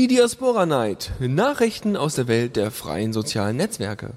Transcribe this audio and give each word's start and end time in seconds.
Die 0.00 0.06
Diaspora 0.06 0.64
Night. 0.64 1.12
Nachrichten 1.20 1.94
aus 1.94 2.14
der 2.14 2.26
Welt 2.26 2.56
der 2.56 2.70
freien 2.70 3.12
sozialen 3.12 3.58
Netzwerke. 3.58 4.14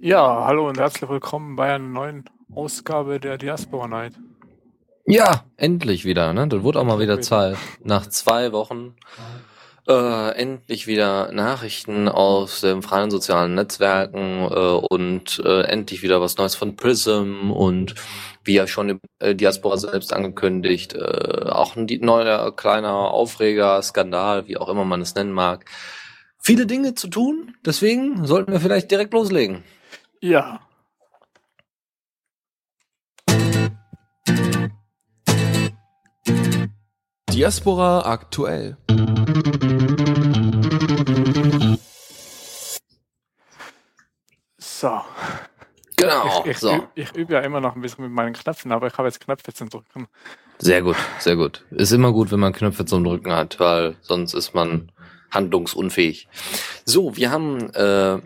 Ja, 0.00 0.44
hallo 0.44 0.68
und 0.68 0.80
herzlich 0.80 1.08
willkommen 1.08 1.54
bei 1.54 1.72
einer 1.72 1.78
neuen 1.78 2.24
Ausgabe 2.52 3.20
der 3.20 3.38
Diaspora 3.38 3.86
Night. 3.86 4.14
Ja, 5.04 5.44
endlich 5.56 6.04
wieder, 6.04 6.32
ne? 6.32 6.46
Das 6.48 6.62
wurde 6.62 6.80
auch 6.80 6.84
mal 6.84 7.00
wieder 7.00 7.20
Zeit. 7.20 7.56
Nach 7.82 8.06
zwei 8.06 8.52
Wochen 8.52 8.94
äh, 9.88 10.30
endlich 10.36 10.86
wieder 10.86 11.32
Nachrichten 11.32 12.08
aus 12.08 12.60
den 12.60 12.82
freien 12.82 13.10
sozialen 13.10 13.54
Netzwerken 13.54 14.48
äh, 14.50 14.86
und 14.88 15.42
äh, 15.44 15.62
endlich 15.62 16.02
wieder 16.02 16.20
was 16.20 16.36
Neues 16.36 16.54
von 16.54 16.76
Prism 16.76 17.50
und 17.50 17.94
wie 18.44 18.54
ja 18.54 18.66
schon 18.66 19.00
äh, 19.18 19.34
Diaspora 19.34 19.76
selbst 19.76 20.12
angekündigt, 20.12 20.94
äh, 20.94 21.48
auch 21.48 21.76
ein 21.76 21.86
neuer 22.00 22.54
kleiner 22.54 22.92
Aufreger, 22.92 23.82
Skandal, 23.82 24.46
wie 24.46 24.56
auch 24.56 24.68
immer 24.68 24.84
man 24.84 25.00
es 25.00 25.14
nennen 25.14 25.32
mag. 25.32 25.64
Viele 26.38 26.66
Dinge 26.66 26.94
zu 26.94 27.08
tun, 27.08 27.56
deswegen 27.64 28.24
sollten 28.24 28.52
wir 28.52 28.60
vielleicht 28.60 28.90
direkt 28.90 29.12
loslegen. 29.12 29.64
Ja. 30.20 30.60
Diaspora 37.42 38.02
aktuell. 38.02 38.76
So. 44.58 45.00
Genau. 45.96 46.44
Ich, 46.44 46.50
ich, 46.52 46.58
so. 46.58 46.72
üb, 46.72 46.88
ich 46.94 47.12
übe 47.16 47.32
ja 47.32 47.40
immer 47.40 47.60
noch 47.60 47.74
ein 47.74 47.82
bisschen 47.82 48.04
mit 48.04 48.12
meinen 48.12 48.32
Knöpfen, 48.32 48.70
aber 48.70 48.86
ich 48.86 48.96
habe 48.96 49.08
jetzt 49.08 49.18
Knöpfe 49.18 49.52
zum 49.52 49.70
Drücken. 49.70 50.06
Sehr 50.60 50.82
gut, 50.82 50.94
sehr 51.18 51.34
gut. 51.34 51.64
Ist 51.72 51.90
immer 51.90 52.12
gut, 52.12 52.30
wenn 52.30 52.38
man 52.38 52.52
Knöpfe 52.52 52.84
zum 52.84 53.02
Drücken 53.02 53.32
hat, 53.32 53.58
weil 53.58 53.96
sonst 54.02 54.34
ist 54.34 54.54
man 54.54 54.92
handlungsunfähig. 55.32 56.28
So, 56.84 57.16
wir 57.16 57.32
haben, 57.32 57.74
äh, 57.74 58.20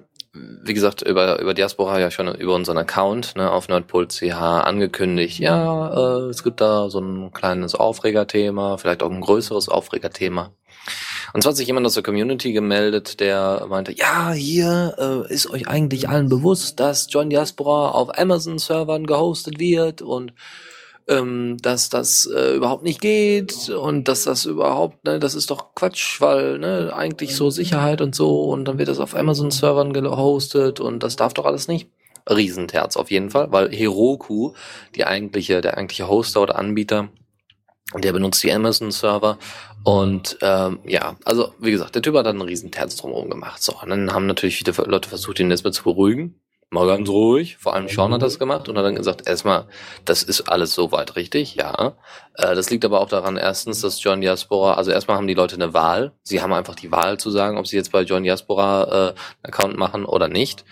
wie 0.63 0.75
gesagt, 0.75 1.03
über, 1.03 1.41
über 1.41 1.55
Diaspora 1.55 2.01
ja 2.01 2.11
schon 2.11 2.35
über 2.35 2.55
unseren 2.55 2.79
Account 2.79 3.37
ne, 3.37 3.51
auf 3.51 3.69
nerdpol.ch 3.69 4.33
angekündigt, 4.33 5.39
ja, 5.39 5.93
äh, 5.95 6.31
es 6.31 6.43
gibt 6.43 6.61
da 6.61 6.91
so 6.91 7.01
ein 7.01 7.33
kleines 7.33 7.75
Aufregerthema, 7.75 8.77
vielleicht 8.77 9.03
auch 9.03 9.11
ein 9.11 9.21
größeres 9.21 9.69
Aufregerthema. 9.69 10.53
Und 11.33 11.43
zwar 11.43 11.51
hat 11.51 11.57
sich 11.57 11.67
jemand 11.67 11.87
aus 11.87 11.95
der 11.95 12.03
Community 12.03 12.53
gemeldet, 12.53 13.21
der 13.21 13.67
meinte, 13.69 13.93
ja, 13.93 14.33
hier 14.33 14.95
äh, 15.29 15.33
ist 15.33 15.51
euch 15.51 15.69
eigentlich 15.69 16.09
allen 16.09 16.29
bewusst, 16.29 16.81
dass 16.81 17.09
John 17.11 17.31
Diaspora 17.31 17.91
auf 17.91 18.17
Amazon-Servern 18.19 19.07
gehostet 19.07 19.59
wird 19.59 20.03
und 20.03 20.33
ähm, 21.09 21.57
dass 21.63 21.89
das 21.89 22.27
äh, 22.27 22.55
überhaupt 22.55 22.83
nicht 22.83 23.01
geht 23.01 23.69
und 23.69 24.09
dass 24.09 24.25
das 24.25 24.45
überhaupt, 24.45 25.05
ne, 25.05 25.19
das 25.19 25.35
ist 25.35 25.51
doch 25.51 25.75
Quatsch, 25.75 26.21
weil 26.21 26.59
ne, 26.59 26.93
eigentlich 26.95 27.37
so 27.37 27.51
Sicherheit 27.51 28.01
und 28.01 28.15
so 28.15 28.45
und 28.45 28.65
dann 28.65 28.79
wird 28.79 28.89
das 28.89 28.99
auf 28.99 29.15
Amazon-Servern 29.15 29.93
gehostet 29.93 30.81
und 30.81 31.03
das 31.03 31.17
darf 31.17 31.35
doch 31.35 31.45
alles 31.45 31.69
nicht. 31.69 31.91
Riesenterz 32.29 32.97
auf 32.97 33.11
jeden 33.11 33.31
Fall, 33.31 33.53
weil 33.53 33.71
Heroku, 33.71 34.53
die 34.97 35.05
eigentliche, 35.05 35.61
der 35.61 35.77
eigentliche 35.77 36.09
Hoster 36.09 36.43
oder 36.43 36.59
Anbieter, 36.59 37.09
der 37.95 38.13
benutzt 38.13 38.43
die 38.43 38.53
Amazon-Server 38.53 39.39
und 39.85 40.39
ähm, 40.43 40.81
ja, 40.85 41.17
also 41.25 41.55
wie 41.61 41.71
gesagt, 41.71 41.95
der 41.95 42.03
Typ 42.03 42.17
hat 42.17 42.27
dann 42.27 42.41
einen 42.41 42.49
riesen 42.49 42.73
Terz 42.73 42.97
drumherum 42.97 43.31
gemacht. 43.31 43.63
So, 43.63 43.73
und 43.81 43.89
dann 43.91 44.13
haben 44.13 44.27
natürlich 44.27 44.57
viele 44.57 44.73
Leute 44.89 45.09
versucht, 45.09 45.39
ihn 45.39 45.53
erstmal 45.53 45.73
zu 45.73 45.85
beruhigen. 45.85 46.41
Mal 46.71 46.87
ganz 46.89 47.09
ruhig, 47.09 47.59
vor 47.59 47.75
allem 47.75 47.87
Sean 47.89 48.13
hat 48.13 48.23
das 48.23 48.41
gemacht 48.41 48.69
und 48.69 48.77
hat 48.77 48.85
dann 48.85 48.97
gesagt, 48.97 49.29
erstmal, 49.29 49.69
das 50.05 50.25
ist 50.25 50.49
alles 50.49 50.75
soweit 50.75 51.15
richtig, 51.15 51.55
ja. 51.55 51.95
Äh, 52.35 52.57
das 52.57 52.71
liegt 52.71 52.85
aber 52.85 53.01
auch 53.01 53.09
daran, 53.09 53.37
erstens, 53.37 53.83
dass 53.83 54.03
John 54.03 54.21
Diaspora, 54.21 54.75
also 54.75 54.91
erstmal 54.91 55.17
haben 55.17 55.29
die 55.29 55.35
Leute 55.35 55.55
eine 55.55 55.75
Wahl. 55.75 56.13
Sie 56.25 56.43
haben 56.43 56.53
einfach 56.53 56.75
die 56.75 56.91
Wahl 56.91 57.19
zu 57.19 57.31
sagen, 57.31 57.57
ob 57.57 57.69
sie 57.69 57.77
jetzt 57.77 57.93
bei 57.93 58.03
John 58.03 58.25
Diaspora 58.25 58.83
äh, 58.85 59.09
einen 59.11 59.17
Account 59.45 59.77
machen 59.77 60.05
oder 60.05 60.27
nicht. 60.27 60.65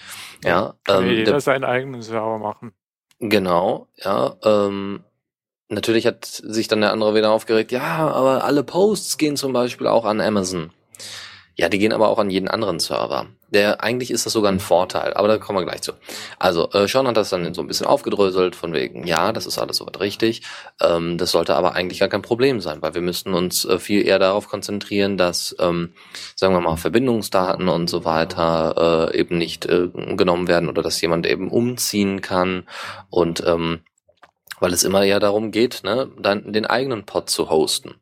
Ja, 0.43 0.75
ähm, 0.89 1.07
jeder 1.09 1.31
der- 1.33 1.41
seinen 1.41 1.63
eigenen 1.65 2.03
Server 2.03 2.39
machen. 2.39 2.73
Genau, 3.21 3.87
ja. 3.97 4.35
Ähm, 4.43 5.05
natürlich 5.69 6.07
hat 6.09 6.25
sich 6.25 6.67
dann 6.67 6.81
der 6.81 6.91
andere 6.93 7.15
wieder 7.15 7.31
aufgeregt, 7.31 7.71
ja, 7.71 8.09
aber 8.09 8.43
alle 8.43 8.65
Posts 8.65 9.17
gehen 9.17 9.37
zum 9.37 9.53
Beispiel 9.53 9.87
auch 9.87 10.05
an 10.05 10.21
Amazon. 10.21 10.73
Ja, 11.57 11.69
die 11.69 11.79
gehen 11.79 11.93
aber 11.93 12.09
auch 12.09 12.19
an 12.19 12.31
jeden 12.31 12.49
anderen 12.49 12.81
Server. 12.81 13.27
Der 13.49 13.85
eigentlich 13.85 14.11
ist 14.11 14.27
das 14.27 14.33
sogar 14.33 14.51
ein 14.51 14.59
Vorteil, 14.59 15.15
aber 15.15 15.29
da 15.29 15.39
kommen 15.39 15.61
wir 15.61 15.65
gleich 15.65 15.83
zu. 15.83 15.93
Also 16.41 16.69
äh, 16.73 16.89
Sean 16.89 17.07
hat 17.07 17.17
das 17.17 17.31
dann 17.31 17.55
so 17.55 17.61
ein 17.61 17.69
bisschen 17.69 17.87
aufgedröselt 17.87 18.57
von 18.57 18.73
wegen, 18.73 19.07
ja, 19.07 19.33
das 19.33 19.47
ist 19.47 19.59
alles 19.59 19.77
soweit 19.77 20.01
richtig. 20.01 20.43
Ähm, 20.81 21.17
das 21.17 21.31
sollte 21.31 21.55
aber 21.55 21.75
eigentlich 21.75 22.01
gar 22.01 22.09
kein 22.09 22.23
Problem 22.23 22.61
sein, 22.61 22.83
weil 22.83 22.95
wir 22.95 23.03
müssten 23.03 23.33
uns 23.35 23.65
äh, 23.65 23.79
viel 23.79 24.05
eher 24.05 24.19
darauf 24.19 24.49
konzentrieren, 24.49 25.17
dass, 25.17 25.55
ähm, 25.61 25.93
sagen 26.35 26.55
wir 26.55 26.61
mal, 26.61 26.77
Verbindungsdaten 26.77 27.69
und 27.69 27.89
so 27.89 28.05
weiter 28.05 29.11
äh, 29.13 29.19
eben 29.19 29.39
nicht 29.39 29.67
äh, 29.67 29.89
genommen 30.17 30.49
werden 30.49 30.69
oder 30.69 30.83
dass 30.83 31.01
jemand 31.01 31.25
eben 31.25 31.51
umziehen 31.53 32.21
kann 32.21 32.69
und 33.11 33.45
ähm, 33.47 33.81
weil 34.59 34.73
es 34.73 34.83
immer 34.83 35.05
eher 35.05 35.21
darum 35.21 35.51
geht, 35.51 35.83
ne, 35.85 36.11
dann 36.19 36.53
den 36.53 36.67
eigenen 36.67 37.05
Pod 37.05 37.31
zu 37.31 37.51
hosten. 37.51 37.95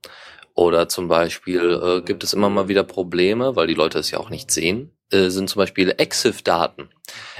Oder 0.55 0.89
zum 0.89 1.09
Beispiel 1.09 1.81
äh, 1.83 2.01
gibt 2.03 2.25
es 2.25 2.33
immer 2.33 2.51
mal 2.51 2.69
wieder 2.69 2.85
Probleme, 2.85 3.57
weil 3.57 3.67
die 3.67 3.75
Leute 3.75 3.99
es 3.99 4.11
ja 4.11 4.19
auch 4.19 4.31
nicht 4.31 4.51
sehen, 4.51 4.91
äh, 5.11 5.29
sind 5.29 5.49
zum 5.49 5.61
Beispiel 5.61 5.95
EXIF-Daten. 5.97 6.89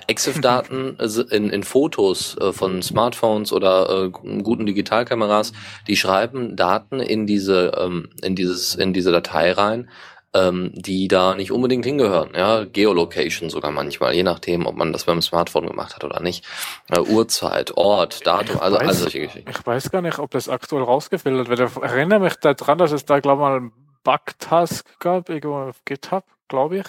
EXIF-Daten 0.07 0.97
äh, 1.01 1.37
in, 1.37 1.51
in 1.51 1.63
Fotos 1.63 2.37
äh, 2.39 2.53
von 2.53 2.83
Smartphones 2.83 3.53
oder 3.53 4.05
äh, 4.05 4.11
guten 4.11 4.67
Digitalkameras, 4.67 5.53
die 5.89 5.97
schreiben 5.97 6.57
Daten 6.57 7.01
in 7.01 7.27
diese 7.27 7.73
ähm, 7.79 8.11
in 8.23 8.35
dieses 8.35 8.75
in 8.75 8.93
diese 8.93 9.13
Datei 9.13 9.53
rein, 9.53 9.91
ähm, 10.35 10.73
die 10.75 11.09
da 11.09 11.35
nicht 11.35 11.53
unbedingt 11.53 11.85
hingehören. 11.85 12.31
Ja, 12.35 12.65
Geolocation 12.65 13.51
sogar 13.51 13.71
manchmal, 13.71 14.15
je 14.15 14.23
nachdem, 14.23 14.67
ob 14.67 14.77
man 14.77 14.93
das 14.93 15.05
beim 15.05 15.21
Smartphone 15.21 15.67
gemacht 15.67 15.95
hat 15.95 16.05
oder 16.05 16.21
nicht. 16.21 16.45
Äh, 16.91 17.01
Uhrzeit, 17.01 17.77
Ort, 17.77 18.27
Datum, 18.27 18.61
also 18.61 18.79
all 18.79 18.93
solche 18.95 19.21
Geschichten. 19.21 19.51
Ich 19.51 19.67
weiß 19.67 19.91
gar 19.91 20.01
nicht, 20.03 20.19
ob 20.19 20.31
das 20.31 20.49
aktuell 20.49 20.83
rausgefiltert 20.85 21.49
wird. 21.49 21.61
Ich 21.61 21.83
erinnere 21.83 22.21
mich 22.21 22.37
daran, 22.37 22.79
dass 22.79 22.93
es 22.93 23.05
da, 23.05 23.21
glaube 23.21 23.43
ich, 23.43 23.49
mal 23.49 23.57
einen 23.57 23.73
Bug-Task 24.05 24.99
gab, 25.01 25.29
irgendwo 25.29 25.57
auf 25.57 25.85
GitHub, 25.85 26.25
glaube 26.49 26.79
ich. 26.79 26.87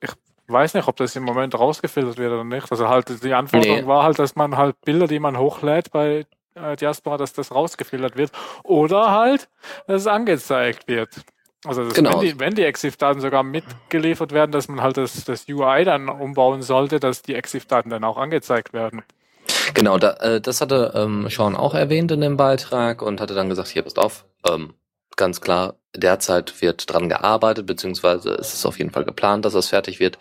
Ich 0.00 0.10
weiß 0.48 0.74
nicht, 0.74 0.86
ob 0.86 0.96
das 0.96 1.16
im 1.16 1.22
Moment 1.24 1.58
rausgefiltert 1.58 2.18
wird 2.18 2.32
oder 2.32 2.44
nicht. 2.44 2.70
Also 2.70 2.88
halt, 2.88 3.24
die 3.24 3.32
Anforderung 3.34 3.80
Nee. 3.80 3.86
war 3.86 4.04
halt, 4.04 4.18
dass 4.18 4.36
man 4.36 4.56
halt 4.56 4.80
Bilder, 4.82 5.06
die 5.08 5.18
man 5.18 5.38
hochlädt 5.38 5.90
bei 5.90 6.26
äh, 6.54 6.76
Diaspora, 6.76 7.16
dass 7.16 7.32
das 7.32 7.52
rausgefiltert 7.52 8.16
wird. 8.16 8.30
Oder 8.62 9.10
halt, 9.10 9.48
dass 9.86 10.02
es 10.02 10.06
angezeigt 10.06 10.86
wird. 10.88 11.08
Also 11.64 11.84
Genau. 11.94 12.14
wenn 12.14 12.20
die, 12.20 12.40
wenn 12.40 12.54
die 12.54 12.62
EXIF-Daten 12.62 13.20
sogar 13.20 13.42
mitgeliefert 13.42 14.32
werden, 14.32 14.50
dass 14.50 14.68
man 14.68 14.82
halt 14.82 14.96
das, 14.96 15.24
das 15.24 15.46
UI 15.48 15.84
dann 15.84 16.08
umbauen 16.08 16.62
sollte, 16.62 16.98
dass 16.98 17.22
die 17.22 17.34
EXIF-Daten 17.34 17.90
dann 17.90 18.04
auch 18.04 18.16
angezeigt 18.16 18.72
werden. 18.72 19.02
Genau, 19.74 19.98
da, 19.98 20.14
äh, 20.14 20.40
das 20.40 20.60
hatte 20.60 20.92
ähm, 20.94 21.28
Sean 21.30 21.56
auch 21.56 21.74
erwähnt 21.74 22.10
in 22.10 22.20
dem 22.20 22.36
Beitrag 22.36 23.00
und 23.02 23.20
hatte 23.20 23.34
dann 23.34 23.48
gesagt, 23.48 23.68
hier, 23.68 23.82
passt 23.82 23.98
auf, 23.98 24.24
ähm, 24.48 24.74
ganz 25.16 25.40
klar, 25.40 25.76
derzeit 25.94 26.62
wird 26.62 26.90
dran 26.90 27.08
gearbeitet, 27.08 27.66
beziehungsweise 27.66 28.30
es 28.34 28.54
ist 28.54 28.66
auf 28.66 28.78
jeden 28.78 28.90
Fall 28.90 29.04
geplant, 29.04 29.44
dass 29.44 29.52
das 29.52 29.68
fertig 29.68 30.00
wird. 30.00 30.18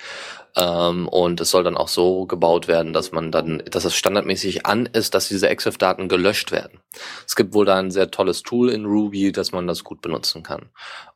Ähm, 0.55 1.07
und 1.07 1.39
es 1.39 1.49
soll 1.49 1.63
dann 1.63 1.77
auch 1.77 1.87
so 1.87 2.25
gebaut 2.25 2.67
werden, 2.67 2.91
dass 2.91 3.11
man 3.11 3.31
dann, 3.31 3.63
dass 3.69 3.85
es 3.85 3.95
standardmäßig 3.95 4.65
an 4.65 4.85
ist, 4.85 5.13
dass 5.13 5.29
diese 5.29 5.49
EXIF-Daten 5.49 6.09
gelöscht 6.09 6.51
werden. 6.51 6.79
Es 7.25 7.35
gibt 7.35 7.53
wohl 7.53 7.65
da 7.65 7.77
ein 7.77 7.91
sehr 7.91 8.11
tolles 8.11 8.43
Tool 8.43 8.69
in 8.69 8.85
Ruby, 8.85 9.31
dass 9.31 9.53
man 9.53 9.67
das 9.67 9.83
gut 9.83 10.01
benutzen 10.01 10.43
kann. 10.43 10.69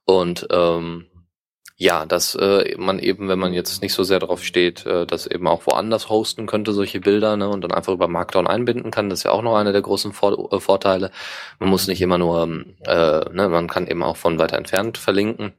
Und 0.06 0.48
ähm, 0.52 1.08
ja, 1.78 2.06
dass 2.06 2.36
äh, 2.36 2.76
man 2.78 3.00
eben, 3.00 3.28
wenn 3.28 3.40
man 3.40 3.54
jetzt 3.54 3.82
nicht 3.82 3.94
so 3.94 4.04
sehr 4.04 4.20
darauf 4.20 4.44
steht, 4.44 4.86
äh, 4.86 5.06
das 5.06 5.28
eben 5.28 5.46
auch 5.48 5.66
woanders 5.66 6.08
hosten 6.10 6.46
könnte, 6.46 6.72
solche 6.72 7.02
Bilder, 7.02 7.36
ne, 7.36 7.50
und 7.50 7.62
dann 7.62 7.72
einfach 7.74 7.92
über 7.94 8.08
Markdown 8.08 8.48
einbinden 8.48 8.92
kann, 8.92 9.10
das 9.10 9.20
ist 9.20 9.24
ja 9.24 9.32
auch 9.32 9.42
noch 9.42 9.56
einer 9.58 9.74
der 9.74 9.82
großen 9.82 10.14
Vor 10.14 10.54
äh, 10.54 10.60
Vorteile. 10.62 11.12
Man 11.60 11.70
muss 11.70 11.88
nicht 11.88 12.02
immer 12.02 12.18
nur, 12.18 12.44
äh, 12.86 13.30
ne, 13.32 13.50
man 13.50 13.68
kann 13.68 13.88
eben 13.88 14.04
auch 14.04 14.16
von 14.16 14.40
weiter 14.40 14.58
entfernt 14.58 14.98
verlinken 14.98 15.52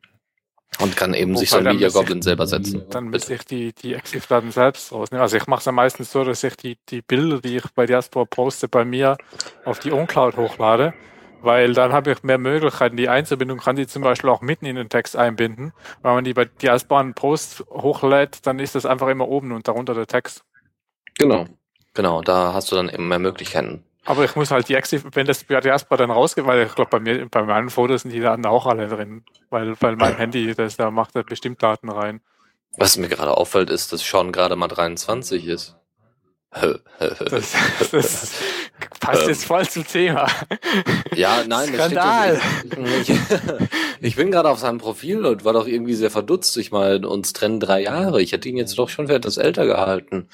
und 0.81 0.97
kann 0.97 1.13
eben 1.13 1.37
sich 1.37 1.51
so 1.51 1.59
Wobei, 1.59 1.71
ein 1.71 1.75
Media 1.77 1.87
müsste 1.89 1.99
ich- 2.01 2.05
Goblin 2.07 2.23
selber 2.23 2.47
setzen. 2.47 2.85
Dann 2.89 3.05
müsste 3.09 3.35
ich 3.35 3.45
die, 3.45 3.73
die 3.75 3.93
EXIF-Daten 3.95 4.53
selbst 4.53 4.93
rausnehmen. 4.93 5.23
Also 5.23 5.37
ich 5.37 5.47
mache 5.47 5.61
es 5.61 5.65
ja 5.67 5.73
meistens 5.73 6.13
so, 6.13 6.25
dass 6.25 6.43
ich 6.45 6.57
die, 6.57 6.79
die 6.89 7.03
Bilder, 7.03 7.41
die 7.41 7.57
ich 7.59 7.65
bei 7.75 7.85
Diaspora 7.85 8.25
poste, 8.25 8.69
bei 8.69 8.85
mir 8.87 9.19
auf 9.67 9.79
die 9.81 9.93
OnCloud 9.93 10.37
hochlade, 10.37 10.95
weil 11.43 11.73
dann 11.75 11.93
habe 11.93 12.13
ich 12.13 12.23
mehr 12.23 12.39
Möglichkeiten. 12.39 12.97
Die 12.97 13.09
Einzelbindung 13.09 13.59
kann 13.59 13.77
die 13.77 13.87
zum 13.87 14.03
Beispiel 14.03 14.31
auch 14.31 14.41
mitten 14.41 14.67
in 14.67 14.77
den 14.77 14.89
Text 14.89 15.17
einbinden. 15.17 15.73
Wenn 16.03 16.15
man 16.15 16.25
die 16.25 16.35
bei 16.35 16.45
Diaspora 16.47 17.01
einen 17.01 17.15
Post 17.15 17.65
hochlädt, 17.71 18.47
dann 18.47 18.59
ist 18.59 18.75
das 18.75 18.87
einfach 18.87 19.09
immer 19.09 19.29
oben 19.29 19.53
und 19.53 19.69
darunter 19.69 19.95
der 19.95 20.07
Text. 20.07 20.45
Genau. 21.19 21.47
Genau, 21.95 22.21
da 22.21 22.53
hast 22.53 22.71
du 22.71 22.77
dann 22.77 22.89
eben 22.89 23.09
mehr 23.09 23.19
Möglichkeiten. 23.19 23.83
Aber 24.05 24.25
ich 24.25 24.37
muss 24.37 24.53
halt 24.53 24.69
die 24.69 24.75
Exif, 24.75 25.05
wenn 25.13 25.27
das 25.27 25.43
bei 25.45 25.61
Diaspora 25.61 25.97
dann 25.97 26.11
rausgeht, 26.11 26.47
weil 26.47 26.65
ich 26.67 26.75
glaube, 26.75 26.91
bei 26.91 27.01
mir, 27.01 27.27
bei 27.29 27.43
meinen 27.43 27.71
Fotos 27.71 28.03
sind 28.03 28.13
die 28.13 28.21
Daten 28.21 28.47
auch 28.47 28.67
alle 28.67 28.87
drin. 28.87 29.25
Weil, 29.51 29.75
weil 29.81 29.97
mein 29.97 30.17
Handy, 30.17 30.55
das, 30.55 30.77
da 30.77 30.91
macht 30.91 31.17
er 31.17 31.25
bestimmt 31.25 31.63
Daten 31.63 31.89
rein. 31.89 32.21
Was 32.79 32.97
mir 32.97 33.09
gerade 33.09 33.37
auffällt, 33.37 33.71
ist, 33.71 33.93
dass 33.93 34.03
Sean 34.03 34.31
gerade 34.31 34.55
mal 34.55 34.69
23 34.69 35.47
ist. 35.47 35.77
Das, 37.31 37.53
das 37.91 38.33
passt 39.01 39.29
jetzt 39.29 39.45
voll 39.45 39.69
zum 39.69 39.87
Thema. 39.87 40.27
Ja, 41.15 41.45
nein, 41.47 41.73
das 41.77 41.91
Skandal. 41.91 42.41
steht 42.67 43.09
Ich, 43.09 43.19
ich 44.01 44.17
bin 44.17 44.31
gerade 44.31 44.49
auf 44.49 44.59
seinem 44.59 44.79
Profil 44.79 45.25
und 45.27 45.45
war 45.45 45.53
doch 45.53 45.67
irgendwie 45.67 45.95
sehr 45.95 46.11
verdutzt. 46.11 46.57
Ich 46.57 46.73
meine, 46.73 47.09
uns 47.09 47.33
trennen 47.33 47.61
drei 47.61 47.83
Jahre. 47.83 48.23
Ich 48.23 48.33
hätte 48.33 48.49
ihn 48.49 48.57
jetzt 48.57 48.79
doch 48.79 48.89
schon 48.89 49.09
für 49.09 49.15
etwas 49.15 49.37
älter 49.37 49.67
gehalten. 49.67 50.29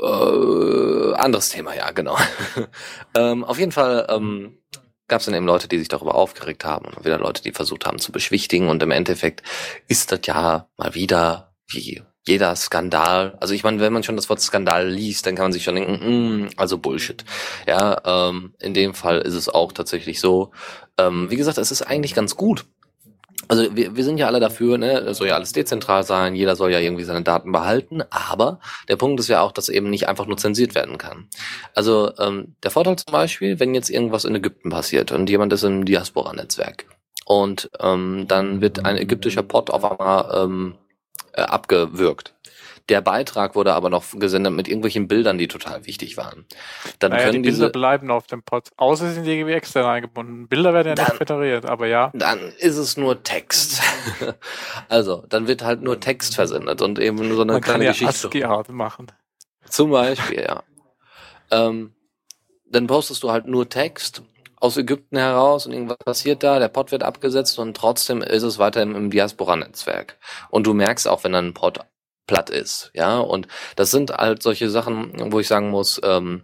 Äh, 0.00 1.14
anderes 1.14 1.50
Thema, 1.50 1.74
ja, 1.74 1.90
genau. 1.90 2.16
ähm, 3.14 3.44
auf 3.44 3.58
jeden 3.58 3.72
Fall 3.72 4.06
ähm, 4.08 4.58
gab 5.08 5.20
es 5.20 5.26
dann 5.26 5.34
eben 5.34 5.46
Leute, 5.46 5.68
die 5.68 5.78
sich 5.78 5.88
darüber 5.88 6.14
aufgeregt 6.14 6.64
haben 6.64 6.86
und 6.86 7.04
wieder 7.04 7.18
Leute, 7.18 7.42
die 7.42 7.52
versucht 7.52 7.86
haben 7.86 7.98
zu 7.98 8.12
beschwichtigen. 8.12 8.68
Und 8.68 8.82
im 8.82 8.90
Endeffekt 8.90 9.42
ist 9.88 10.12
das 10.12 10.20
ja 10.24 10.68
mal 10.76 10.94
wieder 10.94 11.54
wie 11.68 12.02
jeder 12.26 12.54
Skandal. 12.56 13.36
Also 13.40 13.54
ich 13.54 13.64
meine, 13.64 13.80
wenn 13.80 13.92
man 13.92 14.02
schon 14.02 14.16
das 14.16 14.28
Wort 14.28 14.40
Skandal 14.40 14.88
liest, 14.88 15.26
dann 15.26 15.34
kann 15.34 15.46
man 15.46 15.52
sich 15.52 15.64
schon 15.64 15.74
denken, 15.74 16.44
mm, 16.44 16.50
also 16.56 16.78
Bullshit. 16.78 17.24
Ja, 17.66 18.28
ähm, 18.30 18.54
in 18.60 18.74
dem 18.74 18.94
Fall 18.94 19.20
ist 19.20 19.34
es 19.34 19.48
auch 19.48 19.72
tatsächlich 19.72 20.20
so. 20.20 20.52
Ähm, 20.98 21.30
wie 21.30 21.36
gesagt, 21.36 21.58
es 21.58 21.70
ist 21.70 21.82
eigentlich 21.82 22.14
ganz 22.14 22.36
gut, 22.36 22.64
also 23.48 23.74
wir, 23.76 23.96
wir 23.96 24.04
sind 24.04 24.18
ja 24.18 24.26
alle 24.26 24.40
dafür, 24.40 24.78
ne, 24.78 24.98
es 25.00 25.18
soll 25.18 25.28
ja 25.28 25.34
alles 25.34 25.52
dezentral 25.52 26.04
sein, 26.04 26.34
jeder 26.34 26.56
soll 26.56 26.70
ja 26.70 26.78
irgendwie 26.78 27.04
seine 27.04 27.22
Daten 27.22 27.52
behalten, 27.52 28.02
aber 28.10 28.60
der 28.88 28.96
Punkt 28.96 29.20
ist 29.20 29.28
ja 29.28 29.40
auch, 29.40 29.52
dass 29.52 29.68
eben 29.68 29.90
nicht 29.90 30.08
einfach 30.08 30.26
nur 30.26 30.36
zensiert 30.36 30.74
werden 30.74 30.98
kann. 30.98 31.28
Also 31.74 32.12
ähm, 32.18 32.54
der 32.62 32.70
Vorteil 32.70 32.96
zum 32.96 33.12
Beispiel, 33.12 33.58
wenn 33.60 33.74
jetzt 33.74 33.90
irgendwas 33.90 34.24
in 34.24 34.34
Ägypten 34.34 34.70
passiert 34.70 35.12
und 35.12 35.28
jemand 35.28 35.52
ist 35.52 35.64
im 35.64 35.84
Diaspora-Netzwerk 35.84 36.86
und 37.24 37.70
ähm, 37.80 38.26
dann 38.28 38.60
wird 38.60 38.84
ein 38.84 38.96
ägyptischer 38.96 39.42
Pod 39.42 39.70
auf 39.70 39.84
einmal 39.84 40.44
ähm, 40.44 40.74
äh, 41.32 41.42
abgewürgt 41.42 42.34
der 42.88 43.00
Beitrag 43.00 43.54
wurde 43.54 43.74
aber 43.74 43.90
noch 43.90 44.04
gesendet 44.12 44.52
mit 44.52 44.68
irgendwelchen 44.68 45.08
Bildern, 45.08 45.38
die 45.38 45.48
total 45.48 45.86
wichtig 45.86 46.16
waren. 46.16 46.46
Dann 46.98 47.12
naja, 47.12 47.24
können 47.24 47.42
die 47.42 47.48
Bilder 47.48 47.66
diese, 47.66 47.70
bleiben 47.70 48.10
auf 48.10 48.26
dem 48.26 48.42
Pod. 48.42 48.70
Außer 48.76 49.08
sie 49.08 49.14
sind 49.14 49.26
irgendwie 49.26 49.52
extern 49.52 49.86
eingebunden. 49.86 50.48
Bilder 50.48 50.74
werden 50.74 50.88
ja 50.88 50.94
Dann- 50.94 51.06
nicht 51.06 51.16
federiert, 51.16 51.66
aber 51.66 51.86
ja. 51.86 52.10
dann 52.14 52.38
ist 52.58 52.76
es 52.76 52.96
nur 52.96 53.22
Text. 53.22 53.80
also, 54.88 55.24
dann 55.28 55.46
wird 55.46 55.62
halt 55.62 55.82
nur 55.82 56.00
Text 56.00 56.34
versendet 56.34 56.82
und 56.82 56.98
eben 56.98 57.16
nur 57.16 57.36
so 57.36 57.42
eine 57.42 57.52
Man 57.52 57.62
kann 57.62 57.80
kleine 57.80 57.84
ja 57.84 57.92
Geschichte. 57.92 58.28
ASCII-Art 58.28 58.68
machen. 58.70 59.12
Zum 59.68 59.90
Beispiel, 59.90 60.42
ja. 60.42 60.62
Ähm, 61.50 61.94
dann 62.66 62.86
postest 62.86 63.22
du 63.22 63.30
halt 63.30 63.46
nur 63.46 63.68
Text 63.68 64.22
aus 64.62 64.76
Ägypten 64.76 65.16
heraus 65.16 65.66
und 65.66 65.72
irgendwas 65.72 65.98
passiert 65.98 66.44
da, 66.44 66.60
der 66.60 66.68
Pod 66.68 66.92
wird 66.92 67.02
abgesetzt 67.02 67.58
und 67.58 67.76
trotzdem 67.76 68.22
ist 68.22 68.44
es 68.44 68.58
weiterhin 68.58 68.94
im 68.94 69.10
Diaspora-Netzwerk. 69.10 70.18
Und 70.50 70.66
du 70.68 70.72
merkst 70.72 71.08
auch, 71.08 71.24
wenn 71.24 71.32
dann 71.32 71.48
ein 71.48 71.54
Pod 71.54 71.80
platt 72.28 72.48
ist, 72.48 72.92
ja. 72.94 73.18
Und 73.18 73.48
das 73.74 73.90
sind 73.90 74.12
halt 74.12 74.42
solche 74.42 74.70
Sachen, 74.70 75.32
wo 75.32 75.40
ich 75.40 75.48
sagen 75.48 75.70
muss, 75.70 76.00
ähm, 76.04 76.42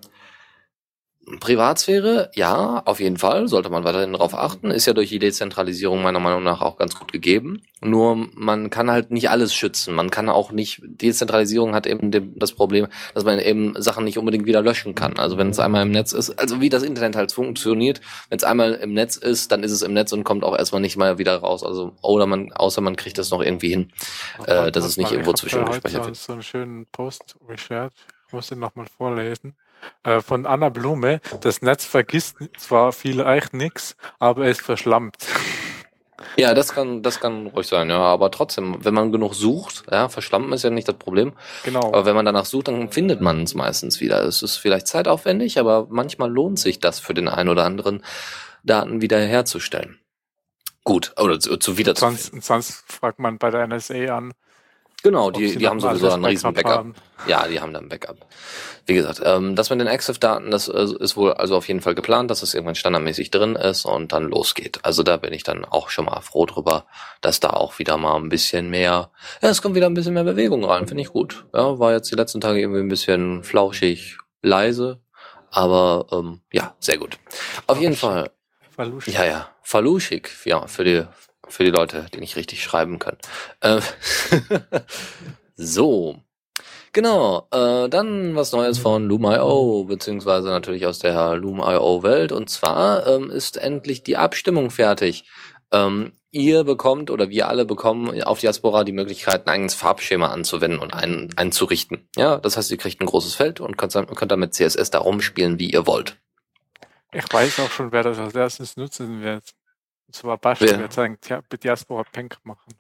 Privatsphäre, 1.41 2.31
ja, 2.35 2.83
auf 2.85 3.01
jeden 3.01 3.19
Fall, 3.19 3.49
sollte 3.49 3.71
man 3.71 3.85
weiterhin 3.85 4.13
darauf 4.13 4.35
achten, 4.35 4.71
ist 4.71 4.87
ja 4.87 4.93
durch 4.93 5.11
die 5.11 5.19
Dezentralisierung 5.19 6.03
meiner 6.03 6.21
Meinung 6.21 6.43
nach 6.43 6.61
auch 6.61 6.79
ganz 6.79 6.99
gut 6.99 7.13
gegeben. 7.13 7.63
Nur 7.81 8.29
man 8.35 8.71
kann 8.71 8.91
halt 8.91 9.11
nicht 9.11 9.31
alles 9.31 9.55
schützen. 9.55 9.95
Man 9.95 10.11
kann 10.11 10.29
auch 10.29 10.53
nicht, 10.53 10.81
Dezentralisierung 10.85 11.75
hat 11.75 11.87
eben 11.87 12.11
das 12.39 12.53
Problem, 12.53 12.89
dass 13.15 13.25
man 13.25 13.39
eben 13.39 13.75
Sachen 13.81 14.05
nicht 14.05 14.19
unbedingt 14.19 14.47
wieder 14.47 14.63
löschen 14.63 14.95
kann. 14.95 15.19
Also 15.19 15.39
wenn 15.39 15.51
es 15.51 15.61
einmal 15.61 15.83
im 15.83 15.91
Netz 15.91 16.13
ist, 16.13 16.39
also 16.39 16.61
wie 16.61 16.71
das 16.71 16.83
Internet 16.83 17.17
halt 17.17 17.33
funktioniert, 17.33 18.01
wenn 18.31 18.39
es 18.39 18.45
einmal 18.45 18.75
im 18.75 18.95
Netz 18.95 19.17
ist, 19.17 19.53
dann 19.53 19.63
ist 19.63 19.73
es 19.73 19.83
im 19.83 19.93
Netz 19.93 20.13
und 20.13 20.25
kommt 20.25 20.45
auch 20.45 20.57
erstmal 20.57 20.81
nicht 20.81 20.97
mal 20.97 21.19
wieder 21.19 21.37
raus. 21.37 21.63
Also, 21.63 21.93
oder 22.03 22.27
man, 22.27 22.53
außer 22.53 22.81
man 22.81 22.97
kriegt 22.97 23.19
das 23.19 23.31
noch 23.31 23.43
irgendwie 23.43 23.71
hin. 23.71 23.93
Äh, 24.47 24.73
dass 24.73 24.85
es 24.85 24.97
nicht 24.97 25.13
irgendwo 25.13 25.31
ich 25.31 25.37
zwischen 25.37 25.61
hab 25.61 25.67
da 25.67 25.73
gespeichert 25.73 26.01
heute 26.01 26.09
wird. 26.09 26.17
so 26.17 26.33
einen 26.33 26.43
schönen 26.43 26.87
Post 26.87 27.37
geshared. 27.47 27.93
Ich 28.27 28.33
muss 28.33 28.49
den 28.49 28.59
nochmal 28.59 28.87
vorlesen. 28.87 29.55
Äh, 30.03 30.21
von 30.21 30.47
Anna 30.47 30.69
Blume. 30.69 31.21
Das 31.41 31.63
Netz 31.63 31.85
vergisst 31.85 32.37
zwar 32.57 32.93
vielleicht 32.93 33.55
nix, 33.55 33.97
aber 34.19 34.47
es 34.47 34.61
verschlammt. 34.61 35.17
Ja, 36.37 36.55
das 36.55 36.73
kann, 36.73 37.03
das 37.03 37.21
kann 37.21 37.47
ruhig 37.49 37.67
sein, 37.67 37.91
ja. 37.91 37.99
Aber 37.99 38.31
trotzdem, 38.31 38.85
wenn 38.85 38.95
man 38.95 39.13
genug 39.13 39.35
sucht, 39.35 39.85
ja, 39.91 40.09
verschlampen 40.09 40.53
ist 40.53 40.65
ja 40.65 40.71
nicht 40.71 40.89
das 40.89 40.97
Problem. 40.97 41.33
Genau. 41.65 41.81
Aber 41.81 42.07
wenn 42.07 42.15
man 42.15 42.25
danach 42.25 42.45
sucht, 42.45 42.69
dann 42.69 42.91
findet 42.91 43.21
man 43.21 43.43
es 43.43 43.55
meistens 43.55 44.01
wieder. 44.01 44.23
Es 44.23 44.43
ist 44.43 44.57
vielleicht 44.57 44.87
zeitaufwendig, 44.87 45.59
aber 45.59 45.87
manchmal 45.91 46.31
lohnt 46.31 46.59
sich 46.59 46.81
das 46.81 47.01
für 47.01 47.15
den 47.15 47.29
einen 47.29 47.49
oder 47.49 47.65
anderen, 47.65 48.03
Daten 48.65 49.01
wieder 49.01 49.19
herzustellen. 49.19 49.99
Gut, 50.85 51.13
oder 51.21 51.39
zu, 51.39 51.57
zu 51.57 51.77
wieder 51.77 51.95
zu 51.95 52.01
sonst, 52.01 52.43
sonst 52.43 52.85
fragt 52.87 53.19
man 53.19 53.39
bei 53.39 53.51
der 53.51 53.67
NSA 53.67 54.17
an. 54.17 54.33
Genau, 55.03 55.31
die, 55.31 55.57
die 55.57 55.69
haben 55.69 55.79
sowieso 55.79 56.07
das 56.07 56.15
einen 56.15 56.25
riesen 56.25 56.53
Backup. 56.53 56.73
haben. 56.73 56.95
Ja, 57.29 57.47
die 57.47 57.61
haben 57.61 57.73
da 57.73 57.79
ein 57.79 57.89
Backup. 57.89 58.17
Wie 58.85 58.95
gesagt, 58.95 59.21
ähm, 59.25 59.55
das 59.55 59.71
mit 59.71 59.81
den 59.81 59.87
Exif-Daten, 59.87 60.51
das 60.51 60.69
äh, 60.69 60.87
ist 60.99 61.17
wohl 61.17 61.33
also 61.35 61.57
auf 61.57 61.69
jeden 61.69 61.81
Fall 61.81 61.95
geplant, 61.95 62.31
dass 62.31 62.43
es 62.43 62.53
irgendwann 62.55 62.75
standardmäßig 62.75 63.31
drin 63.31 63.55
ist 63.55 63.85
und 63.85 64.13
dann 64.13 64.25
losgeht. 64.29 64.81
Also 64.83 65.05
da 65.05 65.17
bin 65.17 65.33
ich 65.33 65.45
dann 65.45 65.65
auch 65.65 65.91
schon 65.91 66.07
mal 66.07 66.21
froh 66.21 66.47
drüber, 66.47 66.87
dass 67.21 67.39
da 67.39 67.51
auch 67.51 67.79
wieder 67.79 67.97
mal 67.97 68.17
ein 68.17 68.29
bisschen 68.29 68.71
mehr, 68.71 69.11
ja, 69.41 69.49
es 69.49 69.63
kommt 69.63 69.77
wieder 69.77 69.87
ein 69.87 69.95
bisschen 69.95 70.15
mehr 70.15 70.25
Bewegung 70.25 70.65
rein, 70.65 70.89
finde 70.89 71.03
ich 71.03 71.11
gut. 71.11 71.47
Ja, 71.55 71.79
war 71.79 71.93
jetzt 71.93 72.11
die 72.11 72.17
letzten 72.17 72.41
Tage 72.41 72.59
irgendwie 72.61 72.81
ein 72.81 72.89
bisschen 72.89 73.45
flauschig, 73.45 74.19
leise, 74.43 75.01
aber 75.51 76.07
ähm, 76.11 76.41
ja, 76.53 76.75
sehr 76.81 76.99
gut. 76.99 77.19
Auf 77.69 77.81
jeden 77.81 77.95
Fall, 77.97 78.31
Verluschen. 78.71 79.13
ja, 79.13 79.25
ja, 79.25 79.49
faluschig, 79.63 80.29
ja, 80.45 80.67
für 80.67 80.85
die, 80.85 81.05
für 81.49 81.65
die 81.65 81.71
Leute, 81.71 82.07
die 82.15 82.21
nicht 82.21 82.37
richtig 82.37 82.63
schreiben 82.63 82.99
können. 82.99 83.19
Äh, 83.61 83.81
so. 85.57 86.17
Genau, 86.93 87.47
äh, 87.53 87.89
dann 87.89 88.35
was 88.35 88.53
Neues 88.53 88.79
von 88.79 89.07
Loom.io, 89.07 89.85
beziehungsweise 89.85 90.49
natürlich 90.49 90.87
aus 90.87 90.99
der 90.99 91.37
Loom.io-Welt. 91.37 92.33
Und 92.33 92.49
zwar 92.49 93.07
ähm, 93.07 93.31
ist 93.31 93.57
endlich 93.57 94.03
die 94.03 94.17
Abstimmung 94.17 94.71
fertig. 94.71 95.25
Ähm, 95.71 96.13
ihr 96.31 96.65
bekommt 96.65 97.11
oder 97.11 97.29
wir 97.31 97.49
alle 97.49 97.65
bekommen 97.65 98.23
auf 98.23 98.41
Diaspora 98.41 98.85
die 98.85 98.93
Möglichkeit, 98.93 99.47
ein 99.47 99.53
eigenes 99.53 99.75
Farbschema 99.75 100.29
anzuwenden 100.29 100.79
und 100.79 100.95
ein, 100.95 101.33
einzurichten. 101.37 102.09
Ja, 102.17 102.39
das 102.39 102.57
heißt, 102.57 102.71
ihr 102.71 102.79
kriegt 102.79 103.01
ein 103.01 103.07
großes 103.07 103.35
Feld 103.35 103.61
und 103.61 103.77
könnt, 103.77 103.93
könnt 103.93 104.33
dann 104.33 104.41
mit 104.41 104.55
CSS 104.55 104.91
da 104.91 104.99
rumspielen, 104.99 105.59
wie 105.59 105.71
ihr 105.71 105.87
wollt. 105.87 106.17
Ich 107.13 107.25
weiß 107.33 107.61
auch 107.61 107.71
schon, 107.71 107.93
wer 107.93 108.03
das 108.03 108.19
als 108.19 108.35
erstes 108.35 108.77
nutzen 108.77 109.23
wird. 109.23 109.55
Und 110.09 110.15
zwar 110.15 110.39
Basch 110.39 110.61
Wer? 110.61 110.79
wird 110.81 110.93
sagen, 110.93 111.19
Dia- 111.23 111.43
Diaspora 111.63 112.03
Pink 112.11 112.39
machen. 112.45 112.75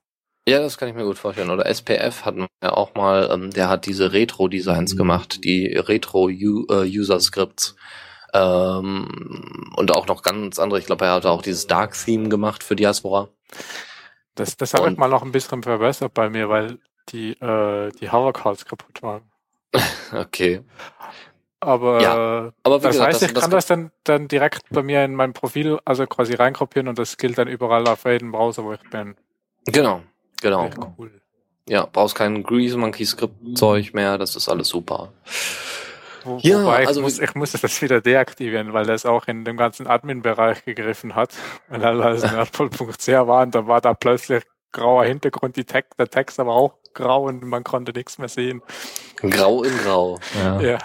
Ja, 0.49 0.61
das 0.61 0.79
kann 0.79 0.89
ich 0.89 0.95
mir 0.95 1.05
gut 1.05 1.19
vorstellen. 1.19 1.51
Oder 1.51 1.67
SPF 1.67 2.25
hat 2.25 2.35
ja 2.63 2.73
auch 2.73 2.95
mal, 2.95 3.29
ähm, 3.31 3.51
der 3.51 3.69
hat 3.69 3.85
diese 3.87 4.13
Retro-Designs 4.15 4.97
gemacht, 4.97 5.45
die 5.45 5.77
Retro-User-Scripts. 5.77 7.77
Ähm, 8.35 9.73
und 9.77 9.95
auch 9.95 10.07
noch 10.07 10.23
ganz 10.23 10.59
andere. 10.59 10.79
Ich 10.79 10.87
glaube, 10.87 11.05
er 11.05 11.13
hat 11.13 11.27
auch 11.27 11.43
dieses 11.43 11.67
Dark-Theme 11.67 12.29
gemacht 12.31 12.63
für 12.63 12.77
Diaspora. 12.77 13.29
Das, 14.35 14.57
das 14.57 14.73
habe 14.75 14.85
ich 14.85 14.91
Und- 14.93 14.99
mal 14.99 15.09
noch 15.09 15.23
ein 15.23 15.33
bisschen 15.33 15.63
verbessert 15.63 16.15
bei 16.15 16.31
mir, 16.31 16.49
weil 16.49 16.79
die, 17.11 17.33
äh, 17.33 17.91
die 18.01 18.11
Hovercards 18.11 18.65
kaputt 18.65 19.03
waren. 19.03 19.31
Okay. 20.13 20.63
Aber 21.61 22.01
Ja, 22.01 22.53
Aber 22.63 22.79
das 22.79 22.93
gesagt, 22.93 23.15
heißt, 23.15 23.23
ich 23.23 23.35
kann 23.35 23.51
das 23.51 23.67
dann, 23.67 23.91
dann 24.05 24.29
direkt 24.29 24.63
bei 24.71 24.83
mir 24.83 25.05
in 25.05 25.15
mein 25.15 25.33
Profil, 25.33 25.79
also 25.85 26.07
quasi 26.07 26.35
reinkopieren 26.35 26.89
und 26.89 26.99
das 26.99 27.17
gilt 27.17 27.39
dann 27.39 27.49
überall 27.49 27.87
auf 27.89 28.05
jedem 28.05 28.33
Browser, 28.33 28.65
wo 28.65 28.73
ich 28.73 28.91
bin. 28.91 29.17
genau, 29.67 30.03
genau. 30.41 30.71
Cool. 30.97 31.11
Ja, 31.69 31.87
brauchst 31.91 32.15
kein 32.15 32.43
Grease 32.43 32.79
Monkey 32.79 33.05
Script 33.05 33.59
Zeug 33.59 33.93
mehr. 33.93 34.17
Das 34.17 34.37
ist 34.37 34.49
alles 34.49 34.69
super. 34.69 35.13
Wo, 36.25 36.39
Ja, 36.43 36.63
wobei 36.63 36.83
ich, 36.83 36.89
also 36.89 37.03
muss, 37.03 37.19
ich 37.19 37.35
musste 37.35 37.59
das 37.59 37.81
wieder 37.83 38.01
deaktivieren, 38.01 38.73
weil 38.73 38.87
das 38.87 39.05
auch 39.05 39.27
in 39.27 39.45
dem 39.45 39.57
ganzen 39.57 39.87
Admin-Bereich 39.87 40.65
gegriffen 40.65 41.15
hat. 41.15 41.35
Weil 41.69 42.03
alles 42.03 42.23
nerdvoll.ch 42.23 43.09
war 43.27 43.43
und 43.43 43.55
da 43.55 43.67
war 43.67 43.81
da 43.81 43.95
plötzlich 43.95 44.45
grauer 44.73 45.05
Hintergrund, 45.05 45.57
die 45.57 45.65
Text, 45.65 45.99
der 45.99 46.09
Text 46.09 46.41
aber 46.41 46.55
auch 46.55 46.75
grau 46.95 47.25
und 47.25 47.43
man 47.43 47.65
konnte 47.65 47.93
nichts 47.93 48.19
mehr 48.19 48.29
sehen. 48.29 48.63
Grau 49.17 49.63
in 49.63 49.77
Grau. 49.79 50.19
Ja. 50.43 50.61
Ja. 50.61 50.79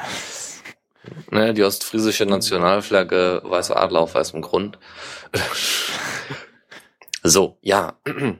Ne, 1.32 1.54
die 1.54 1.64
ostfriesische 1.64 2.26
Nationalflagge, 2.26 3.42
weißer 3.44 3.82
Adler 3.82 4.02
auf 4.02 4.16
weißem 4.16 4.42
Grund. 4.42 4.78
so, 7.24 7.58
ja. 7.62 7.98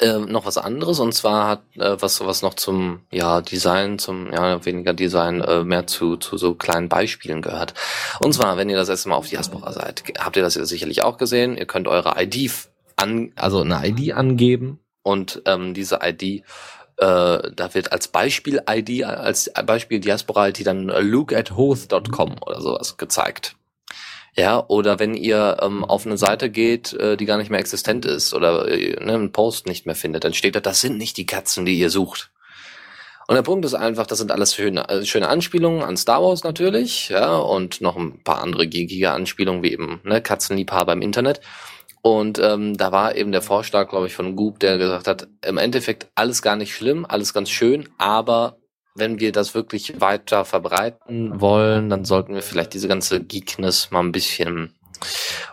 Ähm, 0.00 0.24
noch 0.24 0.46
was 0.46 0.58
anderes 0.58 0.98
und 0.98 1.12
zwar 1.12 1.46
hat 1.46 1.62
äh, 1.76 1.96
was 2.00 2.24
was 2.24 2.42
noch 2.42 2.54
zum 2.54 3.02
ja 3.12 3.40
Design 3.40 4.00
zum 4.00 4.32
ja 4.32 4.64
weniger 4.64 4.94
Design 4.94 5.40
äh, 5.42 5.62
mehr 5.62 5.86
zu 5.86 6.16
zu 6.16 6.36
so 6.38 6.54
kleinen 6.54 6.88
Beispielen 6.88 7.40
gehört 7.40 7.74
und 8.18 8.32
zwar 8.32 8.56
wenn 8.56 8.68
ihr 8.68 8.76
das 8.76 8.88
erste 8.88 9.10
Mal 9.10 9.14
auf 9.14 9.28
Diaspora 9.28 9.72
seid 9.72 10.02
habt 10.18 10.36
ihr 10.36 10.42
das 10.42 10.56
ja 10.56 10.64
sicherlich 10.64 11.04
auch 11.04 11.18
gesehen 11.18 11.56
ihr 11.56 11.66
könnt 11.66 11.86
eure 11.86 12.20
ID 12.20 12.50
an 12.96 13.32
also 13.36 13.60
eine 13.60 13.86
ID 13.86 14.14
angeben 14.14 14.80
und 15.02 15.42
ähm, 15.46 15.72
diese 15.72 16.00
ID 16.02 16.42
äh, 17.02 17.50
da 17.56 17.74
wird 17.74 17.90
als 17.90 18.06
Beispiel-ID, 18.08 19.04
als 19.04 19.50
Beispiel 19.66 19.98
Diaspora-ID 19.98 20.64
dann 20.64 20.86
look 20.86 21.32
at 21.32 21.56
hoth.com 21.56 22.36
oder 22.40 22.60
sowas 22.60 22.96
gezeigt. 22.96 23.56
Ja, 24.36 24.64
oder 24.68 24.98
wenn 24.98 25.14
ihr 25.14 25.58
ähm, 25.60 25.84
auf 25.84 26.06
eine 26.06 26.16
Seite 26.16 26.48
geht, 26.48 26.92
äh, 26.94 27.16
die 27.16 27.26
gar 27.26 27.38
nicht 27.38 27.50
mehr 27.50 27.60
existent 27.60 28.06
ist 28.06 28.32
oder 28.32 28.68
äh, 28.68 28.92
ne, 29.04 29.14
einen 29.14 29.32
Post 29.32 29.66
nicht 29.66 29.84
mehr 29.84 29.96
findet, 29.96 30.24
dann 30.24 30.32
steht 30.32 30.54
da, 30.54 30.60
das 30.60 30.80
sind 30.80 30.96
nicht 30.96 31.16
die 31.16 31.26
Katzen, 31.26 31.66
die 31.66 31.78
ihr 31.78 31.90
sucht. 31.90 32.30
Und 33.26 33.34
der 33.34 33.42
Punkt 33.42 33.64
ist 33.64 33.74
einfach, 33.74 34.06
das 34.06 34.18
sind 34.18 34.30
alles 34.30 34.54
schöne, 34.54 34.88
äh, 34.88 35.04
schöne 35.04 35.28
Anspielungen 35.28 35.82
an 35.82 35.96
Star 35.96 36.22
Wars 36.22 36.44
natürlich, 36.44 37.08
ja, 37.08 37.36
und 37.36 37.80
noch 37.80 37.96
ein 37.96 38.22
paar 38.22 38.42
andere 38.42 38.68
geekige 38.68 39.10
Anspielungen 39.10 39.62
wie 39.62 39.72
eben 39.72 40.00
ne, 40.04 40.22
Katzenliebhaber 40.22 40.92
im 40.92 41.02
Internet. 41.02 41.40
Und 42.02 42.40
ähm, 42.40 42.76
da 42.76 42.90
war 42.90 43.14
eben 43.14 43.30
der 43.30 43.42
Vorschlag, 43.42 43.88
glaube 43.88 44.08
ich, 44.08 44.14
von 44.14 44.34
Goop, 44.34 44.58
der 44.58 44.76
gesagt 44.76 45.06
hat, 45.06 45.28
im 45.46 45.56
Endeffekt 45.56 46.08
alles 46.16 46.42
gar 46.42 46.56
nicht 46.56 46.74
schlimm, 46.74 47.06
alles 47.08 47.32
ganz 47.32 47.48
schön, 47.48 47.88
aber 47.96 48.56
wenn 48.94 49.20
wir 49.20 49.32
das 49.32 49.54
wirklich 49.54 50.00
weiter 50.00 50.44
verbreiten 50.44 51.40
wollen, 51.40 51.88
dann 51.88 52.04
sollten 52.04 52.34
wir 52.34 52.42
vielleicht 52.42 52.74
diese 52.74 52.88
ganze 52.88 53.22
Geekness 53.22 53.90
mal 53.90 54.00
ein 54.00 54.12
bisschen 54.12 54.74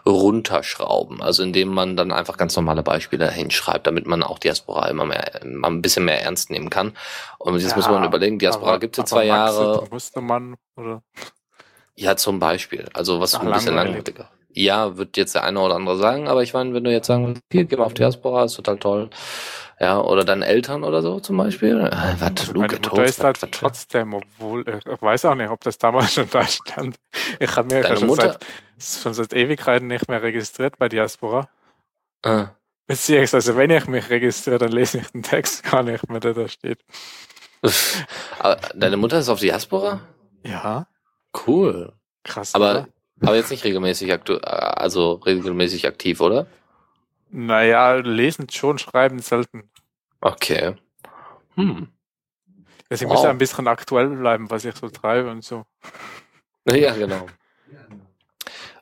runterschrauben. 0.06 1.22
Also 1.22 1.44
indem 1.44 1.70
man 1.70 1.96
dann 1.96 2.12
einfach 2.12 2.38
ganz 2.38 2.56
normale 2.56 2.84
Beispiele 2.84 3.29
hinschreibt, 3.32 3.88
damit 3.88 4.08
man 4.08 4.24
auch 4.24 4.39
Diaspora 4.39 4.88
immer 4.89 5.06
mehr, 5.06 5.41
mal 5.46 5.70
ein 5.70 5.82
bisschen 5.82 6.06
mehr 6.06 6.22
ernst 6.22 6.50
nehmen 6.50 6.70
kann. 6.70 6.94
Und 7.38 7.60
jetzt 7.60 7.72
ja, 7.72 7.77
muss 7.77 7.88
man 7.88 8.03
überlegen, 8.03 8.39
Diaspora 8.39 8.77
gibt 8.77 8.98
es 8.98 9.06
zwei 9.06 9.25
Jahre. 9.25 9.88
Musste 9.89 10.22
man, 10.22 10.56
oder? 10.75 11.03
Ja, 11.96 12.15
zum 12.15 12.39
Beispiel. 12.39 12.88
Also 12.94 13.20
was 13.20 13.36
Ach, 13.36 13.41
ein 13.41 13.51
bisschen 13.51 13.75
langweiliger. 13.75 14.29
Ja, 14.51 14.98
wird 14.98 15.15
jetzt 15.18 15.36
der 15.36 15.44
eine 15.44 15.60
oder 15.60 15.75
andere 15.75 15.98
sagen, 15.98 16.27
aber 16.27 16.41
ich 16.41 16.53
meine, 16.53 16.74
wenn 16.74 16.84
du 16.84 16.91
jetzt 16.91 17.08
sagen 17.08 17.27
willst, 17.27 17.41
hier, 17.51 17.65
geh 17.65 17.75
mal 17.75 17.86
auf 17.86 17.94
Diaspora, 17.94 18.46
ist 18.46 18.56
total 18.56 18.77
toll. 18.77 19.10
Ja, 19.79 20.01
oder 20.01 20.25
deine 20.25 20.46
Eltern 20.46 20.84
oder 20.84 21.01
so 21.01 21.20
zum 21.22 21.38
Beispiel. 21.38 21.79
Äh, 21.79 22.15
was, 22.20 22.48
Luke 22.48 22.60
Meine 22.60 22.74
Mutter 22.74 23.06
ist 23.06 23.24
halt 23.24 23.41
wat, 23.41 23.51
trotzdem, 23.53 24.13
obwohl, 24.13 24.65
ich 24.68 25.01
weiß 25.01 25.25
auch 25.25 25.36
nicht, 25.36 25.50
ob 25.50 25.62
das 25.62 25.77
damals 25.77 26.13
schon 26.13 26.29
da 26.29 26.46
stand. 26.46 26.98
Ich 27.39 27.56
habe 27.56 27.74
mir 27.74 27.96
schon 27.96 28.13
seit, 28.13 28.46
schon 28.77 29.13
seit 29.13 29.34
Ewigkeiten 29.34 29.88
nicht 29.88 30.10
mehr 30.10 30.22
registriert 30.22 30.77
bei 30.77 30.89
Diaspora. 30.89 31.48
Ah. 32.24 32.50
Beziehungsweise, 32.88 33.56
wenn 33.56 33.70
ich 33.70 33.88
mich 33.88 34.10
registriere, 34.10 34.58
dann 34.58 34.72
lese 34.72 34.98
ich 34.98 35.08
den 35.12 35.24
Text 35.24 35.63
gar 35.72 35.84
nicht 35.84 36.10
mehr, 36.10 36.20
der 36.20 36.34
da 36.34 36.48
steht. 36.48 36.84
aber 38.39 38.58
deine 38.74 38.98
Mutter 38.98 39.20
ist 39.20 39.29
auf 39.29 39.39
Diaspora? 39.39 40.01
Ja. 40.44 40.88
Cool. 41.46 41.94
Krass. 42.24 42.53
Aber, 42.56 42.72
oder? 42.72 42.88
Aber 43.21 43.35
jetzt 43.35 43.51
nicht 43.51 43.63
regelmäßig 43.63 44.11
aktiv, 44.13 44.38
also 44.43 45.13
regelmäßig 45.13 45.88
aktiv, 45.88 46.21
oder? 46.21 46.47
Naja, 47.31 47.95
lesen 47.95 48.49
schon, 48.49 48.79
schreiben 48.79 49.19
selten. 49.19 49.69
Okay. 50.21 50.75
Hm. 51.55 51.89
Also 52.89 53.05
ich 53.05 53.09
wow. 53.09 53.17
muss 53.17 53.23
ja 53.23 53.29
ein 53.29 53.38
bisschen 53.38 53.67
aktuell 53.67 54.07
bleiben, 54.09 54.49
was 54.49 54.65
ich 54.65 54.75
so 54.75 54.89
treibe 54.89 55.29
und 55.29 55.43
so. 55.43 55.65
Ja, 56.71 56.93
genau. 56.93 57.25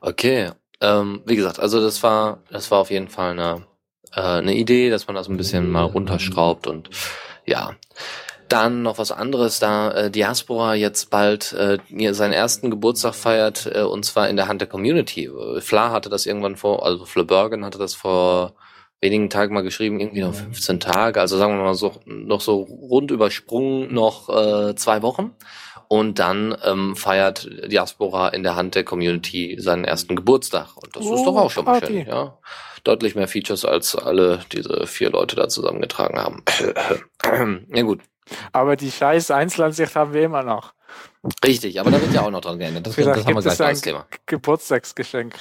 Okay. 0.01 0.51
Ähm, 0.81 1.21
wie 1.25 1.37
gesagt, 1.37 1.59
also 1.59 1.79
das 1.79 2.03
war, 2.03 2.39
das 2.49 2.69
war 2.69 2.79
auf 2.79 2.91
jeden 2.91 3.07
Fall 3.07 3.31
eine, 3.31 3.65
äh, 4.13 4.39
eine 4.39 4.55
Idee, 4.55 4.89
dass 4.89 5.07
man 5.07 5.15
das 5.15 5.29
ein 5.29 5.37
bisschen 5.37 5.71
mal 5.71 5.83
runterschraubt 5.83 6.67
und 6.67 6.89
ja. 7.45 7.75
Dann 8.49 8.81
noch 8.81 8.97
was 8.97 9.11
anderes, 9.11 9.59
da 9.59 9.91
äh, 9.91 10.11
Diaspora 10.11 10.75
jetzt 10.75 11.09
bald 11.09 11.53
äh, 11.53 11.77
seinen 12.13 12.33
ersten 12.33 12.69
Geburtstag 12.69 13.15
feiert, 13.15 13.69
äh, 13.73 13.81
und 13.81 14.05
zwar 14.05 14.29
in 14.29 14.35
der 14.37 14.47
Hand 14.47 14.61
der 14.61 14.67
Community. 14.67 15.29
Fla 15.59 15.91
hatte 15.91 16.09
das 16.09 16.25
irgendwann 16.25 16.55
vor, 16.55 16.85
also 16.85 17.05
Fla 17.05 17.23
Bergen 17.23 17.65
hatte 17.65 17.77
das 17.77 17.93
vor 17.93 18.55
wenigen 19.01 19.29
Tagen 19.29 19.53
mal 19.53 19.61
geschrieben, 19.61 19.99
irgendwie 19.99 20.21
noch 20.21 20.33
15 20.33 20.79
Tage, 20.79 21.21
also 21.21 21.37
sagen 21.37 21.57
wir 21.57 21.63
mal 21.63 21.75
so, 21.75 21.93
noch 22.05 22.41
so 22.41 22.61
rund 22.61 23.11
übersprungen 23.11 23.93
noch 23.93 24.29
äh, 24.29 24.75
zwei 24.75 25.01
Wochen. 25.01 25.35
Und 25.89 26.19
dann 26.19 26.57
ähm, 26.65 26.97
feiert 26.97 27.49
Diaspora 27.71 28.29
in 28.29 28.43
der 28.43 28.57
Hand 28.57 28.75
der 28.75 28.83
Community 28.83 29.55
seinen 29.57 29.85
ersten 29.85 30.17
Geburtstag. 30.17 30.75
Und 30.75 30.93
das 30.95 31.05
oh, 31.05 31.15
ist 31.15 31.23
doch 31.23 31.37
auch 31.37 31.49
schon 31.49 31.63
mal 31.63 31.85
schön, 31.85 32.05
ja. 32.05 32.37
Deutlich 32.83 33.15
mehr 33.15 33.29
Features, 33.29 33.63
als 33.63 33.95
alle 33.95 34.41
diese 34.51 34.85
vier 34.85 35.11
Leute 35.11 35.37
da 35.37 35.47
zusammengetragen 35.47 36.19
haben. 36.19 36.43
ja 37.73 37.81
gut, 37.83 38.01
aber 38.51 38.75
die 38.75 38.91
scheiß 38.91 39.31
Einzelansicht 39.31 39.95
haben 39.95 40.13
wir 40.13 40.23
immer 40.23 40.43
noch. 40.43 40.73
Richtig, 41.43 41.79
aber 41.79 41.91
da 41.91 42.01
wird 42.01 42.13
ja 42.13 42.21
auch 42.21 42.31
noch 42.31 42.41
dran 42.41 42.59
geändert. 42.59 42.87
Das, 42.87 42.95
Vielleicht 42.95 43.19
das 43.19 43.25
haben 43.25 43.35
wir 43.35 43.41
gleich 43.41 43.61
als 43.61 43.81
Thema. 43.81 44.05
Geburtstagsgeschenk. 44.25 45.35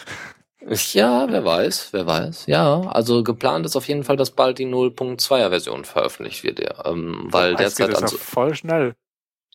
Ja, 0.92 1.26
wer 1.30 1.44
weiß, 1.44 1.88
wer 1.92 2.06
weiß. 2.06 2.46
Ja, 2.46 2.80
also 2.80 3.22
geplant 3.22 3.66
ist 3.66 3.76
auf 3.76 3.86
jeden 3.86 4.02
Fall, 4.02 4.16
dass 4.16 4.32
bald 4.32 4.58
die 4.58 4.66
0.2er 4.66 5.50
Version 5.50 5.84
veröffentlicht 5.84 6.42
wird, 6.42 6.58
ja. 6.58 6.84
Ähm, 6.86 7.28
weil 7.30 7.54
oh, 7.54 7.56
derzeit 7.56 7.88
geht 7.88 8.02
das 8.02 8.10
so 8.10 8.16
voll 8.16 8.54
schnell. 8.54 8.94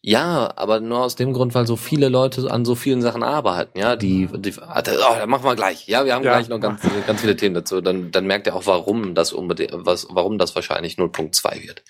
Ja, 0.04 0.52
aber 0.56 0.80
nur 0.80 1.04
aus 1.04 1.16
dem 1.16 1.32
Grund, 1.34 1.54
weil 1.54 1.68
so 1.68 1.76
viele 1.76 2.10
Leute 2.10 2.50
an 2.50 2.66
so 2.66 2.74
vielen 2.74 3.02
Sachen 3.04 3.22
arbeiten, 3.22 3.78
ja, 3.78 3.96
die, 3.96 4.28
die 4.34 4.54
oh, 4.58 5.16
dann 5.20 5.30
machen 5.30 5.44
wir 5.44 5.56
gleich. 5.56 5.88
Ja, 5.88 6.06
wir 6.06 6.16
haben 6.16 6.24
ja. 6.24 6.34
gleich 6.34 6.50
noch 6.50 6.60
ganz, 6.60 6.82
ganz 7.06 7.22
viele 7.22 7.36
Themen 7.36 7.54
dazu. 7.54 7.82
Dann, 7.82 8.10
dann 8.10 8.26
merkt 8.26 8.48
ihr 8.48 8.56
auch, 8.56 8.66
warum 8.66 9.14
das 9.14 9.32
unbedingt, 9.32 9.72
was, 9.74 10.08
warum 10.10 10.40
das 10.40 10.56
wahrscheinlich 10.56 10.96
0.2 10.96 11.68
wird. 11.68 11.84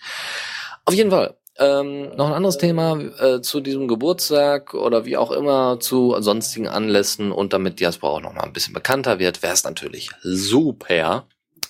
Auf 0.85 0.93
jeden 0.93 1.11
Fall. 1.11 1.37
Ähm, 1.57 2.15
noch 2.15 2.27
ein 2.27 2.33
anderes 2.33 2.57
Thema 2.57 2.97
äh, 3.19 3.41
zu 3.41 3.59
diesem 3.59 3.87
Geburtstag 3.87 4.73
oder 4.73 5.05
wie 5.05 5.17
auch 5.17 5.31
immer 5.31 5.79
zu 5.79 6.15
sonstigen 6.19 6.67
Anlässen 6.67 7.31
und 7.31 7.53
damit 7.53 7.79
Diaspora 7.79 8.13
auch 8.13 8.21
noch 8.21 8.33
mal 8.33 8.43
ein 8.43 8.53
bisschen 8.53 8.73
bekannter 8.73 9.19
wird, 9.19 9.43
wäre 9.43 9.53
es 9.53 9.63
natürlich 9.65 10.09
super, 10.23 11.27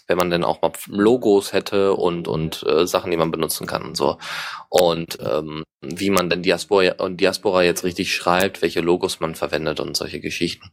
wenn 0.08 0.18
man 0.18 0.30
denn 0.30 0.44
auch 0.44 0.62
mal 0.62 0.72
Logos 0.88 1.52
hätte 1.52 1.94
und 1.94 2.28
und 2.28 2.64
äh, 2.68 2.86
Sachen, 2.86 3.10
die 3.10 3.18
man 3.18 3.32
benutzen 3.32 3.66
kann 3.66 3.84
und 3.84 3.98
so. 3.98 4.18
Und 4.70 5.18
ähm, 5.20 5.64
wie 5.82 6.12
man 6.12 6.30
denn 6.30 6.44
Diaspora 6.44 6.94
und 7.00 7.18
Diaspora 7.20 7.64
jetzt 7.64 7.84
richtig 7.84 8.14
schreibt, 8.14 8.62
welche 8.62 8.82
Logos 8.82 9.20
man 9.20 9.34
verwendet 9.34 9.80
und 9.80 9.98
solche 9.98 10.20
Geschichten. 10.20 10.70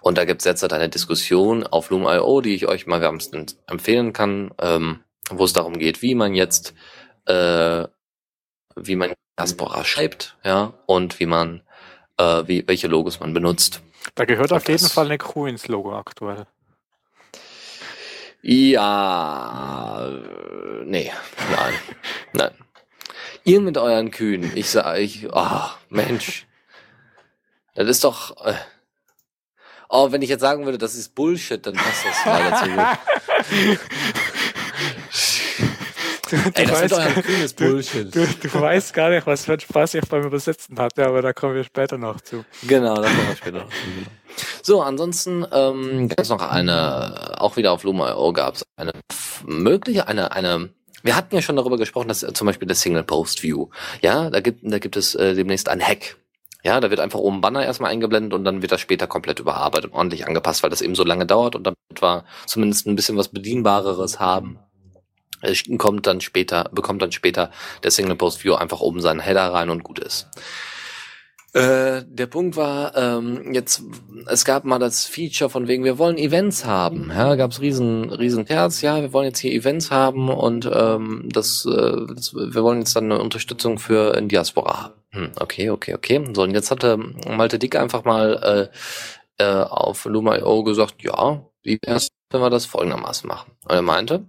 Und 0.00 0.18
da 0.18 0.24
gibt 0.24 0.42
es 0.42 0.46
jetzt 0.46 0.62
halt 0.62 0.72
eine 0.72 0.88
Diskussion 0.88 1.66
auf 1.66 1.90
Loom.io, 1.90 2.40
die 2.40 2.54
ich 2.54 2.68
euch 2.68 2.86
mal 2.86 3.00
wärmstens 3.00 3.58
empfehlen 3.66 4.12
kann, 4.12 4.52
ähm, 4.60 5.00
wo 5.30 5.44
es 5.44 5.52
darum 5.52 5.78
geht, 5.78 6.00
wie 6.00 6.14
man 6.14 6.34
jetzt 6.34 6.74
äh, 7.26 7.86
wie 8.76 8.96
man 8.96 9.12
Diaspora 9.38 9.84
schreibt, 9.84 10.36
ja, 10.44 10.74
und 10.86 11.18
wie 11.20 11.26
man, 11.26 11.62
äh, 12.18 12.42
wie, 12.46 12.66
welche 12.66 12.88
Logos 12.88 13.20
man 13.20 13.32
benutzt. 13.32 13.82
Da 14.14 14.24
gehört 14.24 14.52
auf 14.52 14.68
jeden 14.68 14.88
Fall 14.88 15.06
eine 15.06 15.18
Crew 15.18 15.46
ins 15.46 15.68
Logo 15.68 15.96
aktuell. 15.96 16.46
Ja, 18.42 20.10
nee, 20.84 21.12
nein, 21.50 21.74
nein. 22.32 22.50
Ihr 23.44 23.60
mit 23.60 23.78
euren 23.78 24.10
Kühen, 24.10 24.52
ich 24.56 24.70
sag 24.70 24.98
ich, 24.98 25.28
oh, 25.32 25.60
Mensch, 25.88 26.46
das 27.74 27.88
ist 27.88 28.04
doch, 28.04 28.44
äh, 28.44 28.54
oh, 29.88 30.12
wenn 30.12 30.22
ich 30.22 30.28
jetzt 30.28 30.40
sagen 30.40 30.64
würde, 30.64 30.78
das 30.78 30.94
ist 30.94 31.14
Bullshit, 31.14 31.64
dann 31.64 31.74
passt 31.74 32.04
das 32.04 32.24
leider 32.24 32.56
zu 32.56 32.70
gut. 32.70 33.78
Du, 36.32 36.38
du 36.38 36.50
Ey, 36.54 36.66
weißt, 36.66 37.60
du, 37.60 37.82
du, 37.82 38.60
weißt 38.60 38.94
gar 38.94 39.10
nicht, 39.10 39.26
was 39.26 39.44
für 39.44 39.52
einen 39.52 39.60
Spaß 39.60 39.94
ich 39.94 40.08
beim 40.08 40.24
Übersetzen 40.24 40.78
hatte, 40.78 41.06
aber 41.06 41.20
da 41.20 41.34
kommen 41.34 41.54
wir 41.54 41.62
später 41.62 41.98
noch 41.98 42.22
zu. 42.22 42.42
Genau, 42.62 42.94
da 42.94 43.02
kommen 43.02 43.28
wir 43.28 43.36
später 43.36 43.58
noch 43.58 43.68
zu. 43.68 43.74
Genau. 43.84 44.08
So, 44.62 44.80
ansonsten 44.80 45.46
ähm, 45.52 46.08
gab 46.08 46.20
es 46.20 46.30
noch 46.30 46.40
eine, 46.40 47.34
auch 47.38 47.58
wieder 47.58 47.72
auf 47.72 47.82
Luma.io 47.82 48.32
gab 48.32 48.54
es 48.54 48.64
eine 48.76 48.92
mögliche, 49.44 50.08
eine, 50.08 50.32
eine 50.32 50.70
wir 51.02 51.16
hatten 51.16 51.34
ja 51.34 51.42
schon 51.42 51.56
darüber 51.56 51.76
gesprochen, 51.76 52.08
dass 52.08 52.22
äh, 52.22 52.32
zum 52.32 52.46
Beispiel 52.46 52.66
der 52.66 52.76
Single 52.76 53.02
Post 53.02 53.42
View, 53.42 53.68
ja, 54.00 54.30
da 54.30 54.40
gibt, 54.40 54.60
da 54.62 54.78
gibt 54.78 54.96
es 54.96 55.14
äh, 55.14 55.34
demnächst 55.34 55.68
ein 55.68 55.82
Hack. 55.82 56.16
Ja, 56.64 56.80
da 56.80 56.88
wird 56.88 57.00
einfach 57.00 57.18
oben 57.18 57.42
Banner 57.42 57.62
erstmal 57.62 57.90
eingeblendet 57.90 58.32
und 58.32 58.44
dann 58.44 58.62
wird 58.62 58.72
das 58.72 58.80
später 58.80 59.06
komplett 59.06 59.38
überarbeitet 59.38 59.90
und 59.90 59.98
ordentlich 59.98 60.26
angepasst, 60.26 60.62
weil 60.62 60.70
das 60.70 60.80
eben 60.80 60.94
so 60.94 61.04
lange 61.04 61.26
dauert 61.26 61.56
und 61.56 61.64
damit 61.64 61.76
wir 62.00 62.24
zumindest 62.46 62.86
ein 62.86 62.96
bisschen 62.96 63.18
was 63.18 63.28
Bedienbareres 63.28 64.18
haben 64.18 64.58
kommt 65.78 66.06
dann 66.06 66.20
später, 66.20 66.70
bekommt 66.72 67.02
dann 67.02 67.12
später 67.12 67.50
der 67.82 67.90
Single 67.90 68.16
Post 68.16 68.44
View 68.44 68.54
einfach 68.54 68.80
oben 68.80 69.00
seinen 69.00 69.20
Header 69.20 69.52
rein 69.52 69.70
und 69.70 69.84
gut 69.84 69.98
ist. 69.98 70.28
Äh, 71.54 72.04
der 72.06 72.28
Punkt 72.28 72.56
war, 72.56 72.96
ähm, 72.96 73.52
jetzt, 73.52 73.82
es 74.26 74.46
gab 74.46 74.64
mal 74.64 74.78
das 74.78 75.04
Feature 75.04 75.50
von 75.50 75.68
wegen, 75.68 75.84
wir 75.84 75.98
wollen 75.98 76.16
Events 76.16 76.64
haben. 76.64 77.10
Ja, 77.14 77.34
gab 77.34 77.50
es 77.50 77.60
riesen, 77.60 78.08
riesen 78.08 78.46
Terz, 78.46 78.80
ja, 78.80 79.02
wir 79.02 79.12
wollen 79.12 79.26
jetzt 79.26 79.38
hier 79.38 79.52
Events 79.52 79.90
haben 79.90 80.30
und 80.30 80.70
ähm, 80.72 81.28
das, 81.30 81.66
äh, 81.66 82.06
das, 82.14 82.34
wir 82.34 82.62
wollen 82.62 82.78
jetzt 82.78 82.96
dann 82.96 83.12
eine 83.12 83.20
Unterstützung 83.20 83.78
für 83.78 84.16
in 84.16 84.28
Diaspora 84.28 84.84
haben. 84.84 84.94
Hm, 85.10 85.32
okay, 85.38 85.68
okay, 85.68 85.92
okay. 85.94 86.24
So, 86.32 86.42
und 86.42 86.52
jetzt 86.52 86.70
hatte 86.70 86.96
Malte 86.96 87.58
Dick 87.58 87.76
einfach 87.76 88.04
mal 88.04 88.70
äh, 89.38 89.44
äh, 89.44 89.62
auf 89.62 90.06
Luma.io 90.06 90.64
gesagt, 90.64 91.02
ja, 91.02 91.44
wie 91.62 91.78
wär's, 91.84 92.08
wenn 92.30 92.40
wir 92.40 92.48
das 92.48 92.64
folgendermaßen 92.64 93.28
machen? 93.28 93.52
Und 93.64 93.74
er 93.74 93.82
meinte, 93.82 94.26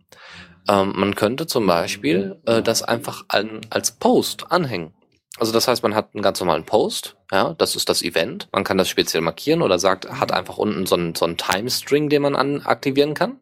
ähm, 0.67 0.93
man 0.96 1.15
könnte 1.15 1.48
zum 1.48 1.67
Beispiel 1.67 2.39
äh, 2.46 2.62
das 2.62 2.84
einfach 2.84 3.25
an, 3.27 3.62
als 3.70 3.91
Post 3.91 4.51
anhängen. 4.51 4.93
Also 5.39 5.51
das 5.51 5.67
heißt, 5.67 5.82
man 5.82 5.96
hat 5.96 6.13
einen 6.13 6.22
ganz 6.22 6.39
normalen 6.39 6.65
Post, 6.65 7.17
ja, 7.32 7.55
das 7.55 7.75
ist 7.75 7.89
das 7.89 8.03
Event. 8.03 8.50
Man 8.51 8.63
kann 8.63 8.77
das 8.77 8.88
speziell 8.88 9.22
markieren 9.22 9.63
oder 9.63 9.79
sagt, 9.79 10.10
hat 10.10 10.32
einfach 10.32 10.58
unten 10.58 10.86
so 10.86 10.96
einen, 10.96 11.15
so 11.15 11.25
einen 11.25 11.38
Time-String, 11.38 12.10
den 12.10 12.22
man 12.22 12.36
an 12.36 12.62
aktivieren 12.62 13.15
kann. 13.15 13.39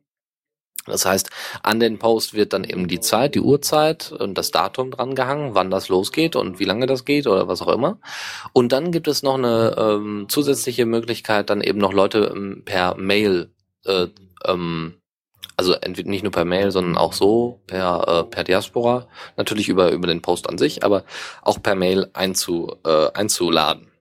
Das 0.87 1.05
heißt, 1.05 1.29
an 1.61 1.79
den 1.79 1.99
Post 1.99 2.33
wird 2.33 2.53
dann 2.53 2.63
eben 2.63 2.87
die 2.87 3.01
Zeit, 3.01 3.35
die 3.35 3.41
Uhrzeit 3.41 4.11
und 4.11 4.35
das 4.35 4.49
Datum 4.49 4.89
drangehangen, 4.89 5.53
wann 5.53 5.69
das 5.69 5.89
losgeht 5.89 6.35
und 6.35 6.59
wie 6.59 6.65
lange 6.65 6.87
das 6.87 7.05
geht 7.05 7.27
oder 7.27 7.47
was 7.47 7.61
auch 7.61 7.67
immer. 7.67 7.99
Und 8.53 8.71
dann 8.71 8.91
gibt 8.91 9.07
es 9.07 9.21
noch 9.21 9.35
eine 9.35 9.75
ähm, 9.77 10.25
zusätzliche 10.27 10.85
Möglichkeit, 10.85 11.51
dann 11.51 11.61
eben 11.61 11.77
noch 11.77 11.93
Leute 11.93 12.31
ähm, 12.35 12.63
per 12.65 12.95
Mail, 12.95 13.53
äh, 13.85 14.07
ähm, 14.45 15.00
also 15.61 15.73
entweder 15.73 16.09
nicht 16.09 16.23
nur 16.23 16.31
per 16.31 16.43
Mail, 16.43 16.71
sondern 16.71 16.97
auch 16.97 17.13
so 17.13 17.61
per 17.67 18.07
äh, 18.07 18.23
per 18.23 18.43
Diaspora, 18.43 19.07
natürlich 19.37 19.69
über 19.69 19.91
über 19.91 20.07
den 20.07 20.23
Post 20.23 20.49
an 20.49 20.57
sich, 20.57 20.83
aber 20.83 21.03
auch 21.43 21.61
per 21.61 21.75
Mail 21.75 22.09
einzu, 22.13 22.75
äh, 22.83 23.11
einzuladen 23.13 23.91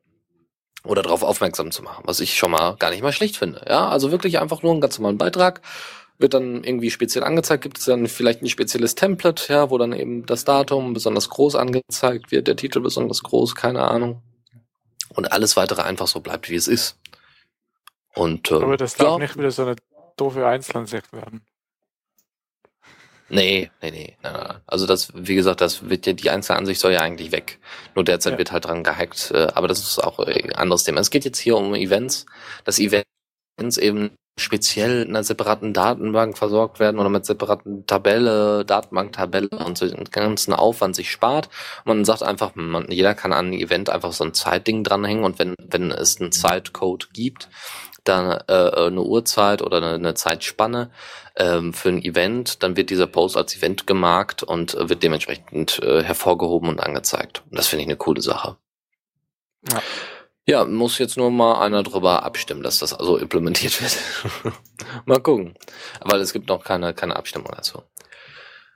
oder 0.84 1.02
darauf 1.02 1.22
aufmerksam 1.22 1.70
zu 1.70 1.82
machen, 1.82 2.04
was 2.06 2.20
ich 2.20 2.38
schon 2.38 2.50
mal 2.50 2.76
gar 2.78 2.88
nicht 2.90 3.02
mal 3.02 3.12
schlecht 3.12 3.36
finde. 3.36 3.62
Ja, 3.68 3.88
also 3.90 4.10
wirklich 4.10 4.40
einfach 4.40 4.62
nur 4.62 4.72
einen 4.72 4.80
ganz 4.80 4.98
normalen 4.98 5.18
Beitrag 5.18 5.60
wird 6.16 6.32
dann 6.32 6.64
irgendwie 6.64 6.90
speziell 6.90 7.24
angezeigt, 7.24 7.62
gibt 7.62 7.78
es 7.78 7.84
dann 7.84 8.06
vielleicht 8.06 8.42
ein 8.42 8.48
spezielles 8.48 8.94
Template, 8.94 9.52
ja, 9.52 9.70
wo 9.70 9.76
dann 9.76 9.92
eben 9.92 10.24
das 10.24 10.44
Datum 10.44 10.94
besonders 10.94 11.28
groß 11.28 11.56
angezeigt 11.56 12.30
wird, 12.30 12.46
der 12.46 12.56
Titel 12.56 12.80
besonders 12.80 13.22
groß, 13.22 13.54
keine 13.54 13.82
Ahnung. 13.82 14.22
Und 15.14 15.32
alles 15.32 15.56
weitere 15.56 15.82
einfach 15.82 16.06
so 16.06 16.20
bleibt, 16.20 16.48
wie 16.48 16.56
es 16.56 16.68
ist. 16.68 16.98
Und, 18.14 18.50
äh, 18.50 18.54
Aber 18.54 18.76
das 18.76 18.94
darf 18.94 19.18
nicht 19.18 19.36
wieder 19.36 19.50
so 19.50 19.62
eine 19.62 19.76
doofe 20.16 20.46
Einzelansicht 20.46 21.12
werden. 21.12 21.42
Nee, 23.30 23.70
nee, 23.80 23.90
nee, 23.92 24.16
nein, 24.22 24.32
nein. 24.34 24.56
Also 24.66 24.86
das, 24.86 25.12
wie 25.14 25.36
gesagt, 25.36 25.60
das 25.60 25.88
wird 25.88 26.06
ja, 26.06 26.12
die 26.12 26.30
Einzelansicht 26.30 26.80
soll 26.80 26.92
ja 26.92 27.00
eigentlich 27.00 27.30
weg. 27.32 27.60
Nur 27.94 28.04
derzeit 28.04 28.32
Ja. 28.32 28.38
wird 28.38 28.52
halt 28.52 28.64
dran 28.64 28.82
gehackt, 28.82 29.30
äh, 29.32 29.46
aber 29.54 29.68
das 29.68 29.78
ist 29.80 30.02
auch 30.02 30.18
ein 30.18 30.52
anderes 30.54 30.82
Thema. 30.84 31.00
Es 31.00 31.10
geht 31.10 31.24
jetzt 31.24 31.38
hier 31.38 31.56
um 31.56 31.74
Events, 31.74 32.26
dass 32.64 32.80
Events 32.80 33.06
eben 33.78 34.10
speziell 34.38 35.02
in 35.02 35.10
einer 35.10 35.22
separaten 35.22 35.72
Datenbank 35.72 36.38
versorgt 36.38 36.80
werden 36.80 36.98
oder 36.98 37.10
mit 37.10 37.26
separaten 37.26 37.86
Tabelle, 37.86 38.64
Datenbanktabelle 38.64 39.48
und 39.50 39.76
so 39.78 39.86
den 39.86 40.04
ganzen 40.04 40.54
Aufwand 40.54 40.96
sich 40.96 41.10
spart. 41.10 41.48
Und 41.84 41.88
man 41.96 42.04
sagt 42.04 42.22
einfach, 42.22 42.52
man, 42.54 42.90
jeder 42.90 43.14
kann 43.14 43.32
an 43.32 43.50
ein 43.50 43.52
Event 43.52 43.90
einfach 43.90 44.12
so 44.12 44.24
ein 44.24 44.34
Zeitding 44.34 44.82
dranhängen 44.82 45.24
und 45.24 45.38
wenn, 45.38 45.54
wenn 45.58 45.90
es 45.92 46.20
einen 46.20 46.32
Zeitcode 46.32 47.12
gibt, 47.12 47.48
dann 48.04 48.30
äh, 48.48 48.86
eine 48.86 49.02
Uhrzeit 49.02 49.62
oder 49.62 49.78
eine, 49.78 49.94
eine 49.94 50.14
Zeitspanne 50.14 50.90
ähm, 51.36 51.72
für 51.72 51.90
ein 51.90 52.02
Event, 52.02 52.62
dann 52.62 52.76
wird 52.76 52.90
dieser 52.90 53.06
Post 53.06 53.36
als 53.36 53.56
Event 53.56 53.86
gemarkt 53.86 54.42
und 54.42 54.74
äh, 54.74 54.88
wird 54.88 55.02
dementsprechend 55.02 55.80
äh, 55.82 56.02
hervorgehoben 56.02 56.68
und 56.68 56.80
angezeigt. 56.80 57.42
Und 57.50 57.58
das 57.58 57.68
finde 57.68 57.82
ich 57.82 57.88
eine 57.88 57.96
coole 57.96 58.22
Sache. 58.22 58.56
Ja. 59.70 59.82
Ja, 60.46 60.64
muss 60.64 60.98
jetzt 60.98 61.16
nur 61.16 61.30
mal 61.30 61.60
einer 61.64 61.82
drüber 61.82 62.24
abstimmen, 62.24 62.62
dass 62.62 62.80
das 62.80 62.92
also 62.92 63.18
implementiert 63.18 63.80
wird. 63.80 64.54
mal 65.04 65.20
gucken. 65.20 65.54
Weil 66.00 66.20
es 66.20 66.32
gibt 66.32 66.48
noch 66.48 66.64
keine, 66.64 66.92
keine 66.92 67.14
Abstimmung 67.14 67.52
dazu. 67.54 67.82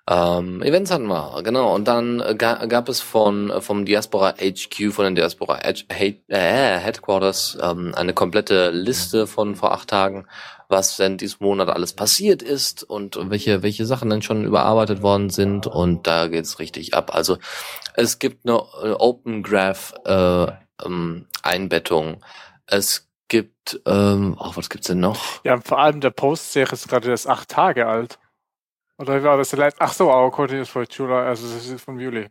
Ähm, 0.06 0.62
Events 0.62 0.90
hatten 0.90 1.06
wir, 1.06 1.42
genau. 1.42 1.74
Und 1.74 1.88
dann 1.88 2.20
äh, 2.20 2.34
ga, 2.34 2.66
gab 2.66 2.90
es 2.90 3.00
von 3.00 3.50
äh, 3.50 3.60
vom 3.62 3.86
Diaspora 3.86 4.34
HQ, 4.34 4.92
von 4.92 5.06
den 5.06 5.14
Diaspora 5.14 5.56
H 5.56 5.84
H 5.90 6.04
äh, 6.28 6.78
Headquarters, 6.78 7.56
ähm, 7.62 7.94
eine 7.94 8.12
komplette 8.12 8.70
Liste 8.70 9.26
von 9.26 9.56
vor 9.56 9.72
acht 9.72 9.88
Tagen, 9.88 10.26
was 10.68 10.98
denn 10.98 11.16
diesen 11.16 11.38
Monat 11.40 11.70
alles 11.70 11.94
passiert 11.94 12.42
ist 12.42 12.82
und 12.82 13.18
welche 13.30 13.62
welche 13.62 13.86
Sachen 13.86 14.10
dann 14.10 14.20
schon 14.20 14.44
überarbeitet 14.44 15.00
worden 15.00 15.30
sind. 15.30 15.66
Und 15.66 16.06
da 16.06 16.28
geht's 16.28 16.58
richtig 16.58 16.92
ab. 16.92 17.14
Also 17.14 17.38
es 17.94 18.18
gibt 18.18 18.46
eine 18.46 18.58
äh, 18.82 18.90
Open 18.98 19.42
Graph 19.42 19.94
äh, 20.04 20.46
ähm, 20.84 21.28
Einbettung. 21.42 22.22
Es 22.66 23.08
gibt, 23.28 23.80
ähm, 23.86 24.36
oh, 24.38 24.52
was 24.54 24.68
gibt's 24.68 24.88
denn 24.88 25.00
noch? 25.00 25.42
Ja, 25.44 25.58
vor 25.60 25.78
allem 25.78 26.00
der 26.00 26.10
Post 26.10 26.52
sehe 26.52 26.64
ich 26.64 26.72
ist 26.72 26.88
gerade 26.88 27.08
erst 27.08 27.26
acht 27.26 27.48
Tage 27.48 27.86
alt. 27.86 28.18
Oder 28.98 29.22
war 29.22 29.36
das? 29.36 29.50
der 29.50 29.58
letzte- 29.58 29.80
Ach 29.80 29.92
so, 29.92 30.10
aber 30.10 30.30
Continuous 30.30 30.68
for 30.68 30.84
July, 30.88 31.12
also 31.26 31.52
das 31.52 31.66
ist 31.66 31.80
vom 31.82 31.98
Juli. 31.98 32.28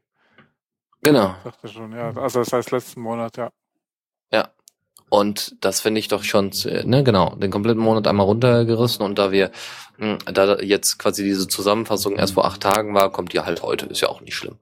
Genau. 1.01 1.35
Dachte 1.43 1.67
schon, 1.67 1.91
ja. 1.91 2.15
Also 2.15 2.39
das 2.39 2.53
heißt 2.53 2.71
letzten 2.71 3.01
Monat, 3.01 3.37
ja. 3.37 3.49
Und 5.09 5.57
das 5.63 5.79
finde 5.79 5.99
ich 5.99 6.07
doch 6.07 6.23
schon, 6.23 6.49
ne, 6.85 7.03
genau, 7.03 7.35
den 7.35 7.51
kompletten 7.51 7.83
Monat 7.83 8.07
einmal 8.07 8.25
runtergerissen 8.25 9.05
und 9.05 9.19
da 9.19 9.31
wir, 9.31 9.51
mh, 9.97 10.17
da 10.33 10.57
jetzt 10.57 10.97
quasi 10.97 11.23
diese 11.23 11.47
Zusammenfassung 11.47 12.15
erst 12.15 12.33
vor 12.33 12.45
acht 12.45 12.61
Tagen 12.61 12.95
war, 12.95 13.11
kommt 13.11 13.31
die 13.31 13.39
halt 13.39 13.61
heute, 13.61 13.85
ist 13.85 14.01
ja 14.01 14.09
auch 14.09 14.21
nicht 14.21 14.35
schlimm. 14.35 14.57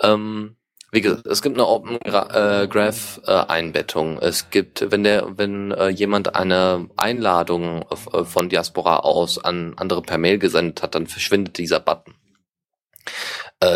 Ähm, 0.00 0.56
wie 0.92 1.00
gesagt, 1.00 1.26
es 1.26 1.40
gibt 1.40 1.56
eine 1.56 1.66
Open 1.66 1.98
äh, 2.02 2.68
Graph 2.68 3.22
äh, 3.26 3.32
Einbettung. 3.32 4.18
Es 4.18 4.50
gibt, 4.50 4.90
wenn 4.92 5.04
der, 5.04 5.38
wenn 5.38 5.72
äh, 5.72 5.88
jemand 5.88 6.36
eine 6.36 6.86
Einladung 6.98 7.86
von 7.88 8.50
Diaspora 8.50 8.98
aus 8.98 9.42
an 9.42 9.72
andere 9.78 10.02
per 10.02 10.18
Mail 10.18 10.38
gesendet 10.38 10.82
hat, 10.82 10.94
dann 10.94 11.06
verschwindet 11.06 11.56
dieser 11.56 11.80
Button. 11.80 12.14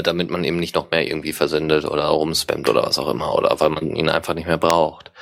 Damit 0.03 0.31
man 0.31 0.43
eben 0.43 0.59
nicht 0.59 0.75
noch 0.75 0.91
mehr 0.91 1.07
irgendwie 1.07 1.33
versendet 1.33 1.85
oder 1.85 2.07
rumspammt 2.07 2.69
oder 2.69 2.85
was 2.85 2.99
auch 2.99 3.09
immer 3.09 3.37
oder 3.37 3.61
weil 3.61 3.71
man 3.71 3.95
ihn 3.95 4.09
einfach 4.09 4.35
nicht 4.35 4.49
mehr 4.49 4.59
braucht. 4.59 5.13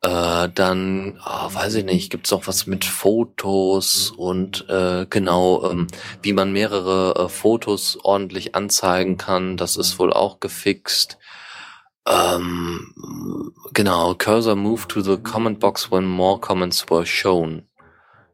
Dann, 0.00 1.20
ah, 1.22 1.50
weiß 1.52 1.74
ich 1.74 1.84
nicht, 1.84 2.10
gibt's 2.10 2.32
auch 2.32 2.46
was 2.46 2.66
mit 2.66 2.86
Fotos 2.86 4.10
und 4.16 4.66
genau, 5.10 5.70
ähm, 5.70 5.88
wie 6.22 6.32
man 6.32 6.52
mehrere 6.52 7.28
Fotos 7.28 7.98
ordentlich 8.02 8.54
anzeigen 8.54 9.18
kann, 9.18 9.58
das 9.58 9.76
ist 9.76 9.98
wohl 9.98 10.14
auch 10.14 10.40
gefixt. 10.40 11.18
Ähm, 12.08 13.52
genau, 13.74 14.14
Cursor 14.14 14.56
move 14.56 14.88
to 14.88 15.00
the 15.00 15.16
comment 15.18 15.60
box 15.60 15.90
when 15.90 16.04
more 16.04 16.40
comments 16.40 16.88
were 16.90 17.04
shown. 17.06 17.62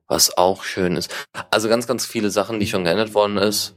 Was 0.07 0.37
auch 0.37 0.65
schön 0.65 0.97
ist. 0.97 1.13
Also 1.51 1.69
ganz, 1.69 1.87
ganz 1.87 2.07
viele 2.07 2.31
Sachen, 2.31 2.61
die 2.61 2.67
schon 2.67 2.85
geändert 2.85 3.15
worden 3.15 3.39
ist. 3.39 3.75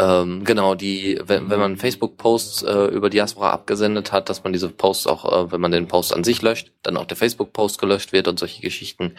Ähm, 0.00 0.44
genau, 0.44 0.76
die, 0.76 1.20
wenn, 1.24 1.50
wenn 1.50 1.58
man 1.58 1.76
Facebook-Posts 1.76 2.62
äh, 2.62 2.84
über 2.86 3.10
Diaspora 3.10 3.50
abgesendet 3.50 4.12
hat, 4.12 4.28
dass 4.28 4.44
man 4.44 4.52
diese 4.52 4.68
Posts 4.68 5.08
auch, 5.08 5.24
äh, 5.24 5.50
wenn 5.52 5.60
man 5.60 5.72
den 5.72 5.88
Post 5.88 6.14
an 6.14 6.22
sich 6.22 6.40
löscht, 6.40 6.72
dann 6.82 6.96
auch 6.96 7.04
der 7.04 7.16
Facebook-Post 7.16 7.80
gelöscht 7.80 8.12
wird 8.12 8.28
und 8.28 8.38
solche 8.38 8.62
Geschichten. 8.62 9.16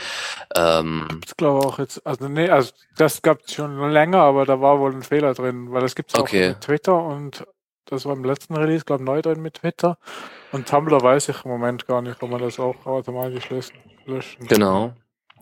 Ähm, 0.56 1.06
Ich 1.26 1.36
glaube 1.36 1.68
auch 1.68 1.80
jetzt, 1.80 2.06
also 2.08 2.30
nee, 2.30 2.50
also 2.50 2.72
das 2.96 3.22
gab 3.22 3.42
es 3.46 3.54
schon 3.56 3.78
länger, 3.92 4.20
aber 4.20 4.46
da 4.46 4.62
war 4.62 4.80
wohl 4.80 4.94
ein 4.94 5.04
Fehler 5.04 5.34
drin, 5.34 5.72
weil 5.72 5.82
das 5.82 5.96
gibt's 5.96 6.16
auch 6.16 6.22
Okay. 6.22 6.50
mit 6.50 6.62
Twitter 6.62 7.04
und 7.04 7.46
das 7.89 8.06
war 8.06 8.13
im 8.13 8.23
letzten 8.23 8.56
Release, 8.56 8.86
glaube 8.86 9.04
ich, 9.04 9.08
neu 9.08 9.21
drin 9.21 9.41
mit 9.41 9.56
Twitter. 9.56 9.97
Und 10.52 10.67
Tumblr 10.67 11.02
weiß 11.02 11.30
ich 11.30 11.45
im 11.45 11.52
Moment 11.52 11.88
gar 11.88 12.02
nicht, 12.02 12.21
ob 12.21 12.30
man 12.30 12.41
das 12.41 12.60
auch 12.60 12.86
automatisch 12.86 13.49
löschen. 14.06 14.47
Genau. 14.47 14.93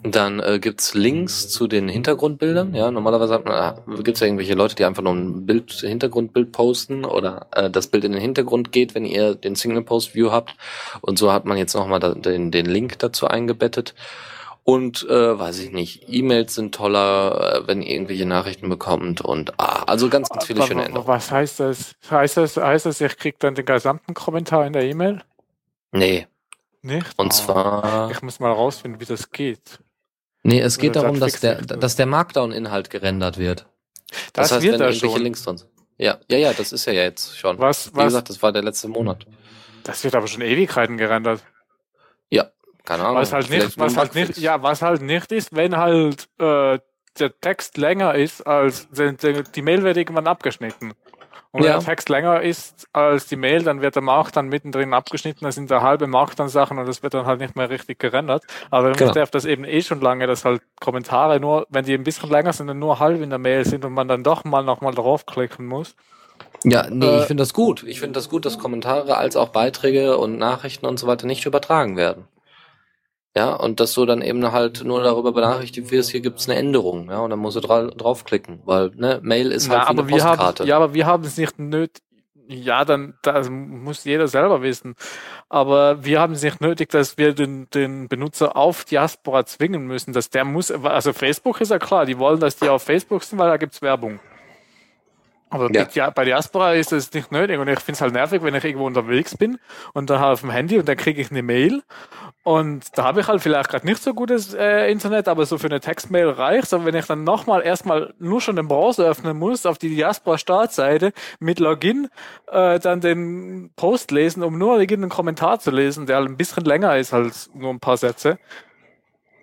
Dann 0.03 0.39
äh, 0.39 0.60
gibt's 0.60 0.93
Links 0.93 1.49
zu 1.49 1.67
den 1.67 1.89
Hintergrundbildern. 1.89 2.75
Ja, 2.75 2.91
normalerweise 2.91 3.33
hat 3.33 3.45
man, 3.45 3.53
äh, 3.53 4.03
ja 4.13 4.25
irgendwelche 4.25 4.53
Leute, 4.53 4.75
die 4.75 4.86
einfach 4.86 5.01
nur 5.01 5.13
ein 5.13 5.47
Bild, 5.47 5.71
Hintergrundbild 5.71 6.51
posten 6.51 7.03
oder 7.03 7.47
äh, 7.51 7.69
das 7.71 7.88
Bild 7.88 8.03
in 8.03 8.12
den 8.12 8.21
Hintergrund 8.21 8.71
geht, 8.71 8.93
wenn 8.93 9.05
ihr 9.05 9.33
den 9.33 9.55
Single 9.55 9.81
Post 9.81 10.13
View 10.13 10.31
habt. 10.31 10.55
Und 11.01 11.17
so 11.17 11.33
hat 11.33 11.45
man 11.45 11.57
jetzt 11.57 11.73
nochmal 11.73 11.99
den, 11.99 12.51
den 12.51 12.65
Link 12.67 12.99
dazu 12.99 13.27
eingebettet. 13.27 13.95
Und 14.69 15.03
äh, 15.10 15.39
weiß 15.39 15.60
ich 15.60 15.71
nicht, 15.71 16.10
E-Mails 16.10 16.56
sind 16.56 16.75
toller, 16.75 17.62
äh, 17.63 17.67
wenn 17.67 17.82
ihr 17.82 17.93
irgendwelche 17.95 18.25
Nachrichten 18.25 18.67
bekommt 18.67 19.21
und 19.21 19.58
ah, 19.60 19.84
also 19.84 20.10
ganz, 20.10 20.30
ganz 20.30 20.45
viele 20.45 20.60
Aber 20.60 20.67
schöne 20.67 20.84
Änderungen. 20.86 21.08
Was 21.08 21.32
heißt 21.32 21.62
das? 21.62 21.95
Heißt 22.12 22.36
das, 22.38 22.58
heißt 22.58 22.86
das, 22.86 22.99
ich 22.99 23.17
krieg 23.17 23.39
dann 23.39 23.56
den 23.56 23.65
gesamten 23.65 24.13
Kommentar 24.13 24.65
in 24.67 24.73
der 24.73 24.84
E-Mail? 24.84 25.23
Nee, 25.91 26.27
Nicht? 26.82 27.17
und 27.17 27.27
Oh. 27.27 27.30
zwar, 27.32 28.12
Ich 28.12 28.21
muss 28.21 28.39
mal 28.39 28.51
rausfinden, 28.51 28.99
wie 29.01 29.06
das 29.06 29.32
geht. 29.32 29.80
nee, 30.43 30.60
es 30.62 30.77
geht 30.80 30.95
Oder 30.97 31.01
darum, 31.01 31.19
das 31.19 31.34
dass 31.34 31.39
der, 31.41 31.62
dass 31.62 31.95
der 31.95 32.06
Markdown-Inhalt 32.06 32.89
gerendert 32.89 33.38
wird. 33.38 33.67
Das, 34.34 34.49
Das, 34.49 34.51
heißt, 34.51 34.63
wird 34.63 34.73
wenn 34.73 34.80
da 34.80 34.88
irgendwelche 34.88 35.15
schon. 35.15 35.23
Links 35.23 35.43
drin 35.43 35.58
sind. 35.58 35.71
Ja, 35.97 36.19
ja, 36.30 36.38
ja, 36.38 36.53
das 36.53 36.71
ist 36.73 36.86
ja 36.86 36.93
jetzt 36.93 37.38
schon. 37.38 37.60
Was, 37.60 37.93
Wie 37.95 37.97
was, 37.97 38.06
gesagt, 38.06 38.30
das 38.30 38.41
war 38.43 38.51
der 38.51 38.63
letzte 38.63 38.88
Monat. 38.88 39.27
das 39.84 40.03
wird 40.03 40.15
aber 40.15 40.27
schon 40.27 40.41
Ewigkeiten 40.41 40.97
gerendert. 40.97 41.43
Ja, 42.30 42.51
keine 42.88 43.04
Ahnung. 43.04 43.17
Was 43.21 43.34
halt 43.34 43.50
nicht, 43.50 43.78
was 43.78 43.97
halt 43.97 44.15
nicht, 44.15 44.38
ja, 44.38 44.63
was 44.63 44.82
halt 44.82 45.02
nicht 45.02 45.32
ist, 45.32 45.56
wenn 45.56 45.78
halt 45.78 46.28
äh, 46.39 46.80
der 47.19 47.39
Text 47.41 47.78
länger 47.78 48.15
ist 48.15 48.45
als 48.47 48.88
die, 48.89 49.43
die, 49.56 49.62
Mail 49.62 49.84
wird 49.84 49.97
irgendwann 49.97 50.28
abgeschnitten. 50.28 50.93
Und 51.52 51.62
wenn 51.62 51.65
Ja. 51.65 51.78
der 51.78 51.86
Text 51.86 52.10
länger 52.10 52.41
ist 52.41 52.88
als 52.93 53.28
die 53.28 53.36
Mail, 53.36 53.63
dann 53.63 53.82
wird 53.82 53.95
der 53.95 54.04
Markdown 54.04 54.47
mittendrin 54.47 54.93
abgeschnitten, 54.93 55.45
da 55.45 55.52
sind 55.52 55.71
da 55.71 55.82
halbe 55.82 56.08
Markdown-Sachen 56.08 56.78
und 56.78 56.88
das 56.88 57.04
wird 57.04 57.13
dann 57.13 57.26
halt 57.26 57.39
nicht 57.39 57.56
mehr 57.56 57.69
richtig 57.69 58.00
gerendert. 58.00 58.43
Aber 58.69 58.91
Genau. 58.91 59.12
darf 59.12 59.32
das 59.32 59.45
eben 59.45 59.63
eh 59.65 59.82
schon 59.82 60.00
lange, 60.02 60.28
dass 60.28 60.45
halt 60.45 60.62
Kommentare 60.80 61.39
nur, 61.39 61.65
wenn 61.69 61.86
die 61.86 61.93
ein 61.93 62.04
bisschen 62.04 62.30
länger 62.30 62.54
sind 62.54 62.69
und 62.69 62.80
nur 62.80 63.00
halb 63.00 63.21
in 63.21 63.30
der 63.30 63.39
Mail 63.39 63.65
sind 63.65 63.84
und 63.86 63.93
man 63.93 64.08
dann 64.08 64.23
doch 64.23 64.43
mal 64.43 64.63
nochmal 64.63 64.93
draufklicken 64.93 65.65
muss. 65.65 65.95
Ja, 66.63 66.88
nee, 66.89 67.08
Äh, 67.08 67.17
ich 67.17 67.26
finde 67.26 67.41
das 67.41 67.54
gut. 67.54 67.84
Ich 67.84 68.00
finde 68.00 68.13
das 68.13 68.30
gut, 68.30 68.45
dass 68.45 68.60
Kommentare 68.60 69.17
als 69.17 69.36
auch 69.36 69.50
Beiträge 69.50 70.17
und 70.17 70.38
Nachrichten 70.38 70.86
und 70.86 71.00
so 71.00 71.08
weiter 71.08 71.26
nicht 71.26 71.45
übertragen 71.45 71.97
werden. 71.97 72.28
Ja, 73.38 73.54
und 73.54 73.80
dass 73.80 73.93
du 73.93 74.04
dann 74.08 74.23
eben 74.23 74.52
halt 74.52 74.84
nur 74.84 75.04
darüber 75.04 75.32
benachrichtigt 75.32 75.91
wirst, 75.91 76.10
hier 76.10 76.21
gibt's 76.21 76.50
eine 76.50 76.58
Änderung, 76.58 77.12
ja, 77.12 77.19
und 77.19 77.30
dann 77.30 77.38
musst 77.38 77.56
du 77.56 77.60
dra 77.60 77.84
draufklicken, 77.84 78.62
weil, 78.65 78.89
ne, 78.95 79.19
Mail 79.21 79.52
ist 79.52 79.69
halt 79.69 79.82
wie 79.82 79.86
aber 79.86 80.02
eine 80.02 80.10
wir 80.10 80.17
Postkarte. 80.17 80.63
haben, 80.63 80.67
ja, 80.67 80.76
aber 80.76 80.95
wir 80.95 81.06
haben 81.06 81.23
es 81.23 81.38
nicht 81.38 81.60
nötig, 81.60 82.02
ja, 82.47 82.84
dann 82.84 83.13
das 83.21 83.47
muss 83.52 84.06
jeder 84.06 84.28
selber 84.28 84.63
wissen. 84.63 84.95
Aber 85.50 86.04
wir 86.04 86.19
haben 86.19 86.34
es 86.34 86.41
nicht 86.41 86.62
nötig, 86.62 86.89
dass 86.89 87.17
wir 87.19 87.34
den, 87.34 87.69
den 87.76 88.08
Benutzer 88.08 88.56
auf 88.56 88.86
Diaspora 88.86 89.45
zwingen 89.45 89.86
müssen. 89.86 90.13
Dass 90.13 90.30
der 90.30 90.45
muss, 90.45 90.71
also 90.71 91.12
Facebook 91.13 91.60
ist 91.62 91.71
ja 91.71 91.78
klar, 91.78 92.06
die 92.06 92.17
wollen, 92.17 92.39
dass 92.39 92.56
die 92.56 92.69
auf 92.69 92.84
Facebook 92.84 93.23
sind, 93.23 93.38
weil 93.38 93.50
da 93.50 93.58
gibt's 93.58 93.82
Werbung. 93.82 94.19
Aber 95.49 95.69
Ja. 95.73 96.10
bei 96.10 96.25
Diaspora 96.25 96.73
ist 96.73 96.91
das 96.91 97.13
nicht 97.13 97.31
nötig 97.31 97.57
und 97.57 97.69
ich 97.69 97.79
finde 97.79 97.93
es 97.93 98.01
halt 98.01 98.12
nervig, 98.13 98.43
wenn 98.43 98.53
ich 98.53 98.65
irgendwo 98.65 98.86
unterwegs 98.86 99.38
bin 99.38 99.60
und 99.93 100.10
dann 100.10 100.19
halt 100.19 100.33
auf 100.33 100.41
dem 100.41 100.49
Handy 100.49 100.77
und 100.77 100.89
dann 100.89 100.97
kriege 100.97 101.21
ich 101.21 101.31
eine 101.31 101.41
Mail 101.41 101.83
und 102.43 102.97
da 102.97 103.05
habe 103.05 103.21
ich 103.21 103.27
halt 103.29 103.41
vielleicht 103.41 103.69
gerade 103.69 103.86
nicht 103.86 104.03
so 104.03 104.13
gutes 104.13 104.53
äh, 104.53 104.91
Internet, 104.91 105.29
aber 105.29 105.45
so 105.45 105.57
für 105.57 105.67
eine 105.67 105.79
Textmail 105.79 106.27
reicht 106.29 106.73
Aber 106.73 106.83
wenn 106.83 106.95
ich 106.95 107.05
dann 107.05 107.23
nochmal 107.23 107.62
erstmal 107.65 108.13
nur 108.19 108.41
schon 108.41 108.57
den 108.57 108.67
Browser 108.67 109.05
öffnen 109.05 109.38
muss, 109.38 109.65
auf 109.65 109.77
die 109.77 109.95
Diaspora-Startseite 109.95 111.13
mit 111.39 111.60
Login, 111.60 112.10
äh, 112.51 112.79
dann 112.79 112.99
den 112.99 113.71
Post 113.77 114.12
lesen, 114.12 114.43
um 114.43 114.57
nur 114.57 114.79
irgendeinen 114.81 115.10
Kommentar 115.10 115.60
zu 115.60 115.71
lesen, 115.71 116.07
der 116.07 116.17
halt 116.17 116.27
ein 116.29 116.36
bisschen 116.36 116.65
länger 116.65 116.97
ist 116.97 117.13
als 117.13 117.49
nur 117.53 117.69
ein 117.69 117.79
paar 117.79 117.95
Sätze, 117.97 118.38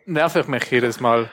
nerv 0.06 0.36
ich 0.36 0.48
mich 0.48 0.70
jedes 0.70 1.00
Mal. 1.00 1.30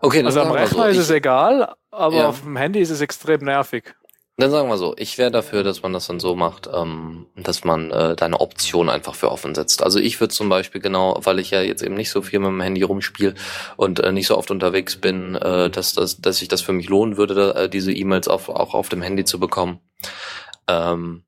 Okay, 0.00 0.22
Also 0.24 0.40
am 0.40 0.50
Rechner 0.50 0.84
so. 0.84 0.88
ist 0.88 0.94
Ich- 0.96 1.02
es 1.02 1.10
egal, 1.10 1.74
aber 1.90 2.16
Ja. 2.16 2.28
auf 2.28 2.40
dem 2.42 2.56
Handy 2.56 2.80
ist 2.80 2.90
es 2.90 3.00
extrem 3.02 3.40
nervig. 3.44 3.94
Dann 4.36 4.50
sagen 4.50 4.68
wir 4.68 4.78
so, 4.78 4.94
ich 4.98 5.16
wäre 5.16 5.30
dafür, 5.30 5.62
dass 5.62 5.82
man 5.82 5.92
das 5.92 6.08
dann 6.08 6.18
so 6.18 6.34
macht, 6.34 6.68
ähm, 6.72 7.26
dass 7.36 7.62
man 7.62 7.92
äh, 7.92 8.16
deine 8.16 8.40
Option 8.40 8.88
einfach 8.88 9.14
für 9.14 9.30
offen 9.30 9.54
setzt. 9.54 9.80
Also 9.80 10.00
ich 10.00 10.20
würde 10.20 10.34
zum 10.34 10.48
Beispiel 10.48 10.80
genau, 10.80 11.20
weil 11.22 11.38
ich 11.38 11.50
ja 11.52 11.62
jetzt 11.62 11.82
eben 11.84 11.94
nicht 11.94 12.10
so 12.10 12.20
viel 12.20 12.40
mit 12.40 12.48
dem 12.48 12.60
Handy 12.60 12.82
rumspiele 12.82 13.34
und 13.76 14.00
äh, 14.00 14.10
nicht 14.10 14.26
so 14.26 14.36
oft 14.36 14.50
unterwegs 14.50 14.96
bin, 14.96 15.36
äh, 15.36 15.70
dass, 15.70 15.92
dass, 15.92 16.20
dass 16.20 16.38
sich 16.38 16.48
das 16.48 16.62
für 16.62 16.72
mich 16.72 16.88
lohnen 16.88 17.16
würde, 17.16 17.54
äh, 17.54 17.68
diese 17.68 17.92
E-Mails 17.92 18.26
auf, 18.26 18.48
auch 18.48 18.74
auf 18.74 18.88
dem 18.88 19.02
Handy 19.02 19.24
zu 19.24 19.38
bekommen. 19.38 19.78
Ähm, 20.66 21.24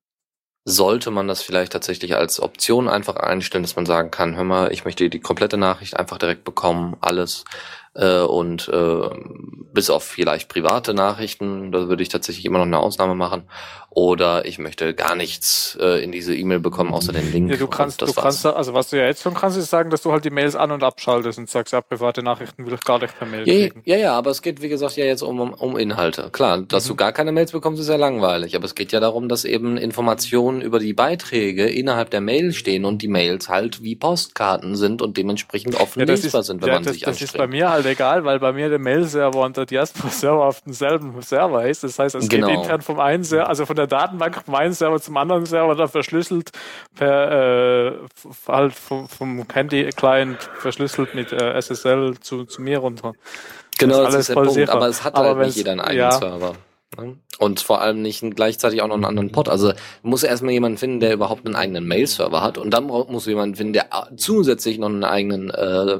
sollte 0.68 1.12
man 1.12 1.28
das 1.28 1.42
vielleicht 1.42 1.72
tatsächlich 1.72 2.16
als 2.16 2.40
Option 2.40 2.88
einfach 2.88 3.14
einstellen, 3.14 3.62
dass 3.62 3.76
man 3.76 3.86
sagen 3.86 4.10
kann, 4.10 4.34
hör 4.34 4.42
mal, 4.42 4.72
ich 4.72 4.84
möchte 4.84 5.08
die 5.08 5.20
komplette 5.20 5.56
Nachricht 5.56 5.96
einfach 5.96 6.18
direkt 6.18 6.42
bekommen, 6.42 6.96
alles 7.00 7.44
äh, 7.96 8.20
und 8.20 8.68
äh, 8.68 9.10
bis 9.72 9.90
auf 9.90 10.04
vielleicht 10.04 10.48
private 10.48 10.94
Nachrichten, 10.94 11.72
da 11.72 11.88
würde 11.88 12.02
ich 12.02 12.08
tatsächlich 12.08 12.44
immer 12.44 12.58
noch 12.58 12.66
eine 12.66 12.78
Ausnahme 12.78 13.14
machen. 13.14 13.44
Oder 13.98 14.44
ich 14.44 14.58
möchte 14.58 14.92
gar 14.92 15.14
nichts 15.16 15.78
äh, 15.80 16.04
in 16.04 16.12
diese 16.12 16.34
E-Mail 16.36 16.60
bekommen, 16.60 16.92
außer 16.92 17.14
den 17.14 17.32
Link. 17.32 17.50
Ja, 17.50 17.56
du 17.56 17.66
kannst, 17.66 18.02
das 18.02 18.10
du 18.10 18.16
war's. 18.16 18.42
kannst, 18.42 18.44
also 18.58 18.74
was 18.74 18.90
du 18.90 18.98
ja 18.98 19.06
jetzt 19.06 19.22
schon 19.22 19.32
kannst, 19.32 19.56
ist 19.56 19.70
sagen, 19.70 19.88
dass 19.88 20.02
du 20.02 20.12
halt 20.12 20.22
die 20.26 20.28
Mails 20.30 20.54
an- 20.54 20.70
und 20.70 20.82
abschaltest 20.82 21.38
und 21.38 21.48
sagst, 21.48 21.72
ja, 21.72 21.80
private 21.80 22.22
Nachrichten 22.22 22.66
will 22.66 22.74
ich 22.74 22.82
gar 22.82 22.98
nicht 22.98 23.18
per 23.18 23.26
Mail 23.26 23.48
Ja, 23.48 23.68
kriegen. 23.68 23.80
ja, 23.86 23.96
ja, 23.96 24.12
aber 24.12 24.30
es 24.32 24.42
geht, 24.42 24.60
wie 24.60 24.68
gesagt, 24.68 24.96
ja 24.98 25.06
jetzt 25.06 25.22
um, 25.22 25.40
um- 25.40 25.78
Inhalte. 25.78 26.28
Klar, 26.30 26.58
dass 26.60 26.84
Mhm. 26.84 26.88
du 26.88 26.96
gar 26.96 27.12
keine 27.12 27.32
Mails 27.32 27.52
bekommst, 27.52 27.80
ist 27.80 27.88
ja 27.88 27.96
langweilig. 27.96 28.54
Aber 28.54 28.66
es 28.66 28.74
geht 28.74 28.92
ja 28.92 29.00
darum, 29.00 29.30
dass 29.30 29.46
eben 29.46 29.78
Informationen 29.78 30.60
über 30.60 30.78
die 30.78 30.92
Beiträge 30.92 31.66
innerhalb 31.66 32.10
der 32.10 32.20
Mail 32.20 32.52
stehen 32.52 32.84
und 32.84 33.00
die 33.00 33.08
Mails 33.08 33.48
halt 33.48 33.82
wie 33.82 33.96
Postkarten 33.96 34.76
sind 34.76 35.00
und 35.00 35.16
dementsprechend 35.16 35.74
offen 35.80 36.00
Ja, 36.00 36.04
das 36.04 36.22
lesbar 36.22 36.42
ist, 36.42 36.48
sind, 36.48 36.60
wenn 36.60 36.68
ja, 36.68 36.74
man 36.74 36.82
das, 36.84 36.92
sich 36.92 37.02
das 37.02 37.22
ist 37.22 37.32
bei 37.32 37.44
anstrengt. 37.44 37.50
mir 37.62 37.70
halt 37.70 37.86
egal, 37.86 38.24
weil 38.26 38.40
bei 38.40 38.52
mir 38.52 38.68
der 38.68 38.78
Mail-Server 38.78 39.40
und 39.42 39.56
der 39.56 39.64
Diaspora-Server 39.64 40.44
auf 40.44 40.60
demselben 40.60 41.14
Server 41.22 41.66
ist. 41.66 41.82
Das 41.82 41.98
heißt, 41.98 42.14
es 42.14 42.28
Genau. 42.28 42.48
geht 42.48 42.56
intern 42.58 42.82
vom 42.82 43.00
einen 43.00 43.24
Server, 43.24 43.48
also 43.48 43.64
von 43.64 43.74
der 43.76 43.85
Datenbank 43.86 44.42
vom 44.44 44.54
einen 44.54 44.72
Server 44.72 45.00
zum 45.00 45.16
anderen 45.16 45.46
Server, 45.46 45.74
dann 45.74 45.88
verschlüsselt 45.88 46.52
per 46.94 47.88
äh, 47.88 47.92
halt 48.48 48.74
vom, 48.74 49.08
vom 49.08 49.44
Handy-Client 49.52 50.50
verschlüsselt 50.58 51.14
mit 51.14 51.32
äh, 51.32 51.60
SSL 51.60 52.18
zu, 52.20 52.44
zu 52.44 52.62
mir 52.62 52.78
runter. 52.78 53.12
Genau, 53.78 53.98
das 53.98 54.14
alles 54.14 54.28
ist 54.28 54.36
der 54.36 54.42
Punkt. 54.42 54.70
Aber 54.70 54.88
es 54.88 55.04
hat 55.04 55.14
Aber 55.14 55.36
halt 55.36 55.46
nicht 55.46 55.56
jeder 55.56 55.72
einen 55.72 55.80
eigenen 55.80 56.10
ja. 56.10 56.12
Server. 56.12 56.54
ne? 56.98 57.16
Und 57.38 57.60
vor 57.60 57.82
allem 57.82 58.00
nicht 58.00 58.24
gleichzeitig 58.34 58.80
auch 58.80 58.86
noch 58.86 58.94
einen 58.94 59.04
anderen 59.04 59.30
Pod. 59.30 59.50
Also 59.50 59.72
muss 60.02 60.22
erstmal 60.22 60.52
jemanden 60.52 60.78
finden, 60.78 61.00
der 61.00 61.12
überhaupt 61.12 61.44
einen 61.44 61.54
eigenen 61.54 61.86
Mail-Server 61.86 62.40
hat. 62.40 62.56
Und 62.56 62.70
dann 62.70 62.86
muss 62.86 63.26
jemand 63.26 63.58
finden, 63.58 63.74
der 63.74 63.88
zusätzlich 64.16 64.78
noch 64.78 64.88
einen 64.88 65.04
eigenen, 65.04 65.50
äh, 65.50 65.98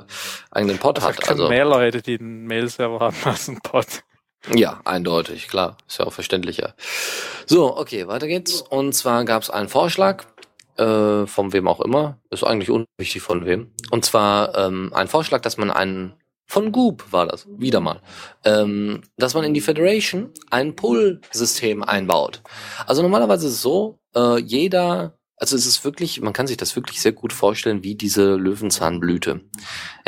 eigenen 0.50 0.78
Pod 0.78 0.98
Ich 0.98 1.04
hat. 1.04 1.28
Also 1.28 1.48
mehr 1.48 1.66
Leute, 1.66 2.00
die 2.00 2.18
einen 2.18 2.46
Mail-Server 2.46 3.00
haben 3.00 3.16
als 3.24 3.48
einen 3.48 3.60
Pod. 3.60 3.86
Ja, 4.54 4.80
eindeutig, 4.84 5.48
klar. 5.48 5.76
Ist 5.88 5.98
ja 5.98 6.06
auch 6.06 6.12
verständlicher. 6.12 6.74
So, 7.46 7.76
okay, 7.76 8.06
weiter 8.06 8.26
geht's. 8.26 8.62
Und 8.62 8.94
zwar 8.94 9.24
gab 9.24 9.42
es 9.42 9.50
einen 9.50 9.68
Vorschlag, 9.68 10.24
äh, 10.76 11.26
von 11.26 11.52
wem 11.52 11.68
auch 11.68 11.80
immer, 11.80 12.18
ist 12.30 12.44
eigentlich 12.44 12.70
unwichtig 12.70 13.22
von 13.22 13.46
wem. 13.46 13.70
Und 13.90 14.04
zwar 14.04 14.56
ähm, 14.56 14.92
ein 14.94 15.08
Vorschlag, 15.08 15.40
dass 15.40 15.56
man 15.56 15.70
einen 15.70 16.14
von 16.48 16.70
Goop 16.70 17.12
war 17.12 17.26
das, 17.26 17.46
wieder 17.58 17.80
mal, 17.80 18.00
ähm, 18.44 19.02
dass 19.16 19.34
man 19.34 19.42
in 19.42 19.52
die 19.52 19.60
Federation 19.60 20.30
ein 20.50 20.76
Pull-System 20.76 21.82
einbaut. 21.82 22.40
Also 22.86 23.02
normalerweise 23.02 23.48
ist 23.48 23.54
es 23.54 23.62
so, 23.62 23.98
äh, 24.14 24.38
jeder, 24.38 25.18
also 25.36 25.54
es 25.54 25.66
ist 25.66 25.84
wirklich, 25.84 26.20
man 26.20 26.32
kann 26.32 26.46
sich 26.46 26.56
das 26.56 26.76
wirklich 26.76 27.00
sehr 27.00 27.12
gut 27.12 27.32
vorstellen, 27.32 27.84
wie 27.84 27.94
diese 27.94 28.36
Löwenzahnblüte. 28.36 29.42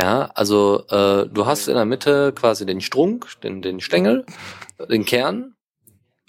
Ja, 0.00 0.30
also 0.34 0.84
äh, 0.88 1.28
du 1.28 1.46
hast 1.46 1.68
in 1.68 1.74
der 1.74 1.84
Mitte 1.84 2.32
quasi 2.34 2.64
den 2.64 2.80
Strunk, 2.80 3.40
den, 3.42 3.60
den 3.60 3.80
Stängel, 3.80 4.24
den 4.90 5.04
Kern 5.04 5.54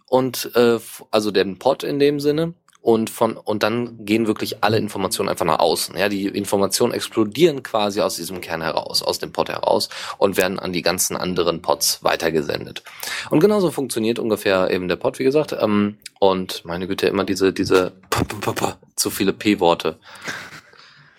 und 0.05 0.51
äh, 0.55 0.79
also 1.11 1.31
den 1.31 1.59
Pot 1.59 1.83
in 1.83 1.99
dem 1.99 2.19
Sinne 2.19 2.55
und 2.81 3.09
von 3.09 3.35
und 3.35 3.61
dann 3.63 4.05
gehen 4.05 4.25
wirklich 4.27 4.63
alle 4.63 4.77
Informationen 4.77 5.29
einfach 5.29 5.45
nach 5.45 5.59
außen. 5.59 5.97
Ja, 5.97 6.07
die 6.09 6.27
Informationen 6.27 6.93
explodieren 6.93 7.61
quasi 7.61 7.99
aus 8.01 8.15
diesem 8.15 8.39
Kern 8.41 8.61
heraus, 8.61 9.03
aus 9.03 9.19
dem 9.19 9.31
Pot 9.33 9.49
heraus 9.49 9.89
und 10.17 10.37
werden 10.37 10.59
an 10.59 10.71
die 10.71 10.81
ganzen 10.81 11.17
anderen 11.17 11.61
Pots 11.61 12.03
weitergesendet. 12.03 12.83
Und 13.29 13.41
genauso 13.41 13.71
funktioniert 13.71 14.17
ungefähr 14.17 14.69
eben 14.71 14.87
der 14.87 14.95
Pot, 14.95 15.19
wie 15.19 15.25
gesagt. 15.25 15.53
Ähm, 15.59 15.97
und 16.19 16.63
meine 16.65 16.87
Güte, 16.87 17.07
immer 17.07 17.25
diese 17.25 17.51
diese 17.51 17.91
p 18.09 18.21
-p 18.21 18.39
-p 18.41 18.53
-p 18.55 18.75
zu 18.95 19.09
viele 19.09 19.33
P-Worte. 19.33 19.99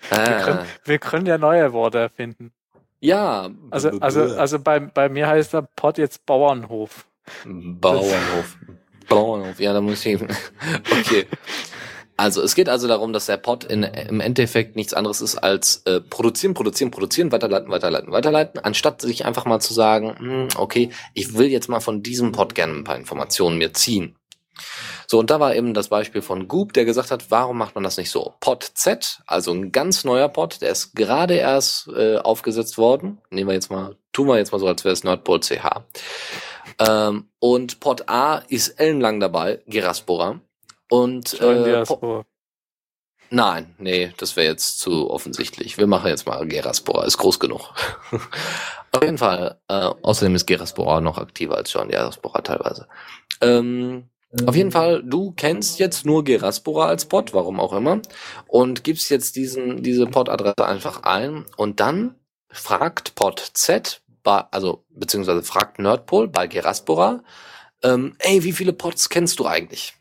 Wir 0.09 0.17
können, 0.43 0.59
Äh, 0.59 0.65
wir 0.85 0.99
können 0.99 1.25
ja 1.25 1.37
neue 1.37 1.71
Worte 1.73 1.99
erfinden. 1.99 2.51
ja, 2.99 3.49
Also, 3.69 3.89
also, 3.99 4.21
also 4.35 4.59
bei, 4.59 4.79
bei 4.79 5.09
mir 5.09 5.27
heißt 5.27 5.53
der 5.53 5.61
Pod 5.75 5.97
jetzt 5.97 6.25
Bauernhof. 6.25 7.05
Bauernhof. 7.45 8.57
Bauernhof, 9.11 9.59
ja, 9.59 9.73
da 9.73 9.81
muss 9.81 10.05
ich. 10.05 10.19
Okay. 11.01 11.27
Also 12.17 12.43
es 12.43 12.53
geht 12.53 12.69
also 12.69 12.87
darum, 12.87 13.13
dass 13.13 13.25
der 13.25 13.37
Pod 13.37 13.63
in, 13.63 13.81
im 13.81 14.19
Endeffekt 14.19 14.75
nichts 14.75 14.93
anderes 14.93 15.21
ist 15.21 15.37
als 15.37 15.81
äh, 15.85 16.01
produzieren, 16.01 16.53
produzieren, 16.53 16.91
produzieren, 16.91 17.31
weiterleiten, 17.31 17.71
weiterleiten, 17.71 18.11
weiterleiten, 18.11 18.59
anstatt 18.59 19.01
sich 19.01 19.25
einfach 19.25 19.45
mal 19.45 19.59
zu 19.59 19.73
sagen, 19.73 20.15
hm, 20.19 20.47
okay, 20.55 20.91
ich 21.15 21.33
will 21.35 21.47
jetzt 21.47 21.67
mal 21.67 21.79
von 21.79 22.03
diesem 22.03 22.31
Pod 22.31 22.53
gerne 22.53 22.73
ein 22.73 22.83
paar 22.83 22.97
Informationen 22.97 23.57
mir 23.57 23.73
ziehen. 23.73 24.15
So, 25.11 25.19
und 25.19 25.29
da 25.29 25.41
war 25.41 25.53
eben 25.53 25.73
das 25.73 25.89
Beispiel 25.89 26.21
von 26.21 26.47
Goop, 26.47 26.71
der 26.71 26.85
gesagt 26.85 27.11
hat, 27.11 27.31
warum 27.31 27.57
macht 27.57 27.75
man 27.75 27.83
das 27.83 27.97
nicht 27.97 28.09
so? 28.09 28.33
Pod 28.39 28.63
Z, 28.63 29.19
also 29.27 29.51
ein 29.51 29.73
ganz 29.73 30.05
neuer 30.05 30.29
Pod, 30.29 30.61
der 30.61 30.71
ist 30.71 30.95
gerade 30.95 31.33
erst 31.33 31.89
äh, 31.89 32.15
aufgesetzt 32.15 32.77
worden. 32.77 33.19
Nehmen 33.29 33.49
wir 33.49 33.53
jetzt 33.53 33.69
mal, 33.69 33.97
tun 34.13 34.27
wir 34.29 34.37
jetzt 34.37 34.53
mal 34.53 34.59
so, 34.59 34.67
als 34.69 34.85
wäre 34.85 34.93
es 34.93 35.03
Nordpol 35.03 35.41
CH. 35.41 35.81
Ähm, 36.79 37.27
und 37.39 37.81
Pod 37.81 38.07
A 38.07 38.37
ist 38.47 38.69
ellenlang 38.79 39.19
dabei, 39.19 39.61
Geraspora. 39.67 40.39
Und 40.89 41.33
äh, 41.33 41.37
Po- 41.39 41.63
Diaspora. 41.65 42.25
Nein, 43.31 43.75
nee, 43.79 44.13
das 44.15 44.37
wäre 44.37 44.47
jetzt 44.47 44.79
zu 44.79 45.11
offensichtlich. 45.11 45.77
Wir 45.77 45.87
machen 45.87 46.07
jetzt 46.07 46.25
mal 46.25 46.47
Geraspora, 46.47 47.03
ist 47.03 47.17
groß 47.17 47.37
genug. 47.41 47.73
Auf 48.93 49.03
jeden 49.03 49.17
Fall. 49.17 49.59
Äh, 49.67 49.89
außerdem 50.03 50.35
ist 50.35 50.47
Geraspora 50.47 51.01
noch 51.01 51.17
aktiver 51.17 51.57
als 51.57 51.73
John 51.73 51.89
Geraspora 51.89 52.39
teilweise. 52.43 52.87
Ähm, 53.41 54.07
auf 54.45 54.55
jeden 54.55 54.71
Fall, 54.71 55.03
du 55.03 55.31
kennst 55.31 55.79
jetzt 55.79 56.05
nur 56.05 56.23
Geraspora 56.23 56.87
als 56.87 57.05
Pod, 57.05 57.33
warum 57.33 57.59
auch 57.59 57.73
immer, 57.73 58.01
und 58.47 58.83
gibst 58.83 59.09
jetzt 59.09 59.35
diesen, 59.35 59.83
diese 59.83 60.05
Pod-Adresse 60.07 60.65
einfach 60.65 61.03
ein 61.03 61.45
und 61.57 61.79
dann 61.79 62.15
fragt 62.49 63.15
Pod 63.15 63.39
Z, 63.53 64.01
also 64.23 64.85
beziehungsweise 64.89 65.43
fragt 65.43 65.79
Nerdpol 65.79 66.27
bei 66.27 66.47
Geraspora, 66.47 67.23
ähm, 67.83 68.15
ey, 68.19 68.43
wie 68.43 68.53
viele 68.53 68.73
Pods 68.73 69.09
kennst 69.09 69.39
du 69.39 69.47
eigentlich? 69.47 69.95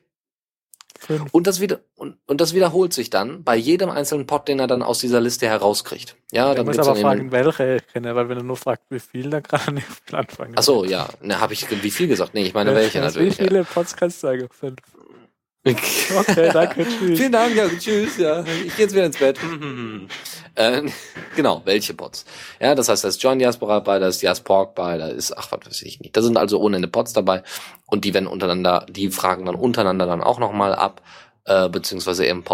Fünf. 1.00 1.32
Und 1.32 1.46
das 1.46 1.60
wieder 1.60 1.80
und, 1.96 2.18
und 2.26 2.42
das 2.42 2.54
wiederholt 2.54 2.92
sich 2.92 3.08
dann 3.08 3.42
bei 3.42 3.56
jedem 3.56 3.88
einzelnen 3.88 4.26
Pod, 4.26 4.46
den 4.48 4.58
er 4.58 4.66
dann 4.66 4.82
aus 4.82 4.98
dieser 4.98 5.20
Liste 5.20 5.46
herauskriegt. 5.46 6.14
Ja, 6.30 6.54
dann 6.54 6.66
muss 6.66 6.78
aber 6.78 6.92
dann 6.92 7.00
fragen, 7.00 7.32
welche 7.32 7.76
ich 7.76 7.86
kenne, 7.86 8.14
weil 8.14 8.28
wenn 8.28 8.36
er 8.36 8.42
nur 8.42 8.58
fragt, 8.58 8.82
wie 8.90 9.00
viel, 9.00 9.30
dann 9.30 9.42
kann 9.42 9.60
er 9.66 9.72
nicht 9.72 9.86
viel 9.86 10.16
anfangen. 10.16 10.52
Ach 10.56 10.62
so, 10.62 10.84
ja, 10.84 11.08
ne, 11.22 11.40
habe 11.40 11.54
ich 11.54 11.66
wie 11.70 11.90
viel 11.90 12.06
gesagt? 12.06 12.34
Nee, 12.34 12.42
ich 12.42 12.52
meine 12.52 12.74
welche 12.74 13.00
natürlich. 13.00 13.38
Wie 13.38 13.44
viele 13.44 13.64
Pods 13.64 13.96
kannst 13.96 14.22
du 14.22 14.26
sagen? 14.26 14.48
Fünf. 14.50 14.76
Okay, 15.62 16.50
danke, 16.52 16.86
tschüss. 16.98 17.18
Vielen 17.18 17.32
Dank, 17.32 17.54
ja, 17.54 17.68
tschüss, 17.68 18.16
ja. 18.16 18.40
Ich 18.40 18.76
gehe 18.76 18.86
jetzt 18.86 18.94
wieder 18.94 19.04
ins 19.04 19.18
Bett. 19.18 19.38
äh, 20.54 20.82
genau, 21.36 21.60
welche 21.66 21.92
Pods? 21.92 22.24
Ja, 22.58 22.74
das 22.74 22.88
heißt, 22.88 23.04
da 23.04 23.08
ist 23.08 23.22
John 23.22 23.38
Diaspora 23.38 23.80
bei, 23.80 23.98
da 23.98 24.08
ist 24.08 24.22
Diaspork 24.22 24.74
bei, 24.74 24.96
da 24.96 25.08
ist, 25.08 25.36
ach, 25.36 25.52
was 25.52 25.60
weiß 25.66 25.82
ich 25.82 26.00
nicht. 26.00 26.16
Da 26.16 26.22
sind 26.22 26.38
also 26.38 26.58
ohne 26.60 26.76
Ende 26.76 26.88
Pods 26.88 27.12
dabei 27.12 27.42
und 27.86 28.06
die 28.06 28.14
werden 28.14 28.26
untereinander, 28.26 28.86
die 28.88 29.10
fragen 29.10 29.44
dann 29.44 29.54
untereinander 29.54 30.06
dann 30.06 30.22
auch 30.22 30.38
nochmal 30.38 30.74
ab, 30.74 31.02
äh, 31.50 31.68
beziehungsweise 31.68 32.24
eben 32.26 32.44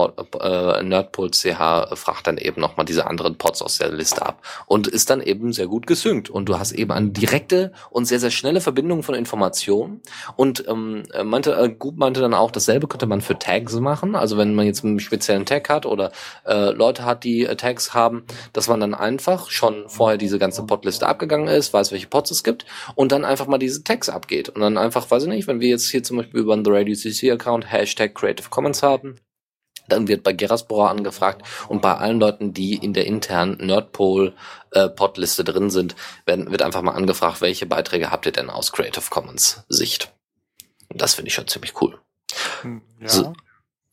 äh, 0.41 0.83
Nerdpool 0.83 1.31
fragt 1.35 2.27
dann 2.27 2.39
eben 2.39 2.63
nochmal 2.63 2.87
diese 2.87 3.07
anderen 3.07 3.37
Pods 3.37 3.61
aus 3.61 3.77
der 3.77 3.93
Liste 3.93 4.25
ab 4.25 4.41
und 4.65 4.87
ist 4.87 5.11
dann 5.11 5.21
eben 5.21 5.53
sehr 5.53 5.67
gut 5.67 5.87
gesynkt. 5.87 6.31
Und 6.31 6.49
du 6.49 6.59
hast 6.59 6.73
eben 6.73 6.93
eine 6.93 7.11
direkte 7.11 7.73
und 7.91 8.07
sehr, 8.07 8.21
sehr 8.21 8.31
schnelle 8.31 8.63
Verbindung 8.63 9.03
von 9.03 9.15
Informationen. 9.15 10.01
Und 10.37 10.67
ähm, 10.67 11.03
meinte, 11.25 11.55
äh, 11.55 11.69
Gut 11.69 11.99
meinte 11.99 12.23
dann 12.23 12.33
auch, 12.33 12.51
dasselbe 12.51 12.87
könnte 12.87 13.07
man 13.07 13.21
für 13.21 13.39
Tags 13.39 13.75
machen, 13.75 14.15
also 14.15 14.39
wenn 14.39 14.55
man 14.55 14.65
jetzt 14.65 14.83
einen 14.83 14.99
speziellen 14.99 15.45
Tag 15.45 15.69
hat 15.69 15.85
oder 15.85 16.11
äh, 16.47 16.71
Leute 16.71 17.05
hat, 17.05 17.25
die 17.25 17.45
äh, 17.45 17.55
Tags 17.55 17.93
haben, 17.93 18.25
dass 18.55 18.69
man 18.69 18.81
dann 18.81 18.95
einfach 18.95 19.51
schon 19.51 19.89
vorher 19.89 20.17
diese 20.17 20.39
ganze 20.39 20.65
Podliste 20.65 21.07
abgegangen 21.07 21.49
ist, 21.49 21.75
weiß, 21.75 21.93
welche 21.93 22.07
Pods 22.07 22.31
es 22.31 22.45
gibt 22.45 22.65
und 22.95 23.13
dann 23.13 23.27
einfach 23.27 23.47
mal 23.47 23.59
diese 23.59 23.85
Tags 23.85 24.09
abgeht. 24.09 24.49
Und 24.49 24.63
dann 24.63 24.79
einfach, 24.79 25.11
weiß 25.11 25.25
ich 25.25 25.29
nicht, 25.29 25.49
wenn 25.49 25.61
wir 25.61 25.69
jetzt 25.69 25.91
hier 25.91 26.03
zum 26.03 26.17
Beispiel 26.17 26.41
über 26.41 26.57
den 26.57 26.65
The 26.65 26.71
Radio 26.71 26.95
CC 26.95 27.31
Account 27.33 27.71
Hashtag 27.71 28.15
Creative 28.15 28.49
Commons 28.49 28.86
haben, 28.87 29.21
dann 29.89 30.09
wird 30.09 30.23
bei 30.23 30.33
Geraspora 30.33 30.91
angefragt 30.91 31.43
und 31.69 31.83
bei 31.83 31.95
allen 31.95 32.19
Leuten, 32.19 32.53
die 32.53 32.75
in 32.75 32.93
der 32.93 33.07
internen 33.07 33.59
Nerdpol 33.59 34.35
äh, 34.73 34.89
drin 34.89 35.71
sind, 35.71 35.95
werden, 36.25 36.51
wird 36.51 36.63
einfach 36.63 36.83
mal 36.83 36.93
angefragt, 36.93 37.41
welche 37.41 37.67
Beiträge 37.67 38.11
habt 38.11 38.27
ihr 38.27 38.33
denn 38.33 38.51
aus 38.51 38.73
Creative 38.73 39.05
Commons 39.11 39.65
Sicht. 39.69 40.13
Und 40.89 41.01
das 41.01 41.15
finde 41.15 41.29
ich 41.29 41.35
schon 41.35 41.47
ziemlich 41.47 41.81
cool. 41.81 41.99
Hm, 42.63 42.83
Ja. 43.01 43.09
So, 43.09 43.33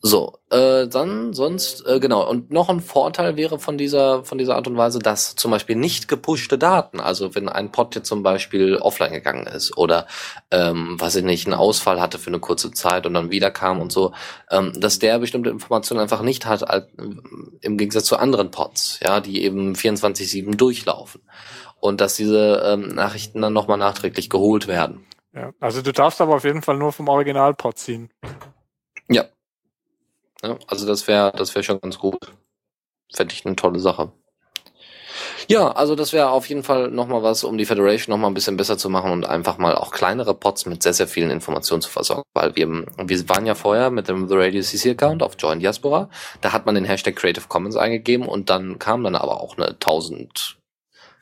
so, 0.05 0.37
äh, 0.49 0.85
dann 0.89 1.31
sonst, 1.31 1.87
äh, 1.87 2.01
genau, 2.01 2.29
und 2.29 2.51
noch 2.51 2.67
ein 2.67 2.81
Vorteil 2.81 3.37
wäre 3.37 3.57
von 3.57 3.77
dieser, 3.77 4.25
von 4.25 4.37
dieser 4.37 4.57
Art 4.57 4.67
und 4.67 4.75
Weise, 4.75 4.99
dass 4.99 5.37
zum 5.37 5.49
Beispiel 5.49 5.77
nicht 5.77 6.09
gepushte 6.09 6.57
Daten, 6.57 6.99
also 6.99 7.35
wenn 7.35 7.47
ein 7.47 7.71
Pod 7.71 7.95
jetzt 7.95 8.09
zum 8.09 8.21
Beispiel 8.21 8.75
offline 8.75 9.13
gegangen 9.13 9.47
ist 9.47 9.77
oder, 9.77 10.05
ähm, 10.51 10.99
weiß 10.99 11.15
ich 11.15 11.23
nicht, 11.23 11.47
einen 11.47 11.53
Ausfall 11.53 12.01
hatte 12.01 12.19
für 12.19 12.27
eine 12.27 12.41
kurze 12.41 12.71
Zeit 12.71 13.05
und 13.05 13.13
dann 13.13 13.31
wieder 13.31 13.49
kam 13.49 13.79
und 13.79 13.93
so, 13.93 14.11
ähm, 14.51 14.73
dass 14.75 14.99
der 14.99 15.19
bestimmte 15.19 15.49
Informationen 15.49 16.01
einfach 16.01 16.21
nicht 16.21 16.45
hat, 16.45 16.69
als, 16.69 16.87
im 17.61 17.77
Gegensatz 17.77 18.03
zu 18.03 18.17
anderen 18.17 18.51
Pods, 18.51 18.99
ja, 19.01 19.21
die 19.21 19.41
eben 19.41 19.73
24-7 19.73 20.57
durchlaufen. 20.57 21.21
Und 21.79 22.01
dass 22.01 22.17
diese 22.17 22.61
ähm, 22.65 22.93
Nachrichten 22.93 23.41
dann 23.41 23.53
nochmal 23.53 23.77
nachträglich 23.77 24.29
geholt 24.29 24.67
werden. 24.67 25.05
ja. 25.33 25.53
Also 25.61 25.81
du 25.81 25.93
darfst 25.93 26.19
aber 26.19 26.35
auf 26.35 26.43
jeden 26.43 26.61
Fall 26.61 26.75
nur 26.75 26.91
vom 26.91 27.07
Originalpod 27.07 27.77
ziehen. 27.77 28.09
Ja. 29.09 29.23
Ja 30.43 30.57
also 30.67 30.85
das 30.85 31.07
wäre 31.07 31.31
das 31.35 31.53
wäre 31.55 31.63
schon 31.63 31.79
ganz 31.79 31.97
gut. 31.97 32.17
Fände 33.13 33.33
ich 33.33 33.45
eine 33.45 33.55
tolle 33.55 33.79
Sache. 33.79 34.11
Ja, 35.47 35.71
also 35.71 35.95
das 35.95 36.13
wäre 36.13 36.29
auf 36.29 36.47
jeden 36.47 36.63
Fall 36.63 36.89
nochmal 36.89 37.21
was, 37.21 37.43
um 37.43 37.57
die 37.57 37.65
Federation 37.65 38.13
nochmal 38.13 38.31
ein 38.31 38.33
bisschen 38.33 38.57
besser 38.57 38.77
zu 38.77 38.89
machen 38.89 39.11
und 39.11 39.25
einfach 39.25 39.57
mal 39.57 39.75
auch 39.75 39.91
kleinere 39.91 40.33
Pods 40.33 40.65
mit 40.65 40.81
sehr, 40.81 40.93
sehr 40.93 41.07
vielen 41.07 41.29
Informationen 41.29 41.81
zu 41.81 41.89
versorgen. 41.89 42.23
Weil 42.33 42.55
wir, 42.55 42.67
wir 42.97 43.29
waren 43.29 43.45
ja 43.45 43.55
vorher 43.55 43.89
mit 43.89 44.07
dem 44.07 44.27
The 44.27 44.35
Radio 44.35 44.61
CC 44.61 44.91
Account 44.91 45.21
auf 45.21 45.35
Join 45.37 45.59
Diaspora. 45.59 46.09
Da 46.41 46.53
hat 46.53 46.65
man 46.65 46.75
den 46.75 46.85
Hashtag 46.85 47.15
Creative 47.15 47.47
Commons 47.47 47.75
eingegeben 47.75 48.27
und 48.27 48.49
dann 48.49 48.79
kam 48.79 49.03
dann 49.03 49.15
aber 49.15 49.41
auch 49.41 49.57
eine 49.57 49.67
1000 49.67 50.57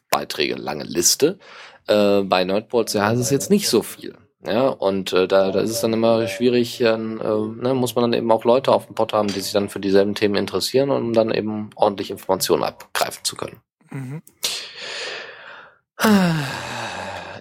Beiträge 0.10 0.56
lange 0.56 0.84
Liste. 0.84 1.40
Äh, 1.88 2.22
bei 2.22 2.44
Nerdboards 2.44 2.94
ja, 2.94 3.12
ist 3.12 3.20
es 3.20 3.30
jetzt 3.32 3.50
nicht 3.50 3.70
so 3.70 3.82
viel. 3.82 4.16
Ja, 4.46 4.70
und 4.70 5.14
äh, 5.14 5.28
da, 5.28 5.52
da 5.52 5.60
ist 5.60 5.70
es 5.70 5.82
dann 5.82 5.94
immer 5.94 6.28
schwierig, 6.28 6.82
äh, 6.82 6.98
ne, 6.98 7.74
muss 7.76 7.96
man 7.96 8.04
dann 8.04 8.14
eben 8.14 8.32
auch 8.32 8.44
Leute 8.44 8.72
auf 8.72 8.88
dem 8.88 8.96
Pod 8.96 9.14
haben, 9.14 9.28
die 9.28 9.40
sich 9.40 9.52
dann 9.54 9.70
für 9.70 9.80
dieselben 9.80 10.16
Themen 10.16 10.36
interessieren, 10.36 10.90
um 10.90 11.14
dann 11.14 11.32
eben 11.32 11.70
ordentlich 11.76 12.10
Informationen 12.10 12.64
abgreifen 12.64 13.24
zu 13.24 13.36
können. 13.36 13.62
Mhm. 13.92 14.22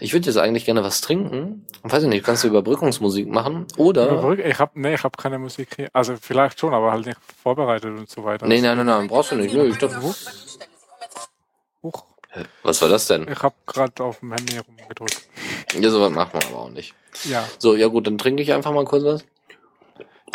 Ich 0.01 0.13
würde 0.15 0.27
jetzt 0.27 0.37
eigentlich 0.39 0.65
gerne 0.65 0.83
was 0.83 1.01
trinken. 1.01 1.67
Weiß 1.83 2.03
ich 2.03 2.09
nicht, 2.09 2.25
kannst 2.25 2.45
du 2.45 2.49
Überbrückungsmusik 2.49 3.29
machen? 3.29 3.67
Oder. 3.77 4.11
Überbrück- 4.13 4.45
Ich 4.45 4.59
habe 4.59 4.73
nee, 4.75 4.95
ich 4.95 5.03
hab 5.05 5.17
keine 5.17 5.39
Musik 5.39 5.69
hier. 5.77 5.89
Also 5.93 6.15
vielleicht 6.21 6.59
schon, 6.61 6.73
aber 6.75 6.93
halt 6.93 7.07
nicht 7.07 7.19
vorbereitet 7.43 7.99
und 7.99 8.09
so 8.09 8.25
weiter. 8.25 8.47
Nee, 8.47 8.61
nein, 8.61 8.77
nein, 8.79 8.87
nein, 8.87 9.09
brauchst 9.09 9.33
du 9.33 9.37
nicht. 9.37 9.55
Nö, 9.55 9.67
ich 9.69 9.77
dachte, 9.79 10.03
Huch, 10.03 10.15
was 12.63 12.81
war 12.83 12.89
das 12.89 13.07
denn? 13.07 13.27
ich 13.31 13.43
habe 13.43 13.55
gerade 13.67 14.03
auf 14.05 14.21
dem 14.21 14.33
Handy 14.33 14.59
rumgedrückt. 14.59 15.23
Ja, 15.79 15.91
sowas 15.91 16.11
macht 16.13 16.33
man 16.35 16.43
aber 16.45 16.59
auch 16.59 16.71
nicht. 16.71 16.95
Ja, 17.25 17.47
So, 17.59 17.75
ja 17.75 17.89
gut, 17.89 18.07
dann 18.07 18.19
trinke 18.19 18.43
ich 18.43 18.53
einfach 18.53 18.73
mal 18.73 18.85
kurz 18.85 19.05
was. 19.05 19.25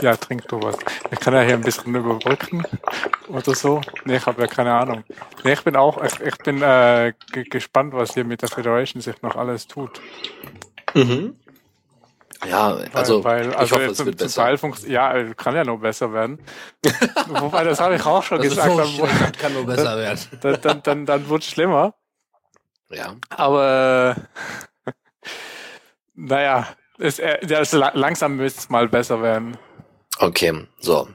ja, 0.02 0.16
trink 0.18 0.48
du 0.50 0.62
was. 0.62 0.76
Ich 1.12 1.20
kann 1.20 1.34
ja 1.34 1.42
hier 1.42 1.54
ein 1.56 1.62
bisschen 1.62 1.96
überbrücken 1.96 2.66
oder 3.30 3.56
so. 3.56 3.80
Nee, 4.04 4.18
ich 4.18 4.26
habe 4.26 4.42
ja 4.42 4.48
keine 4.48 4.74
Ahnung. 4.74 5.04
Nee, 5.44 5.54
ich 5.54 5.64
bin 5.64 5.76
auch, 5.78 6.02
ich, 6.04 6.20
ich 6.20 6.38
bin 6.40 6.62
äh, 6.62 7.14
ge- 7.32 7.46
gespannt, 7.46 7.94
was 7.94 8.14
hier 8.14 8.26
mit 8.26 8.42
der 8.42 8.50
Federation 8.50 9.02
sich 9.02 9.22
noch 9.22 9.36
alles 9.36 9.68
tut. 9.68 10.02
Mhm. 10.94 11.38
Ja, 12.48 12.78
also, 12.94 13.24
weil, 13.24 13.50
ich 13.50 13.58
also 13.58 13.76
hoffe, 13.76 13.86
es 13.86 14.06
wird 14.06 14.18
besser. 14.18 14.88
Ja, 14.88 15.14
äh, 15.16 15.34
kann 15.36 15.56
ja 15.56 15.64
noch 15.64 15.80
besser 15.80 16.12
werden. 16.14 16.40
Wobei, 17.28 17.64
das 17.64 17.80
habe 17.80 17.96
ich 17.96 18.06
auch 18.06 18.24
schon 18.24 18.40
Also 18.40 18.50
gesagt. 18.50 18.78
Dann, 18.78 19.32
kann 19.34 19.54
nur 19.54 19.66
besser 19.66 19.98
werden. 19.98 20.20
dann, 20.42 20.62
dann, 20.62 20.84
dann, 20.84 21.06
dann 21.06 21.30
wird 21.30 21.44
schlimmer. 21.44 21.96
Ja. 22.90 23.16
Aber 23.30 24.16
äh, 24.86 24.92
naja, 26.16 26.68
es, 27.00 27.20
äh, 27.20 27.46
das, 27.46 27.72
la- 27.72 27.92
langsam 27.94 28.36
müsste 28.36 28.60
es 28.60 28.70
mal 28.70 28.88
besser 28.88 29.22
werden. 29.22 29.58
Okay, 30.20 30.68
so. 30.80 31.08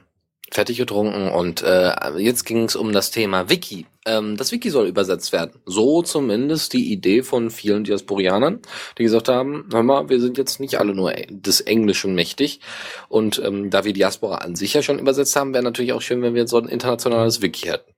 Fertig 0.51 0.77
getrunken 0.77 1.29
und 1.29 1.61
äh, 1.61 1.93
jetzt 2.17 2.45
ging 2.45 2.65
es 2.65 2.75
um 2.75 2.91
das 2.91 3.11
Thema 3.11 3.49
Wiki. 3.49 3.85
Ähm, 4.05 4.35
das 4.35 4.51
Wiki 4.51 4.69
soll 4.69 4.87
übersetzt 4.87 5.31
werden. 5.31 5.61
So 5.65 6.01
zumindest 6.01 6.73
die 6.73 6.91
Idee 6.91 7.21
von 7.21 7.51
vielen 7.51 7.83
Diasporianern, 7.83 8.59
die 8.97 9.03
gesagt 9.03 9.29
haben, 9.29 9.69
hör 9.71 9.83
mal, 9.83 10.09
wir 10.09 10.19
sind 10.19 10.37
jetzt 10.37 10.59
nicht 10.59 10.79
alle 10.79 10.95
nur 10.95 11.11
des 11.11 11.61
Englischen 11.61 12.15
mächtig. 12.15 12.61
Und 13.09 13.41
ähm, 13.43 13.69
da 13.69 13.83
wir 13.83 13.93
Diaspora 13.93 14.37
an 14.37 14.55
sich 14.55 14.73
ja 14.73 14.81
schon 14.81 14.99
übersetzt 14.99 15.35
haben, 15.35 15.53
wäre 15.53 15.63
natürlich 15.63 15.93
auch 15.93 16.01
schön, 16.01 16.21
wenn 16.21 16.33
wir 16.33 16.41
jetzt 16.41 16.51
so 16.51 16.57
ein 16.57 16.67
internationales 16.67 17.41
Wiki 17.41 17.67
hätten. 17.67 17.91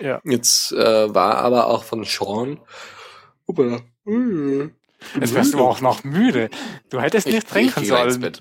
Ja. 0.00 0.20
Jetzt 0.24 0.72
äh, 0.72 1.14
war 1.14 1.36
aber 1.38 1.66
auch 1.66 1.84
von 1.84 2.04
Sean. 2.04 2.60
Hoppala. 3.48 3.80
Jetzt 5.18 5.34
wärst 5.34 5.54
du 5.54 5.58
auch 5.60 5.80
noch 5.80 6.04
müde. 6.04 6.50
Du 6.90 7.00
hättest 7.00 7.26
nicht 7.26 7.48
trinken 7.48 7.84
sollen. 7.84 8.32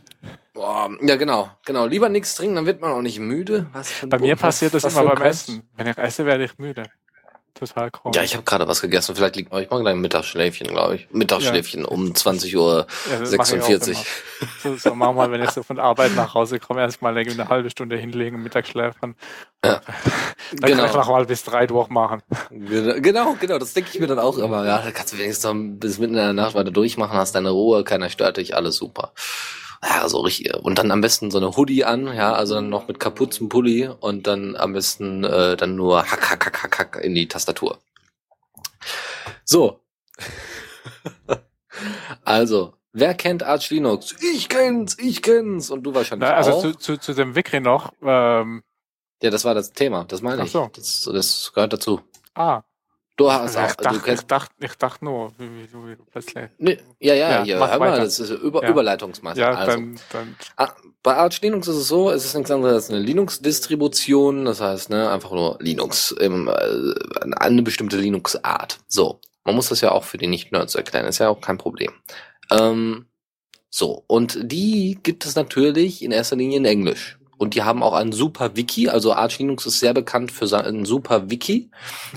Boah, 0.59 0.89
ja 1.01 1.15
genau, 1.15 1.49
genau. 1.65 1.85
Lieber 1.85 2.09
nichts 2.09 2.35
trinken, 2.35 2.55
dann 2.55 2.65
wird 2.65 2.81
man 2.81 2.91
auch 2.91 3.01
nicht 3.01 3.17
müde. 3.19 3.67
Was 3.71 3.91
Bei 4.07 4.19
mir 4.19 4.33
was- 4.33 4.41
passiert 4.41 4.73
das 4.73 4.83
was 4.83 4.93
immer 4.97 5.15
beim. 5.15 5.23
Essen. 5.23 5.63
Wenn 5.77 5.87
ich 5.87 5.97
esse, 5.97 6.25
werde 6.25 6.43
ich 6.43 6.57
müde. 6.57 6.83
Total 7.53 7.89
komisch. 7.91 8.15
Ja, 8.17 8.23
ich 8.23 8.33
habe 8.35 8.43
gerade 8.43 8.67
was 8.67 8.81
gegessen. 8.81 9.15
Vielleicht 9.15 9.35
liegt 9.37 9.51
euch 9.51 9.69
mal 9.69 9.85
ein 9.87 9.99
Mittagsschläfchen, 9.99 10.67
glaube 10.67 10.95
ich. 10.95 11.07
Mittagsschläfchen 11.11 11.83
um 11.85 12.13
20 12.13 12.55
Uhr 12.57 12.87
Ja, 13.09 13.19
das 13.19 13.31
mache 13.35 13.55
ich 13.57 13.61
auch 13.63 13.67
46. 13.67 13.97
immer. 13.97 14.49
So, 14.63 14.75
so 14.89 14.95
manchmal, 14.95 15.31
wenn 15.31 15.41
ich 15.43 15.49
so 15.51 15.63
von 15.63 15.79
Arbeit 15.79 16.15
nach 16.15 16.33
Hause 16.33 16.59
komme, 16.59 16.81
erstmal 16.81 17.17
eine 17.17 17.49
halbe 17.49 17.69
Stunde 17.69 17.97
hinlegen, 17.97 18.41
Mittagsschläfern. 18.43 19.15
Ja. 19.65 19.81
Dann 19.81 19.81
kann 19.81 20.69
ich 20.69 20.75
Genau. 20.77 20.93
noch 20.95 21.09
mal 21.09 21.25
bis 21.25 21.43
drei 21.43 21.67
durchmachen. 21.67 22.21
Genau, 22.49 23.35
genau, 23.39 23.57
das 23.57 23.73
denke 23.73 23.89
ich 23.93 23.99
mir 23.99 24.07
dann 24.07 24.19
auch 24.19 24.37
immer. 24.37 24.65
Ja, 24.65 24.81
da 24.81 24.91
kannst 24.91 25.13
du 25.13 25.17
wenigstens 25.17 25.79
bis 25.79 25.99
mitten 25.99 26.13
in 26.13 26.19
der 26.19 26.33
Nacht 26.33 26.53
weiter 26.55 26.71
durchmachen, 26.71 27.17
hast 27.17 27.33
deine 27.35 27.49
Ruhe, 27.49 27.83
keiner 27.83 28.09
stört 28.09 28.37
dich, 28.37 28.55
alles 28.55 28.75
super. 28.77 29.11
Ja, 29.83 30.09
so 30.09 30.19
richtig. 30.19 30.53
Und 30.55 30.77
dann 30.77 30.91
am 30.91 31.01
besten 31.01 31.31
so 31.31 31.37
eine 31.37 31.55
Hoodie 31.55 31.85
an, 31.85 32.07
ja, 32.07 32.33
also 32.33 32.55
dann 32.55 32.69
noch 32.69 32.87
mit 32.87 32.99
Kapuzenpulli 32.99 33.87
und 33.87 34.27
dann 34.27 34.55
am 34.57 34.73
besten 34.73 35.23
äh, 35.23 35.55
dann 35.55 35.75
nur 35.75 35.99
hack, 36.03 36.29
hack, 36.29 36.45
hack, 36.45 36.63
hack, 36.63 36.79
hack 36.79 37.03
in 37.03 37.15
die 37.15 37.27
Tastatur. 37.27 37.79
So. 39.45 39.79
also, 42.25 42.73
wer 42.91 43.13
kennt 43.13 43.43
Arch 43.43 43.69
Linux? 43.69 44.15
Ich 44.33 44.49
kenn's, 44.49 44.97
ich 44.99 45.21
kenn's. 45.21 45.69
Und 45.69 45.83
du 45.83 45.93
wahrscheinlich 45.93 46.27
Na, 46.27 46.35
also 46.35 46.51
auch. 46.51 46.61
zu, 46.61 46.73
zu, 46.75 46.97
zu 46.97 47.13
dem 47.13 47.35
Wiki 47.35 47.61
noch. 47.61 47.93
Ähm, 48.01 48.63
ja, 49.21 49.29
das 49.29 49.45
war 49.45 49.53
das 49.53 49.71
Thema, 49.71 50.03
das 50.05 50.21
meine 50.21 50.41
Ach 50.41 50.45
ich. 50.45 50.51
so. 50.51 50.69
Das, 50.75 51.09
das 51.11 51.51
gehört 51.53 51.73
dazu. 51.73 52.01
ah, 52.35 52.63
Du 53.19 53.31
hast 53.31 53.41
also 53.41 53.59
auch, 53.59 53.67
ich, 53.69 53.75
du 53.75 53.83
dachte, 53.83 53.99
kennst 53.99 54.21
ich, 54.23 54.27
dachte, 54.27 54.53
ich 54.59 54.73
dachte 54.75 55.05
nur, 55.05 55.31
wie, 55.37 55.49
wie, 55.63 55.67
du- 55.67 55.87
wie 55.87 55.95
plötzlich. 56.09 56.49
Nee, 56.57 56.77
ja, 56.99 57.13
ja, 57.13 57.29
Ja, 57.29 57.43
hier, 57.43 57.57
mach 57.59 57.69
hör 57.71 57.79
mal, 57.79 57.91
weiter. 57.91 58.03
das 58.05 58.19
ist 58.19 58.29
Über 58.31 58.63
Ja. 58.63 58.69
Überleitungsmasse. 58.69 59.41
Ja, 59.41 59.49
also, 59.53 59.71
dann, 59.73 59.99
dann 60.11 60.35
ah, 60.55 60.71
bei 61.03 61.15
Arch 61.15 61.41
Linux 61.41 61.67
ist 61.67 61.75
es 61.75 61.87
so, 61.89 62.09
es 62.11 62.23
ist 62.25 62.33
nichts 62.35 62.49
anderes 62.49 62.73
als 62.73 62.89
eine 62.89 62.99
Linux-Distribution, 62.99 64.45
das 64.45 64.61
heißt, 64.61 64.89
ne, 64.89 65.11
einfach 65.11 65.31
nur 65.31 65.57
Linux, 65.59 66.11
im, 66.11 66.47
äh, 66.47 67.33
eine 67.37 67.61
bestimmte 67.61 67.97
Linux-Art. 67.97 68.79
So, 68.87 69.19
man 69.43 69.53
muss 69.55 69.69
das 69.69 69.81
ja 69.81 69.91
auch 69.91 70.05
für 70.05 70.17
die 70.17 70.27
Nicht-Nerds 70.27 70.75
erklären, 70.75 71.05
ist 71.05 71.19
ja 71.19 71.27
auch 71.29 71.41
kein 71.41 71.57
Problem. 71.57 71.91
Ähm, 72.51 73.05
so, 73.69 74.03
und 74.07 74.39
die 74.41 74.97
gibt 75.03 75.25
es 75.25 75.35
natürlich 75.35 76.01
in 76.03 76.11
erster 76.11 76.35
Linie 76.37 76.57
in 76.57 76.65
Englisch. 76.65 77.18
Und 77.39 77.55
die 77.55 77.63
haben 77.63 77.83
auch 77.83 77.93
ein 77.93 78.11
super 78.11 78.57
Wiki, 78.57 78.89
also 78.89 79.13
Arch 79.13 79.39
Linux 79.39 79.65
ist 79.65 79.79
sehr 79.79 79.93
bekannt 79.93 80.31
für 80.31 80.45
sein 80.45 80.83
super 80.85 81.29
Wiki, 81.31 81.71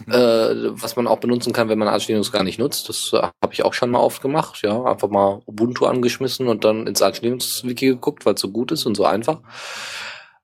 Mhm. 0.06 0.12
äh, 0.12 0.82
was 0.82 0.96
man 0.96 1.06
auch 1.06 1.18
benutzen 1.20 1.52
kann, 1.52 1.68
wenn 1.68 1.78
man 1.78 1.88
Arch 1.88 2.08
Linux 2.08 2.32
gar 2.32 2.42
nicht 2.42 2.58
nutzt. 2.58 2.88
Das 2.88 3.12
äh, 3.12 3.18
habe 3.18 3.52
ich 3.52 3.64
auch 3.64 3.72
schon 3.72 3.90
mal 3.90 4.00
oft 4.00 4.20
gemacht, 4.20 4.61
ja, 4.62 4.82
einfach 4.85 5.08
mal 5.08 5.40
Ubuntu 5.46 5.87
angeschmissen 5.87 6.48
und 6.48 6.64
dann 6.64 6.87
ins 6.88 7.02
Arch 7.02 7.22
Linux 7.22 7.64
Wiki 7.64 7.87
geguckt, 7.87 8.26
weil 8.26 8.35
es 8.35 8.40
so 8.40 8.50
gut 8.50 8.72
ist 8.72 8.85
und 8.85 8.96
so 8.96 9.04
einfach. 9.04 9.38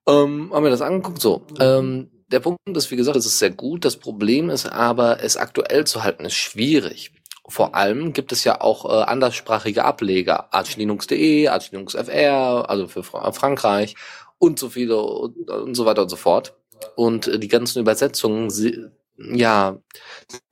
Ähm, 0.06 0.50
haben 0.54 0.62
wir 0.64 0.70
das 0.70 0.80
angeguckt, 0.80 1.20
so. 1.20 1.42
Ähm, 1.60 2.10
der 2.30 2.40
Punkt 2.40 2.60
ist, 2.74 2.90
wie 2.90 2.96
gesagt, 2.96 3.16
es 3.16 3.26
ist 3.26 3.38
sehr 3.38 3.50
gut. 3.50 3.84
Das 3.84 3.96
Problem 3.96 4.48
ist 4.50 4.66
aber, 4.66 5.22
es 5.22 5.36
aktuell 5.36 5.86
zu 5.86 6.04
halten, 6.04 6.24
ist 6.24 6.34
schwierig. 6.34 7.12
Vor 7.50 7.74
allem 7.74 8.12
gibt 8.12 8.30
es 8.32 8.44
ja 8.44 8.60
auch 8.60 8.84
äh, 8.84 9.04
anderssprachige 9.04 9.84
Ableger. 9.84 10.52
Archlinux.de, 10.52 11.48
Archlinux 11.48 11.94
FR, 11.94 12.68
also 12.68 12.86
für 12.86 13.02
Fra 13.02 13.32
Frankreich 13.32 13.96
und 14.38 14.58
so 14.58 14.68
viele 14.70 15.00
und, 15.00 15.50
und 15.50 15.74
so 15.74 15.84
weiter 15.86 16.02
und 16.02 16.08
so 16.08 16.16
fort. 16.16 16.56
Und 16.96 17.26
äh, 17.28 17.38
die 17.38 17.48
ganzen 17.48 17.80
Übersetzungen, 17.80 18.50
sie, 18.50 18.86
ja, 19.16 19.78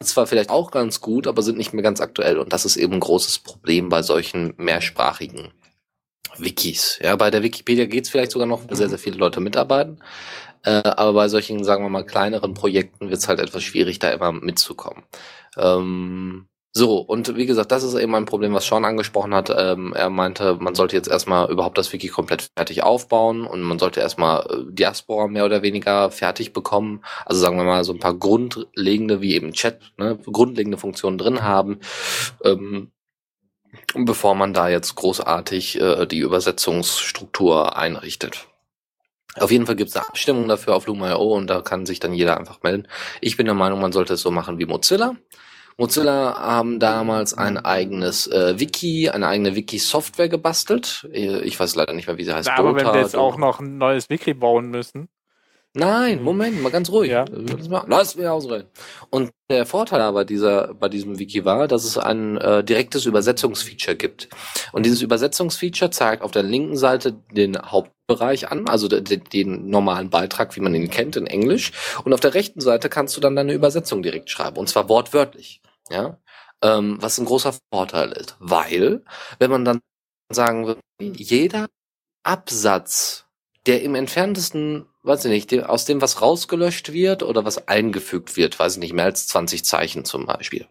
zwar 0.03 0.27
vielleicht 0.27 0.51
auch 0.51 0.71
ganz 0.71 1.01
gut, 1.01 1.27
aber 1.27 1.43
sind 1.43 1.59
nicht 1.59 1.73
mehr 1.73 1.83
ganz 1.83 2.01
aktuell. 2.01 2.39
Und 2.39 2.53
das 2.53 2.65
ist 2.65 2.77
eben 2.77 2.95
ein 2.95 3.01
großes 3.01 3.41
Problem 3.41 3.89
bei 3.89 4.03
solchen 4.03 4.55
mehrsprachigen 4.57 5.53
Wikis. 6.39 6.99
Ja, 7.03 7.17
bei 7.17 7.31
der 7.31 7.43
Wikipedia 7.43 7.87
geht's 7.87 8.11
vielleicht 8.11 8.33
sogar 8.33 8.47
noch, 8.47 8.69
weil 8.69 8.77
sehr, 8.77 8.89
sehr 8.89 8.99
viele 8.99 9.17
Leute 9.17 9.41
mitarbeiten. 9.41 10.03
Äh, 10.65 10.83
aber 10.85 11.13
bei 11.13 11.29
solchen, 11.29 11.65
sagen 11.65 11.85
wir 11.85 11.91
mal, 11.91 12.05
kleineren 12.05 12.55
Projekten 12.55 13.09
wird's 13.09 13.29
halt 13.29 13.41
etwas 13.41 13.63
schwierig, 13.63 13.99
da 14.01 14.11
immer 14.11 14.33
mitzukommen. 14.33 15.05
Ähm, 15.57 16.49
so, 16.77 16.99
und 16.99 17.39
wie 17.39 17.47
gesagt, 17.47 17.73
das 17.73 17.83
ist 17.85 17.95
eben 17.95 18.15
ein 18.15 18.27
Problem, 18.27 18.53
was 18.53 18.67
Sean 18.67 18.85
angesprochen 18.85 19.33
hat. 19.33 19.49
Ähm, 19.49 19.95
er 19.97 20.11
meinte, 20.11 20.57
man 20.61 20.75
sollte 20.75 20.95
jetzt 20.95 21.09
erstmal 21.09 21.51
überhaupt 21.51 21.79
das 21.79 21.91
Wiki 21.91 22.09
komplett 22.09 22.51
fertig 22.55 22.83
aufbauen 22.83 23.47
und 23.47 23.63
man 23.63 23.79
sollte 23.79 24.01
erstmal 24.01 24.41
äh, 24.41 24.73
Diaspora 24.75 25.27
mehr 25.27 25.47
oder 25.47 25.63
weniger 25.63 26.11
fertig 26.11 26.53
bekommen. 26.53 27.03
Also 27.25 27.41
sagen 27.41 27.57
wir 27.57 27.65
mal 27.65 27.83
so 27.83 27.95
ein 27.95 27.99
paar 27.99 28.13
grundlegende, 28.13 29.23
wie 29.23 29.35
eben 29.35 29.55
Chat, 29.55 29.95
ne, 29.97 30.19
grundlegende 30.27 30.77
Funktionen 30.77 31.17
drin 31.17 31.43
haben. 31.43 31.81
Ähm, 32.45 32.93
bevor 33.95 34.35
man 34.35 34.53
da 34.53 34.69
jetzt 34.69 34.97
großartig 34.97 35.81
äh, 35.81 36.05
die 36.05 36.19
Übersetzungsstruktur 36.19 37.79
einrichtet. 37.79 38.49
Auf 39.37 39.51
jeden 39.51 39.65
Fall 39.65 39.77
gibt 39.77 39.89
es 39.89 39.97
eine 39.97 40.07
Abstimmung 40.07 40.47
dafür 40.47 40.75
auf 40.75 40.87
Luma.io 40.87 41.37
und 41.37 41.47
da 41.47 41.63
kann 41.63 41.87
sich 41.87 42.01
dann 42.01 42.13
jeder 42.13 42.37
einfach 42.37 42.63
melden. 42.63 42.87
Ich 43.23 43.39
bin 43.39 43.47
der 43.47 43.55
Meinung, 43.55 43.81
man 43.81 43.93
sollte 43.93 44.13
es 44.13 44.21
so 44.21 44.31
machen 44.31 44.59
wie 44.59 44.67
Mozilla. 44.67 45.17
Mozilla 45.79 46.39
haben 46.39 46.81
damals 46.81 47.35
ein 47.35 47.59
eigenes 47.59 48.27
äh, 48.29 48.59
Wiki, 48.59 49.11
eine 49.11 49.29
eigene 49.29 49.55
Wiki-Software 49.57 50.29
gebastelt. 50.29 51.07
Äh, 51.13 51.41
ich 51.41 51.61
weiß 51.61 51.75
leider 51.75 51.93
nicht 51.93 52.07
mehr, 52.07 52.17
wie 52.17 52.25
sie 52.25 52.33
heißt. 52.33 52.49
Na, 52.49 52.57
aber 52.57 52.75
wenn 52.75 52.87
wir 52.87 53.01
jetzt 53.01 53.17
auch 53.17 53.37
noch 53.37 53.61
ein 53.61 53.77
neues 53.77 54.09
Wiki 54.09 54.33
bauen 54.33 54.71
müssen. 54.71 55.09
Nein, 55.79 56.23
Moment, 56.23 56.63
mal 56.63 56.73
ganz 56.73 56.91
ruhig. 56.91 57.11
Ja. 57.11 57.27
Lass 57.87 58.17
mich 58.17 58.27
ausreden. 58.27 58.67
Und 59.11 59.31
der 59.51 59.67
Vorteil 59.67 60.01
aber 60.01 60.25
dieser, 60.25 60.73
bei 60.73 60.89
diesem 60.89 61.19
Wiki 61.19 61.45
war, 61.45 61.69
dass 61.69 61.85
es 61.85 61.99
ein 61.99 62.39
äh, 62.39 62.65
direktes 62.65 63.05
Übersetzungsfeature 63.05 63.95
gibt. 63.95 64.31
Und 64.73 64.87
dieses 64.87 65.03
Übersetzungsfeature 65.03 65.91
zeigt 65.91 66.23
auf 66.23 66.31
der 66.31 66.45
linken 66.45 66.79
Seite 66.79 67.13
den 67.31 67.59
Hauptbereich 67.61 68.51
an, 68.51 68.67
also 68.71 68.89
den, 68.89 69.25
den 69.25 69.69
normalen 69.69 70.09
Beitrag, 70.09 70.57
wie 70.57 70.61
man 70.61 70.75
ihn 70.75 70.89
kennt, 70.89 71.17
in 71.17 71.27
Englisch. 71.27 71.73
Und 72.05 72.15
auf 72.15 72.21
der 72.21 72.33
rechten 72.33 72.63
Seite 72.63 72.89
kannst 72.89 73.15
du 73.15 73.21
dann 73.21 73.37
deine 73.37 73.53
Übersetzung 73.53 74.03
direkt 74.03 74.31
schreiben. 74.31 74.57
Und 74.57 74.71
zwar 74.71 74.89
wortwörtlich. 74.89 75.61
Ja. 75.91 76.19
Ähm, 76.63 76.97
was 77.01 77.19
ein 77.19 77.27
großer 77.27 77.55
Vorteil 77.73 78.13
ist. 78.13 78.37
Weil, 78.39 79.05
wenn 79.39 79.51
man 79.51 79.65
dann 79.65 79.81
sagen 80.31 80.67
würde, 80.67 80.81
jeder 81.01 81.69
Absatz, 82.23 83.27
der 83.67 83.83
im 83.83 83.95
entferntesten 83.95 84.87
weiß 85.07 85.25
ich 85.25 85.51
nicht, 85.51 85.65
aus 85.65 85.85
dem 85.85 86.03
was 86.03 86.21
rausgelöscht 86.21 86.93
wird 86.93 87.23
oder 87.23 87.45
was 87.45 87.69
eingefügt 87.69 88.37
wird, 88.37 88.59
weiß 88.59 88.75
ich 88.75 88.81
nicht, 88.81 88.93
mehr 88.93 89.05
als 89.05 89.29
20 89.29 89.65
Zeichen 89.65 90.05
zum 90.05 90.27
Beispiel. 90.27 90.67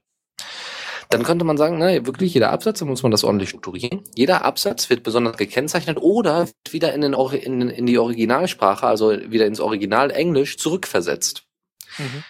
Dann 1.10 1.24
könnte 1.24 1.46
man 1.46 1.58
sagen, 1.58 1.78
na, 1.78 2.06
wirklich 2.06 2.34
jeder 2.34 2.52
Absatz, 2.52 2.80
da 2.80 2.86
muss 2.86 3.04
man 3.04 3.12
das 3.12 3.24
ordentlich 3.24 3.50
strukturieren. 3.50 4.04
Jeder 4.16 4.44
Absatz 4.44 4.90
wird 4.90 5.04
besonders 5.04 5.38
gekennzeichnet 5.38 5.98
oder 6.02 6.48
wird 6.48 6.74
wieder 6.74 6.94
in, 6.94 7.02
den, 7.02 7.14
in, 7.14 7.70
in 7.70 7.86
die 7.86 7.98
Originalsprache, 7.98 8.86
also 8.88 9.12
wieder 9.12 9.46
ins 9.46 9.60
Original 9.60 10.12
Englisch 10.12 10.58
zurückversetzt. 10.58 11.44
Mhm. 11.98 12.24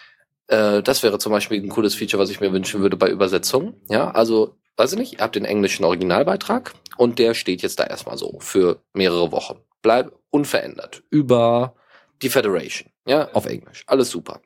Äh, 0.48 0.82
das 0.82 1.02
wäre 1.02 1.18
zum 1.18 1.32
Beispiel 1.32 1.62
ein 1.62 1.68
cooles 1.68 1.94
Feature, 1.94 2.22
was 2.22 2.30
ich 2.30 2.40
mir 2.40 2.52
wünschen 2.52 2.80
würde 2.80 2.96
bei 2.96 3.08
Übersetzungen. 3.08 3.74
Ja, 3.88 4.10
also, 4.10 4.56
weiß 4.76 4.92
ich 4.92 4.98
nicht, 4.98 5.12
ihr 5.14 5.20
habt 5.20 5.36
den 5.36 5.44
englischen 5.44 5.84
Originalbeitrag 5.84 6.74
und 6.96 7.18
der 7.18 7.34
steht 7.34 7.62
jetzt 7.62 7.78
da 7.78 7.84
erstmal 7.84 8.18
so 8.18 8.38
für 8.40 8.82
mehrere 8.92 9.32
Wochen. 9.32 9.58
Bleibt 9.82 10.12
unverändert. 10.30 11.02
Über 11.10 11.74
die 12.22 12.30
Federation, 12.30 12.90
ja, 13.06 13.30
auf 13.32 13.46
Englisch. 13.46 13.84
Alles 13.86 14.10
super. 14.10 14.40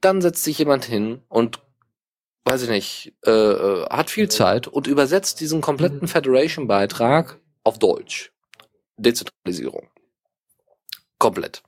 Dann 0.00 0.20
setzt 0.20 0.44
sich 0.44 0.58
jemand 0.58 0.84
hin 0.84 1.22
und 1.28 1.60
weiß 2.44 2.62
ich 2.64 2.68
nicht, 2.68 3.14
äh, 3.24 3.30
äh 3.30 3.86
hat 3.88 4.10
viel 4.10 4.28
Zeit 4.28 4.66
und 4.68 4.86
übersetzt 4.86 5.40
diesen 5.40 5.60
kompletten 5.60 6.08
Federation-Beitrag 6.08 7.38
auf 7.64 7.78
Deutsch. 7.78 8.32
Dezentralisierung. 8.96 9.88
Komplett. 11.18 11.62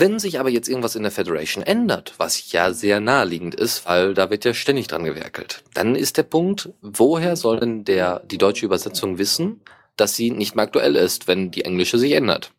Wenn 0.00 0.18
sich 0.18 0.40
aber 0.40 0.48
jetzt 0.48 0.66
irgendwas 0.66 0.96
in 0.96 1.02
der 1.02 1.12
Federation 1.12 1.62
ändert, 1.62 2.14
was 2.16 2.52
ja 2.52 2.72
sehr 2.72 3.00
naheliegend 3.00 3.54
ist, 3.54 3.84
weil 3.84 4.14
da 4.14 4.30
wird 4.30 4.46
ja 4.46 4.54
ständig 4.54 4.86
dran 4.86 5.04
gewerkelt, 5.04 5.62
dann 5.74 5.94
ist 5.94 6.16
der 6.16 6.22
Punkt, 6.22 6.70
woher 6.80 7.36
soll 7.36 7.60
denn 7.60 7.84
der, 7.84 8.20
die 8.20 8.38
deutsche 8.38 8.64
Übersetzung 8.64 9.18
wissen, 9.18 9.60
dass 9.96 10.16
sie 10.16 10.30
nicht 10.30 10.56
mehr 10.56 10.64
aktuell 10.64 10.96
ist, 10.96 11.28
wenn 11.28 11.50
die 11.50 11.66
englische 11.66 11.98
sich 11.98 12.12
ändert? 12.12 12.50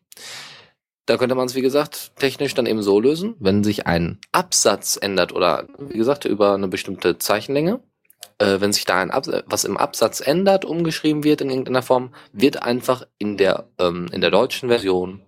Da 1.06 1.16
könnte 1.16 1.34
man 1.34 1.46
es, 1.46 1.56
wie 1.56 1.62
gesagt, 1.62 2.12
technisch 2.14 2.54
dann 2.54 2.66
eben 2.66 2.80
so 2.80 3.00
lösen, 3.00 3.34
wenn 3.40 3.64
sich 3.64 3.88
ein 3.88 4.20
Absatz 4.30 4.96
ändert 5.02 5.32
oder, 5.32 5.66
wie 5.80 5.98
gesagt, 5.98 6.24
über 6.24 6.54
eine 6.54 6.68
bestimmte 6.68 7.18
Zeichenlänge, 7.18 7.80
äh, 8.38 8.60
wenn 8.60 8.72
sich 8.72 8.84
da 8.84 9.00
ein 9.00 9.10
Absatz, 9.10 9.42
was 9.46 9.64
im 9.64 9.76
Absatz 9.76 10.20
ändert, 10.20 10.64
umgeschrieben 10.64 11.24
wird 11.24 11.40
in 11.40 11.50
irgendeiner 11.50 11.82
Form, 11.82 12.14
wird 12.32 12.62
einfach 12.62 13.04
in 13.18 13.36
der, 13.36 13.66
ähm, 13.80 14.06
in 14.12 14.20
der 14.20 14.30
deutschen 14.30 14.68
Version 14.68 15.22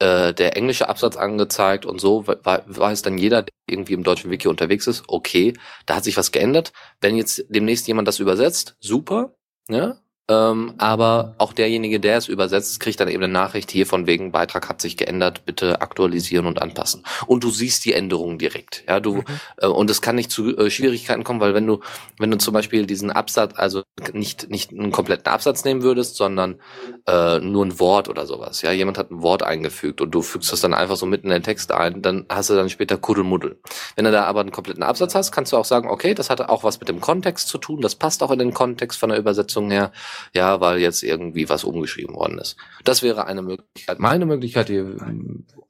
äh, 0.00 0.34
der 0.34 0.56
englische 0.56 0.88
Absatz 0.88 1.16
angezeigt 1.16 1.86
und 1.86 2.00
so 2.00 2.26
weiß 2.26 3.02
dann 3.02 3.18
jeder, 3.18 3.42
der 3.42 3.52
irgendwie 3.68 3.92
im 3.92 4.02
deutschen 4.02 4.30
Wiki 4.30 4.48
unterwegs 4.48 4.86
ist, 4.86 5.04
okay, 5.08 5.54
da 5.86 5.96
hat 5.96 6.04
sich 6.04 6.16
was 6.16 6.32
geändert. 6.32 6.72
Wenn 7.00 7.16
jetzt 7.16 7.44
demnächst 7.48 7.86
jemand 7.86 8.08
das 8.08 8.18
übersetzt, 8.18 8.76
super, 8.80 9.34
ja, 9.68 9.98
ähm, 10.30 10.74
aber 10.78 11.34
auch 11.38 11.52
derjenige, 11.52 11.98
der 11.98 12.16
es 12.16 12.28
übersetzt, 12.28 12.78
kriegt 12.78 13.00
dann 13.00 13.08
eben 13.08 13.24
eine 13.24 13.32
Nachricht 13.32 13.70
hier 13.72 13.84
von 13.84 14.06
wegen 14.06 14.30
Beitrag 14.30 14.68
hat 14.68 14.80
sich 14.80 14.96
geändert, 14.96 15.44
bitte 15.44 15.80
aktualisieren 15.80 16.46
und 16.46 16.62
anpassen. 16.62 17.02
Und 17.26 17.42
du 17.42 17.50
siehst 17.50 17.84
die 17.84 17.94
Änderungen 17.94 18.38
direkt. 18.38 18.84
Ja, 18.86 19.00
du 19.00 19.16
mhm. 19.16 19.24
äh, 19.56 19.66
und 19.66 19.90
es 19.90 20.00
kann 20.00 20.14
nicht 20.14 20.30
zu 20.30 20.56
äh, 20.56 20.70
Schwierigkeiten 20.70 21.24
kommen, 21.24 21.40
weil 21.40 21.54
wenn 21.54 21.66
du 21.66 21.80
wenn 22.18 22.30
du 22.30 22.38
zum 22.38 22.54
Beispiel 22.54 22.86
diesen 22.86 23.10
Absatz, 23.10 23.54
also 23.56 23.82
nicht 24.12 24.48
nicht 24.50 24.70
einen 24.70 24.92
kompletten 24.92 25.26
Absatz 25.26 25.64
nehmen 25.64 25.82
würdest, 25.82 26.14
sondern 26.14 26.60
äh, 27.08 27.40
nur 27.40 27.66
ein 27.66 27.80
Wort 27.80 28.08
oder 28.08 28.24
sowas. 28.24 28.62
Ja, 28.62 28.70
jemand 28.70 28.98
hat 28.98 29.10
ein 29.10 29.22
Wort 29.22 29.42
eingefügt 29.42 30.00
und 30.00 30.12
du 30.12 30.22
fügst 30.22 30.52
das 30.52 30.60
dann 30.60 30.74
einfach 30.74 30.96
so 30.96 31.06
mitten 31.06 31.26
in 31.26 31.32
den 31.32 31.42
Text 31.42 31.72
ein, 31.72 32.02
dann 32.02 32.26
hast 32.28 32.50
du 32.50 32.54
dann 32.54 32.70
später 32.70 32.98
Kuddelmuddel. 32.98 33.58
Wenn 33.96 34.04
du 34.04 34.12
da 34.12 34.24
aber 34.24 34.40
einen 34.40 34.52
kompletten 34.52 34.84
Absatz 34.84 35.16
hast, 35.16 35.32
kannst 35.32 35.52
du 35.52 35.56
auch 35.56 35.64
sagen, 35.64 35.88
okay, 35.88 36.14
das 36.14 36.30
hat 36.30 36.40
auch 36.48 36.62
was 36.62 36.78
mit 36.78 36.88
dem 36.88 37.00
Kontext 37.00 37.48
zu 37.48 37.58
tun, 37.58 37.80
das 37.80 37.96
passt 37.96 38.22
auch 38.22 38.30
in 38.30 38.38
den 38.38 38.54
Kontext 38.54 38.96
von 39.00 39.10
der 39.10 39.18
Übersetzung 39.18 39.72
her 39.72 39.90
ja, 40.34 40.60
weil 40.60 40.78
jetzt 40.78 41.02
irgendwie 41.02 41.48
was 41.48 41.64
umgeschrieben 41.64 42.14
worden 42.14 42.38
ist. 42.38 42.56
Das 42.84 43.02
wäre 43.02 43.26
eine 43.26 43.42
Möglichkeit, 43.42 43.98
meine 43.98 44.26
Möglichkeit, 44.26 44.68
die, 44.68 44.84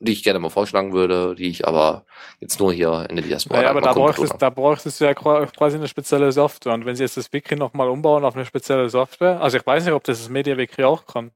die 0.00 0.12
ich 0.12 0.22
gerne 0.22 0.38
mal 0.38 0.50
vorschlagen 0.50 0.92
würde, 0.92 1.34
die 1.34 1.48
ich 1.48 1.66
aber 1.66 2.04
jetzt 2.40 2.60
nur 2.60 2.72
hier 2.72 3.06
in 3.08 3.16
der 3.16 3.24
Diaspora. 3.24 3.62
Ja, 3.62 3.70
aber 3.70 3.80
da 3.80 3.92
bräuchtest, 3.92 4.34
da 4.38 4.50
bräuchtest 4.50 5.00
du 5.00 5.04
ja 5.04 5.14
quasi 5.14 5.76
eine 5.76 5.88
spezielle 5.88 6.32
Software. 6.32 6.74
Und 6.74 6.86
wenn 6.86 6.96
sie 6.96 7.02
jetzt 7.02 7.16
das 7.16 7.32
Wiki 7.32 7.56
nochmal 7.56 7.88
umbauen 7.88 8.24
auf 8.24 8.34
eine 8.34 8.44
spezielle 8.44 8.88
Software, 8.88 9.40
also 9.40 9.56
ich 9.56 9.66
weiß 9.66 9.84
nicht, 9.84 9.94
ob 9.94 10.04
das 10.04 10.18
das 10.18 10.28
Media 10.28 10.56
Wiki 10.56 10.84
auch 10.84 11.06
kann. 11.06 11.30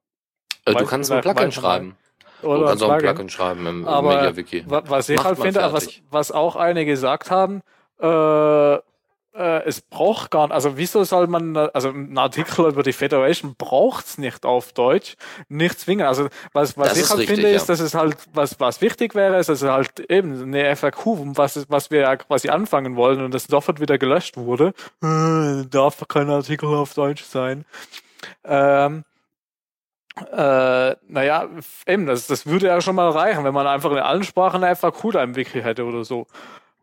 Äh, 0.64 0.74
du 0.74 0.84
kannst 0.84 1.10
ein 1.12 1.20
Plugin 1.20 1.52
schreiben. 1.52 1.96
Oder 2.42 2.58
du 2.60 2.66
kannst 2.66 2.82
auch 2.82 2.90
ein 2.90 2.98
Plugin 2.98 3.28
schreiben 3.28 3.66
im, 3.66 3.86
im 3.86 4.04
MediaWiki. 4.04 4.64
Was 4.66 5.08
ich 5.08 5.16
Macht 5.16 5.26
halt 5.26 5.38
finde, 5.38 5.72
was, 5.72 5.88
was 6.10 6.32
auch 6.32 6.56
einige 6.56 6.92
gesagt 6.92 7.30
haben, 7.30 7.62
äh, 8.00 8.78
äh, 9.34 9.64
es 9.64 9.80
braucht 9.80 10.30
gar 10.30 10.46
nicht, 10.46 10.54
also 10.54 10.76
wieso 10.76 11.02
soll 11.04 11.26
man, 11.26 11.56
also 11.56 11.88
ein 11.88 12.16
Artikel 12.16 12.66
über 12.66 12.82
die 12.82 12.92
Federation 12.92 13.54
braucht's 13.56 14.16
nicht 14.16 14.46
auf 14.46 14.72
Deutsch, 14.72 15.16
nicht 15.48 15.80
zwingen. 15.80 16.06
Also 16.06 16.28
was, 16.52 16.78
was 16.78 16.96
ich 16.96 17.08
halt 17.08 17.20
richtig, 17.20 17.36
finde, 17.36 17.50
ja. 17.50 17.56
ist, 17.56 17.68
dass 17.68 17.80
es 17.80 17.94
halt, 17.94 18.16
was, 18.32 18.60
was 18.60 18.80
wichtig 18.80 19.14
wäre, 19.14 19.38
ist, 19.38 19.48
dass 19.48 19.62
es 19.62 19.68
halt 19.68 19.98
eben 20.08 20.40
eine 20.42 20.74
FAQ, 20.76 21.36
was, 21.36 21.66
was 21.68 21.90
wir 21.90 22.00
ja 22.00 22.16
quasi 22.16 22.48
anfangen 22.48 22.96
wollen 22.96 23.22
und 23.22 23.34
das 23.34 23.44
sofort 23.44 23.80
wieder 23.80 23.98
gelöscht 23.98 24.36
wurde. 24.36 24.72
Äh, 25.02 25.66
darf 25.68 26.02
kein 26.08 26.30
Artikel 26.30 26.68
auf 26.68 26.94
Deutsch 26.94 27.24
sein. 27.24 27.64
Ähm, 28.44 29.04
äh, 30.30 30.94
naja, 31.08 31.48
eben, 31.86 32.06
das, 32.06 32.28
das 32.28 32.46
würde 32.46 32.68
ja 32.68 32.80
schon 32.80 32.94
mal 32.94 33.10
reichen, 33.10 33.42
wenn 33.42 33.54
man 33.54 33.66
einfach 33.66 33.90
in 33.90 33.98
allen 33.98 34.22
Sprachen 34.22 34.62
eine 34.62 34.76
FAQ 34.76 35.10
da 35.12 35.22
im 35.24 35.34
Wiki 35.34 35.60
hätte 35.60 35.84
oder 35.84 36.04
so. 36.04 36.28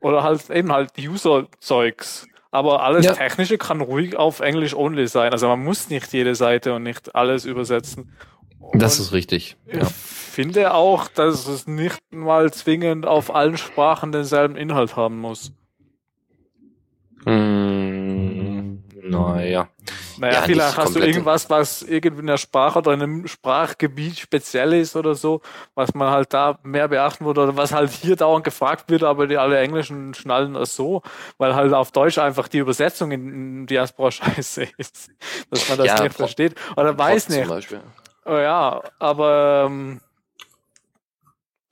Oder 0.01 0.23
halt 0.23 0.49
eben 0.49 0.71
halt 0.71 0.91
User-Zeugs. 0.99 2.27
Aber 2.51 2.83
alles 2.83 3.05
ja. 3.05 3.13
Technische 3.13 3.57
kann 3.57 3.79
ruhig 3.79 4.17
auf 4.17 4.41
Englisch 4.41 4.75
only 4.75 5.07
sein. 5.07 5.31
Also 5.31 5.47
man 5.47 5.63
muss 5.63 5.89
nicht 5.89 6.11
jede 6.11 6.35
Seite 6.35 6.73
und 6.73 6.83
nicht 6.83 7.15
alles 7.15 7.45
übersetzen. 7.45 8.11
Und 8.59 8.81
das 8.81 8.99
ist 8.99 9.13
richtig. 9.13 9.57
Ja. 9.71 9.81
Ich 9.81 9.87
finde 9.87 10.73
auch, 10.73 11.07
dass 11.07 11.47
es 11.47 11.65
nicht 11.67 11.99
mal 12.11 12.51
zwingend 12.51 13.05
auf 13.05 13.33
allen 13.33 13.57
Sprachen 13.57 14.11
denselben 14.11 14.55
Inhalt 14.55 14.95
haben 14.95 15.19
muss. 15.19 15.53
Hm, 17.25 18.00
naja. 19.11 19.67
Naja, 20.17 20.33
ja, 20.33 20.41
vielleicht 20.41 20.77
hast 20.77 20.95
du 20.95 20.99
irgendwas, 20.99 21.49
was 21.49 21.81
irgendwie 21.81 22.21
in 22.21 22.27
der 22.27 22.37
Sprache 22.37 22.79
oder 22.79 22.93
in 22.93 23.01
einem 23.01 23.27
Sprachgebiet 23.27 24.19
speziell 24.19 24.73
ist 24.73 24.95
oder 24.95 25.15
so, 25.15 25.41
was 25.75 25.93
man 25.93 26.11
halt 26.11 26.33
da 26.33 26.59
mehr 26.63 26.87
beachten 26.87 27.25
würde 27.25 27.41
oder 27.41 27.57
was 27.57 27.73
halt 27.73 27.89
hier 27.89 28.15
dauernd 28.15 28.43
gefragt 28.43 28.89
wird, 28.89 29.03
aber 29.03 29.27
die 29.27 29.37
alle 29.37 29.59
Englischen 29.59 30.13
schnallen 30.13 30.53
das 30.53 30.75
so, 30.75 31.01
weil 31.37 31.55
halt 31.55 31.73
auf 31.73 31.91
Deutsch 31.91 32.17
einfach 32.17 32.47
die 32.47 32.59
Übersetzung 32.59 33.11
in, 33.11 33.27
in 33.27 33.65
Diaspora 33.65 34.11
scheiße 34.11 34.67
ist, 34.77 35.09
dass 35.49 35.69
man 35.69 35.77
das 35.77 35.87
ja, 35.87 36.03
nicht 36.03 36.15
versteht. 36.15 36.55
Oder 36.77 36.97
weiß 36.97 37.29
nicht. 37.29 37.49
Oh 38.25 38.37
ja, 38.37 38.81
aber 38.99 39.65
ähm, 39.67 40.01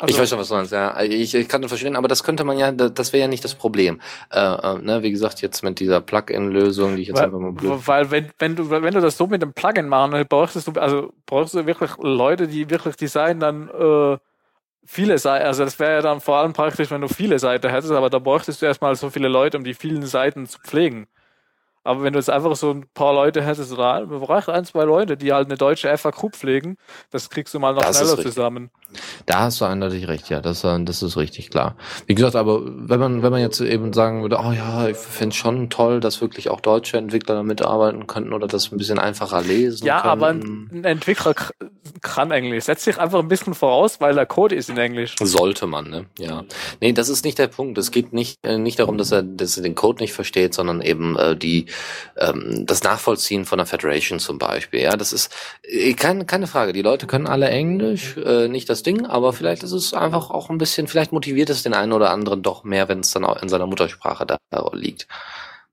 ich 0.07 0.17
weiß 0.17 0.29
schon, 0.29 0.39
was 0.39 0.47
du 0.47 0.55
meinst, 0.55 0.71
ja. 0.71 0.99
Ich, 1.01 1.35
ich 1.35 1.47
kann 1.49 1.61
das 1.61 1.69
verstehen, 1.69 1.97
aber 1.97 2.07
das 2.07 2.23
könnte 2.23 2.45
man 2.45 2.57
ja, 2.57 2.71
das 2.71 3.11
wäre 3.11 3.21
ja 3.21 3.27
nicht 3.27 3.43
das 3.43 3.55
Problem. 3.55 3.99
Äh, 4.31 4.39
äh, 4.39 4.77
ne, 4.77 5.03
wie 5.03 5.11
gesagt, 5.11 5.41
jetzt 5.41 5.61
mit 5.61 5.79
dieser 5.79 5.99
Plugin-Lösung, 5.99 6.95
die 6.95 7.01
ich 7.01 7.07
jetzt 7.09 7.17
weil, 7.17 7.25
einfach 7.25 7.39
mal 7.39 7.51
blöd. 7.51 7.81
Weil 7.85 8.09
wenn, 8.09 8.29
wenn 8.39 8.55
du, 8.55 8.69
wenn 8.69 8.93
du 8.93 9.01
das 9.01 9.17
so 9.17 9.27
mit 9.27 9.41
dem 9.41 9.51
Plugin 9.51 9.89
machen, 9.89 10.25
brauchst 10.29 10.55
du, 10.55 10.71
also 10.79 11.11
brauchst 11.25 11.53
du 11.53 11.65
wirklich 11.65 11.91
Leute, 11.97 12.47
die 12.47 12.69
wirklich 12.69 12.95
Design 12.95 13.41
dann 13.41 13.69
äh, 13.69 14.17
viele 14.85 15.17
Seiten, 15.17 15.45
also 15.45 15.65
das 15.65 15.77
wäre 15.79 15.95
ja 15.95 16.01
dann 16.01 16.21
vor 16.21 16.37
allem 16.37 16.53
praktisch, 16.53 16.89
wenn 16.91 17.01
du 17.01 17.09
viele 17.09 17.37
Seiten 17.37 17.69
hättest, 17.69 17.91
aber 17.91 18.09
da 18.09 18.19
bräuchtest 18.19 18.61
du 18.61 18.67
erstmal 18.67 18.95
so 18.95 19.09
viele 19.09 19.27
Leute, 19.27 19.57
um 19.57 19.63
die 19.65 19.73
vielen 19.73 20.05
Seiten 20.05 20.47
zu 20.47 20.59
pflegen. 20.59 21.07
Aber 21.83 22.03
wenn 22.03 22.13
du 22.13 22.19
jetzt 22.19 22.29
einfach 22.29 22.55
so 22.55 22.71
ein 22.71 22.85
paar 22.93 23.13
Leute 23.13 23.41
hättest, 23.41 23.71
oder 23.71 24.05
man 24.05 24.19
braucht 24.19 24.49
ein, 24.49 24.65
zwei 24.65 24.83
Leute, 24.83 25.17
die 25.17 25.31
halt 25.33 25.47
eine 25.47 25.57
deutsche 25.57 25.95
FAQ 25.97 26.31
pflegen, 26.35 26.77
das 27.09 27.29
kriegst 27.29 27.53
du 27.53 27.59
mal 27.59 27.73
noch 27.73 27.81
Das 27.81 27.97
schneller 27.97 28.17
zusammen. 28.17 28.69
Da 29.25 29.39
hast 29.41 29.61
du 29.61 29.65
eindeutig 29.65 30.07
recht, 30.07 30.29
ja, 30.29 30.41
das, 30.41 30.63
äh, 30.63 30.83
das 30.83 31.01
ist 31.03 31.15
richtig 31.17 31.49
klar. 31.51 31.75
Wie 32.07 32.15
gesagt, 32.15 32.35
aber 32.35 32.61
wenn 32.65 32.99
man, 32.99 33.23
wenn 33.23 33.31
man 33.31 33.41
jetzt 33.41 33.61
eben 33.61 33.93
sagen 33.93 34.21
würde, 34.21 34.39
oh 34.43 34.51
ja, 34.51 34.87
ich 34.87 34.97
finde 34.97 35.35
schon 35.35 35.69
toll, 35.69 35.99
dass 35.99 36.21
wirklich 36.21 36.49
auch 36.49 36.59
deutsche 36.59 36.97
Entwickler 36.97 37.35
da 37.35 37.43
mitarbeiten 37.43 38.07
könnten 38.07 38.33
oder 38.33 38.47
das 38.47 38.71
ein 38.71 38.77
bisschen 38.77 38.99
einfacher 38.99 39.41
lesen 39.41 39.85
Ja, 39.85 40.03
aber 40.03 40.27
könnten. 40.29 40.69
ein, 40.71 40.79
ein 40.79 40.83
Entwickler 40.85 41.33
kann 42.01 42.31
Englisch. 42.31 42.65
Setzt 42.65 42.83
sich 42.85 42.97
einfach 42.97 43.19
ein 43.19 43.27
bisschen 43.27 43.53
voraus, 43.53 44.01
weil 44.01 44.15
der 44.15 44.25
Code 44.25 44.55
ist 44.55 44.69
in 44.69 44.77
Englisch. 44.77 45.15
Sollte 45.21 45.67
man, 45.67 45.89
ne? 45.89 46.05
Ja. 46.17 46.43
Nee, 46.81 46.93
das 46.93 47.09
ist 47.09 47.25
nicht 47.25 47.37
der 47.37 47.47
Punkt. 47.47 47.77
Es 47.77 47.91
geht 47.91 48.13
nicht, 48.13 48.37
äh, 48.43 48.57
nicht 48.57 48.79
darum, 48.79 48.97
dass 48.97 49.11
er, 49.11 49.23
dass 49.23 49.57
er 49.57 49.63
den 49.63 49.75
Code 49.75 50.01
nicht 50.01 50.13
versteht, 50.13 50.53
sondern 50.53 50.81
eben 50.81 51.17
äh, 51.17 51.35
die 51.35 51.67
ähm, 52.17 52.65
das 52.65 52.83
Nachvollziehen 52.83 53.45
von 53.45 53.57
der 53.57 53.65
Federation 53.65 54.19
zum 54.19 54.37
Beispiel. 54.37 54.81
Ja, 54.81 54.97
das 54.97 55.13
ist 55.13 55.33
äh, 55.63 55.93
keine, 55.93 56.25
keine 56.25 56.47
Frage. 56.47 56.73
Die 56.73 56.81
Leute 56.81 57.07
können 57.07 57.27
alle 57.27 57.49
Englisch, 57.49 58.17
äh, 58.17 58.47
nicht 58.47 58.69
das 58.69 58.83
Ding, 58.83 59.05
aber 59.05 59.33
vielleicht 59.33 59.63
ist 59.63 59.71
es 59.71 59.93
einfach 59.93 60.29
auch 60.29 60.49
ein 60.49 60.57
bisschen, 60.57 60.87
vielleicht 60.87 61.11
motiviert 61.11 61.49
es 61.49 61.63
den 61.63 61.73
einen 61.73 61.93
oder 61.93 62.11
anderen 62.11 62.43
doch 62.43 62.63
mehr, 62.63 62.87
wenn 62.87 62.99
es 62.99 63.11
dann 63.11 63.25
auch 63.25 63.41
in 63.41 63.49
seiner 63.49 63.67
Muttersprache 63.67 64.25
da 64.25 64.37
liegt. 64.73 65.07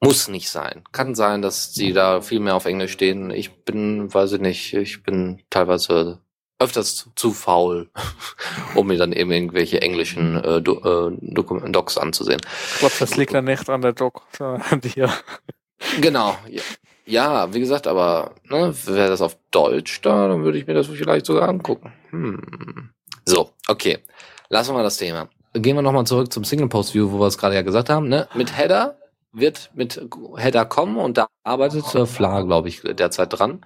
Muss 0.01 0.29
nicht 0.29 0.51
sein. 0.51 0.85
Kann 0.93 1.15
sein, 1.15 1.41
dass 1.41 1.73
sie 1.73 1.93
da 1.93 2.21
viel 2.21 2.41
mehr 2.41 2.55
auf 2.55 2.67
Englisch 2.67 2.93
stehen. 2.93 3.31
Ich 3.31 3.65
bin, 3.65 4.13
weiß 4.13 4.33
ich 4.33 4.41
nicht, 4.41 4.75
ich 4.75 5.03
bin 5.03 5.43
teilweise 5.49 6.21
öfters 6.59 6.97
zu, 6.97 7.11
zu 7.15 7.33
faul, 7.33 7.91
um 8.75 8.87
mir 8.87 8.99
dann 8.99 9.13
eben 9.13 9.31
irgendwelche 9.31 9.81
englischen 9.83 10.43
äh, 10.43 10.61
Do, 10.63 11.11
äh, 11.11 11.71
Docs 11.71 11.99
anzusehen. 11.99 12.41
Ich 12.75 12.79
glaube, 12.81 12.95
das 12.99 13.17
liegt 13.17 13.35
dann 13.35 13.45
nicht 13.45 13.69
an 13.69 13.83
der 13.83 13.93
Doc, 13.93 14.23
sondern 14.37 14.63
an 14.63 14.81
dir. 14.81 15.11
Genau. 16.01 16.37
Ja, 16.49 16.63
ja 17.05 17.55
wie 17.55 17.61
gesagt, 17.61 17.87
aber 17.87 18.35
ne, 18.45 18.75
wäre 18.87 19.09
das 19.09 19.21
auf 19.21 19.37
Deutsch 19.51 20.01
da, 20.03 20.29
dann 20.29 20.45
würde 20.45 20.59
ich 20.59 20.67
mir 20.67 20.75
das 20.75 20.87
vielleicht 20.87 21.27
sogar 21.27 21.49
angucken. 21.49 21.93
Hm. 22.11 22.91
So, 23.25 23.51
okay. 23.69 23.99
Lassen 24.49 24.71
wir 24.71 24.75
mal 24.75 24.83
das 24.85 24.97
Thema. 24.97 25.29
Gehen 25.55 25.77
wir 25.77 25.83
nochmal 25.83 26.07
zurück 26.07 26.33
zum 26.33 26.45
Single-Post-View, 26.45 27.11
wo 27.13 27.19
wir 27.19 27.27
es 27.27 27.39
gerade 27.39 27.55
ja 27.55 27.63
gesagt 27.63 27.89
haben. 27.89 28.09
Ne? 28.09 28.29
Mit 28.35 28.57
Header 28.57 28.99
wird 29.33 29.71
mit 29.75 30.01
Header 30.37 30.65
kommen 30.65 30.97
und 30.97 31.19
da 31.19 31.27
arbeitet 31.45 31.85
Fla, 31.85 32.43
glaube 32.43 32.69
ich, 32.69 32.83
derzeit 32.83 33.39
dran. 33.39 33.65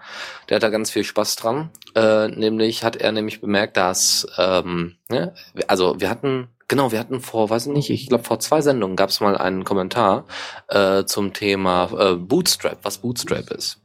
Der 0.49 0.57
hat 0.57 0.63
da 0.63 0.69
ganz 0.69 0.91
viel 0.91 1.05
Spaß 1.05 1.37
dran. 1.37 1.71
Äh, 1.95 2.29
nämlich 2.29 2.83
hat 2.83 2.97
er 2.97 3.13
nämlich 3.13 3.41
bemerkt, 3.41 3.77
dass 3.77 4.27
ähm, 4.37 4.97
ne, 5.09 5.35
also 5.69 6.01
wir 6.01 6.11
hatten 6.11 6.49
genau, 6.71 6.93
wir 6.93 7.01
hatten 7.01 7.21
vor, 7.21 7.51
weiß 7.51 7.67
ich 7.67 7.73
nicht, 7.73 7.91
ich 7.91 8.09
glaube 8.09 8.25
vor 8.25 8.39
zwei 8.39 8.63
Sendungen 8.63 8.97
gab 8.97 9.11
es 9.11 9.21
mal 9.21 9.37
einen 9.37 9.65
Kommentar 9.65 10.25
äh, 10.69 11.05
zum 11.05 11.35
Thema 11.35 11.91
äh, 11.93 12.15
Bootstrap, 12.15 12.79
was 12.83 12.99
Bootstrap 12.99 13.51
ist. 13.51 13.83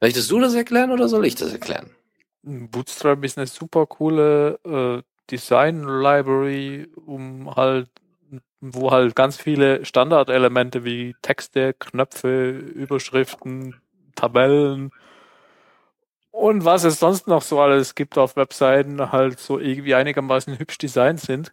Möchtest 0.00 0.30
du 0.30 0.40
das 0.40 0.54
erklären 0.54 0.92
oder 0.92 1.08
soll 1.08 1.26
ich 1.26 1.34
das 1.34 1.52
erklären? 1.52 1.90
Bootstrap 2.42 3.22
ist 3.24 3.36
eine 3.36 3.48
super 3.48 3.84
coole 3.84 4.58
äh, 4.64 5.02
Design 5.30 5.82
Library, 5.82 6.88
um 7.04 7.54
halt, 7.54 7.88
wo 8.60 8.92
halt 8.92 9.16
ganz 9.16 9.36
viele 9.36 9.84
Standardelemente 9.84 10.84
wie 10.84 11.16
Texte, 11.22 11.74
Knöpfe, 11.74 12.50
Überschriften, 12.50 13.80
Tabellen 14.14 14.92
und 16.30 16.64
was 16.64 16.84
es 16.84 17.00
sonst 17.00 17.26
noch 17.26 17.42
so 17.42 17.60
alles 17.60 17.96
gibt 17.96 18.16
auf 18.16 18.36
Webseiten, 18.36 19.10
halt 19.10 19.40
so 19.40 19.58
irgendwie 19.58 19.96
einigermaßen 19.96 20.60
hübsch 20.60 20.78
designt 20.78 21.20
sind 21.20 21.52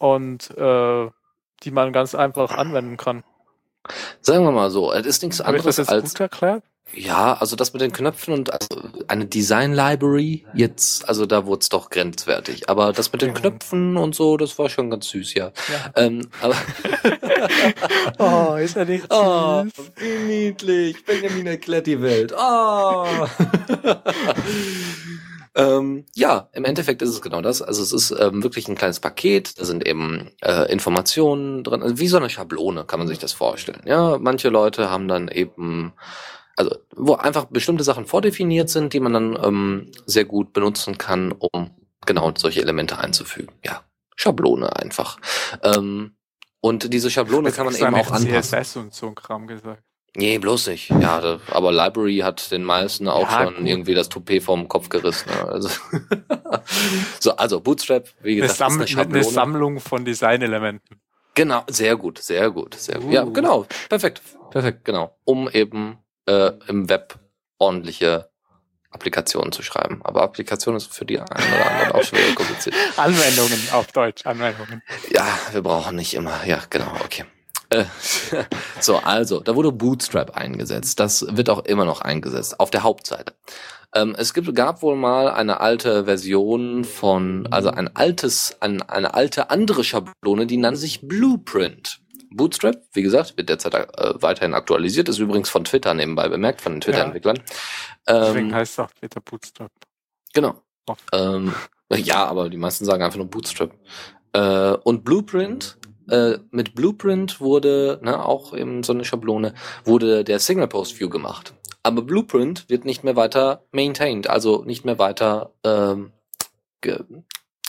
und 0.00 0.50
äh, 0.56 1.10
die 1.62 1.70
man 1.70 1.92
ganz 1.92 2.14
einfach 2.14 2.52
anwenden 2.52 2.96
kann. 2.96 3.22
Sagen 4.20 4.44
wir 4.44 4.50
mal 4.50 4.70
so, 4.70 4.92
es 4.92 5.06
ist 5.06 5.22
nichts 5.22 5.38
ich 5.40 5.44
das 5.44 5.46
anderes 5.46 5.76
jetzt 5.76 5.90
als 5.90 6.10
gut 6.10 6.20
erklärt? 6.20 6.64
ja, 6.94 7.34
also 7.34 7.56
das 7.56 7.72
mit 7.72 7.82
den 7.82 7.92
Knöpfen 7.92 8.34
und 8.34 8.52
also 8.52 8.68
eine 9.06 9.26
Design 9.26 9.72
Library 9.72 10.44
jetzt, 10.54 11.08
also 11.08 11.26
da 11.26 11.46
wurde 11.46 11.60
es 11.60 11.68
doch 11.68 11.90
grenzwertig. 11.90 12.68
Aber 12.68 12.92
das 12.92 13.12
mit 13.12 13.22
den 13.22 13.34
Knöpfen 13.34 13.96
und 13.96 14.14
so, 14.14 14.36
das 14.36 14.58
war 14.58 14.68
schon 14.68 14.90
ganz 14.90 15.08
süß, 15.08 15.34
ja. 15.34 15.52
Ja. 15.68 15.92
Ähm, 15.96 16.28
aber 16.40 16.56
Oh, 18.18 18.56
ist 18.56 18.76
er 18.76 18.84
nicht 18.86 19.06
Oh, 19.10 19.64
wie 19.96 20.26
niedlich. 20.26 21.04
Benjamin 21.04 21.46
erklärt 21.46 21.86
die 21.86 22.02
Welt. 22.02 22.34
Oh. 22.36 23.06
ähm, 25.54 26.06
ja, 26.14 26.48
im 26.52 26.64
Endeffekt 26.64 27.02
ist 27.02 27.10
es 27.10 27.20
genau 27.20 27.42
das. 27.42 27.62
Also 27.62 27.82
es 27.82 27.92
ist 27.92 28.10
ähm, 28.18 28.42
wirklich 28.42 28.68
ein 28.68 28.76
kleines 28.76 29.00
Paket. 29.00 29.58
Da 29.58 29.64
sind 29.64 29.86
eben 29.86 30.30
äh, 30.42 30.70
Informationen 30.70 31.64
drin. 31.64 31.82
Also 31.82 31.98
wie 31.98 32.08
so 32.08 32.16
eine 32.16 32.30
Schablone 32.30 32.84
kann 32.84 32.98
man 32.98 33.08
sich 33.08 33.18
das 33.18 33.32
vorstellen. 33.32 33.82
Ja, 33.84 34.18
manche 34.18 34.48
Leute 34.48 34.90
haben 34.90 35.08
dann 35.08 35.28
eben 35.28 35.92
also 36.60 36.76
wo 36.94 37.14
einfach 37.14 37.46
bestimmte 37.46 37.84
Sachen 37.84 38.04
vordefiniert 38.06 38.68
sind, 38.68 38.92
die 38.92 39.00
man 39.00 39.12
dann 39.14 39.38
ähm, 39.42 39.90
sehr 40.04 40.26
gut 40.26 40.52
benutzen 40.52 40.98
kann, 40.98 41.32
um 41.32 41.70
genau 42.04 42.32
solche 42.36 42.60
Elemente 42.60 42.98
einzufügen. 42.98 43.54
Ja, 43.64 43.82
Schablone 44.14 44.76
einfach. 44.76 45.18
Ähm, 45.62 46.16
und 46.60 46.92
diese 46.92 47.10
Schablone 47.10 47.50
kann 47.52 47.64
man 47.64 47.74
eben 47.74 47.94
auch 47.94 48.10
anpassen. 48.10 48.42
CSS 48.42 48.76
und 48.76 48.94
so 48.94 49.06
ein 49.06 49.14
Kram 49.14 49.46
gesagt. 49.46 49.82
Nee, 50.16 50.38
bloß 50.38 50.66
nicht. 50.68 50.90
Ja, 50.90 51.20
da, 51.20 51.40
aber 51.52 51.70
Library 51.70 52.18
hat 52.18 52.50
den 52.50 52.64
meisten 52.64 53.08
auch 53.08 53.30
Ja, 53.30 53.44
schon 53.44 53.56
gut. 53.56 53.66
irgendwie 53.66 53.94
das 53.94 54.08
Toupet 54.08 54.42
vom 54.42 54.66
Kopf 54.68 54.88
gerissen. 54.88 55.30
ne? 55.30 55.48
Also, 55.48 55.68
so, 57.20 57.36
also 57.36 57.60
Bootstrap, 57.60 58.08
wie 58.22 58.32
Eine, 58.32 58.40
gesagt, 58.48 58.52
ist 58.72 58.88
Samm 58.88 59.00
eine 59.00 59.14
eine. 59.16 59.24
Sammlung 59.24 59.80
von 59.80 60.04
Designelementen. 60.04 61.00
Genau, 61.34 61.62
sehr 61.68 61.96
gut, 61.96 62.18
sehr 62.18 62.50
gut, 62.50 62.74
sehr 62.74 62.98
gut. 62.98 63.12
Ja, 63.12 63.22
Uh. 63.24 63.32
genau, 63.32 63.66
perfekt, 63.88 64.20
perfekt, 64.50 64.84
genau. 64.84 65.16
Um 65.24 65.48
eben 65.48 65.98
äh, 66.26 66.50
im 66.66 66.88
Web 66.88 67.14
ordentliche 67.58 68.28
Applikationen 68.90 69.52
zu 69.52 69.62
schreiben. 69.62 70.00
Aber 70.02 70.22
Applikation 70.22 70.74
ist 70.74 70.92
für 70.92 71.04
die 71.04 71.20
einen 71.20 71.28
oder 71.30 71.70
anderen 71.70 71.92
auch 71.92 72.02
schwer 72.02 72.34
kompliziert. 72.34 72.74
Anwendungen 72.96 73.60
auf 73.72 73.86
Deutsch, 73.92 74.26
Anwendungen. 74.26 74.82
Ja, 75.12 75.24
wir 75.52 75.62
brauchen 75.62 75.94
nicht 75.96 76.14
immer. 76.14 76.44
Ja, 76.44 76.58
genau, 76.68 76.90
okay. 77.04 77.24
So, 78.80 78.96
also, 78.96 79.40
da 79.40 79.54
wurde 79.54 79.72
Bootstrap 79.72 80.36
eingesetzt. 80.36 80.98
Das 80.98 81.26
wird 81.28 81.50
auch 81.50 81.64
immer 81.66 81.84
noch 81.84 82.00
eingesetzt, 82.00 82.58
auf 82.58 82.70
der 82.70 82.82
Hauptseite. 82.82 83.34
Ähm, 83.94 84.14
es 84.16 84.32
gibt, 84.34 84.54
gab 84.54 84.82
wohl 84.82 84.96
mal 84.96 85.28
eine 85.28 85.60
alte 85.60 86.04
Version 86.04 86.84
von, 86.84 87.48
also 87.50 87.70
ein 87.70 87.94
altes, 87.96 88.56
ein, 88.60 88.82
eine 88.82 89.14
alte 89.14 89.50
andere 89.50 89.84
Schablone, 89.84 90.46
die 90.46 90.56
nannte 90.56 90.80
sich 90.80 91.06
Blueprint. 91.06 92.00
Bootstrap, 92.32 92.76
wie 92.92 93.02
gesagt, 93.02 93.36
wird 93.36 93.48
derzeit 93.48 93.74
äh, 93.74 94.14
weiterhin 94.22 94.54
aktualisiert, 94.54 95.08
ist 95.08 95.18
übrigens 95.18 95.50
von 95.50 95.64
Twitter 95.64 95.92
nebenbei 95.94 96.28
bemerkt, 96.28 96.60
von 96.60 96.72
den 96.74 96.80
Twitter-Entwicklern. 96.80 97.40
Deswegen 98.06 98.50
Ähm, 98.50 98.54
heißt 98.54 98.72
es 98.72 98.78
auch 98.78 98.90
wieder 99.00 99.20
Bootstrap. 99.20 99.72
Genau. 100.32 100.62
Oft. 100.86 101.04
Ähm, 101.12 101.52
ja, 101.92 102.24
aber 102.26 102.48
die 102.48 102.56
meisten 102.56 102.84
sagen 102.84 103.02
einfach 103.02 103.18
nur 103.18 103.28
Bootstrap. 103.28 103.72
Äh, 104.32 104.76
und 104.84 105.04
Blueprint, 105.04 105.76
äh, 106.10 106.38
mit 106.50 106.74
Blueprint 106.74 107.40
wurde, 107.40 107.98
ne, 108.02 108.24
auch 108.24 108.54
eben 108.54 108.82
so 108.82 108.92
eine 108.92 109.04
Schablone, 109.04 109.54
wurde 109.84 110.24
der 110.24 110.38
Signal 110.38 110.68
Post 110.68 110.98
View 110.98 111.08
gemacht. 111.08 111.54
Aber 111.82 112.02
Blueprint 112.02 112.68
wird 112.68 112.84
nicht 112.84 113.04
mehr 113.04 113.16
weiter 113.16 113.64
maintained, 113.72 114.28
also 114.28 114.64
nicht 114.64 114.84
mehr 114.84 114.98
weiter 114.98 115.52
ähm, 115.64 116.12
ge 116.80 117.04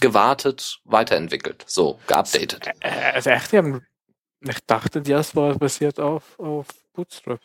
gewartet, 0.02 0.82
weiterentwickelt, 0.84 1.64
so 1.68 2.00
geupdatet. 2.08 2.68
Äh, 2.80 3.14
also 3.14 3.30
echt, 3.30 3.52
die 3.52 3.58
haben, 3.58 3.86
ich 4.40 4.60
dachte, 4.66 5.00
das 5.00 5.36
war 5.36 5.56
basiert 5.56 6.00
auf, 6.00 6.40
auf 6.40 6.66
Bootstrap. 6.94 7.40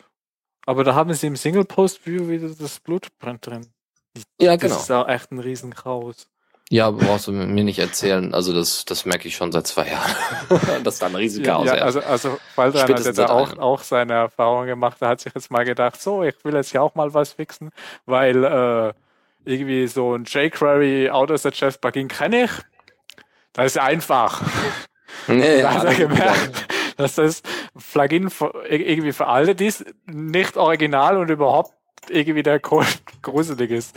Aber 0.64 0.82
da 0.82 0.94
haben 0.94 1.12
sie 1.12 1.26
im 1.26 1.36
Single-Post-View 1.36 2.28
wieder 2.28 2.48
das 2.48 2.80
Blueprint 2.80 3.46
drin. 3.46 3.66
Ja, 4.40 4.56
Das 4.56 4.62
genau. 4.62 4.76
ist 4.76 4.90
auch 4.90 5.06
echt 5.06 5.30
ein 5.30 5.38
Riesenchaos. 5.38 6.28
Ja, 6.68 6.90
brauchst 6.90 7.28
du 7.28 7.32
mir 7.32 7.62
nicht 7.62 7.78
erzählen. 7.78 8.34
Also 8.34 8.52
das, 8.52 8.84
das 8.84 9.06
merke 9.06 9.28
ich 9.28 9.36
schon 9.36 9.52
seit 9.52 9.68
zwei 9.68 9.88
Jahren. 9.88 10.10
dass 10.84 10.98
da 10.98 11.06
ein 11.06 11.14
riesiger 11.14 11.62
Ja, 11.64 11.76
ja, 11.76 11.82
also, 11.84 12.00
also 12.00 12.38
Waldrein 12.56 12.88
hat 12.88 13.04
jetzt 13.04 13.20
auch, 13.20 13.56
auch 13.58 13.82
seine 13.82 14.14
Erfahrungen 14.14 14.66
gemacht. 14.66 14.96
Er 15.00 15.08
hat 15.08 15.20
sich 15.20 15.32
jetzt 15.32 15.50
mal 15.50 15.64
gedacht, 15.64 16.00
so, 16.00 16.24
ich 16.24 16.34
will 16.44 16.54
jetzt 16.54 16.72
ja 16.72 16.80
auch 16.80 16.96
mal 16.96 17.14
was 17.14 17.34
fixen, 17.34 17.70
weil 18.04 18.44
äh, 18.44 18.92
irgendwie 19.44 19.86
so 19.86 20.16
ein 20.16 20.24
jQuery 20.24 21.10
Auto-Suggest 21.10 21.80
Plugin 21.80 22.08
kenne 22.08 22.44
ich. 22.44 22.50
Das 23.52 23.66
ist 23.66 23.78
einfach. 23.78 24.42
Nee, 25.28 25.62
da 25.62 25.72
hat 25.72 25.84
er 25.84 25.94
gemerkt, 25.94 26.66
dass 26.96 27.14
das 27.14 27.42
Plugin 27.92 28.28
für, 28.28 28.52
irgendwie 28.68 29.12
veraltet 29.12 29.60
ist, 29.60 29.84
nicht 30.06 30.56
original 30.56 31.16
und 31.16 31.30
überhaupt 31.30 31.72
irgendwie 32.08 32.42
der 32.42 32.58
Code 32.58 32.88
gruselig 33.22 33.70
ist. 33.70 33.96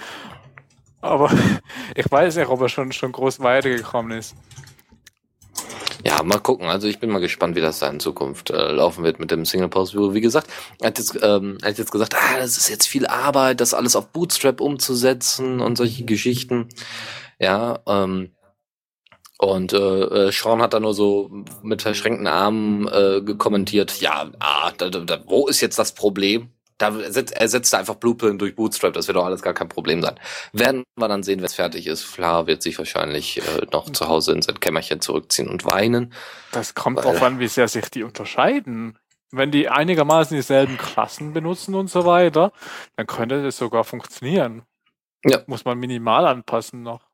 Aber 1.01 1.31
ich 1.95 2.09
weiß 2.09 2.35
nicht, 2.37 2.49
ob 2.49 2.61
er 2.61 2.69
schon, 2.69 2.91
schon 2.91 3.11
groß 3.11 3.39
weitergekommen 3.39 4.17
ist. 4.17 4.35
Ja, 6.05 6.23
mal 6.23 6.39
gucken. 6.39 6.67
Also 6.67 6.87
ich 6.87 6.99
bin 6.99 7.09
mal 7.09 7.19
gespannt, 7.19 7.55
wie 7.55 7.61
das 7.61 7.79
da 7.79 7.89
in 7.89 7.99
Zukunft 7.99 8.51
äh, 8.51 8.71
laufen 8.71 9.03
wird 9.03 9.19
mit 9.19 9.31
dem 9.31 9.45
Single 9.45 9.67
Post 9.67 9.93
View. 9.93 10.13
Wie 10.13 10.21
gesagt, 10.21 10.47
er 10.79 10.87
hat 10.87 10.97
jetzt, 10.97 11.17
ähm, 11.21 11.57
hat 11.61 11.77
jetzt 11.77 11.91
gesagt, 11.91 12.15
ah, 12.15 12.37
das 12.37 12.57
ist 12.57 12.69
jetzt 12.69 12.87
viel 12.87 13.05
Arbeit, 13.05 13.59
das 13.59 13.73
alles 13.73 13.95
auf 13.95 14.07
Bootstrap 14.07 14.61
umzusetzen 14.61 15.59
und 15.59 15.77
solche 15.77 16.05
Geschichten. 16.05 16.69
Ja, 17.37 17.79
ähm, 17.85 18.31
und 19.39 19.73
äh, 19.73 20.27
äh 20.27 20.31
Sean 20.31 20.61
hat 20.61 20.73
da 20.73 20.79
nur 20.79 20.93
so 20.93 21.29
mit 21.63 21.81
verschränkten 21.81 22.27
Armen 22.27 22.87
äh, 22.87 23.21
kommentiert, 23.37 23.99
ja, 24.01 24.29
ah, 24.39 24.71
da, 24.77 24.89
da, 24.89 25.23
wo 25.27 25.47
ist 25.47 25.61
jetzt 25.61 25.79
das 25.79 25.93
Problem? 25.93 26.49
Da 26.79 26.91
setzt, 27.11 27.35
er 27.35 27.47
setzt 27.47 27.75
einfach 27.75 27.95
Blueprint 27.95 28.41
durch 28.41 28.55
Bootstrap, 28.55 28.93
das 28.93 29.07
wird 29.07 29.17
doch 29.17 29.25
alles 29.25 29.41
gar 29.41 29.53
kein 29.53 29.69
Problem 29.69 30.01
sein. 30.01 30.19
Werden 30.53 30.83
wir 30.95 31.07
dann 31.07 31.23
sehen, 31.23 31.39
wenn 31.39 31.45
es 31.45 31.53
fertig 31.53 31.85
ist. 31.85 32.03
Fla 32.03 32.47
wird 32.47 32.63
sich 32.63 32.77
wahrscheinlich 32.77 33.37
äh, 33.37 33.67
noch 33.71 33.91
zu 33.91 34.07
Hause 34.07 34.31
in 34.31 34.41
sein 34.41 34.59
Kämmerchen 34.59 35.01
zurückziehen 35.01 35.49
und 35.49 35.65
weinen. 35.65 36.13
Das 36.51 36.73
kommt 36.73 37.03
drauf 37.03 37.21
an, 37.21 37.39
wie 37.39 37.47
sehr 37.47 37.67
sich 37.67 37.89
die 37.91 38.03
unterscheiden. 38.03 38.97
Wenn 39.31 39.51
die 39.51 39.69
einigermaßen 39.69 40.35
dieselben 40.35 40.77
Klassen 40.77 41.33
benutzen 41.33 41.75
und 41.75 41.89
so 41.89 42.05
weiter, 42.05 42.51
dann 42.95 43.05
könnte 43.05 43.43
das 43.43 43.57
sogar 43.57 43.83
funktionieren. 43.83 44.63
Ja. 45.23 45.41
Muss 45.45 45.65
man 45.65 45.77
minimal 45.77 46.25
anpassen 46.25 46.81
noch. 46.81 47.08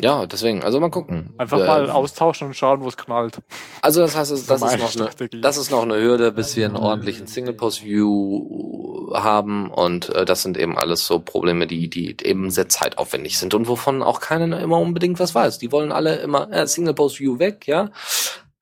Ja, 0.00 0.26
deswegen, 0.26 0.62
also 0.62 0.80
mal 0.80 0.90
gucken. 0.90 1.34
Einfach 1.38 1.58
äh, 1.58 1.66
mal 1.66 1.90
austauschen 1.90 2.48
und 2.48 2.54
schauen, 2.54 2.80
wo 2.82 2.88
es 2.88 2.96
knallt. 2.96 3.38
Also 3.82 4.00
das 4.00 4.16
heißt, 4.16 4.30
das, 4.30 4.46
das, 4.46 4.62
ist 4.62 4.78
noch 4.78 4.96
eine, 4.96 5.40
das 5.40 5.56
ist 5.56 5.70
noch 5.70 5.82
eine 5.82 5.96
Hürde, 5.96 6.32
bis 6.32 6.56
wir 6.56 6.66
einen 6.66 6.76
ordentlichen 6.76 7.26
Single-Post-View 7.26 9.12
haben 9.14 9.70
und 9.70 10.08
äh, 10.10 10.24
das 10.24 10.42
sind 10.42 10.56
eben 10.56 10.78
alles 10.78 11.06
so 11.06 11.18
Probleme, 11.18 11.66
die, 11.66 11.90
die 11.90 12.16
eben 12.22 12.50
sehr 12.50 12.68
zeitaufwendig 12.68 13.38
sind 13.38 13.54
und 13.54 13.68
wovon 13.68 14.02
auch 14.02 14.20
keiner 14.20 14.60
immer 14.60 14.78
unbedingt 14.78 15.18
was 15.18 15.34
weiß. 15.34 15.58
Die 15.58 15.72
wollen 15.72 15.92
alle 15.92 16.16
immer 16.16 16.50
äh, 16.52 16.66
Single-Post-View 16.66 17.38
weg, 17.38 17.66
ja. 17.66 17.90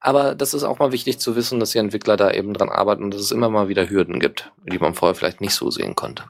Aber 0.00 0.34
das 0.34 0.54
ist 0.54 0.62
auch 0.62 0.78
mal 0.78 0.92
wichtig 0.92 1.18
zu 1.18 1.34
wissen, 1.34 1.58
dass 1.60 1.70
die 1.70 1.78
Entwickler 1.78 2.16
da 2.16 2.30
eben 2.30 2.54
dran 2.54 2.68
arbeiten 2.68 3.02
und 3.02 3.14
dass 3.14 3.20
es 3.20 3.32
immer 3.32 3.50
mal 3.50 3.68
wieder 3.68 3.90
Hürden 3.90 4.20
gibt, 4.20 4.52
die 4.64 4.78
man 4.78 4.94
vorher 4.94 5.14
vielleicht 5.14 5.40
nicht 5.40 5.54
so 5.54 5.70
sehen 5.70 5.96
konnte. 5.96 6.24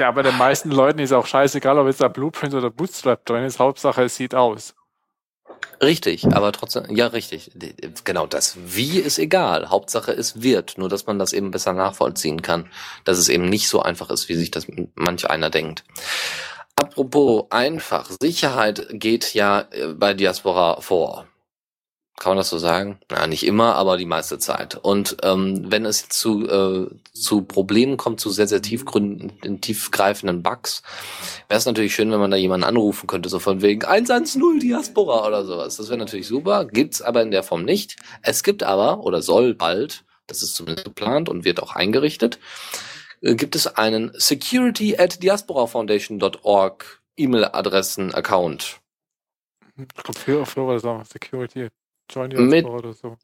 Ja, 0.00 0.08
aber 0.08 0.22
den 0.22 0.38
meisten 0.38 0.70
Leuten 0.70 0.98
ist 0.98 1.12
auch 1.12 1.26
scheißegal, 1.26 1.78
ob 1.78 1.86
jetzt 1.86 2.00
da 2.00 2.08
Blueprint 2.08 2.54
oder 2.54 2.70
Bootstrap 2.70 3.26
drin 3.26 3.44
ist. 3.44 3.58
Hauptsache, 3.58 4.04
es 4.04 4.16
sieht 4.16 4.34
aus. 4.34 4.74
Richtig, 5.82 6.26
aber 6.32 6.52
trotzdem, 6.52 6.84
ja, 6.96 7.08
richtig. 7.08 7.50
Genau, 8.04 8.26
das 8.26 8.56
Wie 8.64 8.98
ist 8.98 9.18
egal. 9.18 9.68
Hauptsache, 9.68 10.12
es 10.12 10.40
wird. 10.40 10.78
Nur, 10.78 10.88
dass 10.88 11.06
man 11.06 11.18
das 11.18 11.34
eben 11.34 11.50
besser 11.50 11.74
nachvollziehen 11.74 12.40
kann. 12.40 12.70
Dass 13.04 13.18
es 13.18 13.28
eben 13.28 13.44
nicht 13.44 13.68
so 13.68 13.82
einfach 13.82 14.08
ist, 14.08 14.30
wie 14.30 14.36
sich 14.36 14.50
das 14.50 14.66
manch 14.94 15.28
einer 15.28 15.50
denkt. 15.50 15.84
Apropos 16.76 17.44
einfach. 17.50 18.10
Sicherheit 18.22 18.86
geht 18.92 19.34
ja 19.34 19.66
äh, 19.70 19.88
bei 19.88 20.14
Diaspora 20.14 20.80
vor. 20.80 21.26
Kann 22.20 22.32
man 22.32 22.36
das 22.36 22.50
so 22.50 22.58
sagen? 22.58 22.98
Ja, 23.10 23.26
nicht 23.26 23.46
immer, 23.46 23.76
aber 23.76 23.96
die 23.96 24.04
meiste 24.04 24.38
Zeit. 24.38 24.74
Und 24.74 25.16
ähm, 25.22 25.72
wenn 25.72 25.86
es 25.86 26.10
zu, 26.10 26.46
äh, 26.46 26.86
zu 27.14 27.42
Problemen 27.44 27.96
kommt, 27.96 28.20
zu 28.20 28.28
sehr, 28.28 28.46
sehr 28.46 28.60
tiefgründen, 28.60 29.62
tiefgreifenden 29.62 30.42
Bugs, 30.42 30.82
wäre 31.48 31.56
es 31.56 31.64
natürlich 31.64 31.94
schön, 31.94 32.12
wenn 32.12 32.20
man 32.20 32.30
da 32.30 32.36
jemanden 32.36 32.64
anrufen 32.64 33.06
könnte, 33.06 33.30
so 33.30 33.38
von 33.38 33.62
wegen 33.62 33.86
110 33.86 34.60
Diaspora 34.60 35.26
oder 35.26 35.46
sowas. 35.46 35.78
Das 35.78 35.88
wäre 35.88 35.96
natürlich 35.96 36.26
super, 36.26 36.66
gibt's 36.66 37.00
aber 37.00 37.22
in 37.22 37.30
der 37.30 37.42
Form 37.42 37.64
nicht. 37.64 37.96
Es 38.20 38.42
gibt 38.42 38.64
aber, 38.64 39.02
oder 39.02 39.22
soll 39.22 39.54
bald, 39.54 40.04
das 40.26 40.42
ist 40.42 40.54
zumindest 40.54 40.84
geplant 40.84 41.30
und 41.30 41.46
wird 41.46 41.62
auch 41.62 41.74
eingerichtet, 41.74 42.38
äh, 43.22 43.34
gibt 43.34 43.56
es 43.56 43.66
einen 43.66 44.12
security 44.12 44.94
at 44.98 45.22
diasporafoundation.org 45.22 47.00
E-Mail-Adressen-Account. 47.16 48.78
Ich 49.78 49.88
glaube, 49.88 50.18
früher, 50.18 50.44
früher 50.44 50.82
war 50.82 51.00
auch 51.00 51.06
Security 51.06 51.70
Join 52.10 52.30
mit, 52.48 52.66
oder 52.66 52.92
so. 52.92 53.16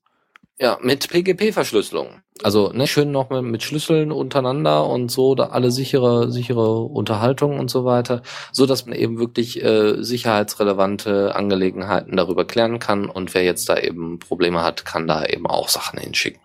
Ja, 0.58 0.78
mit 0.80 1.08
PGP-Verschlüsselung. 1.10 2.22
Also 2.42 2.70
ne, 2.72 2.86
schön 2.86 3.10
noch 3.12 3.28
mit, 3.28 3.42
mit 3.42 3.62
Schlüsseln 3.62 4.10
untereinander 4.10 4.86
und 4.86 5.10
so, 5.10 5.34
da 5.34 5.48
alle 5.48 5.70
sichere, 5.70 6.30
sichere 6.30 6.80
Unterhaltung 6.80 7.58
und 7.58 7.70
so 7.70 7.84
weiter, 7.84 8.22
so 8.52 8.64
dass 8.64 8.86
man 8.86 8.96
eben 8.96 9.18
wirklich 9.18 9.62
äh, 9.62 10.02
sicherheitsrelevante 10.02 11.34
Angelegenheiten 11.34 12.16
darüber 12.16 12.46
klären 12.46 12.78
kann 12.78 13.10
und 13.10 13.34
wer 13.34 13.44
jetzt 13.44 13.68
da 13.68 13.76
eben 13.76 14.18
Probleme 14.18 14.62
hat, 14.62 14.86
kann 14.86 15.06
da 15.06 15.26
eben 15.26 15.46
auch 15.46 15.68
Sachen 15.68 15.98
hinschicken. 15.98 16.40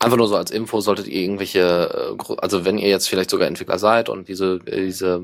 Einfach 0.00 0.18
nur 0.18 0.28
so 0.28 0.36
als 0.36 0.50
Info 0.50 0.80
solltet 0.80 1.08
ihr 1.08 1.22
irgendwelche, 1.22 2.16
äh, 2.18 2.34
also 2.38 2.66
wenn 2.66 2.76
ihr 2.76 2.88
jetzt 2.88 3.08
vielleicht 3.08 3.30
sogar 3.30 3.48
Entwickler 3.48 3.78
seid 3.78 4.10
und 4.10 4.28
diese, 4.28 4.58
diese 4.58 5.22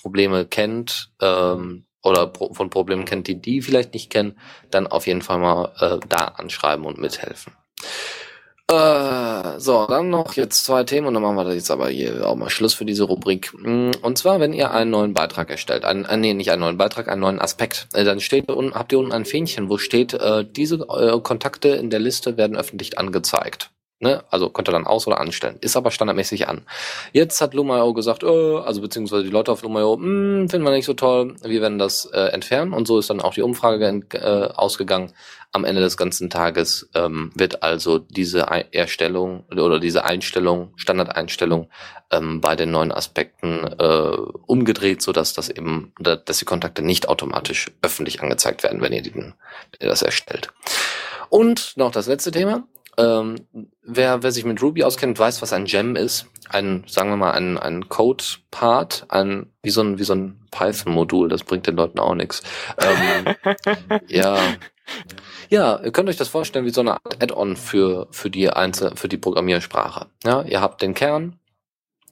Probleme 0.00 0.46
kennt, 0.46 1.10
ähm, 1.20 1.87
oder 2.02 2.32
von 2.52 2.70
Problemen 2.70 3.04
kennt, 3.04 3.26
die 3.26 3.40
die 3.40 3.62
vielleicht 3.62 3.92
nicht 3.92 4.10
kennen, 4.10 4.38
dann 4.70 4.86
auf 4.86 5.06
jeden 5.06 5.22
Fall 5.22 5.38
mal 5.38 5.72
äh, 5.80 5.98
da 6.08 6.26
anschreiben 6.26 6.84
und 6.84 6.98
mithelfen. 6.98 7.52
Äh, 8.70 9.58
so, 9.58 9.86
dann 9.86 10.10
noch 10.10 10.34
jetzt 10.34 10.66
zwei 10.66 10.84
Themen 10.84 11.06
und 11.06 11.14
dann 11.14 11.22
machen 11.22 11.36
wir 11.36 11.54
jetzt 11.54 11.70
aber 11.70 11.88
hier 11.88 12.28
auch 12.28 12.36
mal 12.36 12.50
Schluss 12.50 12.74
für 12.74 12.84
diese 12.84 13.04
Rubrik. 13.04 13.50
Mm, 13.54 13.92
und 14.02 14.18
zwar, 14.18 14.40
wenn 14.40 14.52
ihr 14.52 14.72
einen 14.72 14.90
neuen 14.90 15.14
Beitrag 15.14 15.48
erstellt, 15.48 15.86
einen, 15.86 16.04
äh, 16.04 16.18
nee, 16.18 16.34
nicht 16.34 16.50
einen 16.50 16.60
neuen 16.60 16.76
Beitrag, 16.76 17.08
einen 17.08 17.22
neuen 17.22 17.40
Aspekt, 17.40 17.88
äh, 17.94 18.04
dann 18.04 18.20
steht 18.20 18.50
unten, 18.50 18.74
habt 18.74 18.92
ihr 18.92 18.98
unten 18.98 19.12
ein 19.12 19.24
Fähnchen, 19.24 19.70
wo 19.70 19.78
steht, 19.78 20.12
äh, 20.12 20.44
diese 20.44 20.86
äh, 20.90 21.18
Kontakte 21.22 21.68
in 21.68 21.88
der 21.88 22.00
Liste 22.00 22.36
werden 22.36 22.58
öffentlich 22.58 22.98
angezeigt. 22.98 23.70
Ne? 24.00 24.22
Also 24.30 24.48
könnt 24.48 24.68
ihr 24.68 24.72
dann 24.72 24.86
aus- 24.86 25.08
oder 25.08 25.18
anstellen. 25.20 25.56
Ist 25.60 25.76
aber 25.76 25.90
standardmäßig 25.90 26.46
an. 26.46 26.62
Jetzt 27.12 27.40
hat 27.40 27.52
Lumio 27.52 27.92
gesagt, 27.94 28.22
äh, 28.22 28.26
also 28.26 28.80
beziehungsweise 28.80 29.24
die 29.24 29.30
Leute 29.30 29.50
auf 29.50 29.62
Lumio, 29.62 29.96
hm, 29.96 30.48
finden 30.48 30.64
wir 30.64 30.70
nicht 30.70 30.84
so 30.84 30.94
toll, 30.94 31.34
wir 31.42 31.60
werden 31.60 31.78
das 31.78 32.04
äh, 32.06 32.26
entfernen. 32.28 32.72
Und 32.72 32.86
so 32.86 33.00
ist 33.00 33.10
dann 33.10 33.20
auch 33.20 33.34
die 33.34 33.42
Umfrage 33.42 34.02
äh, 34.12 34.54
ausgegangen. 34.54 35.12
Am 35.50 35.64
Ende 35.64 35.80
des 35.80 35.96
ganzen 35.96 36.30
Tages 36.30 36.90
ähm, 36.94 37.32
wird 37.34 37.62
also 37.62 37.98
diese 37.98 38.42
Erstellung 38.70 39.44
oder 39.50 39.80
diese 39.80 40.04
Einstellung, 40.04 40.74
Standardeinstellung 40.76 41.68
ähm, 42.12 42.40
bei 42.40 42.54
den 42.54 42.70
neuen 42.70 42.92
Aspekten 42.92 43.64
äh, 43.78 44.16
umgedreht, 44.46 45.02
so 45.02 45.10
dass 45.10 45.32
das 45.32 45.48
eben, 45.48 45.92
dass 45.98 46.38
die 46.38 46.44
Kontakte 46.44 46.82
nicht 46.82 47.08
automatisch 47.08 47.72
öffentlich 47.82 48.22
angezeigt 48.22 48.62
werden, 48.62 48.80
wenn 48.80 48.92
ihr, 48.92 49.02
den, 49.02 49.14
wenn 49.14 49.80
ihr 49.80 49.88
das 49.88 50.02
erstellt. 50.02 50.50
Und 51.30 51.76
noch 51.76 51.90
das 51.90 52.06
letzte 52.06 52.30
Thema. 52.30 52.64
Ähm, 52.98 53.46
wer, 53.82 54.24
wer 54.24 54.32
sich 54.32 54.44
mit 54.44 54.60
Ruby 54.60 54.82
auskennt, 54.82 55.18
weiß, 55.18 55.40
was 55.40 55.52
ein 55.52 55.66
Gem 55.66 55.94
ist. 55.94 56.26
Ein, 56.48 56.84
sagen 56.88 57.10
wir 57.10 57.16
mal, 57.16 57.30
ein, 57.32 57.56
ein 57.56 57.88
Code-Part, 57.88 59.06
ein, 59.08 59.52
wie 59.62 59.70
so 59.70 59.82
ein, 59.82 59.98
wie 59.98 60.04
so 60.04 60.14
ein 60.14 60.40
Python-Modul, 60.50 61.28
das 61.28 61.44
bringt 61.44 61.68
den 61.68 61.76
Leuten 61.76 62.00
auch 62.00 62.14
nichts. 62.14 62.42
Ähm, 62.78 63.34
ja. 64.08 64.36
Ja, 65.48 65.80
ihr 65.80 65.92
könnt 65.92 66.08
euch 66.08 66.16
das 66.16 66.28
vorstellen 66.28 66.64
wie 66.64 66.70
so 66.70 66.80
eine 66.80 66.94
Art 66.94 67.22
Add-on 67.22 67.56
für, 67.56 68.08
für 68.10 68.30
die 68.30 68.50
Einzel 68.50 68.96
für 68.96 69.08
die 69.08 69.16
Programmiersprache. 69.16 70.06
Ja, 70.24 70.42
ihr 70.42 70.60
habt 70.60 70.82
den 70.82 70.94
Kern, 70.94 71.38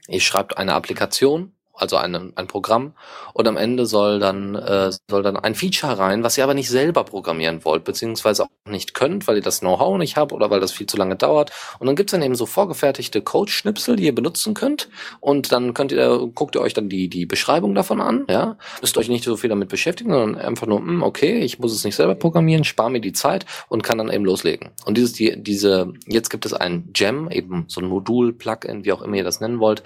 ihr 0.08 0.20
schreibt 0.20 0.56
eine 0.56 0.74
Applikation, 0.74 1.52
also 1.76 1.96
ein, 1.96 2.32
ein 2.34 2.46
Programm 2.46 2.92
und 3.32 3.46
am 3.46 3.56
Ende 3.56 3.86
soll 3.86 4.18
dann 4.18 4.54
äh, 4.54 4.90
soll 5.10 5.22
dann 5.22 5.36
ein 5.36 5.54
Feature 5.54 5.98
rein, 5.98 6.22
was 6.22 6.38
ihr 6.38 6.44
aber 6.44 6.54
nicht 6.54 6.70
selber 6.70 7.04
programmieren 7.04 7.64
wollt, 7.64 7.84
beziehungsweise 7.84 8.44
auch 8.44 8.48
nicht 8.66 8.94
könnt, 8.94 9.26
weil 9.26 9.36
ihr 9.36 9.42
das 9.42 9.60
Know-how 9.60 9.98
nicht 9.98 10.16
habt 10.16 10.32
oder 10.32 10.50
weil 10.50 10.60
das 10.60 10.72
viel 10.72 10.86
zu 10.86 10.96
lange 10.96 11.16
dauert. 11.16 11.52
Und 11.78 11.86
dann 11.86 11.96
gibt's 11.96 12.12
dann 12.12 12.22
eben 12.22 12.34
so 12.34 12.46
vorgefertigte 12.46 13.22
Code-Schnipsel, 13.22 13.96
die 13.96 14.04
ihr 14.04 14.14
benutzen 14.14 14.54
könnt 14.54 14.88
und 15.20 15.52
dann 15.52 15.74
könnt 15.74 15.92
ihr 15.92 16.28
guckt 16.34 16.54
ihr 16.54 16.60
euch 16.60 16.74
dann 16.74 16.88
die 16.88 17.08
die 17.08 17.26
Beschreibung 17.26 17.74
davon 17.74 18.00
an, 18.00 18.24
ja, 18.28 18.56
müsst 18.80 18.96
euch 18.98 19.08
nicht 19.08 19.24
so 19.24 19.36
viel 19.36 19.50
damit 19.50 19.68
beschäftigen, 19.68 20.12
sondern 20.12 20.40
einfach 20.40 20.66
nur, 20.66 20.80
mh, 20.80 20.88
hm, 20.88 21.02
okay, 21.02 21.38
ich 21.40 21.58
muss 21.58 21.72
es 21.72 21.84
nicht 21.84 21.96
selber 21.96 22.14
programmieren, 22.14 22.64
spare 22.64 22.90
mir 22.90 23.00
die 23.00 23.12
Zeit 23.12 23.46
und 23.68 23.82
kann 23.82 23.98
dann 23.98 24.10
eben 24.10 24.24
loslegen. 24.24 24.70
Und 24.84 24.96
dieses 24.96 25.12
die 25.12 25.34
diese 25.42 25.92
jetzt 26.06 26.30
gibt 26.30 26.46
es 26.46 26.54
ein 26.54 26.90
Gem, 26.92 27.30
eben 27.30 27.64
so 27.68 27.80
ein 27.80 27.86
Modul, 27.86 28.32
Plugin, 28.32 28.84
wie 28.84 28.92
auch 28.92 29.02
immer 29.02 29.16
ihr 29.16 29.24
das 29.24 29.40
nennen 29.40 29.60
wollt, 29.60 29.82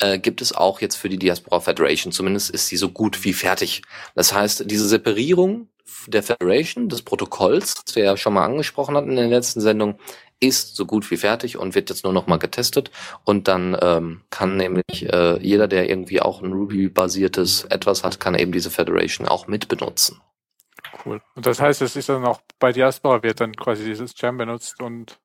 äh, 0.00 0.18
gibt 0.18 0.40
es 0.40 0.54
auch 0.54 0.80
jetzt 0.80 0.96
für 0.96 1.08
die 1.08 1.18
Diaspora 1.34 1.60
Federation. 1.60 2.12
Zumindest 2.12 2.50
ist 2.50 2.68
sie 2.68 2.76
so 2.76 2.90
gut 2.90 3.24
wie 3.24 3.32
fertig. 3.32 3.82
Das 4.14 4.32
heißt, 4.32 4.70
diese 4.70 4.88
Separierung 4.88 5.68
der 6.06 6.22
Federation, 6.22 6.88
des 6.88 7.02
Protokolls, 7.02 7.74
das 7.84 7.96
wir 7.96 8.04
ja 8.04 8.16
schon 8.16 8.34
mal 8.34 8.44
angesprochen 8.44 8.96
hatten 8.96 9.10
in 9.10 9.16
der 9.16 9.28
letzten 9.28 9.60
Sendung, 9.60 9.98
ist 10.40 10.76
so 10.76 10.86
gut 10.86 11.10
wie 11.10 11.16
fertig 11.16 11.56
und 11.56 11.74
wird 11.74 11.90
jetzt 11.90 12.04
nur 12.04 12.12
noch 12.12 12.26
mal 12.26 12.38
getestet 12.38 12.90
und 13.24 13.48
dann 13.48 13.76
ähm, 13.80 14.22
kann 14.30 14.56
nämlich 14.56 15.02
äh, 15.02 15.38
jeder, 15.40 15.68
der 15.68 15.88
irgendwie 15.88 16.20
auch 16.20 16.42
ein 16.42 16.52
Ruby-basiertes 16.52 17.64
etwas 17.64 18.04
hat, 18.04 18.20
kann 18.20 18.34
eben 18.34 18.52
diese 18.52 18.70
Federation 18.70 19.28
auch 19.28 19.46
mitbenutzen. 19.46 20.20
Cool. 21.04 21.20
Und 21.34 21.46
das 21.46 21.60
heißt, 21.60 21.82
es 21.82 21.96
ist 21.96 22.08
dann 22.08 22.24
auch 22.24 22.40
bei 22.58 22.72
Diaspora 22.72 23.22
wird 23.22 23.40
dann 23.40 23.54
quasi 23.54 23.84
dieses 23.84 24.14
Gem 24.14 24.36
benutzt 24.36 24.82
und 24.82 25.18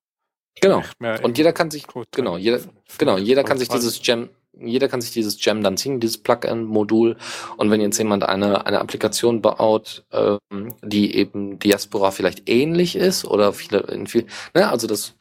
genau. 0.62 0.84
Und 1.22 1.38
jeder 1.38 1.54
kann 1.54 1.72
sich 1.72 1.86
genau 2.12 2.38
jeder 2.38 2.62
genau 2.98 3.18
jeder 3.18 3.44
kann 3.44 3.58
sich 3.58 3.68
dieses 3.68 4.02
Gem 4.02 4.30
jeder 4.62 4.88
kann 4.88 5.02
sich 5.02 5.12
dieses 5.12 5.40
Gem 5.40 5.64
dann 5.64 5.78
ziehen, 5.78 6.00
dieses 6.00 6.18
Plugin-Modul. 6.18 7.18
Und 7.58 7.72
wenn 7.72 7.82
jetzt 7.82 7.98
jemand 7.98 8.24
eine, 8.24 8.66
eine 8.66 8.80
Applikation 8.80 9.42
baut, 9.42 10.06
ähm, 10.12 10.74
die 10.84 11.16
eben 11.16 11.60
Diaspora 11.60 12.12
vielleicht 12.12 12.50
ähnlich 12.50 12.96
ist 12.96 13.26
oder 13.26 13.54
viele, 13.54 13.80
in 13.80 14.08
viel, 14.08 14.26
ne, 14.54 14.70
also 14.70 14.88
das 14.88 15.16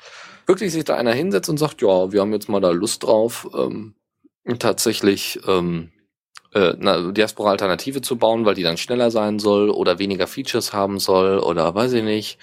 wirklich 0.47 0.73
sich 0.73 0.85
da 0.85 0.97
einer 0.97 1.13
hinsetzt 1.13 1.51
und 1.51 1.59
sagt, 1.59 1.83
ja, 1.83 2.13
wir 2.13 2.21
haben 2.21 2.33
jetzt 2.33 2.49
mal 2.49 2.61
da 2.61 2.71
Lust 2.71 3.05
drauf, 3.05 3.49
ähm, 3.55 3.95
tatsächlich 4.59 5.39
ähm, 5.47 5.91
äh, 6.55 6.73
eine 6.73 7.13
Diaspora-Alternative 7.13 8.01
zu 8.01 8.17
bauen, 8.17 8.47
weil 8.47 8.55
die 8.55 8.63
dann 8.63 8.79
schneller 8.79 9.11
sein 9.11 9.39
soll 9.39 9.71
oder 9.71 9.99
weniger 9.99 10.27
Features 10.27 10.73
haben 10.73 10.99
soll 10.99 11.39
oder 11.39 11.75
weiß 11.75 11.93
ich 11.93 12.03
nicht. 12.03 12.39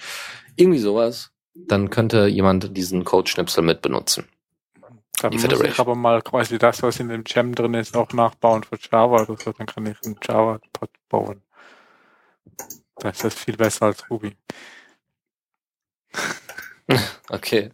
Irgendwie 0.56 0.78
sowas. 0.78 1.32
Dann 1.54 1.90
könnte 1.90 2.26
jemand 2.26 2.76
diesen 2.76 3.04
Code-Schnipsel 3.04 3.64
mit 3.64 3.82
benutzen. 3.82 4.28
Dann 5.20 5.30
Die 5.30 5.36
muss 5.38 5.44
ich 5.44 5.50
Federation. 5.50 5.86
aber 5.86 5.94
mal 5.94 6.22
quasi 6.22 6.58
das, 6.58 6.82
was 6.82 7.00
in 7.00 7.08
dem 7.08 7.24
Gem 7.24 7.54
drin 7.54 7.74
ist, 7.74 7.96
auch 7.96 8.12
nachbauen 8.12 8.64
für 8.64 8.78
Java 8.78 9.22
oder 9.22 9.36
so. 9.36 9.52
Dann 9.52 9.66
kann 9.66 9.86
ich 9.86 9.96
einen 10.04 10.18
Java-Pod 10.22 10.90
bauen. 11.08 11.42
Das 12.96 13.24
ist 13.24 13.38
viel 13.38 13.56
besser 13.56 13.86
als 13.86 14.08
Ruby. 14.10 14.36
Okay. 17.30 17.70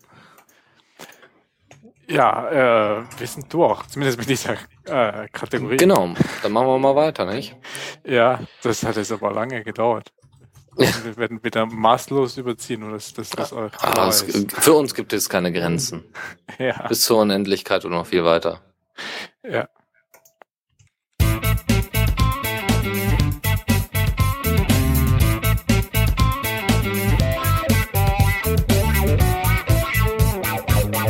Ja, 2.09 3.01
äh, 3.01 3.05
wir 3.19 3.27
sind 3.27 3.53
durch. 3.53 3.87
Zumindest 3.89 4.19
mit 4.19 4.29
dieser 4.29 4.55
äh, 4.87 5.29
Kategorie. 5.29 5.77
Genau. 5.77 6.15
Dann 6.43 6.53
machen 6.53 6.67
wir 6.67 6.79
mal 6.79 6.97
weiter, 6.97 7.25
nicht? 7.27 7.57
Ja, 8.05 8.41
das 8.63 8.83
hat 8.83 8.97
jetzt 8.97 9.13
aber 9.13 9.33
lange 9.33 9.63
gedauert. 9.63 10.13
Wir 10.77 11.17
werden 11.19 11.43
wieder 11.45 11.67
maßlos 11.67 12.39
überziehen 12.39 12.83
und 12.83 12.93
das, 12.93 13.13
das, 13.13 13.31
das 13.31 13.53
euch 13.53 13.73
Ah, 13.83 14.09
es, 14.09 14.25
für 14.49 14.73
uns 14.73 14.95
gibt 14.95 15.13
es 15.13 15.29
keine 15.29 15.53
Grenzen. 15.53 16.05
Ja, 16.59 16.87
Bis 16.87 17.03
zur 17.03 17.19
Unendlichkeit 17.19 17.85
und 17.85 17.93
noch 17.93 18.07
viel 18.07 18.25
weiter. 18.25 18.61
ja. 19.43 19.69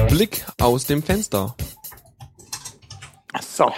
Blick 0.08 0.44
aus 0.60 0.86
dem 0.86 1.02
Fenster. 1.02 1.54
So. 3.40 3.72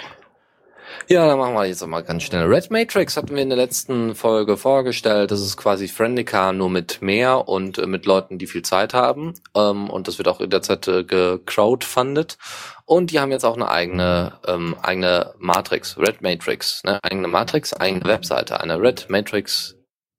Ja, 1.07 1.27
dann 1.27 1.39
machen 1.39 1.55
wir 1.55 1.67
jetzt 1.67 1.87
mal 1.87 2.03
ganz 2.03 2.23
schnell. 2.23 2.47
Red 2.47 2.71
Matrix 2.71 3.17
hatten 3.17 3.35
wir 3.35 3.43
in 3.43 3.51
der 3.51 3.59
letzten 3.59 4.15
Folge 4.15 4.57
vorgestellt. 4.57 5.31
Das 5.31 5.41
ist 5.41 5.59
quasi 5.59 5.87
Friendica 5.87 6.53
nur 6.53 6.71
mit 6.71 7.03
mehr 7.03 7.47
und 7.47 7.77
äh, 7.77 7.87
mit 7.87 8.07
Leuten, 8.07 8.39
die 8.39 8.47
viel 8.47 8.63
Zeit 8.63 8.95
haben. 8.95 9.35
Ähm, 9.55 9.91
und 9.91 10.09
das 10.09 10.17
wird 10.17 10.29
auch 10.29 10.41
in 10.41 10.49
der 10.49 10.63
Zeit 10.63 10.89
äh, 10.89 11.05
gecrowdfundet. 11.05 12.39
Und 12.87 13.11
die 13.11 13.21
haben 13.21 13.33
jetzt 13.33 13.45
auch 13.45 13.57
eine 13.57 13.69
eigene, 13.69 14.33
ähm, 14.47 14.77
eigene 14.81 15.35
Matrix, 15.39 15.99
Red 15.99 16.23
Matrix, 16.23 16.83
ne? 16.85 16.99
Eigene 17.03 17.29
Matrix, 17.29 17.75
eigene 17.75 18.05
Webseite, 18.05 18.61
eine 18.61 18.81
Red 18.81 19.11
Matrix 19.11 19.77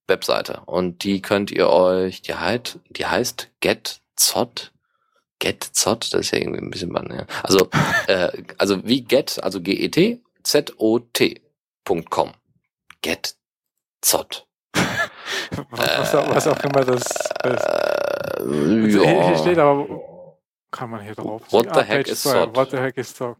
Webseite. 0.07 0.61
Und 0.67 1.03
die 1.03 1.21
könnt 1.21 1.49
ihr 1.51 1.69
euch, 1.69 2.21
die 2.21 2.35
heißt, 2.35 2.79
die 2.89 3.07
heißt 3.07 3.49
GetZot. 3.59 4.71
GetZot, 5.39 6.13
das 6.13 6.21
ist 6.21 6.31
ja 6.31 6.39
irgendwie 6.39 6.61
ein 6.61 6.69
bisschen 6.69 6.93
bann, 6.93 7.11
ja. 7.11 7.25
Also, 7.43 7.69
äh, 8.07 8.29
also 8.59 8.85
wie 8.85 9.03
Get, 9.03 9.43
also 9.43 9.61
G-E-T, 9.61 10.21
Z-O-T.com. 10.45 12.31
GetZot. 13.01 14.47
Was, 15.71 16.13
was 16.13 16.47
auch 16.47 16.63
immer 16.63 16.83
das 16.83 17.01
ist. 17.01 17.29
Äh, 17.43 17.55
Also 18.37 18.51
Hier, 19.03 19.25
hier 19.27 19.37
steht 19.37 19.57
ja. 19.57 19.71
aber, 19.71 19.87
kann 20.71 20.89
man 20.89 21.01
hier 21.01 21.15
drauf 21.15 21.41
What 21.51 21.73
the 21.73 21.79
Ah, 21.79 21.83
heck 21.83 22.07
is. 22.07 22.23
SOT? 22.23 22.55
What 22.55 22.71
the 22.71 22.77
heck 22.77 22.97
is? 22.97 23.17
Ja, 23.19 23.35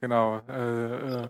Genau. 0.00 0.40
Äh, 0.48 1.22
äh. 1.22 1.28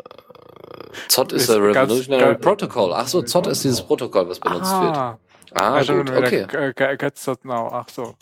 ZOT 1.09 1.33
is 1.33 1.43
ist 1.45 1.51
a 1.51 1.55
Revolutionary 1.57 2.33
ganz- 2.35 2.41
Protocol. 2.45 2.93
Ach 2.95 3.07
so, 3.09 3.23
ZOT 3.23 3.47
ist 3.49 3.65
dieses 3.65 3.83
Protokoll, 3.83 4.29
was 4.29 4.39
benutzt 4.41 4.73
wird. 4.73 4.97
Ah, 4.97 5.19
Ah, 5.55 5.81
I 5.81 5.85
don't 5.85 6.05
gut, 6.05 6.11
okay. 6.17 6.45
okay. 6.45 6.73
Get, 6.75 6.99
get 7.01 7.19
SOT 7.19 7.45
now. 7.45 7.69
Ach 7.73 7.89
so. 7.89 8.15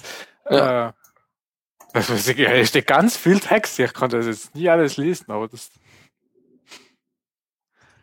Ja. 0.49 0.95
Äh, 1.93 2.03
hier 2.35 2.65
steht 2.67 2.87
ganz 2.87 3.17
viel 3.17 3.39
Text. 3.41 3.79
Ich 3.79 3.93
konnte 3.93 4.17
das 4.19 4.27
jetzt 4.27 4.55
nie 4.55 4.69
alles 4.69 4.97
lesen, 4.97 5.31
aber 5.31 5.49
das. 5.49 5.71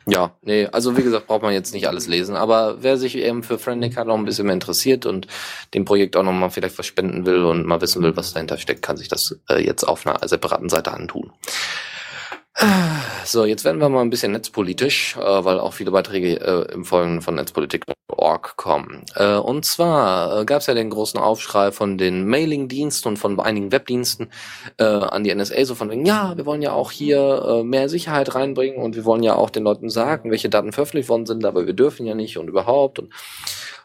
Ja, 0.08 0.36
nee, 0.44 0.68
also 0.68 0.96
wie 0.96 1.02
gesagt, 1.02 1.26
braucht 1.26 1.42
man 1.42 1.54
jetzt 1.54 1.74
nicht 1.74 1.88
alles 1.88 2.08
lesen, 2.08 2.36
aber 2.36 2.84
wer 2.84 2.98
sich 2.98 3.18
eben 3.18 3.42
für 3.42 3.58
Friendica 3.58 4.04
noch 4.04 4.16
ein 4.16 4.26
bisschen 4.26 4.46
mehr 4.46 4.54
interessiert 4.54 5.08
und 5.08 5.26
dem 5.74 5.84
Projekt 5.84 6.16
auch 6.16 6.22
noch 6.22 6.32
mal 6.32 6.52
vielleicht 6.52 6.78
was 6.78 6.86
spenden 6.86 7.26
will 7.26 7.44
und 7.44 7.66
mal 7.66 7.82
wissen 7.82 8.04
will, 8.04 8.16
was 8.16 8.34
dahinter 8.34 8.60
steckt, 8.60 8.84
kann 8.84 8.98
sich 8.98 9.08
das 9.08 9.40
äh, 9.50 9.66
jetzt 9.66 9.84
auf 9.84 10.06
einer 10.06 10.28
separaten 10.28 10.70
Seite 10.70 10.94
antun. 10.94 11.32
So, 13.26 13.44
jetzt 13.44 13.66
werden 13.66 13.82
wir 13.82 13.90
mal 13.90 14.02
ein 14.02 14.10
bisschen 14.10 14.32
netzpolitisch, 14.32 15.18
äh, 15.18 15.20
weil 15.20 15.60
auch 15.60 15.74
viele 15.74 15.92
Beiträge 15.92 16.40
äh, 16.40 16.74
im 16.74 16.86
Folgenden 16.86 17.22
von 17.22 17.36
netzpolitik.org 17.36 18.56
kommen. 18.56 19.04
Äh, 19.16 19.36
und 19.36 19.66
zwar 19.66 20.42
äh, 20.42 20.46
gab 20.46 20.62
es 20.62 20.68
ja 20.68 20.74
den 20.74 20.90
großen 20.90 21.20
Aufschrei 21.20 21.72
von 21.72 21.98
den 21.98 22.28
Mailing-Diensten 22.28 23.10
und 23.10 23.18
von 23.18 23.40
einigen 23.40 23.72
Webdiensten 23.72 24.30
äh, 24.78 24.84
an 24.84 25.24
die 25.24 25.34
NSA, 25.34 25.66
so 25.66 25.76
von 25.76 25.90
wegen, 25.90 26.06
ja, 26.06 26.38
wir 26.38 26.46
wollen 26.46 26.62
ja 26.62 26.72
auch 26.72 26.92
hier 26.92 27.44
äh, 27.46 27.64
mehr 27.64 27.90
Sicherheit 27.90 28.36
reinbringen 28.36 28.82
und 28.82 28.96
wir 28.96 29.06
wollen 29.06 29.24
ja 29.24 29.36
auch 29.36 29.50
den 29.50 29.64
Leuten 29.64 29.90
sagen, 29.90 30.32
welche 30.32 30.50
Daten 30.50 30.72
veröffentlicht 30.72 31.10
worden 31.10 31.26
sind, 31.26 31.46
aber 31.46 31.66
wir 31.66 31.74
dürfen 31.74 32.06
ja 32.06 32.16
nicht 32.16 32.38
und 32.38 32.48
überhaupt 32.48 33.00
und 33.00 33.12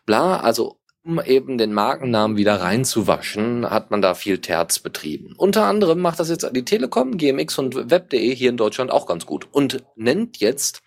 bla. 0.04 0.38
Also 0.38 0.79
um 1.02 1.20
eben 1.20 1.58
den 1.58 1.72
Markennamen 1.72 2.36
wieder 2.36 2.60
reinzuwaschen, 2.60 3.68
hat 3.68 3.90
man 3.90 4.02
da 4.02 4.14
viel 4.14 4.38
Terz 4.38 4.78
betrieben. 4.78 5.34
Unter 5.36 5.64
anderem 5.64 6.00
macht 6.00 6.20
das 6.20 6.28
jetzt 6.28 6.48
die 6.54 6.64
Telekom, 6.64 7.16
GMX 7.16 7.58
und 7.58 7.90
Web.de 7.90 8.34
hier 8.34 8.50
in 8.50 8.56
Deutschland 8.56 8.90
auch 8.90 9.06
ganz 9.06 9.26
gut 9.26 9.48
und 9.50 9.84
nennt 9.96 10.38
jetzt 10.38 10.82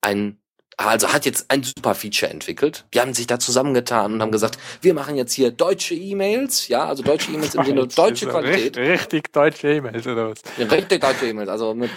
ein 0.00 0.38
also 0.86 1.12
hat 1.12 1.26
jetzt 1.26 1.50
ein 1.50 1.64
super 1.64 1.94
Feature 1.94 2.30
entwickelt. 2.30 2.84
Die 2.94 3.00
haben 3.00 3.12
sich 3.12 3.26
da 3.26 3.38
zusammengetan 3.40 4.12
und 4.14 4.22
haben 4.22 4.30
gesagt, 4.30 4.58
wir 4.80 4.94
machen 4.94 5.16
jetzt 5.16 5.32
hier 5.32 5.50
deutsche 5.50 5.94
E-Mails, 5.94 6.68
ja, 6.68 6.84
also 6.84 7.02
deutsche 7.02 7.32
E-Mails 7.32 7.54
im 7.56 7.64
Sinne 7.64 7.86
deutsche 7.96 8.26
Qualität. 8.28 8.76
Richtig, 8.76 8.88
richtig 8.88 9.32
deutsche 9.32 9.68
E-Mails 9.74 10.06
oder 10.06 10.30
was? 10.30 10.38
Richtig 10.70 11.00
deutsche 11.00 11.26
E-Mails, 11.28 11.48
also 11.48 11.74
mit, 11.74 11.90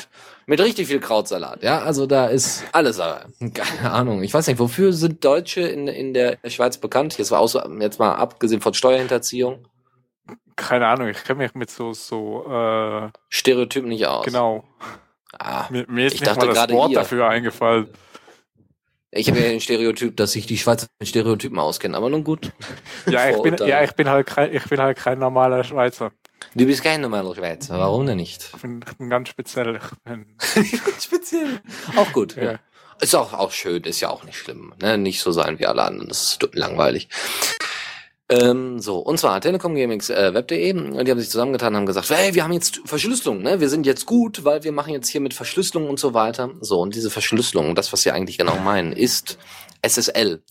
mit 0.48 0.60
richtig 0.60 0.88
viel 0.88 1.00
Krautsalat. 1.00 1.62
Ja, 1.62 1.80
also 1.84 2.08
da 2.08 2.26
ist 2.28 2.64
alles. 2.72 2.98
Keine 3.54 3.92
Ahnung. 3.92 4.24
Ich 4.24 4.34
weiß 4.34 4.48
nicht, 4.48 4.58
wofür 4.60 4.94
sind 4.94 5.24
Deutsche 5.24 5.62
in, 5.62 5.88
in 5.88 6.14
der 6.16 6.40
Schweiz 6.48 6.78
bekannt? 6.80 7.18
Jetzt 7.20 7.30
war 7.30 7.40
außer, 7.40 7.70
jetzt 7.80 8.00
mal 8.00 8.16
abgesehen 8.16 8.62
von 8.62 8.74
Steuerhinterziehung, 8.74 9.68
Keine 10.56 10.88
Ahnung, 10.88 11.08
ich 11.08 11.24
kenne 11.24 11.44
mich 11.44 11.54
mit 11.54 11.70
so, 11.70 11.94
so, 11.94 12.46
äh, 12.52 13.10
Stereotypen 13.30 13.90
nicht 13.90 14.08
aus. 14.08 14.26
genau. 14.26 14.64
Ah, 15.38 15.66
Mir, 15.70 15.86
mir 15.88 16.08
ist 16.08 16.16
Ich 16.16 16.22
nicht 16.22 16.30
dachte 16.32 16.42
mal 16.42 16.48
das 16.48 16.58
gerade 16.58 16.74
Wort 16.74 16.92
ihr. 16.92 16.96
dafür 16.96 17.28
eingefallen. 17.30 17.88
Ich 19.12 19.30
habe 19.30 19.40
ja 19.40 19.50
den 19.50 19.60
Stereotyp, 19.60 20.16
dass 20.16 20.32
sich 20.32 20.46
die 20.46 20.58
Schweizer 20.58 20.88
mit 21.00 21.10
Stereotypen 21.10 21.60
auskennen, 21.60 21.96
aber 21.96 22.10
nun 22.10 22.24
gut. 22.24 22.52
Ja, 23.08 23.30
ich 23.30 23.42
bin, 23.42 23.58
ja, 23.58 23.84
ich 23.84 23.92
bin 23.94 24.10
halt 24.10 24.28
kein, 24.28 24.54
ich 24.54 24.64
bin 24.66 24.80
halt 24.80 24.98
kein 24.98 25.20
normaler 25.20 25.64
Schweizer. 25.64 26.12
Du 26.56 26.66
bist 26.66 26.84
kein 26.84 27.02
normaler 27.02 27.36
Schweizer, 27.36 27.78
warum 27.78 28.06
denn 28.06 28.18
nicht? 28.18 28.50
Ich 28.56 28.62
bin, 28.62 28.84
ich 28.88 28.98
bin 28.98 29.10
ganz 29.10 29.30
speziell. 29.30 29.76
Ich 29.76 30.12
bin, 30.12 30.26
Speziell. 31.00 31.62
Auch 31.98 32.12
gut. 32.14 32.36
ja. 32.36 32.44
Ja. 32.54 32.60
Ist 33.02 33.16
auch, 33.16 33.34
auch 33.34 33.52
schön, 33.52 33.84
ist 33.84 34.00
ja 34.00 34.10
auch 34.12 34.24
nicht 34.24 34.38
schlimm. 34.38 34.76
Ne? 34.80 34.96
Nicht 34.98 35.22
so 35.22 35.32
sein 35.32 35.58
wie 35.58 35.66
alle 35.66 35.82
anderen, 35.82 36.10
das 36.10 36.22
ist 36.22 36.50
langweilig. 36.54 37.10
Ähm, 38.32 38.80
so, 38.80 39.00
und 39.00 39.20
zwar 39.20 39.42
Telekom 39.42 39.76
äh, 39.76 39.90
Web.de, 39.90 40.72
und 40.72 41.06
die 41.06 41.12
haben 41.12 41.20
sich 41.20 41.30
zusammengetan 41.30 41.74
und 41.74 41.80
haben 41.80 41.86
gesagt, 41.86 42.10
hey, 42.12 42.34
wir 42.34 42.46
haben 42.46 42.54
jetzt 42.54 42.80
Verschlüsselung, 42.86 43.42
ne? 43.42 43.60
Wir 43.60 43.68
sind 43.68 43.86
jetzt 43.86 44.06
gut, 44.06 44.46
weil 44.46 44.64
wir 44.64 44.72
machen 44.72 44.94
jetzt 44.94 45.10
hier 45.10 45.20
mit 45.20 45.34
Verschlüsselung 45.34 45.90
und 45.90 46.00
so 46.00 46.14
weiter. 46.14 46.50
So, 46.62 46.80
und 46.80 46.96
diese 46.96 47.10
Verschlüsselung, 47.10 47.76
das, 47.76 47.92
was 47.92 48.04
sie 48.04 48.12
eigentlich 48.12 48.38
genau 48.38 48.56
meinen, 48.56 48.94
ist 48.94 49.38
SSL. 49.86 50.42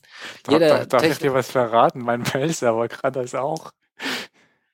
Darf, 0.43 0.53
Jeder 0.53 0.69
darf, 0.69 0.89
darf 0.89 1.05
ich 1.05 1.19
dir 1.19 1.33
was 1.33 1.51
verraten? 1.51 2.01
Mein 2.01 2.23
Mail-Server 2.35 2.89
kann 2.89 3.15
das 3.15 3.35
auch. 3.35 3.71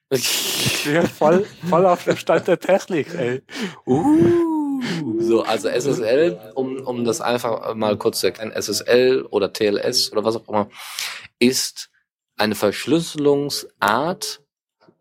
Ich 0.09 0.85
bin 0.85 1.05
voll, 1.05 1.45
voll 1.69 1.85
auf 1.85 2.05
dem 2.05 2.15
Stand 2.15 2.47
der 2.47 2.57
Technik, 2.57 3.13
ey. 3.13 3.41
Uh, 3.85 4.81
so, 5.19 5.43
also 5.43 5.67
SSL, 5.67 6.53
um, 6.55 6.77
um 6.77 7.03
das 7.03 7.19
einfach 7.19 7.75
mal 7.75 7.97
kurz 7.97 8.21
zu 8.21 8.27
erklären, 8.27 8.53
SSL 8.53 9.27
oder 9.29 9.51
TLS 9.51 10.13
oder 10.13 10.23
was 10.23 10.37
auch 10.37 10.47
immer, 10.47 10.69
ist 11.39 11.89
eine 12.37 12.55
Verschlüsselungsart, 12.55 14.41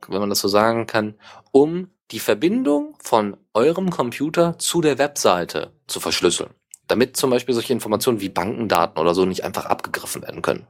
wenn 0.09 0.20
man 0.20 0.30
das 0.30 0.41
so 0.41 0.49
sagen 0.49 0.87
kann, 0.87 1.14
um 1.53 1.91
die 2.11 2.20
Verbindung 2.20 2.97
von 3.01 3.37
eurem 3.53 3.91
Computer 3.91 4.59
zu 4.59 4.80
der 4.80 4.99
Webseite 4.99 5.72
zu 5.87 6.01
verschlüsseln. 6.01 6.51
Damit 6.89 7.16
zum 7.16 7.30
Beispiel 7.30 7.55
solche 7.55 7.72
Informationen 7.72 8.20
wie 8.20 8.28
Bankendaten 8.28 9.01
oder 9.01 9.14
so 9.14 9.24
nicht 9.24 9.45
einfach 9.45 9.66
abgegriffen 9.66 10.22
werden 10.22 10.43
können. 10.43 10.66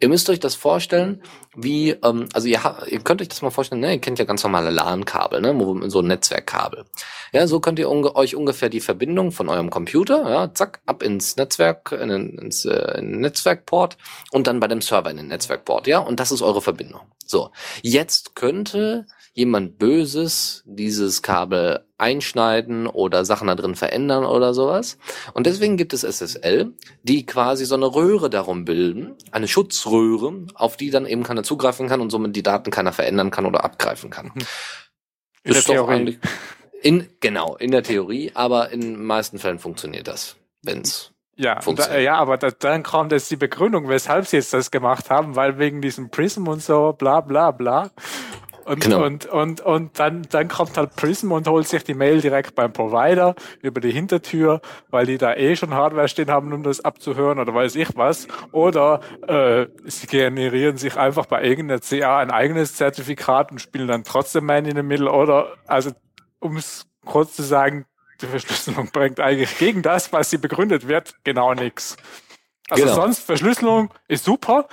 Ihr 0.00 0.08
müsst 0.08 0.30
euch 0.30 0.40
das 0.40 0.54
vorstellen, 0.54 1.22
wie, 1.54 1.90
ähm, 1.90 2.28
also 2.32 2.48
ihr, 2.48 2.60
ihr 2.88 3.00
könnt 3.00 3.20
euch 3.20 3.28
das 3.28 3.42
mal 3.42 3.50
vorstellen, 3.50 3.80
ne? 3.80 3.92
ihr 3.92 4.00
kennt 4.00 4.18
ja 4.18 4.24
ganz 4.24 4.42
normale 4.42 4.70
LAN-Kabel, 4.70 5.40
ne? 5.40 5.90
so 5.90 6.00
ein 6.00 6.06
Netzwerkkabel. 6.06 6.84
Ja, 7.32 7.46
so 7.46 7.60
könnt 7.60 7.78
ihr 7.78 7.90
unge 7.90 8.16
euch 8.16 8.34
ungefähr 8.34 8.68
die 8.68 8.80
Verbindung 8.80 9.32
von 9.32 9.48
eurem 9.48 9.70
Computer, 9.70 10.28
ja, 10.28 10.54
zack, 10.54 10.80
ab 10.86 11.02
ins 11.02 11.36
Netzwerk, 11.36 11.92
in 11.92 12.10
ins 12.38 12.64
äh, 12.64 12.98
in 12.98 13.20
Netzwerkport 13.20 13.96
und 14.30 14.46
dann 14.46 14.60
bei 14.60 14.68
dem 14.68 14.80
Server 14.80 15.10
in 15.10 15.16
den 15.16 15.28
Netzwerkport, 15.28 15.86
ja, 15.86 15.98
und 15.98 16.20
das 16.20 16.32
ist 16.32 16.42
eure 16.42 16.62
Verbindung. 16.62 17.02
So, 17.26 17.50
jetzt 17.82 18.34
könnte 18.34 19.06
jemand 19.34 19.78
Böses 19.78 20.62
dieses 20.66 21.22
Kabel 21.22 21.84
einschneiden 22.00 22.86
oder 22.86 23.24
Sachen 23.24 23.48
da 23.48 23.54
drin 23.54 23.74
verändern 23.74 24.24
oder 24.24 24.54
sowas. 24.54 24.98
Und 25.34 25.46
deswegen 25.46 25.76
gibt 25.76 25.92
es 25.92 26.02
SSL, 26.02 26.72
die 27.02 27.26
quasi 27.26 27.64
so 27.64 27.74
eine 27.76 27.86
Röhre 27.94 28.30
darum 28.30 28.64
bilden, 28.64 29.14
eine 29.32 29.48
Schutzröhre, 29.48 30.46
auf 30.54 30.76
die 30.76 30.90
dann 30.90 31.06
eben 31.06 31.22
keiner 31.22 31.42
zugreifen 31.42 31.88
kann 31.88 32.00
und 32.00 32.10
somit 32.10 32.34
die 32.36 32.42
Daten 32.42 32.70
keiner 32.70 32.92
verändern 32.92 33.30
kann 33.30 33.46
oder 33.46 33.64
abgreifen 33.64 34.10
kann. 34.10 34.32
In 35.44 35.52
der 35.54 35.56
Ist 35.60 35.68
doch 35.68 35.74
Theorie. 35.74 35.92
eigentlich 35.94 36.18
In, 36.82 37.08
genau, 37.20 37.56
in 37.56 37.70
der 37.72 37.82
Theorie, 37.82 38.32
aber 38.34 38.70
in 38.70 38.80
den 38.80 39.04
meisten 39.04 39.38
Fällen 39.38 39.58
funktioniert 39.58 40.08
das, 40.08 40.36
wenn's 40.62 41.12
Ja, 41.36 41.56
da, 41.56 41.60
funktioniert. 41.60 42.04
ja, 42.04 42.16
aber 42.16 42.38
da, 42.38 42.50
dann 42.50 42.82
kommt 42.82 43.12
jetzt 43.12 43.30
die 43.30 43.36
Begründung, 43.36 43.88
weshalb 43.88 44.26
sie 44.26 44.36
jetzt 44.36 44.52
das 44.54 44.70
gemacht 44.70 45.10
haben, 45.10 45.36
weil 45.36 45.58
wegen 45.58 45.82
diesem 45.82 46.10
Prism 46.10 46.48
und 46.48 46.62
so, 46.62 46.92
bla 46.94 47.20
bla 47.20 47.50
bla. 47.50 47.90
Und, 48.64 48.80
Genau. 48.80 49.04
und, 49.04 49.26
und, 49.26 49.60
und 49.60 49.98
dann, 49.98 50.22
dann 50.30 50.48
kommt 50.48 50.76
halt 50.76 50.94
Prism 50.96 51.32
und 51.32 51.46
holt 51.48 51.66
sich 51.68 51.84
die 51.84 51.94
Mail 51.94 52.20
direkt 52.20 52.54
beim 52.54 52.72
Provider 52.72 53.34
über 53.62 53.80
die 53.80 53.90
Hintertür, 53.90 54.60
weil 54.90 55.06
die 55.06 55.18
da 55.18 55.34
eh 55.34 55.56
schon 55.56 55.74
Hardware 55.74 56.08
stehen 56.08 56.30
haben, 56.30 56.52
um 56.52 56.62
das 56.62 56.84
abzuhören 56.84 57.38
oder 57.38 57.54
weiß 57.54 57.74
ich 57.76 57.96
was. 57.96 58.28
Oder 58.52 59.00
äh, 59.26 59.66
sie 59.84 60.06
generieren 60.06 60.76
sich 60.76 60.96
einfach 60.96 61.26
bei 61.26 61.42
irgendeiner 61.42 61.80
CA 61.80 62.18
ein 62.18 62.30
eigenes 62.30 62.74
Zertifikat 62.76 63.50
und 63.52 63.60
spielen 63.60 63.88
dann 63.88 64.04
trotzdem 64.04 64.46
Man 64.46 64.66
in 64.66 64.76
the 64.76 64.82
Middle. 64.82 65.10
Oder, 65.10 65.54
also 65.66 65.90
um 66.38 66.56
es 66.56 66.86
kurz 67.04 67.34
zu 67.36 67.42
sagen, 67.42 67.86
die 68.20 68.26
Verschlüsselung 68.26 68.90
bringt 68.92 69.18
eigentlich 69.20 69.56
gegen 69.58 69.82
das, 69.82 70.12
was 70.12 70.30
sie 70.30 70.38
begründet 70.38 70.86
wird, 70.88 71.14
genau 71.24 71.54
nichts. 71.54 71.96
Also 72.68 72.84
Genau. 72.84 72.94
sonst 72.94 73.20
Verschlüsselung 73.24 73.92
ist 74.08 74.24
super. 74.24 74.68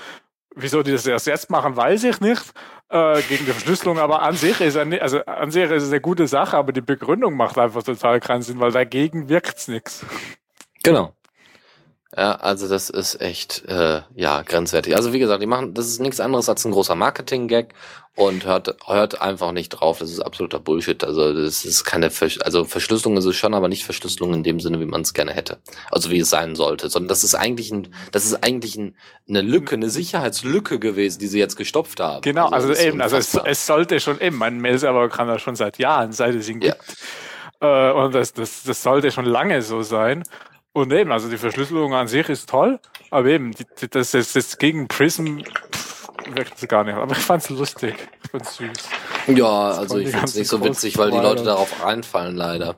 Wieso 0.59 0.81
die 0.83 0.91
das 0.91 1.05
erst 1.05 1.27
jetzt 1.27 1.49
machen, 1.49 1.75
weiß 1.75 2.03
ich 2.05 2.19
nicht. 2.19 2.41
Äh, 2.89 3.21
gegen 3.23 3.45
die 3.45 3.51
Verschlüsselung, 3.51 3.99
aber 3.99 4.21
an 4.21 4.35
sich 4.35 4.61
ist 4.61 4.75
er 4.75 5.01
also 5.01 5.19
an 5.25 5.51
sich 5.51 5.69
ist 5.69 5.83
es 5.83 5.89
eine 5.89 5.99
gute 5.99 6.25
Sache, 6.25 6.55
aber 6.55 6.71
die 6.71 6.79
Begründung 6.79 7.35
macht 7.35 7.57
einfach 7.57 7.83
total 7.83 8.21
keinen 8.21 8.43
Sinn, 8.43 8.61
weil 8.61 8.71
dagegen 8.71 9.27
wirkt's 9.27 9.67
nichts. 9.67 10.05
Genau. 10.83 11.13
Ja, 12.17 12.31
also 12.31 12.67
das 12.67 12.89
ist 12.89 13.21
echt 13.21 13.63
äh, 13.67 14.01
ja 14.15 14.41
grenzwertig. 14.41 14.95
Also 14.95 15.13
wie 15.13 15.19
gesagt, 15.19 15.39
die 15.39 15.45
machen, 15.45 15.75
das 15.75 15.85
ist 15.85 16.01
nichts 16.01 16.19
anderes 16.19 16.49
als 16.49 16.65
ein 16.65 16.71
großer 16.71 16.95
Marketing-Gag 16.95 17.75
und 18.15 18.43
hört 18.43 18.75
hört 18.87 19.21
einfach 19.21 19.51
nicht 19.51 19.69
drauf. 19.69 19.99
Das 19.99 20.09
ist 20.09 20.21
absoluter 20.21 20.59
Bullshit. 20.59 21.03
Also 21.03 21.31
das 21.31 21.63
ist 21.63 21.83
keine 21.83 22.09
Versch 22.09 22.39
also 22.41 22.65
Verschlüsselung 22.65 23.17
ist 23.17 23.25
es 23.25 23.35
schon, 23.35 23.53
aber 23.53 23.67
nicht 23.67 23.85
Verschlüsselung 23.85 24.33
in 24.33 24.41
dem 24.41 24.59
Sinne, 24.59 24.79
wie 24.79 24.85
man 24.85 25.01
es 25.01 25.13
gerne 25.13 25.31
hätte. 25.31 25.59
Also 25.91 26.09
wie 26.09 26.17
es 26.19 26.31
sein 26.31 26.55
sollte, 26.55 26.89
sondern 26.89 27.09
das 27.09 27.23
ist 27.23 27.35
eigentlich 27.35 27.71
ein, 27.71 27.89
das 28.11 28.25
ist 28.25 28.43
eigentlich 28.43 28.75
ein, 28.77 28.95
eine 29.29 29.41
Lücke, 29.43 29.75
eine 29.75 29.91
Sicherheitslücke 29.91 30.79
gewesen, 30.79 31.19
die 31.19 31.27
sie 31.27 31.37
jetzt 31.37 31.55
gestopft 31.55 31.99
haben. 31.99 32.21
Genau, 32.21 32.47
also, 32.49 32.71
ist 32.71 32.81
eben, 32.81 32.99
also 32.99 33.17
es, 33.17 33.35
es 33.35 33.67
sollte 33.67 33.99
schon 33.99 34.19
eben, 34.19 34.37
mein 34.37 34.59
Mail-Server 34.59 35.07
kann 35.09 35.27
das 35.27 35.43
schon 35.43 35.55
seit 35.55 35.77
Jahren, 35.77 36.13
seit 36.13 36.33
es 36.33 36.49
ihn 36.49 36.61
Ja. 36.61 36.71
gibt. 36.73 36.97
Äh, 37.61 37.91
und 37.91 38.15
das, 38.15 38.33
das, 38.33 38.63
das 38.63 38.81
sollte 38.81 39.11
schon 39.11 39.25
lange 39.25 39.61
so 39.61 39.83
sein. 39.83 40.23
Und 40.77 40.93
eben, 40.93 41.11
also 41.11 41.27
die 41.27 41.37
Verschlüsselung 41.37 41.95
an 41.95 42.07
sich 42.07 42.29
ist 42.29 42.47
toll, 42.49 42.79
aber 43.09 43.29
eben, 43.29 43.51
die, 43.51 43.65
die, 43.81 43.89
das 43.89 44.13
ist 44.13 44.35
jetzt 44.35 44.59
gegen 44.59 44.87
Prism 44.87 45.39
pff, 45.71 46.07
wirkt 46.35 46.61
es 46.61 46.67
gar 46.67 46.83
nicht. 46.83 46.93
Aber 46.93 47.13
ich 47.13 47.17
fand's 47.17 47.49
lustig. 47.49 47.95
Ich 48.23 48.29
fand's 48.29 48.57
süß. 48.57 48.69
ja, 49.35 49.69
das 49.69 49.77
also 49.79 49.97
ich 49.97 50.09
finde 50.09 50.25
es 50.25 50.35
nicht 50.35 50.47
so 50.47 50.63
witzig, 50.63 50.95
weil 50.99 51.09
die. 51.09 51.17
Leute 51.17 51.43
darauf 51.43 51.83
reinfallen 51.83 52.35
leider. 52.35 52.75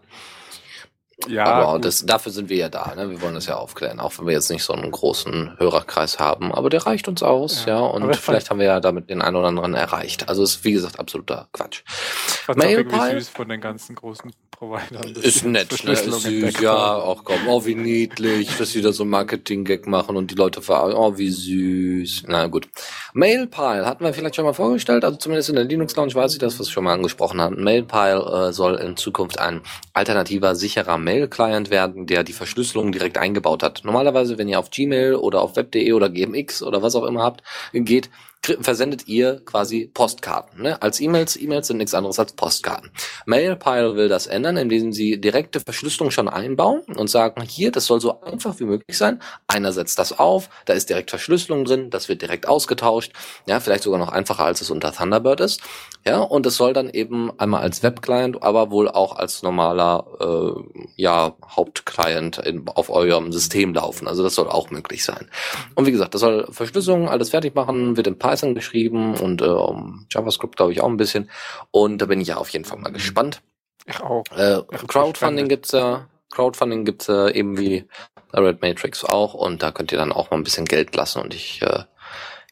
Ja, 1.27 1.43
Aber 1.43 1.79
das, 1.79 2.05
dafür 2.05 2.31
sind 2.31 2.47
wir 2.47 2.55
ja 2.55 2.69
da, 2.69 2.95
ne? 2.95 3.09
Wir 3.09 3.21
wollen 3.21 3.35
das 3.35 3.47
ja 3.47 3.57
aufklären, 3.57 3.99
auch 3.99 4.17
wenn 4.17 4.27
wir 4.27 4.33
jetzt 4.33 4.49
nicht 4.49 4.63
so 4.63 4.71
einen 4.71 4.89
großen 4.89 5.59
Hörerkreis 5.59 6.19
haben. 6.19 6.53
Aber 6.53 6.69
der 6.69 6.85
reicht 6.85 7.09
uns 7.09 7.21
aus, 7.21 7.65
Ja, 7.65 7.73
ja. 7.73 7.79
Und 7.81 8.03
ich 8.03 8.07
fand- 8.15 8.19
vielleicht 8.19 8.49
haben 8.49 8.59
wir 8.59 8.67
ja 8.67 8.79
damit 8.79 9.09
den 9.09 9.21
einen 9.21 9.35
oder 9.35 9.49
anderen 9.49 9.73
erreicht. 9.73 10.29
Also 10.29 10.43
ist, 10.43 10.63
wie 10.63 10.71
gesagt, 10.71 10.97
absoluter 10.97 11.49
Quatsch. 11.51 11.83
Ich 11.85 12.33
fand's 12.45 12.63
auch 12.63 12.69
irgendwie 12.69 13.11
süß 13.19 13.27
von 13.27 13.49
den 13.49 13.59
ganzen 13.59 13.95
großen 13.95 14.31
Providern. 14.59 15.15
Ist 15.21 15.45
nett, 15.45 15.71
ne? 15.85 15.93
Ist 15.93 16.03
süß, 16.03 16.59
ja, 16.59 16.95
auch 16.95 17.23
komm. 17.23 17.47
Oh, 17.47 17.65
wie 17.65 17.75
niedlich, 17.75 18.57
dass 18.57 18.71
sie 18.71 18.81
da 18.81 18.91
so 18.91 19.05
Marketing-Gag 19.05 19.87
machen 19.87 20.17
und 20.17 20.31
die 20.31 20.35
Leute 20.35 20.61
ver... 20.61 20.99
Oh, 20.99 21.17
wie 21.17 21.29
süß. 21.29 22.23
Na 22.27 22.47
gut. 22.47 22.67
Mailpile 23.13 23.85
hatten 23.85 24.03
wir 24.03 24.13
vielleicht 24.13 24.35
schon 24.35 24.43
mal 24.43 24.53
vorgestellt, 24.53 25.05
also 25.05 25.15
zumindest 25.15 25.47
in 25.47 25.55
der 25.55 25.63
Linux 25.63 25.95
Lounge 25.95 26.13
weiß 26.13 26.33
ich 26.33 26.39
das, 26.39 26.59
was 26.59 26.67
wir 26.67 26.73
schon 26.73 26.83
mal 26.83 26.93
angesprochen 26.93 27.39
haben. 27.39 27.63
Mailpile 27.63 28.49
äh, 28.49 28.51
soll 28.51 28.75
in 28.75 28.97
Zukunft 28.97 29.39
ein 29.39 29.61
alternativer, 29.93 30.55
sicherer 30.55 30.97
Mail-Client 30.97 31.69
werden, 31.69 32.05
der 32.05 32.25
die 32.25 32.33
Verschlüsselung 32.33 32.91
direkt 32.91 33.17
eingebaut 33.17 33.63
hat. 33.63 33.85
Normalerweise, 33.85 34.37
wenn 34.37 34.49
ihr 34.49 34.59
auf 34.59 34.71
Gmail 34.71 35.15
oder 35.15 35.41
auf 35.41 35.55
web.de 35.55 35.93
oder 35.93 36.09
GMX 36.09 36.63
oder 36.63 36.81
was 36.81 36.95
auch 36.95 37.05
immer 37.05 37.23
habt, 37.23 37.43
geht, 37.71 38.09
versendet 38.41 39.07
ihr 39.07 39.41
quasi 39.45 39.89
Postkarten. 39.93 40.63
Ne? 40.63 40.81
Als 40.81 40.99
E-Mails, 40.99 41.35
E-Mails 41.35 41.67
sind 41.67 41.77
nichts 41.77 41.93
anderes 41.93 42.19
als 42.19 42.33
Postkarten. 42.33 42.89
Mailpile 43.25 43.95
will 43.95 44.07
das 44.07 44.27
ändern, 44.27 44.57
indem 44.57 44.93
sie 44.93 45.19
direkte 45.19 45.59
Verschlüsselung 45.59 46.09
schon 46.09 46.27
einbauen 46.27 46.81
und 46.95 47.09
sagen, 47.09 47.41
hier, 47.41 47.71
das 47.71 47.85
soll 47.85 47.99
so 47.99 48.21
einfach 48.21 48.59
wie 48.59 48.65
möglich 48.65 48.97
sein. 48.97 49.21
Einer 49.47 49.71
setzt 49.73 49.99
das 49.99 50.17
auf, 50.17 50.49
da 50.65 50.73
ist 50.73 50.89
direkt 50.89 51.09
Verschlüsselung 51.09 51.65
drin, 51.65 51.89
das 51.89 52.09
wird 52.09 52.21
direkt 52.21 52.47
ausgetauscht. 52.47 53.11
Ja, 53.45 53.59
vielleicht 53.59 53.83
sogar 53.83 53.99
noch 53.99 54.11
einfacher, 54.11 54.45
als 54.45 54.61
es 54.61 54.69
unter 54.69 54.93
Thunderbird 54.93 55.41
ist. 55.41 55.61
Ja, 56.05 56.19
und 56.19 56.45
es 56.45 56.55
soll 56.55 56.73
dann 56.73 56.89
eben 56.89 57.31
einmal 57.39 57.61
als 57.61 57.83
Webclient, 57.83 58.41
aber 58.41 58.71
wohl 58.71 58.87
auch 58.89 59.17
als 59.17 59.43
normaler 59.43 60.07
äh, 60.21 60.81
ja, 60.95 61.35
Hauptclient 61.45 62.37
in, 62.39 62.67
auf 62.67 62.89
eurem 62.89 63.33
System 63.33 63.73
laufen. 63.73 64.07
Also 64.07 64.23
das 64.23 64.35
soll 64.35 64.47
auch 64.47 64.69
möglich 64.69 65.03
sein. 65.03 65.27
Und 65.75 65.85
wie 65.85 65.91
gesagt, 65.91 66.13
das 66.13 66.21
soll 66.21 66.47
Verschlüsselung 66.51 67.09
alles 67.09 67.29
fertig 67.29 67.53
machen, 67.53 67.97
wird 67.97 68.07
in 68.07 68.17
Python 68.29 68.55
geschrieben 68.55 69.15
und 69.15 69.41
äh, 69.41 69.45
um 69.45 70.05
JavaScript 70.09 70.55
glaube 70.57 70.71
ich 70.71 70.81
auch 70.81 70.87
ein 70.89 70.97
bisschen. 70.97 71.29
Und 71.71 71.99
da 72.01 72.05
bin 72.05 72.21
ich 72.21 72.27
ja 72.29 72.37
auf 72.37 72.49
jeden 72.49 72.65
Fall 72.65 72.77
mal 72.79 72.91
gespannt. 72.91 73.41
Ich 73.85 73.99
auch. 74.01 74.23
Äh, 74.35 74.59
Echt 74.71 74.87
Crowdfunding 74.87 75.47
gibt's 75.47 75.71
ja, 75.71 76.07
Crowdfunding 76.31 76.85
gibt's 76.85 77.07
ja 77.07 77.29
eben 77.29 77.57
wie 77.57 77.85
Red 78.33 78.61
Matrix 78.61 79.03
auch 79.03 79.33
und 79.33 79.63
da 79.63 79.71
könnt 79.71 79.91
ihr 79.91 79.97
dann 79.97 80.11
auch 80.11 80.29
mal 80.29 80.37
ein 80.37 80.43
bisschen 80.43 80.65
Geld 80.65 80.95
lassen 80.95 81.21
und 81.21 81.33
ich 81.33 81.61
äh, 81.63 81.83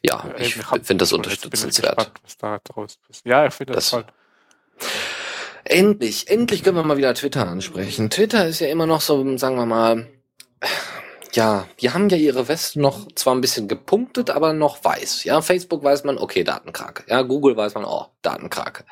ja, 0.02 0.24
Äh, 0.36 0.42
ich 0.42 0.54
finde 0.54 0.96
das 0.96 1.10
ich 1.10 1.14
unterstützenswert. 1.16 2.10
da. 2.40 2.58
Ja, 3.24 3.46
ich 3.46 3.54
finde 3.54 3.74
das, 3.74 3.90
Das- 3.90 3.90
toll. 3.90 4.04
Endlich, 5.64 6.28
endlich 6.30 6.62
können 6.64 6.76
wir 6.76 6.82
mal 6.82 6.96
wieder 6.96 7.12
Twitter 7.14 7.46
ansprechen. 7.46 8.08
Twitter 8.10 8.46
ist 8.46 8.60
ja 8.60 8.68
immer 8.68 8.86
noch 8.86 9.00
so, 9.02 9.36
sagen 9.36 9.56
wir 9.56 9.66
mal, 9.66 10.06
ja, 11.32 11.66
die 11.80 11.90
haben 11.90 12.08
ja 12.08 12.16
ihre 12.16 12.48
Westen 12.48 12.80
noch 12.80 13.06
zwar 13.14 13.34
ein 13.34 13.40
bisschen 13.40 13.68
gepunktet, 13.68 14.30
aber 14.30 14.52
noch 14.52 14.82
weiß. 14.84 15.24
Ja, 15.24 15.40
Facebook 15.40 15.82
weiß 15.82 16.04
man, 16.04 16.18
okay, 16.18 16.44
Datenkrake. 16.44 17.04
Ja, 17.08 17.22
Google 17.22 17.56
weiß 17.56 17.74
man, 17.74 17.84
oh, 17.84 18.06
Datenkrake. 18.22 18.84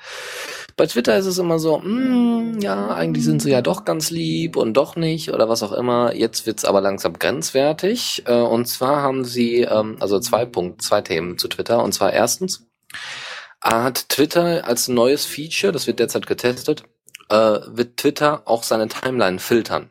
Bei 0.76 0.86
Twitter 0.86 1.16
ist 1.16 1.26
es 1.26 1.38
immer 1.38 1.58
so, 1.58 1.80
hm, 1.80 2.58
ja, 2.60 2.88
eigentlich 2.94 3.24
sind 3.24 3.40
sie 3.40 3.50
ja 3.50 3.62
doch 3.62 3.84
ganz 3.84 4.10
lieb 4.10 4.56
und 4.56 4.74
doch 4.74 4.96
nicht 4.96 5.30
oder 5.32 5.48
was 5.48 5.62
auch 5.62 5.72
immer. 5.72 6.14
Jetzt 6.14 6.46
wird's 6.46 6.64
aber 6.64 6.80
langsam 6.80 7.18
grenzwertig. 7.18 8.24
Äh, 8.26 8.34
Und 8.34 8.66
zwar 8.66 9.02
haben 9.02 9.24
sie, 9.24 9.62
ähm, 9.62 9.96
also 10.00 10.20
zwei 10.20 10.44
Punkte, 10.44 10.84
zwei 10.84 11.00
Themen 11.00 11.38
zu 11.38 11.48
Twitter. 11.48 11.82
Und 11.82 11.92
zwar 11.92 12.12
erstens, 12.12 12.66
hat 13.62 14.08
Twitter 14.10 14.66
als 14.66 14.88
neues 14.88 15.24
Feature, 15.24 15.72
das 15.72 15.86
wird 15.86 15.98
derzeit 15.98 16.26
getestet, 16.26 16.84
äh, 17.30 17.58
wird 17.66 17.96
Twitter 17.96 18.42
auch 18.44 18.62
seine 18.62 18.88
Timeline 18.88 19.38
filtern. 19.38 19.90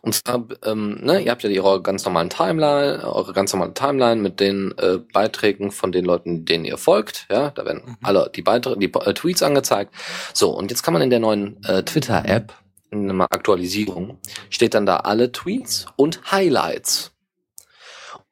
Und 0.00 0.14
zwar, 0.14 0.44
ähm, 0.64 0.98
ne, 1.02 1.20
ihr 1.20 1.30
habt 1.30 1.42
ja 1.42 1.62
eure 1.62 1.82
ganz 1.82 2.04
normalen 2.04 2.30
Timeline, 2.30 3.02
eure 3.04 3.32
ganz 3.32 3.52
normale 3.52 3.74
Timeline 3.74 4.20
mit 4.20 4.40
den 4.40 4.74
äh, 4.78 4.98
Beiträgen 5.12 5.70
von 5.70 5.92
den 5.92 6.04
Leuten, 6.04 6.44
denen 6.44 6.64
ihr 6.64 6.78
folgt. 6.78 7.26
Ja, 7.30 7.50
da 7.50 7.64
werden 7.64 7.82
Mhm. 7.84 7.96
alle 8.02 8.30
die 8.34 8.42
Beiträge, 8.42 8.78
die 8.78 8.92
äh, 8.92 9.14
Tweets 9.14 9.42
angezeigt. 9.42 9.94
So, 10.34 10.50
und 10.50 10.70
jetzt 10.70 10.82
kann 10.82 10.92
man 10.92 11.02
in 11.02 11.10
der 11.10 11.20
neuen 11.20 11.62
äh, 11.64 11.82
Twitter-App, 11.82 12.52
in 12.90 13.10
einer 13.10 13.24
Aktualisierung, 13.30 14.18
steht 14.50 14.74
dann 14.74 14.86
da 14.86 14.98
alle 14.98 15.30
Tweets 15.32 15.86
und 15.96 16.30
Highlights. 16.30 17.12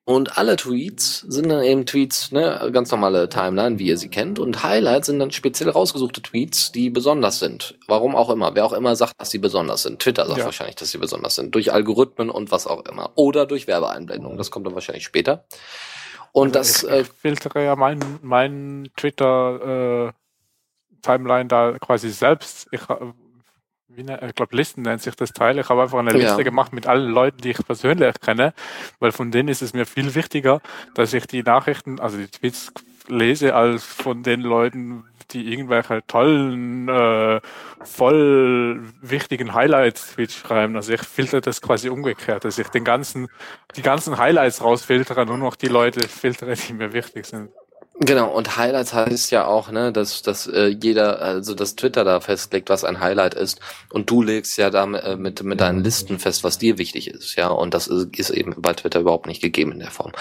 Und 0.08 0.38
alle 0.38 0.54
Tweets 0.54 1.22
sind 1.28 1.48
dann 1.48 1.64
eben 1.64 1.84
Tweets, 1.84 2.30
ne, 2.30 2.70
ganz 2.72 2.92
normale 2.92 3.28
Timeline, 3.28 3.80
wie 3.80 3.88
ihr 3.88 3.98
sie 3.98 4.08
kennt. 4.08 4.38
Und 4.38 4.62
Highlights 4.62 5.08
sind 5.08 5.18
dann 5.18 5.32
speziell 5.32 5.68
rausgesuchte 5.68 6.22
Tweets, 6.22 6.70
die 6.70 6.90
besonders 6.90 7.40
sind. 7.40 7.76
Warum 7.88 8.14
auch 8.14 8.30
immer. 8.30 8.54
Wer 8.54 8.64
auch 8.66 8.72
immer 8.72 8.94
sagt, 8.94 9.14
dass 9.20 9.30
sie 9.32 9.38
besonders 9.38 9.82
sind. 9.82 9.98
Twitter 9.98 10.24
sagt 10.26 10.38
Ja. 10.38 10.44
wahrscheinlich, 10.44 10.76
dass 10.76 10.92
sie 10.92 10.98
besonders 10.98 11.34
sind. 11.34 11.52
Durch 11.56 11.72
Algorithmen 11.72 12.30
und 12.30 12.52
was 12.52 12.68
auch 12.68 12.84
immer. 12.84 13.10
Oder 13.16 13.46
durch 13.46 13.66
Werbeeinblendungen. 13.66 14.38
Das 14.38 14.52
kommt 14.52 14.64
dann 14.64 14.74
wahrscheinlich 14.74 15.02
später. 15.04 15.44
Und 16.30 16.56
Also 16.56 16.70
das, 16.70 16.82
ich, 16.84 16.88
äh, 16.88 17.00
ich 17.00 17.08
filtere 17.08 17.64
ja 17.64 17.74
meinen 17.74 18.20
mein 18.22 18.88
Twitter 18.96 20.06
äh, 20.06 20.12
Timeline 21.02 21.46
da 21.48 21.78
quasi 21.80 22.10
selbst. 22.10 22.68
Ich, 22.70 22.88
äh, 22.88 22.94
ich 23.96 24.34
glaube, 24.34 24.56
Listen 24.56 24.82
nennt 24.82 25.02
sich 25.02 25.14
das 25.14 25.32
Teil. 25.32 25.58
Ich 25.58 25.68
habe 25.68 25.82
einfach 25.82 25.98
eine 25.98 26.12
Ja. 26.12 26.18
Liste 26.18 26.44
gemacht 26.44 26.72
mit 26.72 26.86
allen 26.86 27.10
Leuten, 27.10 27.38
die 27.38 27.50
ich 27.50 27.66
persönlich 27.66 28.14
kenne, 28.20 28.52
weil 29.00 29.12
von 29.12 29.30
denen 29.30 29.48
ist 29.48 29.62
es 29.62 29.72
mir 29.72 29.86
viel 29.86 30.14
wichtiger, 30.14 30.60
dass 30.94 31.12
ich 31.14 31.26
die 31.26 31.42
Nachrichten, 31.42 32.00
also 32.00 32.16
die 32.18 32.28
Tweets 32.28 32.72
lese, 33.08 33.54
als 33.54 33.84
von 33.84 34.22
den 34.22 34.40
Leuten, 34.40 35.04
die 35.30 35.52
irgendwelche 35.52 36.06
tollen, 36.06 36.88
äh, 36.88 37.40
voll 37.82 38.82
wichtigen 39.00 39.54
Highlights-Tweets 39.54 40.34
schreiben. 40.36 40.76
Also 40.76 40.92
ich 40.92 41.02
filtere 41.02 41.40
das 41.40 41.60
quasi 41.60 41.88
umgekehrt, 41.88 42.44
dass 42.44 42.58
ich 42.58 42.68
den 42.68 42.84
ganzen, 42.84 43.28
die 43.76 43.82
ganzen 43.82 44.18
Highlights 44.18 44.62
rausfiltere, 44.62 45.26
nur 45.26 45.38
noch 45.38 45.56
die 45.56 45.68
Leute 45.68 46.06
filtere, 46.08 46.54
die 46.54 46.72
mir 46.74 46.92
wichtig 46.92 47.26
sind. 47.26 47.50
Genau, 47.98 48.30
und 48.30 48.58
Highlights 48.58 48.92
heißt 48.92 49.30
ja 49.30 49.46
auch, 49.46 49.70
ne, 49.70 49.90
dass, 49.90 50.20
dass 50.20 50.46
äh, 50.46 50.66
jeder, 50.66 51.22
also 51.22 51.54
dass 51.54 51.76
Twitter 51.76 52.04
da 52.04 52.20
festlegt, 52.20 52.68
was 52.68 52.84
ein 52.84 53.00
Highlight 53.00 53.32
ist. 53.32 53.58
Und 53.90 54.10
du 54.10 54.20
legst 54.20 54.58
ja 54.58 54.68
da 54.68 54.84
äh, 54.84 55.16
mit, 55.16 55.42
mit 55.42 55.62
deinen 55.62 55.82
Listen 55.82 56.18
fest, 56.18 56.44
was 56.44 56.58
dir 56.58 56.76
wichtig 56.76 57.08
ist, 57.08 57.36
ja. 57.36 57.48
Und 57.48 57.72
das 57.72 57.86
ist, 57.86 58.14
ist 58.18 58.28
eben 58.28 58.54
bei 58.58 58.74
Twitter 58.74 59.00
überhaupt 59.00 59.26
nicht 59.26 59.40
gegeben 59.40 59.72
in 59.72 59.78
der 59.78 59.90
Form. 59.90 60.12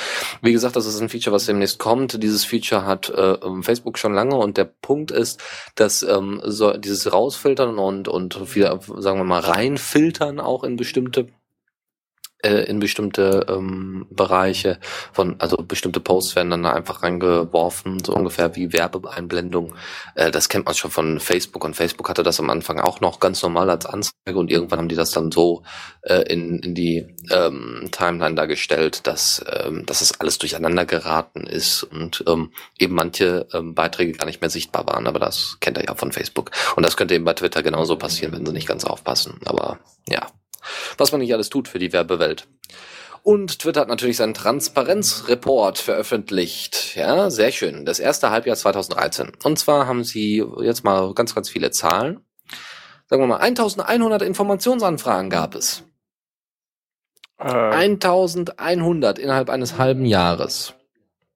Wie 0.42 0.54
gesagt, 0.54 0.78
das 0.78 0.86
ist 0.86 1.02
ein 1.02 1.10
Feature, 1.10 1.36
was 1.36 1.48
demnächst 1.48 1.78
kommt. 1.78 2.24
Dieses 2.24 2.46
Feature 2.46 2.86
hat 2.86 3.10
äh, 3.10 3.38
Facebook 3.62 3.98
schon 3.98 4.14
lange 4.14 4.38
und 4.38 4.56
der 4.56 4.66
Punkt 4.66 5.12
ist, 5.12 5.44
dass 5.76 6.02
ähm, 6.02 6.42
so 6.46 6.78
dieses 6.78 7.12
Rausfiltern 7.12 7.78
und, 7.78 8.08
und 8.08 8.56
wieder, 8.56 8.80
sagen 9.00 9.20
wir 9.20 9.26
mal, 9.26 9.42
reinfiltern 9.42 10.40
auch 10.40 10.64
in 10.64 10.78
bestimmte 10.78 11.28
äh, 12.46 12.64
in 12.66 12.80
bestimmte 12.80 13.46
ähm, 13.50 14.06
Bereiche 14.12 14.80
von, 15.12 15.36
also 15.40 15.58
bestimmte 15.58 16.00
Posts 16.00 16.36
werden 16.36 16.52
dann 16.52 16.64
da 16.64 16.74
einfach 16.74 17.02
reingeworfen, 17.02 18.04
so 18.04 18.14
ungefähr 18.14 18.56
wie 18.56 18.72
Werbeeinblendung. 18.72 19.74
Äh, 20.14 20.32
das 20.32 20.48
kennt 20.48 20.66
man 20.66 20.76
schon 20.76 20.92
von 20.92 21.20
Facebook 21.20 21.64
und 21.64 21.76
Facebook 21.76 22.08
hatte 22.08 22.24
das 22.24 22.40
am 22.40 22.50
Anfang 22.50 22.80
auch 22.80 23.02
noch 23.02 23.20
ganz 23.20 23.42
normal 23.42 23.70
als 23.70 23.86
Anzeige 23.86 24.38
und 24.38 24.52
irgendwann 24.52 24.80
haben 24.80 24.90
die 24.90 24.96
das 24.96 25.12
dann 25.12 25.32
so 25.32 25.64
äh, 26.04 26.22
in, 26.32 26.60
in 26.60 26.76
die 26.76 27.16
ähm, 27.32 27.90
Timeline 27.92 28.36
dargestellt, 28.36 29.08
dass, 29.08 29.44
ähm, 29.52 29.86
dass 29.86 30.02
es 30.02 30.20
alles 30.20 30.38
durcheinander 30.38 30.86
geraten 30.86 31.48
ist 31.48 31.84
und 31.84 32.24
ähm, 32.28 32.52
eben 32.78 32.94
manche 32.94 33.48
ähm, 33.54 33.74
Beiträge 33.74 34.12
gar 34.12 34.26
nicht 34.26 34.42
mehr 34.42 34.50
sichtbar 34.52 34.86
waren, 34.86 35.08
aber 35.08 35.20
das 35.20 35.58
kennt 35.62 35.78
ihr 35.78 35.86
ja 35.86 35.96
von 35.96 36.12
Facebook. 36.12 36.52
Und 36.76 36.86
das 36.86 36.96
könnte 36.96 37.16
eben 37.16 37.26
bei 37.26 37.34
Twitter 37.34 37.64
genauso 37.64 37.96
passieren, 37.96 38.34
wenn 38.34 38.46
sie 38.46 38.54
nicht 38.54 38.68
ganz 38.68 38.86
aufpassen. 38.86 39.40
Aber 39.46 39.80
ja, 40.08 40.28
was 40.98 41.12
man 41.12 41.22
nicht 41.22 41.34
alles 41.34 41.50
tut 41.50 41.68
für 41.68 41.80
die 41.80 41.94
Werbewelt. 41.94 42.48
Und 43.24 43.58
Twitter 43.58 43.82
hat 43.82 43.88
natürlich 43.88 44.18
seinen 44.18 44.36
Transparenzreport 44.36 45.80
veröffentlicht. 45.80 46.96
Ja, 46.96 47.32
sehr 47.32 47.52
schön. 47.52 47.84
Das 47.84 48.00
erste 48.00 48.30
Halbjahr 48.30 48.56
2013. 48.56 49.32
Und 49.44 49.58
zwar 49.58 49.88
haben 49.88 50.04
sie 50.04 50.46
jetzt 50.62 50.84
mal 50.84 51.12
ganz, 51.16 51.34
ganz 51.34 51.50
viele 51.50 51.72
Zahlen. 51.72 52.20
Sagen 53.08 53.24
wir 53.24 53.28
mal, 53.28 53.38
1100 53.38 54.22
Informationsanfragen 54.22 55.32
gab 55.32 55.56
es. 55.56 55.84
Äh. 57.40 57.48
1100 57.48 59.18
innerhalb 59.18 59.50
eines 59.50 59.80
halben 59.80 60.06
Jahres. 60.06 60.74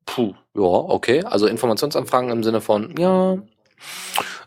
Puh, 0.06 0.34
ja, 0.56 0.62
okay. 0.62 1.24
Also 1.24 1.48
Informationsanfragen 1.48 2.30
im 2.30 2.44
Sinne 2.44 2.62
von, 2.62 2.96
ja, 2.98 3.38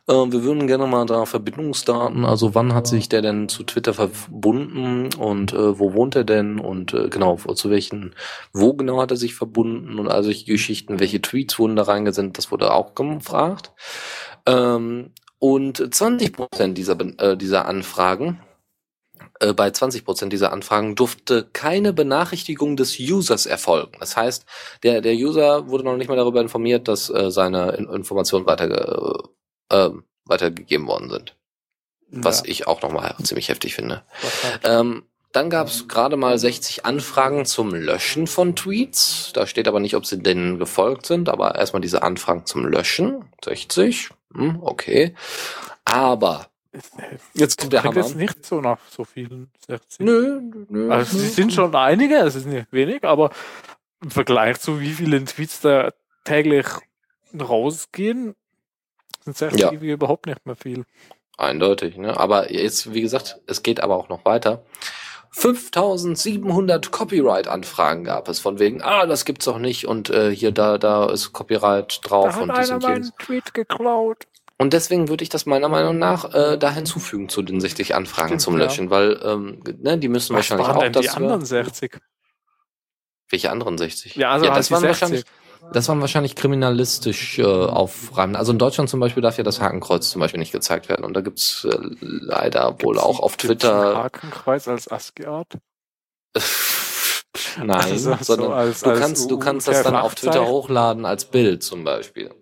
äh, 0.09 0.13
wir 0.13 0.43
würden 0.43 0.67
gerne 0.67 0.87
mal 0.87 1.07
da 1.07 1.27
Verbindungsdaten, 1.27 2.25
also 2.25 2.55
wann 2.55 2.75
hat 2.75 2.87
sich 2.87 3.09
der 3.09 3.23
denn 3.23 3.49
zu 3.49 3.63
Twitter 3.65 3.95
verbunden 3.95 5.11
und 5.15 5.53
äh, 5.53 5.79
wo 5.79 5.95
wohnt 5.95 6.17
er 6.17 6.25
denn 6.25 6.59
und 6.59 6.93
äh, 6.95 7.09
genau, 7.09 7.37
zu 7.37 7.71
welchen, 7.71 8.15
wo 8.53 8.75
genau 8.75 9.01
hat 9.01 9.11
er 9.11 9.17
sich 9.17 9.35
verbunden 9.35 9.99
und 9.99 10.09
all 10.09 10.25
solche 10.25 10.47
Geschichten, 10.47 11.01
welche 11.01 11.23
Tweets 11.23 11.59
wurden 11.59 11.77
da 11.77 11.85
reingesendet, 11.85 12.39
das 12.39 12.51
wurde 12.51 12.73
auch 12.73 12.95
gefragt. 12.95 13.73
Ähm, 14.47 15.13
und 15.39 15.95
20 15.95 16.33
Prozent 16.33 16.79
dieser, 16.79 16.99
äh, 17.19 17.37
dieser 17.37 17.67
Anfragen 17.67 18.41
äh, 19.41 19.53
bei 19.53 19.71
20 19.71 20.05
Prozent 20.05 20.33
dieser 20.33 20.53
Anfragen 20.53 20.95
durfte 20.95 21.49
keine 21.53 21.93
Benachrichtigung 21.93 22.77
des 22.77 22.99
Users 22.99 23.47
erfolgen. 23.47 23.93
Das 23.99 24.17
heißt, 24.17 24.47
der, 24.83 25.01
der 25.01 25.15
User 25.15 25.69
wurde 25.69 25.85
noch 25.85 25.97
nicht 25.97 26.09
mal 26.09 26.17
darüber 26.17 26.41
informiert, 26.41 26.89
dass 26.89 27.11
äh, 27.11 27.31
seine 27.31 27.73
Informationen 27.73 28.47
weiter 28.47 29.31
äh, 29.73 29.91
weitergegeben 30.25 30.87
worden 30.87 31.11
sind. 31.11 31.37
Was 32.09 32.41
ja. 32.41 32.45
ich 32.47 32.67
auch 32.67 32.83
nochmal 32.83 33.17
ziemlich 33.23 33.49
heftig 33.49 33.75
finde. 33.75 34.03
Ähm, 34.65 35.05
dann 35.33 35.49
gab 35.49 35.69
es 35.69 35.89
gerade 35.89 36.19
mal 36.19 36.39
60 36.39 36.85
Anfragen 36.85 37.47
zum 37.47 37.75
Löschen 37.75 38.27
von 38.27 38.55
Tweets. 38.55 39.33
Da 39.33 39.47
steht 39.47 39.67
aber 39.67 39.81
nicht, 39.81 39.97
ob 39.97 40.05
sie 40.05 40.19
denen 40.19 40.59
gefolgt 40.59 41.07
sind, 41.07 41.31
aber 41.31 41.55
erstmal 41.55 41.81
diese 41.81 42.03
Anfragen 42.03 42.45
zum 42.45 42.67
Löschen. 42.67 43.25
60. 43.43 44.11
Hm, 44.35 44.59
okay. 44.63 45.15
Aber 45.87 46.49
jetzt 47.33 47.59
kommt 47.59 47.73
der 47.73 47.83
Hammer. 47.83 47.97
jetzt 47.97 48.15
nicht 48.15 48.45
so 48.45 48.61
nach 48.61 48.79
so 48.91 49.05
vielen 49.05 49.51
60. 49.67 50.01
Nö, 50.01 50.41
nö. 50.69 50.91
Also 50.91 51.17
es 51.17 51.35
sind 51.35 51.53
schon 51.53 51.75
einige, 51.75 52.17
es 52.17 52.35
ist 52.35 52.47
nicht 52.47 52.71
wenig, 52.71 53.05
aber 53.05 53.31
im 54.03 54.11
Vergleich 54.11 54.61
zu 54.61 54.81
wie 54.81 54.93
vielen 54.93 55.25
Tweets 55.27 55.61
da 55.61 55.93
täglich 56.25 56.67
rausgehen, 57.39 58.35
sind 59.25 59.37
sechs 59.37 59.57
ja. 59.59 59.71
überhaupt 59.71 60.27
nicht 60.27 60.45
mehr 60.47 60.57
viel. 60.57 60.85
Eindeutig, 61.39 61.97
ne? 61.97 62.19
Aber 62.19 62.53
jetzt, 62.53 62.93
wie 62.93 63.01
gesagt, 63.01 63.41
es 63.47 63.63
geht 63.63 63.81
aber 63.81 63.97
auch 63.97 64.09
noch 64.09 64.25
weiter. 64.25 64.65
5700 65.31 66.93
Copyright-Anfragen 66.93 68.05
gab 68.05 68.29
es 68.29 68.39
von 68.39 68.59
wegen, 68.59 68.83
ah, 68.83 69.07
das 69.07 69.25
gibt's 69.25 69.47
doch 69.47 69.59
nicht 69.59 69.87
und 69.87 70.11
äh, 70.11 70.35
hier, 70.35 70.53
da, 70.53 70.77
da 70.77 71.11
ist 71.11 71.33
Copyright 71.33 72.01
drauf 72.05 72.27
da 72.27 72.35
hat 72.35 72.43
und 72.43 72.51
einer 72.51 72.79
meinen 72.79 73.11
Tweet 73.19 73.55
geklaut. 73.55 74.27
Und 74.59 74.75
deswegen 74.75 75.09
würde 75.09 75.25
ich 75.25 75.31
das 75.31 75.47
meiner 75.47 75.69
Meinung 75.69 75.99
nach 75.99 76.35
äh, 76.35 76.59
da 76.59 76.71
hinzufügen 76.71 77.31
zu 77.31 77.43
den 77.43 77.61
60 77.61 77.95
Anfragen 77.95 78.29
Stimmt, 78.29 78.43
zum 78.43 78.57
Löschen, 78.57 78.85
ja. 78.85 78.91
weil 78.91 79.21
ähm, 79.25 79.63
ne, 79.81 79.99
die 79.99 80.09
müssen 80.09 80.37
Was 80.37 80.51
wahrscheinlich 80.51 80.69
auch 80.69 80.93
das. 80.93 81.03
Die 81.03 81.09
anderen 81.09 81.45
60. 81.45 81.99
Welche 83.31 83.51
anderen 83.51 83.79
60? 83.79 84.15
Ja, 84.17 84.33
also 84.33 84.45
ja, 84.45 84.55
das 84.55 84.71
waren 84.71 84.83
60. 84.83 84.89
wahrscheinlich 85.01 85.25
das 85.73 85.89
waren 85.89 86.01
wahrscheinlich 86.01 86.35
kriminalistisch 86.35 87.39
äh, 87.39 87.45
aufreiben. 87.45 88.37
Also 88.37 88.53
in 88.53 88.59
Deutschland 88.59 88.91
zum 88.91 89.01
Beispiel 89.01 89.23
darf 89.23 89.39
ja 89.39 89.45
das 89.45 89.61
Hakenkreuz 89.61 90.11
zum 90.11 90.21
Beispiel 90.21 90.41
nicht 90.41 90.53
gezeigt 90.53 90.89
werden. 90.89 91.05
Und 91.05 91.15
da 91.15 91.21
gibt's 91.21 91.65
äh, 91.65 91.77
leider 92.01 92.83
wohl 92.83 92.99
auch 92.99 93.21
auf 93.21 93.37
Twitter. 93.37 93.97
Hakenkreuz 93.97 94.69
als 94.69 94.89
ASCII-Art? 94.89 95.59
Nein, 97.59 97.71
also, 97.71 98.17
sondern 98.21 98.49
so 98.49 98.53
als, 98.53 98.81
du 98.81 98.91
als 98.91 99.01
kannst, 99.01 99.31
du 99.31 99.39
kannst 99.39 99.69
das 99.69 99.83
dann 99.83 99.97
auf 99.97 100.15
Twitter 100.15 100.47
hochladen 100.47 101.05
als 101.05 101.25
Bild 101.25 101.63
zum 101.63 101.85
Beispiel. 101.85 102.35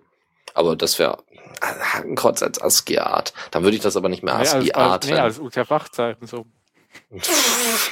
Aber 0.54 0.76
das 0.76 0.98
wäre 0.98 1.18
Hakenkreuz 1.62 2.42
als 2.42 2.60
ASCII-Art. 2.60 3.32
Dann 3.50 3.62
würde 3.62 3.76
ich 3.76 3.82
das 3.82 3.96
aber 3.96 4.08
nicht 4.08 4.22
mehr 4.22 4.36
ASCII-Art 4.36 5.06
nee, 5.06 5.12
als, 5.12 5.38
nee, 5.38 5.46
als 5.46 5.56
UTF-8-Zeichen 5.56 6.26
so. 6.26 6.46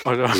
Oder? 0.04 0.32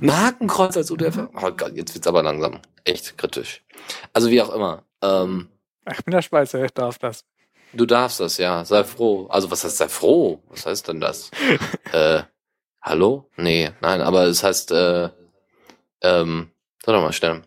Ein 0.00 0.16
Hakenkreuz 0.16 0.76
als 0.76 0.90
UTF. 0.90 1.28
Oh 1.34 1.50
Gott, 1.52 1.72
jetzt 1.74 1.94
wird's 1.94 2.06
aber 2.06 2.22
langsam 2.22 2.60
echt 2.84 3.18
kritisch. 3.18 3.64
Also 4.12 4.30
wie 4.30 4.40
auch 4.40 4.50
immer. 4.50 4.84
Ähm, 5.02 5.48
ich 5.90 6.04
bin 6.04 6.12
der 6.12 6.22
Schweizer, 6.22 6.64
ich 6.64 6.72
darf 6.72 6.98
das. 6.98 7.24
Du 7.72 7.84
darfst 7.84 8.20
das, 8.20 8.38
ja. 8.38 8.64
Sei 8.64 8.84
froh. 8.84 9.26
Also 9.26 9.50
was 9.50 9.64
heißt 9.64 9.76
sei 9.76 9.88
froh? 9.88 10.40
Was 10.48 10.66
heißt 10.66 10.88
denn 10.88 11.00
das? 11.00 11.30
äh, 11.92 12.22
hallo? 12.80 13.28
Nee, 13.36 13.72
nein, 13.80 14.00
aber 14.00 14.24
es 14.24 14.42
heißt, 14.42 14.70
äh, 14.70 15.10
ähm, 16.02 16.50
sag 16.84 16.94
doch 16.94 17.02
mal 17.02 17.12
schnell. 17.12 17.42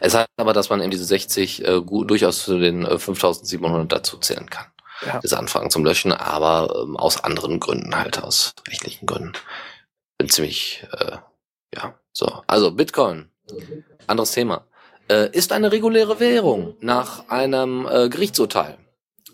Es 0.00 0.14
heißt 0.14 0.28
aber, 0.38 0.52
dass 0.52 0.70
man 0.70 0.80
in 0.80 0.90
diese 0.90 1.04
60 1.04 1.66
äh, 1.66 1.80
gut, 1.82 2.10
durchaus 2.10 2.44
zu 2.44 2.58
den 2.58 2.84
äh, 2.84 2.98
5700 2.98 3.92
dazu 3.92 4.16
zählen 4.18 4.48
kann. 4.48 4.66
Ja. 5.04 5.20
Diese 5.20 5.38
Anfragen 5.38 5.70
zum 5.70 5.84
Löschen, 5.84 6.12
aber 6.12 6.82
ähm, 6.82 6.96
aus 6.96 7.22
anderen 7.22 7.60
Gründen 7.60 7.96
halt, 7.96 8.22
aus 8.22 8.54
rechtlichen 8.68 9.06
Gründen. 9.06 9.32
Bin 10.18 10.30
ziemlich, 10.30 10.86
äh, 10.92 11.16
ja, 11.74 11.98
so. 12.12 12.42
Also 12.46 12.70
Bitcoin, 12.70 13.30
anderes 14.06 14.32
Thema 14.32 14.64
äh, 15.08 15.30
ist 15.30 15.52
eine 15.52 15.72
reguläre 15.72 16.20
Währung 16.20 16.74
nach 16.80 17.28
einem 17.28 17.86
äh, 17.86 18.08
Gerichtsurteil. 18.08 18.78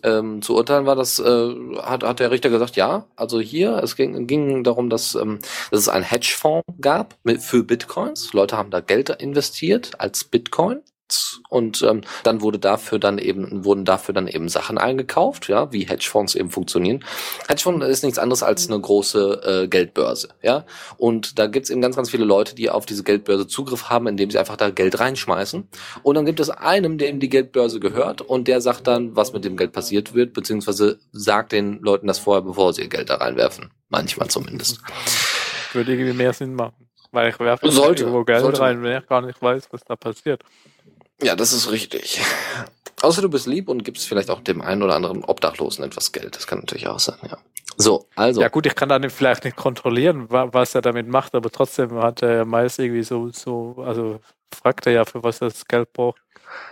Ähm, 0.03 0.41
zu 0.41 0.55
urteilen 0.55 0.85
war 0.85 0.97
das, 0.97 1.17
äh, 1.19 1.55
hat, 1.81 2.03
hat 2.03 2.19
der 2.19 2.29
Richter 2.29 2.49
gesagt, 2.49 2.75
ja, 2.75 3.07
also 3.15 3.39
hier, 3.39 3.77
es 3.81 3.95
ging, 3.95 4.27
ging 4.27 4.63
darum, 4.63 4.89
dass, 4.89 5.15
ähm, 5.15 5.39
dass 5.71 5.79
es 5.79 5.89
einen 5.89 6.03
Hedgefonds 6.03 6.65
gab 6.81 7.15
mit, 7.23 7.41
für 7.41 7.63
Bitcoins. 7.63 8.33
Leute 8.33 8.57
haben 8.57 8.69
da 8.69 8.81
Geld 8.81 9.09
investiert 9.09 9.91
als 9.99 10.25
Bitcoin 10.25 10.81
und 11.49 11.81
ähm, 11.83 12.01
dann 12.23 12.41
wurde 12.41 12.59
dafür 12.59 12.99
dann 12.99 13.17
eben 13.17 13.65
wurden 13.65 13.85
dafür 13.85 14.13
dann 14.13 14.27
eben 14.27 14.49
Sachen 14.49 14.77
eingekauft, 14.77 15.47
ja, 15.47 15.71
wie 15.71 15.87
Hedgefonds 15.87 16.35
eben 16.35 16.49
funktionieren. 16.49 17.03
Hedgefonds 17.47 17.85
ist 17.85 18.03
nichts 18.03 18.19
anderes 18.19 18.43
als 18.43 18.67
eine 18.67 18.79
große 18.79 19.63
äh, 19.63 19.67
Geldbörse, 19.67 20.29
ja, 20.41 20.65
und 20.97 21.37
da 21.37 21.47
gibt's 21.47 21.69
eben 21.69 21.81
ganz 21.81 21.95
ganz 21.95 22.09
viele 22.09 22.25
Leute, 22.25 22.55
die 22.55 22.69
auf 22.69 22.85
diese 22.85 23.03
Geldbörse 23.03 23.47
Zugriff 23.47 23.89
haben, 23.89 24.07
indem 24.07 24.31
sie 24.31 24.39
einfach 24.39 24.57
da 24.57 24.69
Geld 24.69 24.99
reinschmeißen. 24.99 25.67
Und 26.03 26.15
dann 26.15 26.25
gibt 26.25 26.39
es 26.39 26.49
einem, 26.49 26.97
dem 26.97 27.19
die 27.19 27.29
Geldbörse 27.29 27.79
gehört, 27.79 28.21
und 28.21 28.47
der 28.47 28.61
sagt 28.61 28.87
dann, 28.87 29.15
was 29.15 29.33
mit 29.33 29.45
dem 29.45 29.57
Geld 29.57 29.71
passiert 29.71 30.13
wird, 30.13 30.33
beziehungsweise 30.33 30.99
sagt 31.11 31.51
den 31.51 31.79
Leuten 31.81 32.07
das 32.07 32.19
vorher, 32.19 32.41
bevor 32.41 32.73
sie 32.73 32.83
ihr 32.83 32.89
Geld 32.89 33.09
da 33.09 33.15
reinwerfen, 33.15 33.71
manchmal 33.89 34.29
zumindest. 34.29 34.79
Würde 35.73 35.91
irgendwie 35.93 36.13
mehr 36.13 36.33
Sinn 36.33 36.55
machen. 36.55 36.87
Weil 37.11 37.29
ich 37.29 37.39
werfe 37.39 37.67
irgendwo 37.67 38.23
Geld 38.23 38.41
sollte. 38.41 38.61
rein, 38.61 38.81
wenn 38.81 38.97
ich 38.97 39.07
gar 39.07 39.21
nicht 39.21 39.39
weiß, 39.39 39.67
was 39.71 39.83
da 39.83 39.95
passiert. 39.95 40.43
Ja, 41.23 41.35
das 41.35 41.53
ist 41.53 41.71
richtig. 41.71 42.21
Außer 43.01 43.21
du 43.21 43.29
bist 43.29 43.47
lieb 43.47 43.67
und 43.67 43.83
gibst 43.83 44.07
vielleicht 44.07 44.29
auch 44.29 44.41
dem 44.41 44.61
einen 44.61 44.81
oder 44.81 44.95
anderen 44.95 45.23
Obdachlosen 45.25 45.83
etwas 45.83 46.11
Geld. 46.11 46.35
Das 46.35 46.47
kann 46.47 46.59
natürlich 46.59 46.87
auch 46.87 46.99
sein, 46.99 47.17
ja. 47.29 47.37
So, 47.75 48.07
also. 48.15 48.41
Ja 48.41 48.49
gut, 48.49 48.65
ich 48.65 48.75
kann 48.75 48.89
dann 48.89 49.09
vielleicht 49.09 49.45
nicht 49.45 49.57
kontrollieren, 49.57 50.27
was 50.29 50.75
er 50.75 50.81
damit 50.81 51.07
macht, 51.07 51.33
aber 51.33 51.49
trotzdem 51.49 51.95
hat 51.95 52.21
er 52.21 52.45
meist 52.45 52.79
irgendwie 52.79 53.03
so, 53.03 53.29
so, 53.31 53.75
also 53.85 54.19
fragt 54.53 54.85
er 54.85 54.93
ja, 54.93 55.05
für 55.05 55.23
was 55.23 55.41
er 55.41 55.49
das 55.49 55.65
Geld 55.67 55.91
braucht. 55.91 56.21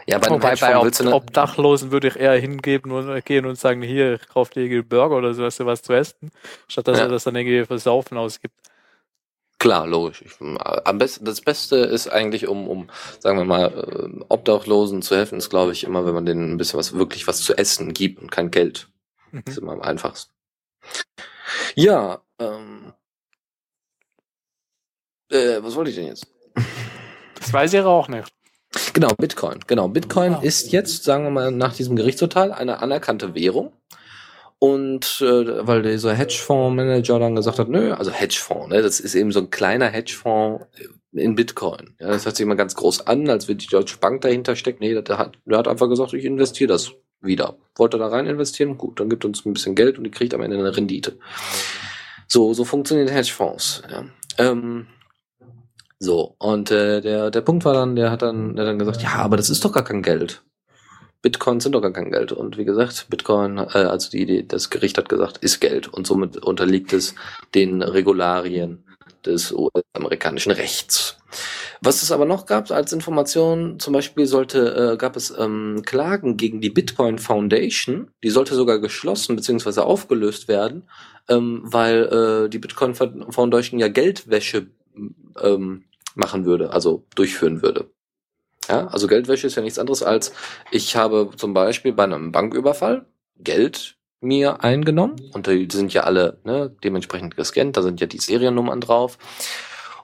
Ja, 0.05 0.19
bei, 0.19 0.29
Wobei, 0.29 0.55
bei 0.55 0.77
Ob 0.77 1.13
Obdachlosen 1.13 1.91
würde 1.91 2.09
ich 2.09 2.15
eher 2.15 2.39
hingeben 2.39 2.91
und 2.91 3.25
gehen 3.25 3.45
und 3.45 3.57
sagen, 3.57 3.81
hier, 3.81 4.15
ich 4.15 4.27
kaufe 4.29 4.53
dir 4.53 4.61
irgendwie 4.61 4.83
Burger 4.83 5.15
oder 5.15 5.33
so, 5.33 5.43
hast 5.43 5.59
du 5.59 5.65
was 5.65 5.81
zu 5.81 5.93
essen, 5.93 6.31
statt 6.67 6.87
dass 6.87 6.99
ja. 6.99 7.05
er 7.05 7.09
das 7.09 7.23
dann 7.23 7.35
irgendwie 7.35 7.65
für 7.65 7.79
Saufen 7.79 8.17
ausgibt. 8.17 8.55
Klar, 9.62 9.86
logisch. 9.86 10.24
Ich, 10.24 10.32
am 10.41 10.97
besten, 10.97 11.24
das 11.24 11.39
Beste 11.39 11.76
ist 11.76 12.07
eigentlich, 12.07 12.47
um, 12.47 12.68
um, 12.68 12.89
sagen 13.20 13.38
wir 13.38 13.45
mal, 13.45 13.68
äh, 13.68 14.24
Obdachlosen 14.28 15.03
zu 15.03 15.16
helfen, 15.16 15.38
ist, 15.38 15.51
glaube 15.51 15.72
ich, 15.72 15.84
immer, 15.84 16.03
wenn 16.03 16.16
man 16.16 16.26
denen 16.26 16.51
ein 16.51 16.57
bisschen 16.57 16.80
was, 16.80 16.93
wirklich 16.93 17.28
was 17.28 17.41
zu 17.41 17.55
essen 17.55 17.93
gibt 17.93 18.20
und 18.24 18.32
kein 18.32 18.49
Geld. 18.49 18.89
Mhm. 19.30 19.43
Das 19.45 19.53
ist 19.53 19.62
immer 19.62 19.74
am 19.74 19.84
einfachsten. 19.84 20.34
Ja, 21.76 22.22
ähm, 22.39 22.93
äh, 25.30 25.62
was 25.62 25.76
wollte 25.76 25.91
ich 25.91 25.95
denn 25.95 26.07
jetzt? 26.07 26.26
Das 27.36 27.53
weiß 27.53 27.72
ich 27.74 27.82
auch 27.82 28.07
nicht. 28.07 28.34
Genau, 28.93 29.09
Bitcoin. 29.16 29.59
Genau, 29.68 29.89
Bitcoin 29.89 30.34
Ah. 30.34 30.41
ist 30.41 30.72
jetzt, 30.72 31.03
sagen 31.03 31.24
wir 31.26 31.30
mal, 31.30 31.51
nach 31.51 31.76
diesem 31.76 31.95
Gerichtsurteil 31.95 32.51
eine 32.51 32.80
anerkannte 32.80 33.36
Währung. 33.36 33.74
Und 34.64 35.22
äh, 35.22 35.66
weil 35.66 35.82
dieser 35.82 36.14
Hedgefondsmanager 36.14 37.18
dann 37.18 37.36
gesagt 37.36 37.57
hat, 37.57 37.68
nö, 37.68 37.93
also 37.93 38.12
Hedgefonds, 38.12 38.68
ne, 38.68 38.84
das 38.84 38.99
ist 38.99 39.16
eben 39.16 39.32
so 39.32 39.39
ein 39.39 39.49
kleiner 39.49 39.88
Hedgefonds 39.88 40.68
in 41.14 41.34
Bitcoin. 41.34 41.95
Ja, 41.99 42.09
das 42.09 42.26
hört 42.26 42.36
sich 42.36 42.43
immer 42.43 42.55
ganz 42.55 42.76
groß 42.76 43.07
an, 43.07 43.28
als 43.28 43.47
würde 43.47 43.57
die 43.57 43.72
Deutsche 43.72 43.97
Bank 43.97 44.22
dahinter 44.22 44.55
stecken. 44.55 44.84
Nee, 44.84 45.01
der 45.01 45.18
hat, 45.18 45.39
der 45.45 45.57
hat 45.57 45.68
einfach 45.68 45.89
gesagt, 45.89 46.14
ich 46.14 46.26
investiere 46.26 46.68
das 46.68 46.91
wieder. 47.22 47.57
Wollte 47.76 47.97
da 47.97 48.05
rein 48.05 48.28
investieren? 48.28 48.78
Gut, 48.78 48.99
dann 48.99 49.09
gibt 49.09 49.26
uns 49.26 49.43
ein 49.47 49.53
bisschen 49.53 49.74
Geld 49.74 49.97
und 49.97 50.03
die 50.03 50.12
kriegt 50.12 50.36
am 50.36 50.41
Ende 50.41 50.59
eine 50.59 50.78
Rendite. 50.78 51.18
So, 52.28 52.53
so 52.53 52.64
funktionieren 52.64 53.07
Hedgefonds. 53.07 53.82
Ja. 53.89 54.05
Ähm, 54.38 54.86
so, 55.97 56.36
und 56.38 56.70
äh, 56.70 57.01
der, 57.01 57.32
der 57.32 57.41
Punkt 57.41 57.66
war 57.66 57.74
dann, 57.74 57.95
der 57.95 58.12
hat 58.12 58.22
dann, 58.22 58.55
der 58.55 58.66
hat 58.66 58.72
dann 58.74 58.80
gesagt, 58.80 59.01
ja, 59.01 59.16
aber 59.16 59.38
das 59.38 59.49
ist 59.49 59.66
doch 59.66 59.74
gar 59.74 59.84
kein 59.84 60.03
Geld. 60.03 60.43
Bitcoins 61.22 61.63
sind 61.63 61.74
doch 61.74 61.82
gar 61.82 61.93
kein 61.93 62.11
Geld. 62.11 62.32
Und 62.32 62.57
wie 62.57 62.65
gesagt, 62.65 63.07
Bitcoin, 63.09 63.57
äh, 63.57 63.78
also 63.78 64.09
die, 64.09 64.26
die, 64.26 64.47
das 64.47 64.69
Gericht 64.69 64.97
hat 64.97 65.09
gesagt, 65.09 65.38
ist 65.38 65.59
Geld 65.59 65.88
und 65.88 66.07
somit 66.07 66.38
unterliegt 66.38 66.93
es 66.93 67.15
den 67.53 67.82
Regularien 67.82 68.84
des 69.26 69.51
US-amerikanischen 69.51 70.51
Rechts. 70.51 71.17
Was 71.82 72.03
es 72.03 72.11
aber 72.11 72.26
noch 72.26 72.45
gab 72.45 72.69
als 72.72 72.93
Information, 72.93 73.80
zum 73.80 73.93
Beispiel 73.93 74.26
sollte, 74.26 74.93
äh, 74.93 74.97
gab 74.97 75.15
es 75.15 75.34
ähm, 75.38 75.82
Klagen 75.86 76.38
gegen 76.38 76.61
die 76.61 76.69
Bitcoin 76.69 77.17
Foundation, 77.17 78.11
die 78.24 78.30
sollte 78.30 78.55
sogar 78.55 78.80
geschlossen 78.80 79.36
bzw. 79.36 79.82
aufgelöst 79.82 80.47
werden, 80.47 80.84
ähm, 81.28 81.61
weil 81.63 82.45
äh, 82.45 82.49
die 82.49 82.59
Bitcoin 82.59 82.95
Foundation 82.95 83.80
ja 83.80 83.88
Geldwäsche 83.88 84.67
ähm, 85.41 85.86
machen 86.15 86.45
würde, 86.45 86.72
also 86.72 87.05
durchführen 87.15 87.61
würde. 87.61 87.89
Ja, 88.70 88.88
also 88.88 89.07
Geldwäsche 89.07 89.47
ist 89.47 89.55
ja 89.55 89.62
nichts 89.62 89.80
anderes 89.80 90.03
als, 90.03 90.34
ich 90.70 90.95
habe 90.95 91.30
zum 91.36 91.53
Beispiel 91.53 91.93
bei 91.93 92.03
einem 92.03 92.32
Banküberfall 92.32 93.05
Geld 93.39 93.97
mir 94.22 94.64
eingenommen 94.64 95.16
und 95.34 95.47
die 95.47 95.68
sind 95.72 95.93
ja 95.93 96.03
alle 96.03 96.39
ne, 96.43 96.76
dementsprechend 96.84 97.36
gescannt, 97.36 97.76
da 97.76 97.82
sind 97.82 97.99
ja 97.99 98.07
die 98.07 98.20
Seriennummern 98.20 98.80
drauf. 98.80 99.18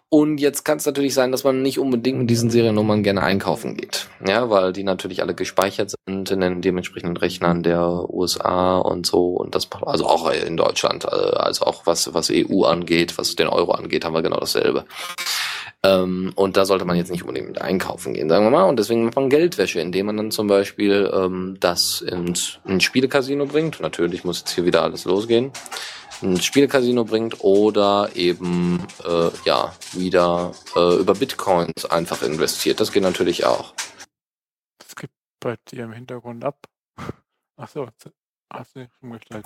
Und 0.10 0.38
jetzt 0.40 0.64
kann 0.64 0.78
es 0.78 0.86
natürlich 0.86 1.14
sein, 1.14 1.34
dass 1.34 1.44
man 1.44 1.62
nicht 1.62 1.80
unbedingt 1.80 2.20
mit 2.20 2.30
diesen 2.30 2.50
Seriennummern 2.50 3.04
gerne 3.04 3.24
einkaufen 3.24 3.76
geht. 3.76 4.08
Ja, 4.26 4.50
weil 4.50 4.72
die 4.72 4.84
natürlich 4.84 5.22
alle 5.22 5.36
gespeichert 5.36 5.96
sind 6.08 6.32
in 6.32 6.40
den 6.40 6.62
dementsprechenden 6.62 7.18
Rechnern 7.18 7.62
der 7.62 8.10
USA 8.10 8.78
und 8.78 9.06
so 9.06 9.34
und 9.34 9.54
das, 9.54 9.68
also 9.82 10.06
auch 10.06 10.32
in 10.32 10.56
Deutschland, 10.56 11.04
äh, 11.04 11.08
also 11.08 11.66
auch 11.66 11.86
was, 11.86 12.14
was 12.14 12.32
EU 12.32 12.64
angeht, 12.64 13.18
was 13.18 13.36
den 13.36 13.48
Euro 13.48 13.72
angeht, 13.74 14.06
haben 14.06 14.14
wir 14.14 14.22
genau 14.22 14.40
dasselbe. 14.40 14.86
Ähm, 15.84 16.32
und 16.36 16.58
da 16.58 16.66
sollte 16.66 16.86
man 16.86 16.98
jetzt 16.98 17.12
nicht 17.12 17.24
unbedingt 17.24 17.48
mit 17.48 17.62
einkaufen 17.62 18.14
gehen, 18.14 18.30
sagen 18.30 18.46
wir 18.46 18.52
mal. 18.52 18.64
Und 18.64 18.80
deswegen 18.80 19.06
macht 19.06 19.16
man 19.16 19.30
Geldwäsche, 19.30 19.80
indem 19.80 20.08
man 20.08 20.18
dann 20.18 20.32
zum 20.32 20.48
Beispiel 20.48 21.10
ähm, 21.14 21.58
das 21.60 22.02
ins, 22.02 22.60
ins 22.66 22.84
Spielecasino 22.84 23.46
bringt. 23.46 23.80
Natürlich 23.80 24.24
muss 24.24 24.40
jetzt 24.40 24.52
hier 24.52 24.66
wieder 24.66 24.82
alles 24.82 25.06
losgehen. 25.06 25.52
Ins 26.22 26.46
Spielecasino 26.46 27.04
bringt 27.04 27.44
oder 27.44 28.10
eben 28.16 28.86
äh, 29.06 29.30
ja 29.46 29.76
wieder 29.94 30.52
äh, 30.76 30.96
über 30.96 31.14
Bitcoins 31.14 31.86
einfach 31.86 32.24
investiert. 32.24 32.80
Das 32.80 32.92
geht 32.92 33.04
natürlich 33.04 33.46
auch. 33.46 33.76
Das 34.80 34.96
gibt 34.96 35.14
bei 35.40 35.58
dir 35.70 35.84
im 35.84 35.94
Hintergrund 35.94 36.44
ab. 36.44 36.66
Ach 37.58 37.70
so, 37.70 37.88
hast 38.52 38.76
du 38.76 38.80
nicht 38.80 38.92
umgestellt. 39.02 39.46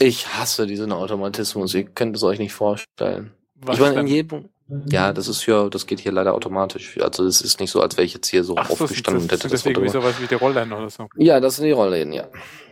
Ich 0.00 0.26
hasse 0.34 0.66
diesen 0.66 0.92
Automatismus. 0.92 1.72
Ihr 1.74 1.84
könnt 1.84 2.16
es 2.16 2.22
euch 2.24 2.40
nicht 2.40 2.52
vorstellen. 2.52 3.32
Was 3.54 3.76
ich 3.76 3.80
meine, 3.80 4.00
in 4.00 4.06
jedem. 4.08 4.48
Ja, 4.68 5.12
das 5.12 5.28
ist 5.28 5.46
ja, 5.46 5.68
das 5.68 5.86
geht 5.86 6.00
hier 6.00 6.10
leider 6.10 6.34
automatisch. 6.34 6.98
Also 7.00 7.24
es 7.24 7.40
ist 7.40 7.60
nicht 7.60 7.70
so, 7.70 7.80
als 7.80 7.96
wäre 7.96 8.04
ich 8.04 8.14
jetzt 8.14 8.28
hier 8.28 8.42
so 8.42 8.56
Ach 8.56 8.68
aufgestanden 8.68 9.22
und 9.22 9.32
das, 9.32 9.40
hätte 9.40 9.48
das 9.50 9.62
das 9.62 9.66
irgendwie 9.66 9.88
sowas 9.88 10.20
wie 10.20 10.26
die 10.26 10.34
Rollen 10.34 10.72
oder 10.72 10.90
so. 10.90 11.08
Ja, 11.16 11.38
das 11.38 11.56
sind 11.56 11.66
die 11.66 11.72
Rollen, 11.72 12.12
ja. 12.12 12.26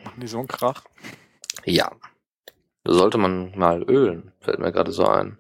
Machen 0.05 0.21
die 0.21 0.27
so 0.27 0.39
einen 0.39 0.49
Krach? 0.49 0.83
Ja. 1.65 1.93
Sollte 2.85 3.17
man 3.17 3.57
mal 3.57 3.83
ölen, 3.85 4.33
fällt 4.41 4.59
mir 4.59 4.73
gerade 4.73 4.91
so 4.91 5.07
ein. 5.07 5.39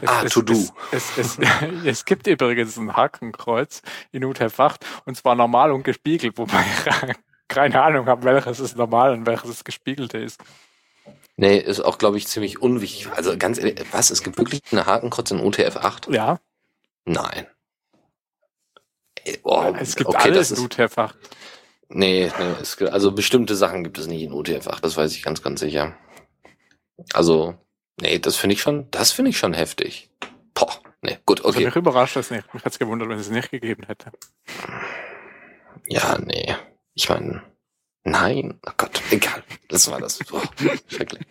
Es, 0.00 0.08
Ah, 0.08 0.22
es, 0.24 0.32
To 0.32 0.42
Do. 0.42 0.54
Es, 0.92 1.18
es, 1.18 1.38
es, 1.84 2.04
gibt 2.06 2.26
übrigens 2.26 2.76
ein 2.78 2.96
Hakenkreuz 2.96 3.82
in 4.12 4.24
UTF-8 4.24 4.76
und 5.04 5.16
zwar 5.16 5.34
normal 5.34 5.72
und 5.72 5.82
gespiegelt, 5.82 6.38
wobei 6.38 6.64
ich 7.08 7.16
keine 7.48 7.82
Ahnung 7.82 8.06
habe, 8.06 8.24
welches 8.24 8.60
ist 8.60 8.76
normal 8.76 9.12
und 9.12 9.26
welches 9.26 9.50
das 9.50 9.64
gespiegelte 9.64 10.18
ist. 10.18 10.40
Nee, 11.36 11.58
ist 11.58 11.80
auch, 11.80 11.98
glaube 11.98 12.16
ich, 12.16 12.26
ziemlich 12.28 12.62
unwichtig. 12.62 13.08
Also 13.12 13.36
ganz 13.36 13.58
ehrlich, 13.58 13.80
was? 13.92 14.10
Es 14.10 14.22
gibt 14.22 14.38
wirklich 14.38 14.62
eine 14.72 14.86
Hakenkreuz 14.86 15.30
in 15.30 15.40
UTF 15.40 15.76
8? 15.76 16.08
Ja, 16.08 16.40
Nein. 17.04 17.46
Ey, 19.24 19.38
Oh, 19.42 19.74
es 19.78 19.96
gibt 19.96 20.08
okay, 20.08 20.30
alles 20.30 20.48
das 20.48 20.58
in 20.58 20.64
ist, 20.66 20.72
UTF-8. 20.78 21.14
Nee, 21.88 22.32
nee 22.38 22.54
es, 22.60 22.76
gibt- 22.76 22.90
also 22.90 23.12
bestimmte 23.12 23.54
Sachen 23.54 23.84
gibt 23.84 23.98
es 23.98 24.06
nicht 24.06 24.22
in 24.22 24.32
UTF 24.32 24.66
8, 24.66 24.84
das 24.84 24.96
weiß 24.96 25.12
ich 25.14 25.22
ganz, 25.22 25.42
ganz 25.42 25.60
sicher. 25.60 25.96
Also, 27.12 27.54
nee, 28.00 28.18
das 28.18 28.36
finde 28.36 28.54
ich 28.54 28.60
schon, 28.62 28.90
das 28.90 29.12
finde 29.12 29.30
ich 29.30 29.38
schon 29.38 29.52
heftig. 29.54 30.10
Boah, 30.54 30.80
nee, 31.02 31.18
gut, 31.26 31.44
Also 31.44 31.56
okay. 31.58 31.66
mich 31.66 31.76
überrascht 31.76 32.16
das 32.16 32.30
nicht. 32.30 32.52
Mich 32.54 32.64
hat's 32.64 32.78
gewundert, 32.78 33.08
wenn 33.08 33.18
es 33.18 33.26
es 33.26 33.32
nicht 33.32 33.50
gegeben 33.50 33.84
hätte. 33.86 34.10
Ja, 35.86 36.18
nee. 36.18 36.56
Ich 36.94 37.08
meine, 37.08 37.42
nein. 38.06 38.58
Oh 38.66 38.72
Gott, 38.76 39.02
egal. 39.10 39.42
Das 39.68 39.90
war 39.90 40.00
das. 40.00 40.18
Boah, 40.20 40.42
schrecklich. 40.88 41.22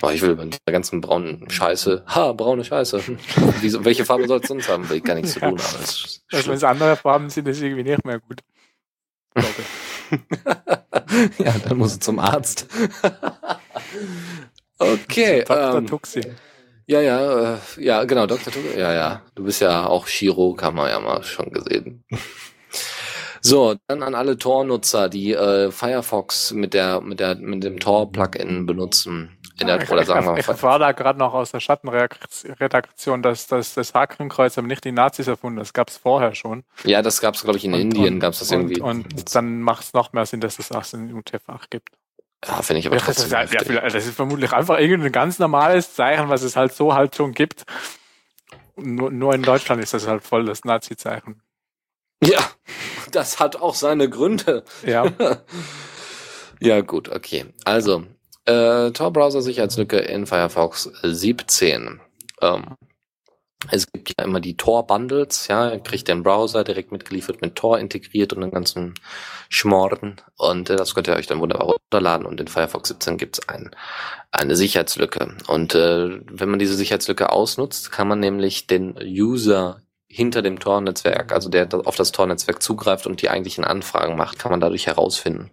Boah, 0.00 0.12
ich 0.12 0.20
will 0.22 0.30
über 0.30 0.44
diese 0.44 0.60
ganzen 0.66 1.00
braunen 1.00 1.48
Scheiße. 1.48 2.04
Ha, 2.06 2.32
braune 2.32 2.64
Scheiße. 2.64 3.02
Wieso, 3.60 3.84
welche 3.84 4.04
Farbe 4.04 4.26
soll 4.26 4.40
es 4.40 4.48
sonst 4.48 4.68
haben? 4.68 4.88
Will 4.88 4.98
ich 4.98 5.04
gar 5.04 5.14
nichts 5.14 5.32
zu 5.34 5.40
tun 5.40 5.58
haben. 5.58 5.78
Das 5.80 6.20
Also 6.32 6.48
wenn 6.48 6.56
es 6.56 6.64
andere 6.64 6.96
Farben 6.96 7.30
sind, 7.30 7.48
ist 7.48 7.62
irgendwie 7.62 7.84
nicht 7.84 8.04
mehr 8.04 8.20
gut. 8.20 8.40
Ja, 11.38 11.54
dann 11.66 11.78
muss 11.78 11.92
es 11.92 12.00
zum 12.00 12.18
Arzt. 12.18 12.66
okay. 14.78 15.44
Dr. 15.46 15.78
Ähm, 15.78 15.86
Tuxi. 15.86 16.20
ja, 16.86 17.00
ja, 17.00 17.54
äh, 17.54 17.58
ja, 17.78 18.04
genau, 18.04 18.26
Dr. 18.26 18.52
Tuck. 18.52 18.62
Ja, 18.76 18.92
ja. 18.92 19.22
Du 19.34 19.44
bist 19.44 19.60
ja 19.60 19.86
auch 19.86 20.06
Chirurg, 20.06 20.62
haben 20.62 20.76
wir 20.76 20.88
ja 20.88 21.00
mal 21.00 21.22
schon 21.22 21.50
gesehen. 21.50 22.04
So, 23.46 23.74
dann 23.88 24.02
an 24.02 24.14
alle 24.14 24.38
Tor-Nutzer, 24.38 25.10
die 25.10 25.32
äh, 25.34 25.70
Firefox 25.70 26.52
mit 26.52 26.72
der 26.72 27.02
mit 27.02 27.20
der 27.20 27.34
mit 27.34 27.62
dem 27.62 27.78
Tor-Plugin 27.78 28.64
benutzen. 28.64 29.36
In 29.60 29.66
der, 29.66 29.82
ich, 29.82 29.90
oder 29.90 30.00
ich, 30.00 30.06
sagen 30.08 30.24
wir 30.26 30.38
ich 30.38 30.46
mal, 30.46 30.52
erfahre 30.54 30.78
da 30.80 30.92
gerade 30.92 31.18
noch 31.18 31.34
aus 31.34 31.52
der 31.52 31.60
Schattenredaktion, 31.60 33.22
dass, 33.22 33.46
dass 33.46 33.74
das 33.74 33.92
Hakenkreuz 33.94 34.56
aber 34.58 34.66
nicht 34.66 34.82
die 34.84 34.92
Nazis 34.92 35.26
erfunden. 35.28 35.58
Das 35.58 35.72
gab 35.74 35.90
es 35.90 35.96
vorher 35.98 36.34
schon. 36.34 36.64
ja, 36.84 37.02
das 37.02 37.20
gab's 37.20 37.42
glaube 37.44 37.58
ich 37.58 37.64
in 37.66 37.74
Und- 37.74 37.80
Indien, 37.80 38.14
und- 38.14 38.20
gab's 38.20 38.38
das 38.38 38.50
und, 38.50 38.62
irgendwie. 38.70 38.80
Und 38.80 39.34
dann 39.34 39.60
macht 39.60 39.84
es 39.84 39.92
noch 39.92 40.12
mehr 40.14 40.24
Sinn, 40.26 40.40
dass 40.40 40.58
es 40.58 40.68
das 40.68 40.94
in 40.94 41.12
UTF-8 41.14 41.68
gibt. 41.70 41.90
ja, 42.46 42.62
finde 42.62 42.80
ich 42.80 42.86
aber 42.86 42.96
Ja, 42.96 43.02
das, 43.06 43.16
trotzdem 43.16 43.40
ist, 43.42 43.68
ja, 43.70 43.80
das 43.82 44.06
ist 44.06 44.16
vermutlich 44.16 44.52
einfach 44.54 44.78
irgendein 44.78 45.12
ganz 45.12 45.38
normales 45.38 45.94
Zeichen, 45.94 46.30
was 46.30 46.42
es 46.42 46.56
halt 46.56 46.72
so 46.72 46.94
halt 46.94 47.14
schon 47.14 47.32
gibt. 47.32 47.64
Nur, 48.76 49.10
nur 49.10 49.34
in 49.34 49.42
Deutschland 49.42 49.82
ist 49.82 49.92
das 49.94 50.08
halt 50.08 50.22
voll 50.24 50.46
das 50.46 50.64
Nazi-Zeichen. 50.64 51.40
Ja, 52.24 52.40
das 53.12 53.38
hat 53.38 53.56
auch 53.56 53.74
seine 53.74 54.08
Gründe. 54.08 54.64
Ja. 54.84 55.12
Ja, 56.60 56.80
gut, 56.80 57.10
okay. 57.10 57.44
Also, 57.64 58.04
äh, 58.46 58.90
Tor-Browser-Sicherheitslücke 58.92 59.98
in 59.98 60.24
Firefox 60.24 60.90
17. 61.02 62.00
Ähm, 62.40 62.76
es 63.70 63.90
gibt 63.90 64.14
ja 64.18 64.24
immer 64.24 64.40
die 64.40 64.56
Tor-Bundles, 64.56 65.48
ja, 65.48 65.70
ihr 65.70 65.80
kriegt 65.80 66.08
den 66.08 66.22
Browser 66.22 66.64
direkt 66.64 66.92
mitgeliefert 66.92 67.40
mit 67.40 67.56
Tor 67.56 67.78
integriert 67.78 68.32
und 68.32 68.42
den 68.42 68.50
ganzen 68.50 68.94
Schmorden. 69.48 70.20
Und 70.36 70.70
äh, 70.70 70.76
das 70.76 70.94
könnt 70.94 71.08
ihr 71.08 71.16
euch 71.16 71.26
dann 71.26 71.40
wunderbar 71.40 71.68
runterladen. 71.68 72.26
Und 72.26 72.40
in 72.40 72.48
Firefox 72.48 72.88
17 72.88 73.16
gibt's 73.16 73.48
ein, 73.48 73.70
eine 74.30 74.56
Sicherheitslücke. 74.56 75.34
Und 75.46 75.74
äh, 75.74 76.20
wenn 76.30 76.50
man 76.50 76.58
diese 76.58 76.74
Sicherheitslücke 76.74 77.30
ausnutzt, 77.30 77.90
kann 77.90 78.08
man 78.08 78.20
nämlich 78.20 78.66
den 78.66 78.96
User 79.02 79.80
hinter 80.14 80.42
dem 80.42 80.60
Tor-Netzwerk, 80.60 81.32
also 81.32 81.48
der 81.48 81.68
auf 81.86 81.96
das 81.96 82.12
Tor-Netzwerk 82.12 82.62
zugreift 82.62 83.04
und 83.08 83.20
die 83.20 83.30
eigentlichen 83.30 83.64
Anfragen 83.64 84.16
macht, 84.16 84.38
kann 84.38 84.52
man 84.52 84.60
dadurch 84.60 84.86
herausfinden. 84.86 85.50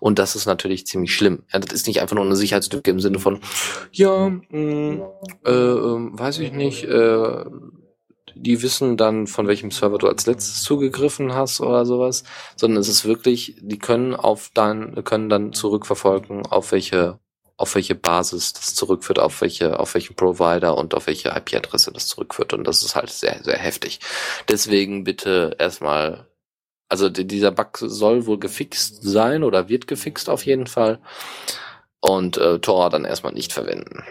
Und 0.00 0.18
das 0.18 0.34
ist 0.34 0.46
natürlich 0.46 0.84
ziemlich 0.84 1.14
schlimm. 1.14 1.44
Ja, 1.52 1.60
das 1.60 1.72
ist 1.72 1.86
nicht 1.86 2.00
einfach 2.00 2.16
nur 2.16 2.24
eine 2.24 2.34
Sicherheitslücke 2.34 2.90
im 2.90 2.98
Sinne 2.98 3.20
von, 3.20 3.38
ja, 3.92 4.28
mh, 4.28 5.06
äh, 5.46 5.50
äh, 5.50 6.08
weiß 6.12 6.40
ich 6.40 6.50
nicht, 6.50 6.84
äh, 6.84 7.44
die 8.34 8.62
wissen 8.62 8.96
dann, 8.96 9.28
von 9.28 9.46
welchem 9.46 9.70
Server 9.70 9.98
du 9.98 10.08
als 10.08 10.26
letztes 10.26 10.64
zugegriffen 10.64 11.32
hast 11.34 11.60
oder 11.60 11.86
sowas, 11.86 12.24
sondern 12.56 12.80
es 12.80 12.88
ist 12.88 13.04
wirklich, 13.04 13.56
die 13.60 13.78
können 13.78 14.16
auf 14.16 14.50
dein, 14.54 15.04
können 15.04 15.28
dann 15.28 15.52
zurückverfolgen, 15.52 16.46
auf 16.46 16.72
welche 16.72 17.20
auf 17.60 17.74
welche 17.74 17.94
Basis 17.94 18.54
das 18.54 18.74
zurückführt, 18.74 19.18
auf 19.18 19.42
welche, 19.42 19.78
auf 19.78 19.92
welchen 19.92 20.16
Provider 20.16 20.78
und 20.78 20.94
auf 20.94 21.06
welche 21.06 21.28
IP-Adresse 21.28 21.92
das 21.92 22.06
zurückführt. 22.06 22.54
Und 22.54 22.66
das 22.66 22.82
ist 22.82 22.96
halt 22.96 23.10
sehr, 23.10 23.44
sehr 23.44 23.58
heftig. 23.58 24.00
Deswegen 24.48 25.04
bitte 25.04 25.56
erstmal, 25.58 26.26
also 26.88 27.10
dieser 27.10 27.50
Bug 27.50 27.76
soll 27.76 28.24
wohl 28.24 28.38
gefixt 28.38 29.02
sein 29.02 29.44
oder 29.44 29.68
wird 29.68 29.86
gefixt 29.86 30.30
auf 30.30 30.46
jeden 30.46 30.66
Fall. 30.66 31.00
Und 32.00 32.38
äh, 32.38 32.60
Tor 32.60 32.88
dann 32.88 33.04
erstmal 33.04 33.34
nicht 33.34 33.52
verwenden. 33.52 34.04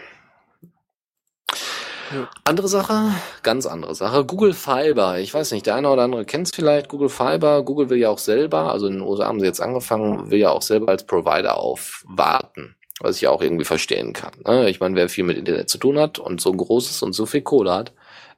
Andere 2.44 2.68
Sache, 2.68 3.12
ganz 3.42 3.66
andere 3.66 3.96
Sache. 3.96 4.24
Google 4.24 4.52
Fiber. 4.52 5.18
Ich 5.18 5.34
weiß 5.34 5.50
nicht, 5.50 5.66
der 5.66 5.74
eine 5.74 5.90
oder 5.90 6.02
andere 6.02 6.24
kennt 6.24 6.46
es 6.46 6.54
vielleicht. 6.54 6.88
Google 6.88 7.08
Fiber. 7.08 7.64
Google 7.64 7.90
will 7.90 7.98
ja 7.98 8.10
auch 8.10 8.18
selber, 8.18 8.70
also 8.70 8.86
in 8.86 8.94
den 8.94 9.02
USA 9.02 9.26
haben 9.26 9.40
sie 9.40 9.46
jetzt 9.46 9.60
angefangen, 9.60 10.30
will 10.30 10.38
ja 10.38 10.50
auch 10.50 10.62
selber 10.62 10.88
als 10.88 11.04
Provider 11.04 11.56
aufwarten. 11.56 12.76
Was 13.00 13.16
ich 13.16 13.28
auch 13.28 13.40
irgendwie 13.40 13.64
verstehen 13.64 14.12
kann. 14.12 14.32
Ne? 14.46 14.68
Ich 14.68 14.80
meine, 14.80 14.94
wer 14.94 15.08
viel 15.08 15.24
mit 15.24 15.38
Internet 15.38 15.70
zu 15.70 15.78
tun 15.78 15.98
hat 15.98 16.18
und 16.18 16.40
so 16.40 16.52
groß 16.52 16.90
ist 16.90 17.02
und 17.02 17.14
so 17.14 17.26
viel 17.26 17.42
Kohle 17.42 17.72
hat, 17.72 17.92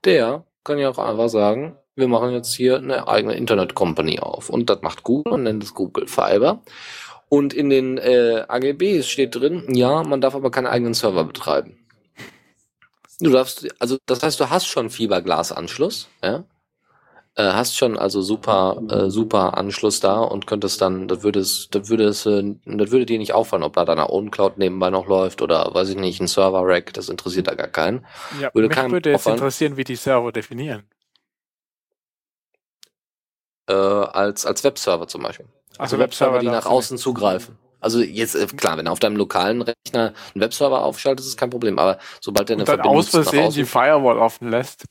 der 0.04 0.44
kann 0.64 0.78
ja 0.78 0.88
auch 0.90 0.98
einfach 0.98 1.28
sagen, 1.28 1.76
wir 1.96 2.08
machen 2.08 2.32
jetzt 2.32 2.54
hier 2.54 2.76
eine 2.76 3.08
eigene 3.08 3.34
Internet 3.34 3.74
Company 3.74 4.20
auf. 4.20 4.48
Und 4.48 4.70
das 4.70 4.82
macht 4.82 5.02
Google 5.02 5.32
und 5.34 5.42
nennt 5.42 5.62
es 5.62 5.74
Google 5.74 6.06
Fiber. 6.06 6.62
Und 7.28 7.54
in 7.54 7.70
den 7.70 7.98
äh, 7.98 8.44
AGBs 8.48 9.08
steht 9.08 9.34
drin, 9.34 9.64
ja, 9.74 10.02
man 10.02 10.20
darf 10.20 10.34
aber 10.34 10.50
keinen 10.50 10.66
eigenen 10.66 10.94
Server 10.94 11.24
betreiben. 11.24 11.78
Du 13.20 13.30
darfst, 13.30 13.68
also 13.78 13.98
das 14.06 14.22
heißt, 14.22 14.40
du 14.40 14.50
hast 14.50 14.66
schon 14.66 14.90
Fiberglasanschluss, 14.90 16.08
ja? 16.22 16.44
Äh, 17.34 17.44
hast 17.44 17.78
schon 17.78 17.98
also 17.98 18.20
super, 18.20 18.82
äh, 18.90 19.08
super 19.08 19.56
Anschluss 19.56 20.00
da 20.00 20.18
und 20.18 20.46
könntest 20.46 20.82
dann, 20.82 21.08
das 21.08 21.22
würde 21.22 21.40
es, 21.40 21.68
das 21.70 21.88
würde 21.88 22.04
es, 22.04 22.26
äh, 22.26 22.56
das 22.66 22.90
würde 22.90 23.06
dir 23.06 23.18
nicht 23.18 23.32
auffallen, 23.32 23.62
ob 23.62 23.72
da 23.72 23.86
deine 23.86 24.10
OwnCloud 24.10 24.58
nebenbei 24.58 24.90
noch 24.90 25.06
läuft 25.06 25.40
oder 25.40 25.72
weiß 25.72 25.88
ich 25.88 25.96
nicht, 25.96 26.20
ein 26.20 26.26
Server-Rack, 26.26 26.92
das 26.92 27.08
interessiert 27.08 27.46
da 27.46 27.54
gar 27.54 27.68
keinen. 27.68 28.04
Ja, 28.38 28.50
würde 28.52 28.68
mich 28.68 28.92
würde 28.92 29.10
jetzt 29.10 29.20
auffallen. 29.20 29.38
interessieren, 29.38 29.76
wie 29.78 29.84
die 29.84 29.96
Server 29.96 30.30
definieren. 30.30 30.82
Äh, 33.66 33.72
als, 33.72 34.44
als 34.44 34.62
Webserver 34.62 35.08
zum 35.08 35.22
Beispiel. 35.22 35.46
Also, 35.78 35.96
also 35.96 35.98
Webserver, 36.00 36.38
die 36.40 36.48
nach 36.48 36.66
außen 36.66 36.98
zugreifen. 36.98 37.56
Also 37.80 38.00
jetzt, 38.00 38.34
äh, 38.34 38.46
klar, 38.46 38.76
wenn 38.76 38.84
du 38.84 38.90
auf 38.90 39.00
deinem 39.00 39.16
lokalen 39.16 39.62
Rechner 39.62 40.12
einen 40.34 40.42
Webserver 40.42 40.84
aufschaltest, 40.84 41.28
ist 41.28 41.36
kein 41.38 41.50
Problem. 41.50 41.78
Aber 41.78 41.98
sobald 42.20 42.48
der 42.50 42.56
eine 42.56 42.62
Und 42.62 42.68
dann 42.68 42.76
Verbindung 42.76 42.98
aus 42.98 43.08
Versehen 43.08 43.50
die 43.52 43.64
Firewall 43.64 44.18
offen 44.18 44.50
lässt. 44.50 44.84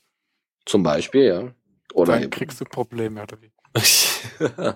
Zum 0.66 0.82
Beispiel, 0.82 1.24
ja. 1.24 1.54
Oder 1.94 2.18
dann 2.20 2.30
kriegst 2.30 2.60
du 2.60 2.64
Probleme, 2.64 3.22
oder 3.22 3.40
wie? 3.40 3.52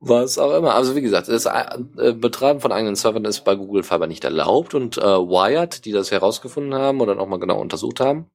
Was 0.00 0.38
auch 0.38 0.54
immer. 0.56 0.74
Also 0.74 0.96
wie 0.96 1.02
gesagt, 1.02 1.28
das 1.28 1.46
äh, 1.46 2.12
Betreiben 2.12 2.60
von 2.60 2.72
eigenen 2.72 2.96
Servern 2.96 3.24
ist 3.24 3.44
bei 3.44 3.54
Google 3.54 3.82
Fiber 3.82 4.06
nicht 4.06 4.24
erlaubt 4.24 4.74
und 4.74 4.96
äh, 4.96 5.02
Wired, 5.02 5.84
die 5.84 5.92
das 5.92 6.10
herausgefunden 6.10 6.74
haben 6.74 7.00
oder 7.00 7.14
nochmal 7.14 7.38
genau 7.38 7.60
untersucht 7.60 8.00
haben, 8.00 8.30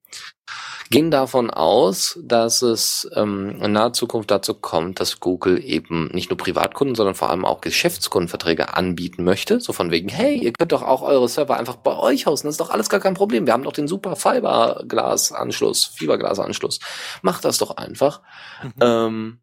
gehen 0.89 1.11
davon 1.11 1.51
aus, 1.51 2.19
dass 2.23 2.61
es 2.61 3.09
ähm, 3.15 3.59
in 3.61 3.71
naher 3.71 3.93
Zukunft 3.93 4.31
dazu 4.31 4.55
kommt, 4.55 4.99
dass 4.99 5.19
Google 5.19 5.63
eben 5.63 6.09
nicht 6.13 6.29
nur 6.29 6.37
Privatkunden, 6.37 6.95
sondern 6.95 7.15
vor 7.15 7.29
allem 7.29 7.45
auch 7.45 7.61
Geschäftskundenverträge 7.61 8.75
anbieten 8.75 9.23
möchte. 9.23 9.59
So 9.59 9.71
von 9.73 9.91
wegen, 9.91 10.09
hey, 10.09 10.35
ihr 10.35 10.53
könnt 10.53 10.71
doch 10.71 10.81
auch 10.81 11.01
eure 11.03 11.29
Server 11.29 11.57
einfach 11.57 11.75
bei 11.75 11.95
euch 11.95 12.25
hosten, 12.25 12.47
das 12.47 12.55
ist 12.55 12.61
doch 12.61 12.71
alles 12.71 12.89
gar 12.89 12.99
kein 12.99 13.13
Problem. 13.13 13.45
Wir 13.45 13.53
haben 13.53 13.63
doch 13.63 13.73
den 13.73 13.87
super 13.87 14.15
Fiberglasanschluss, 14.15 15.85
Fiberglasanschluss. 15.85 16.79
Macht 17.21 17.45
das 17.45 17.59
doch 17.59 17.77
einfach. 17.77 18.21
Mhm. 18.63 18.71
Ähm, 18.81 19.39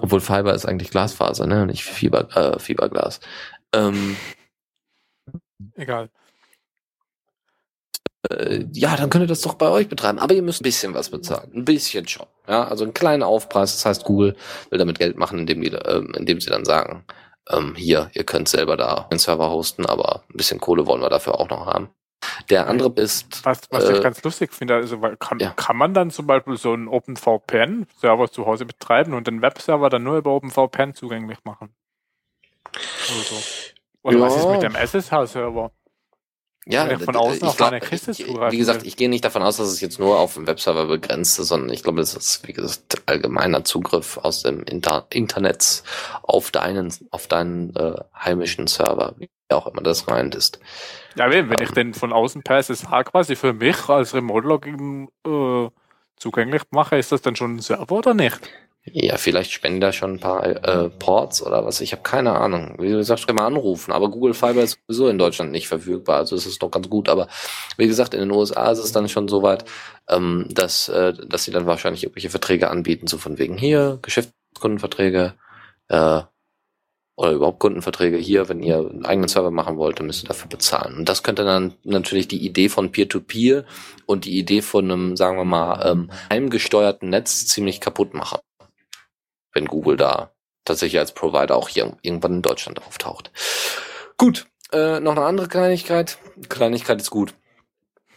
obwohl 0.00 0.20
Fiber 0.20 0.54
ist 0.54 0.66
eigentlich 0.66 0.90
Glasfaser, 0.90 1.46
ne? 1.46 1.66
Nicht 1.66 1.84
Fiber, 1.84 2.28
äh, 2.36 2.58
Fiberglas. 2.58 3.20
Ähm, 3.72 4.16
Egal 5.74 6.10
äh, 8.30 8.64
ja, 8.72 8.96
dann 8.96 9.10
könnt 9.10 9.24
ihr 9.24 9.28
das 9.28 9.40
doch 9.40 9.54
bei 9.54 9.68
euch 9.68 9.88
betreiben. 9.88 10.18
Aber 10.18 10.34
ihr 10.34 10.42
müsst 10.42 10.60
ein 10.60 10.64
bisschen 10.64 10.94
was 10.94 11.10
bezahlen. 11.10 11.50
Ein 11.54 11.64
bisschen 11.64 12.06
schon. 12.08 12.26
Ja, 12.46 12.64
also 12.64 12.84
einen 12.84 12.94
kleinen 12.94 13.22
Aufpreis. 13.22 13.72
Das 13.72 13.86
heißt, 13.86 14.04
Google 14.04 14.36
will 14.70 14.78
damit 14.78 14.98
Geld 14.98 15.16
machen, 15.16 15.38
indem, 15.40 15.60
die, 15.60 15.72
äh, 15.72 16.04
indem 16.16 16.40
sie 16.40 16.50
dann 16.50 16.64
sagen, 16.64 17.04
ähm, 17.50 17.74
hier, 17.76 18.10
ihr 18.14 18.24
könnt 18.24 18.48
selber 18.48 18.76
da 18.76 19.06
einen 19.10 19.18
Server 19.18 19.50
hosten, 19.50 19.86
aber 19.86 20.24
ein 20.28 20.36
bisschen 20.36 20.60
Kohle 20.60 20.86
wollen 20.86 21.00
wir 21.02 21.10
dafür 21.10 21.40
auch 21.40 21.48
noch 21.48 21.66
haben. 21.66 21.90
Der 22.50 22.66
andere 22.66 22.92
ist. 23.00 23.44
Was, 23.44 23.60
was 23.70 23.84
äh, 23.84 23.96
ich 23.96 24.02
ganz 24.02 24.22
lustig 24.22 24.52
finde, 24.52 24.74
also 24.74 24.98
kann, 24.98 25.38
ja. 25.38 25.50
kann 25.50 25.76
man 25.76 25.94
dann 25.94 26.10
zum 26.10 26.26
Beispiel 26.26 26.56
so 26.56 26.72
einen 26.72 26.88
OpenVPN-Server 26.88 28.30
zu 28.30 28.46
Hause 28.46 28.64
betreiben 28.64 29.14
und 29.14 29.26
den 29.26 29.42
Webserver 29.42 29.88
dann 29.90 30.02
nur 30.02 30.18
über 30.18 30.32
OpenVPN 30.32 30.94
zugänglich 30.94 31.38
machen? 31.44 31.74
Oder, 32.66 33.22
so. 33.22 33.36
Oder 34.02 34.18
ja. 34.18 34.22
was 34.24 34.36
ist 34.36 34.48
mit 34.48 34.62
dem 34.62 34.74
SSH-Server? 34.74 35.70
Ja, 36.70 36.98
von 36.98 37.16
außen 37.16 37.48
ich 37.48 37.56
glaub, 37.56 37.72
Wie 38.52 38.58
gesagt, 38.58 38.86
ich 38.86 38.96
gehe 38.96 39.08
nicht 39.08 39.24
davon 39.24 39.42
aus, 39.42 39.56
dass 39.56 39.68
es 39.68 39.80
jetzt 39.80 39.98
nur 39.98 40.18
auf 40.18 40.34
dem 40.34 40.46
Webserver 40.46 40.84
begrenzt 40.86 41.38
ist, 41.38 41.48
sondern 41.48 41.70
ich 41.70 41.82
glaube, 41.82 42.00
das 42.00 42.14
ist, 42.14 42.46
wie 42.46 42.52
gesagt, 42.52 43.02
allgemeiner 43.06 43.64
Zugriff 43.64 44.18
aus 44.18 44.42
dem 44.42 44.62
Inter 44.64 45.06
Internet 45.08 45.82
auf 46.22 46.50
deinen, 46.50 46.92
auf 47.10 47.26
deinen 47.26 47.74
äh, 47.74 47.94
heimischen 48.14 48.66
Server, 48.66 49.14
wie 49.16 49.30
auch 49.48 49.66
immer 49.66 49.80
das 49.80 50.04
gemeint 50.04 50.34
ist. 50.34 50.60
Ja, 51.16 51.30
wenn, 51.30 51.50
ähm, 51.50 51.56
ich 51.58 51.70
den 51.70 51.94
von 51.94 52.12
außen 52.12 52.42
per 52.42 52.58
SSH 52.58 53.04
quasi 53.04 53.34
für 53.34 53.54
mich 53.54 53.88
als 53.88 54.14
Remote-Login 54.14 55.08
äh, 55.26 55.68
zugänglich 56.16 56.62
mache, 56.70 56.98
ist 56.98 57.12
das 57.12 57.22
dann 57.22 57.34
schon 57.34 57.56
ein 57.56 57.60
Server 57.60 57.92
oder 57.92 58.12
nicht? 58.12 58.40
Ja, 58.92 59.16
vielleicht 59.16 59.52
spenden 59.52 59.80
da 59.80 59.92
schon 59.92 60.14
ein 60.14 60.20
paar 60.20 60.44
äh, 60.44 60.88
Ports 60.90 61.44
oder 61.44 61.64
was. 61.64 61.80
Ich 61.80 61.92
habe 61.92 62.02
keine 62.02 62.32
Ahnung. 62.32 62.76
Wie 62.78 62.88
gesagt, 62.88 63.26
kann 63.26 63.36
man 63.36 63.46
anrufen. 63.46 63.92
Aber 63.92 64.10
Google 64.10 64.34
Fiber 64.34 64.62
ist 64.62 64.78
sowieso 64.86 65.08
in 65.08 65.18
Deutschland 65.18 65.52
nicht 65.52 65.68
verfügbar. 65.68 66.16
Also 66.18 66.36
es 66.36 66.46
ist 66.46 66.62
doch 66.62 66.70
ganz 66.70 66.88
gut. 66.88 67.08
Aber 67.08 67.28
wie 67.76 67.86
gesagt, 67.86 68.14
in 68.14 68.20
den 68.20 68.30
USA 68.30 68.70
ist 68.70 68.78
es 68.78 68.92
dann 68.92 69.08
schon 69.08 69.28
so 69.28 69.42
weit, 69.42 69.64
ähm, 70.08 70.46
dass, 70.50 70.88
äh, 70.88 71.12
dass 71.12 71.44
sie 71.44 71.50
dann 71.50 71.66
wahrscheinlich 71.66 72.04
irgendwelche 72.04 72.30
Verträge 72.30 72.70
anbieten, 72.70 73.06
so 73.06 73.18
von 73.18 73.38
wegen 73.38 73.58
hier, 73.58 73.98
Geschäftskundenverträge, 74.02 75.34
äh, 75.88 76.22
oder 77.16 77.32
überhaupt 77.32 77.58
Kundenverträge 77.58 78.16
hier, 78.16 78.48
wenn 78.48 78.62
ihr 78.62 78.78
einen 78.78 79.04
eigenen 79.04 79.28
Server 79.28 79.50
machen 79.50 79.76
wollt, 79.76 80.00
müsst 80.00 80.22
ihr 80.22 80.28
dafür 80.28 80.48
bezahlen. 80.48 80.98
Und 80.98 81.08
das 81.08 81.24
könnte 81.24 81.44
dann 81.44 81.74
natürlich 81.82 82.28
die 82.28 82.46
Idee 82.46 82.68
von 82.68 82.92
Peer-to-Peer 82.92 83.62
-Peer 83.62 83.64
und 84.06 84.24
die 84.24 84.38
Idee 84.38 84.62
von 84.62 84.84
einem, 84.84 85.16
sagen 85.16 85.36
wir 85.36 85.44
mal, 85.44 85.84
ähm, 85.84 86.10
heimgesteuerten 86.30 87.08
Netz 87.08 87.46
ziemlich 87.48 87.80
kaputt 87.80 88.14
machen 88.14 88.38
wenn 89.58 89.66
Google 89.66 89.96
da 89.96 90.30
tatsächlich 90.64 91.00
als 91.00 91.12
Provider 91.12 91.56
auch 91.56 91.68
hier 91.68 91.96
irgendwann 92.02 92.34
in 92.34 92.42
Deutschland 92.42 92.80
auftaucht. 92.86 93.32
Gut, 94.16 94.46
äh, 94.72 95.00
noch 95.00 95.16
eine 95.16 95.24
andere 95.24 95.48
Kleinigkeit. 95.48 96.18
Kleinigkeit 96.48 97.00
ist 97.00 97.10
gut. 97.10 97.34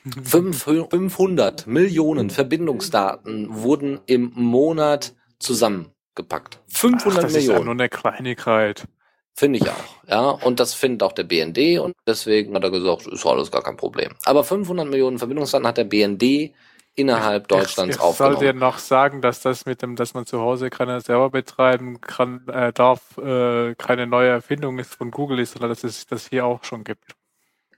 500 0.23 1.65
Millionen 1.65 2.29
Verbindungsdaten 2.29 3.47
wurden 3.49 3.99
im 4.05 4.31
Monat 4.35 5.15
zusammengepackt. 5.39 6.59
500 6.67 7.17
Ach, 7.17 7.21
das 7.23 7.33
Millionen. 7.33 7.33
Das 7.33 7.43
ist 7.43 7.47
ja 7.47 7.59
nur 7.59 7.73
eine 7.73 7.89
Kleinigkeit. 7.89 8.87
Finde 9.33 9.59
ich 9.59 9.69
auch, 9.69 10.07
ja. 10.07 10.29
Und 10.29 10.59
das 10.59 10.73
findet 10.73 11.03
auch 11.03 11.13
der 11.13 11.23
BND 11.23 11.79
und 11.79 11.95
deswegen 12.05 12.53
hat 12.53 12.63
er 12.63 12.69
gesagt, 12.69 13.07
ist 13.07 13.25
alles 13.25 13.49
gar 13.49 13.63
kein 13.63 13.77
Problem. 13.77 14.11
Aber 14.25 14.43
500 14.43 14.87
Millionen 14.87 15.17
Verbindungsdaten 15.17 15.65
hat 15.65 15.77
der 15.77 15.85
BND 15.85 16.53
innerhalb 16.95 17.47
Deutschlands 17.47 17.95
ich, 17.95 18.01
ich 18.01 18.01
aufgenommen. 18.01 18.35
Ich 18.35 18.39
soll 18.39 18.53
dir 18.53 18.59
noch 18.59 18.77
sagen, 18.77 19.21
dass 19.21 19.41
das 19.41 19.65
mit 19.65 19.81
dem, 19.81 19.95
dass 19.95 20.13
man 20.13 20.25
zu 20.25 20.39
Hause 20.39 20.69
keine 20.69 21.01
Server 21.01 21.29
betreiben 21.29 22.01
kann, 22.01 22.47
äh, 22.47 22.73
darf, 22.73 23.17
äh, 23.17 23.75
keine 23.75 24.07
neue 24.07 24.29
Erfindung 24.29 24.79
ist 24.79 24.95
von 24.95 25.11
Google 25.11 25.39
ist, 25.39 25.53
sondern 25.53 25.69
dass 25.69 25.83
es 25.83 26.05
das 26.05 26.27
hier 26.27 26.45
auch 26.45 26.63
schon 26.63 26.83
gibt. 26.83 27.15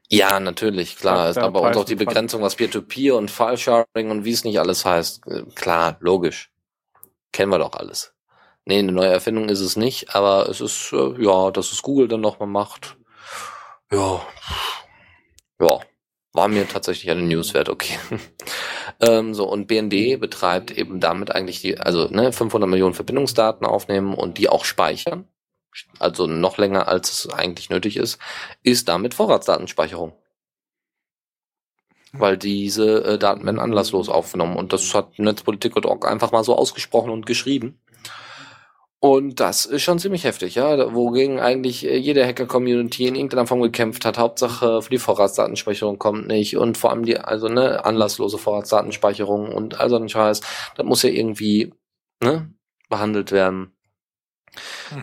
Ja, 0.09 0.39
natürlich, 0.39 0.97
klar. 0.97 1.29
Ist 1.29 1.39
bei 1.39 1.47
uns 1.47 1.77
auch 1.77 1.85
die 1.85 1.95
Begrenzung, 1.95 2.41
was 2.41 2.55
Peer-to-Peer 2.55 3.13
-Peer 3.13 3.17
und 3.17 3.31
File-Sharing 3.31 4.11
und 4.11 4.25
wie 4.25 4.31
es 4.31 4.43
nicht 4.43 4.59
alles 4.59 4.85
heißt. 4.85 5.25
Äh, 5.27 5.43
klar, 5.55 5.97
logisch. 6.01 6.51
Kennen 7.31 7.51
wir 7.51 7.59
doch 7.59 7.73
alles. 7.73 8.13
Nee, 8.65 8.79
eine 8.79 8.91
neue 8.91 9.09
Erfindung 9.09 9.49
ist 9.49 9.59
es 9.59 9.75
nicht, 9.75 10.15
aber 10.15 10.47
es 10.49 10.61
ist, 10.61 10.93
äh, 10.93 11.21
ja, 11.21 11.51
dass 11.51 11.71
es 11.71 11.81
Google 11.81 12.07
dann 12.07 12.21
nochmal 12.21 12.47
macht. 12.47 12.97
Ja. 13.91 14.21
Ja. 15.59 15.79
War 16.33 16.47
mir 16.47 16.67
tatsächlich 16.67 17.11
eine 17.11 17.21
News 17.21 17.53
wert, 17.53 17.69
okay. 17.69 17.97
ähm, 18.99 19.35
so, 19.35 19.47
und 19.47 19.67
BND 19.67 20.19
betreibt 20.19 20.71
eben 20.71 20.99
damit 20.99 21.31
eigentlich 21.31 21.61
die, 21.61 21.77
also 21.77 22.07
ne, 22.07 22.31
500 22.33 22.67
Millionen 22.67 22.95
Verbindungsdaten 22.95 23.67
aufnehmen 23.67 24.15
und 24.15 24.39
die 24.39 24.49
auch 24.49 24.65
speichern, 24.65 25.27
also 25.99 26.25
noch 26.25 26.57
länger 26.57 26.87
als 26.87 27.11
es 27.11 27.29
eigentlich 27.29 27.69
nötig 27.69 27.97
ist, 27.97 28.19
ist 28.63 28.89
damit 28.89 29.13
Vorratsdatenspeicherung. 29.13 30.13
Weil 32.13 32.37
diese 32.37 33.03
äh, 33.03 33.17
Daten 33.19 33.45
werden 33.45 33.59
anlasslos 33.59 34.09
aufgenommen 34.09 34.55
und 34.57 34.73
das 34.73 34.93
hat 34.93 35.17
Netzpolitik.org 35.19 36.07
einfach 36.07 36.31
mal 36.31 36.43
so 36.43 36.55
ausgesprochen 36.55 37.11
und 37.11 37.25
geschrieben. 37.25 37.79
Und 39.03 39.41
das 39.41 39.65
ist 39.65 39.81
schon 39.81 39.99
ziemlich 39.99 40.23
heftig, 40.23 40.55
ja, 40.55 40.93
wogegen 40.93 41.41
eigentlich 41.41 41.85
äh, 41.85 41.97
jede 41.97 42.25
Hacker-Community 42.25 43.05
in 43.05 43.15
irgendeiner 43.15 43.45
Form 43.45 43.61
gekämpft 43.61 44.05
hat. 44.05 44.17
Hauptsache 44.17 44.81
für 44.81 44.89
die 44.89 44.97
Vorratsdatenspeicherung 44.97 45.99
kommt 45.99 46.27
nicht 46.27 46.55
und 46.55 46.77
vor 46.77 46.91
allem 46.91 47.03
die, 47.03 47.17
also 47.17 47.49
ne, 47.49 47.83
anlasslose 47.83 48.37
Vorratsdatenspeicherung 48.37 49.51
und 49.51 49.77
all 49.77 49.89
so 49.89 49.97
ein 49.97 50.07
Scheiß, 50.07 50.39
das 50.77 50.85
muss 50.85 51.03
ja 51.03 51.09
irgendwie, 51.09 51.73
ne, 52.23 52.53
behandelt 52.87 53.33
werden. 53.33 53.73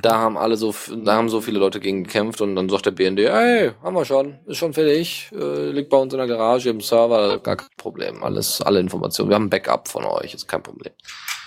Da 0.03 0.19
haben 0.19 0.37
alle 0.37 0.57
so, 0.57 0.75
da 1.05 1.15
haben 1.15 1.29
so 1.29 1.41
viele 1.41 1.59
Leute 1.59 1.81
gegen 1.81 2.05
gekämpft 2.05 2.41
und 2.41 2.57
dann 2.57 2.69
sagt 2.69 2.87
der 2.87 2.93
BND, 2.93 3.21
hey, 3.21 3.73
haben 3.83 3.95
wir 3.95 4.05
schon, 4.05 4.39
ist 4.47 4.59
schon 4.59 4.73
fertig, 4.73 5.31
äh, 5.33 5.71
liegt 5.71 5.91
bei 5.91 5.97
uns 5.97 6.13
in 6.13 6.19
der 6.19 6.29
Garage 6.29 6.71
im 6.71 6.81
Server, 6.81 7.39
gar 7.39 7.57
kein 7.57 7.69
Problem, 7.77 8.23
alles, 8.23 8.61
alle 8.63 8.81
Informationen. 8.81 9.31
Wir 9.31 9.37
haben 9.37 9.47
ein 9.47 9.51
Backup 9.51 9.89
von 9.89 10.05
euch, 10.05 10.35
ist 10.35 10.49
kein 10.49 10.63
Problem. 10.63 10.93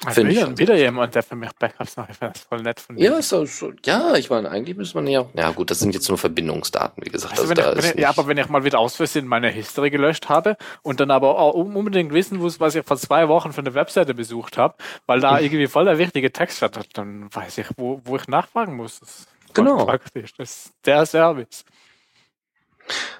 Also 0.06 0.28
wieder, 0.28 0.50
ich 0.50 0.58
wieder 0.58 0.76
jemand, 0.76 1.16
der 1.16 1.24
für 1.24 1.36
mich 1.36 1.52
Backups 1.54 1.96
macht, 1.96 2.12
ich 2.12 2.18
finde 2.18 2.34
das 2.34 2.44
voll 2.44 2.62
nett 2.62 2.80
von 2.80 2.96
dir. 2.96 3.12
Ja, 3.12 3.18
ist 3.18 3.30
so, 3.30 3.46
ja, 3.86 4.16
ich 4.16 4.30
meine, 4.30 4.50
eigentlich 4.50 4.78
müsste 4.78 4.98
man 4.98 5.08
ja, 5.08 5.26
ja 5.34 5.52
gut, 5.52 5.72
das 5.72 5.80
sind 5.80 5.94
jetzt 5.94 6.10
nur 6.10 6.18
Verbindungsdaten, 6.18 7.04
wie 7.06 7.10
gesagt. 7.10 7.40
Also, 7.40 7.54
also 7.54 7.80
ich, 7.80 7.96
ich, 7.96 8.00
ja, 8.00 8.10
aber 8.10 8.28
wenn 8.28 8.38
ich 8.38 8.50
mal 8.50 8.64
wieder 8.64 8.80
aus 8.80 8.96
Versehen 8.96 9.28
meine 9.28 9.50
History 9.50 9.90
gelöscht 9.90 10.30
habe 10.30 10.58
und 10.82 11.00
dann 11.00 11.12
aber 11.12 11.40
auch 11.40 11.54
unbedingt 11.54 12.14
wissen 12.14 12.40
muss, 12.40 12.60
was 12.60 12.76
ich 12.76 12.86
vor 12.86 12.98
zwei 12.98 13.28
Wochen 13.28 13.54
für 13.54 13.62
eine 13.62 13.74
Webseite 13.74 14.14
besucht 14.14 14.58
habe, 14.58 14.76
weil 15.06 15.20
da 15.22 15.38
hm. 15.38 15.46
irgendwie 15.46 15.68
voll 15.68 15.86
der 15.86 15.98
wichtige 15.98 16.32
Text 16.32 16.62
hat, 16.62 16.78
dann 16.94 17.34
weiß 17.34 17.60
ich, 17.60 17.68
wo, 17.78 17.93
wo 18.03 18.15
ich 18.15 18.28
nachfragen 18.28 18.76
muss. 18.76 18.99
Das 18.99 19.28
genau. 19.53 19.86
Praktisch. 19.86 20.34
Das 20.38 20.49
ist 20.49 20.74
der 20.86 21.06
Service. 21.06 21.65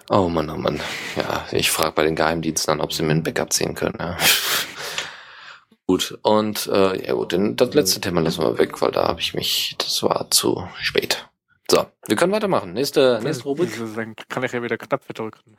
Oh 0.10 0.28
Mann, 0.30 0.50
oh 0.50 0.58
Mann. 0.58 0.82
Ja, 1.16 1.46
ich 1.52 1.72
frage 1.72 1.94
bei 1.94 2.04
den 2.04 2.16
Geheimdiensten 2.16 2.74
an, 2.74 2.82
ob 2.82 2.94
sie 2.94 3.04
mir 3.04 3.14
ein 3.14 3.24
Backup 3.24 3.54
ziehen 3.54 3.76
können. 3.76 3.98
Ja. 4.00 4.18
Gut, 5.86 6.18
und 6.22 6.68
äh, 6.68 7.08
ja 7.08 7.14
gut, 7.14 7.36
das 7.38 7.74
letzte 7.74 8.00
Thema 8.00 8.22
lassen 8.22 8.42
wir 8.42 8.58
weg, 8.58 8.82
weil 8.82 8.92
da 8.92 9.06
habe 9.06 9.20
ich 9.20 9.34
mich, 9.34 9.76
das 9.78 10.02
war 10.02 10.32
zu 10.32 10.66
spät. 10.80 11.28
So, 11.70 11.86
wir 12.08 12.16
können 12.16 12.32
weitermachen. 12.32 12.74
Nächste, 12.74 13.20
nächste 13.22 13.44
Rubrik. 13.44 13.72
Dann 13.96 14.16
kann 14.30 14.44
ich 14.44 14.54
ja 14.54 14.64
wieder 14.64 14.78
Knöpfe 14.78 15.14
drücken. 15.14 15.58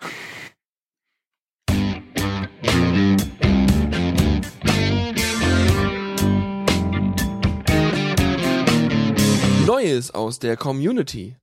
Neues 9.66 10.11
aus 10.11 10.39
der 10.39 10.59
Community. 10.59 11.36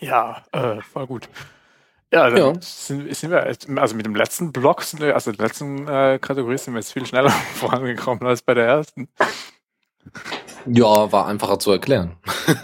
Ja, 0.00 0.42
äh, 0.52 0.80
voll 0.80 1.06
gut. 1.06 1.28
Ja, 2.10 2.30
dann 2.30 2.54
ja. 2.54 2.60
Sind, 2.62 3.14
sind 3.14 3.30
wir, 3.30 3.44
also 3.44 3.96
mit 3.96 4.06
dem 4.06 4.14
letzten 4.14 4.52
Block, 4.52 4.84
also 5.00 5.32
der 5.32 5.46
letzten 5.46 5.86
äh, 5.86 6.18
Kategorie 6.18 6.56
sind 6.56 6.72
wir 6.72 6.80
jetzt 6.80 6.92
viel 6.92 7.04
schneller 7.04 7.30
vorangekommen 7.56 8.26
als 8.26 8.40
bei 8.40 8.54
der 8.54 8.66
ersten. 8.66 9.08
Ja, 10.66 11.12
war 11.12 11.26
einfacher 11.26 11.58
zu 11.58 11.72
erklären. 11.72 12.16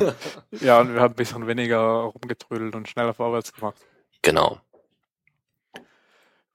ja, 0.52 0.80
und 0.80 0.94
wir 0.94 1.00
haben 1.02 1.12
ein 1.12 1.16
bisschen 1.16 1.46
weniger 1.46 1.78
rumgetrödelt 1.78 2.74
und 2.74 2.88
schneller 2.88 3.12
vorwärts 3.12 3.52
gemacht. 3.52 3.76
Genau. 4.22 4.58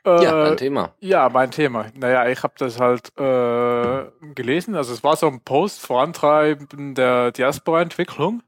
Äh, 0.06 0.23
ja, 0.23 0.36
mein 0.36 0.57
Thema. 0.57 0.91
Ja, 0.99 1.30
mein 1.30 1.52
Thema. 1.52 1.88
Naja, 1.95 2.27
ich 2.27 2.44
habe 2.44 2.53
das 2.57 2.80
halt 2.80 3.11
äh, 3.18 4.06
gelesen. 4.36 4.76
Also 4.76 4.94
es 4.94 5.03
war 5.03 5.15
so 5.15 5.27
ein 5.27 5.41
Post 5.41 5.82
vorantreiben 5.82 6.94
der 6.94 7.32
Diaspora-Entwicklung. 7.32 8.44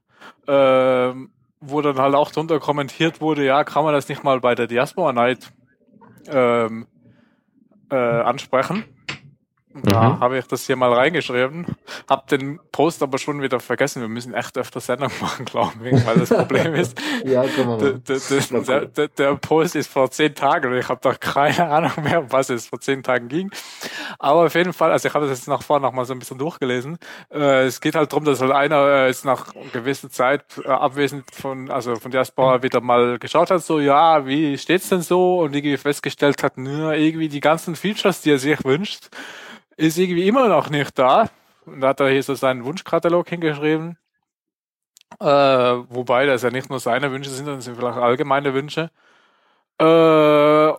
Ähm, 0.46 1.30
wo 1.60 1.80
dann 1.80 1.98
halt 1.98 2.14
auch 2.14 2.30
drunter 2.30 2.60
kommentiert 2.60 3.20
wurde, 3.20 3.44
ja, 3.44 3.64
kann 3.64 3.84
man 3.84 3.92
das 3.92 4.08
nicht 4.08 4.22
mal 4.22 4.40
bei 4.40 4.54
der 4.54 4.66
Diaspora 4.66 5.12
Night 5.12 5.52
ähm, 6.28 6.86
äh, 7.90 7.96
ansprechen. 7.96 8.84
Da 9.82 10.10
mhm. 10.10 10.20
habe 10.20 10.38
ich 10.38 10.46
das 10.46 10.66
hier 10.66 10.76
mal 10.76 10.92
reingeschrieben. 10.92 11.66
Hab 12.08 12.26
den 12.28 12.60
Post 12.72 13.02
aber 13.02 13.18
schon 13.18 13.42
wieder 13.42 13.60
vergessen. 13.60 14.02
Wir 14.02 14.08
müssen 14.08 14.34
echt 14.34 14.56
öfter 14.58 14.80
Sendung 14.80 15.10
machen, 15.20 15.44
glaube 15.44 15.72
ich, 15.88 16.06
weil 16.06 16.16
das 16.16 16.30
Problem 16.30 16.74
ist, 16.74 16.98
ja. 17.24 17.44
Der, 17.44 18.86
der, 18.86 19.08
der, 19.08 19.34
Post 19.36 19.76
ist 19.76 19.90
vor 19.90 20.10
zehn 20.10 20.34
Tagen 20.34 20.72
und 20.72 20.78
ich 20.78 20.88
habe 20.88 21.00
doch 21.02 21.18
keine 21.18 21.68
Ahnung 21.70 21.92
mehr, 22.02 22.20
um 22.20 22.32
was 22.32 22.50
es 22.50 22.66
vor 22.66 22.80
zehn 22.80 23.02
Tagen 23.02 23.28
ging. 23.28 23.50
Aber 24.18 24.46
auf 24.46 24.54
jeden 24.54 24.72
Fall, 24.72 24.90
also 24.90 25.08
ich 25.08 25.14
habe 25.14 25.26
das 25.26 25.38
jetzt 25.38 25.48
nach 25.48 25.62
vorne 25.62 25.86
noch 25.86 25.92
mal 25.92 26.04
so 26.04 26.12
ein 26.12 26.18
bisschen 26.18 26.38
durchgelesen. 26.38 26.98
Äh, 27.32 27.66
es 27.66 27.80
geht 27.80 27.94
halt 27.94 28.12
darum, 28.12 28.24
dass 28.24 28.40
halt 28.40 28.52
einer 28.52 28.86
äh, 28.86 29.06
jetzt 29.08 29.24
nach 29.24 29.52
gewisser 29.72 30.10
Zeit 30.10 30.44
äh, 30.64 30.68
abwesend 30.68 31.24
von, 31.32 31.70
also 31.70 31.96
von 31.96 32.10
Diaspora 32.10 32.62
wieder 32.62 32.80
mal 32.80 33.18
geschaut 33.18 33.50
hat, 33.50 33.62
so, 33.62 33.80
ja, 33.80 34.26
wie 34.26 34.56
steht's 34.58 34.88
denn 34.88 35.02
so? 35.02 35.40
Und 35.40 35.54
irgendwie 35.54 35.76
festgestellt 35.76 36.42
hat, 36.42 36.58
nur 36.58 36.94
irgendwie 36.94 37.28
die 37.28 37.40
ganzen 37.40 37.76
Features, 37.76 38.22
die 38.22 38.32
er 38.32 38.38
sich 38.38 38.64
wünscht, 38.64 39.08
ist 39.78 39.96
irgendwie 39.96 40.28
immer 40.28 40.48
noch 40.48 40.70
nicht 40.70 40.98
da. 40.98 41.30
Und 41.64 41.80
da 41.80 41.88
hat 41.88 42.00
er 42.00 42.10
hier 42.10 42.22
so 42.22 42.34
seinen 42.34 42.64
Wunschkatalog 42.64 43.28
hingeschrieben. 43.28 43.96
Äh, 45.20 45.24
wobei 45.26 46.26
das 46.26 46.42
ja 46.42 46.50
nicht 46.50 46.68
nur 46.70 46.80
seine 46.80 47.10
Wünsche 47.12 47.30
sind, 47.30 47.46
sondern 47.46 47.62
sind 47.62 47.76
vielleicht 47.76 47.98
allgemeine 47.98 48.54
Wünsche. 48.54 48.90
Äh, 49.78 49.84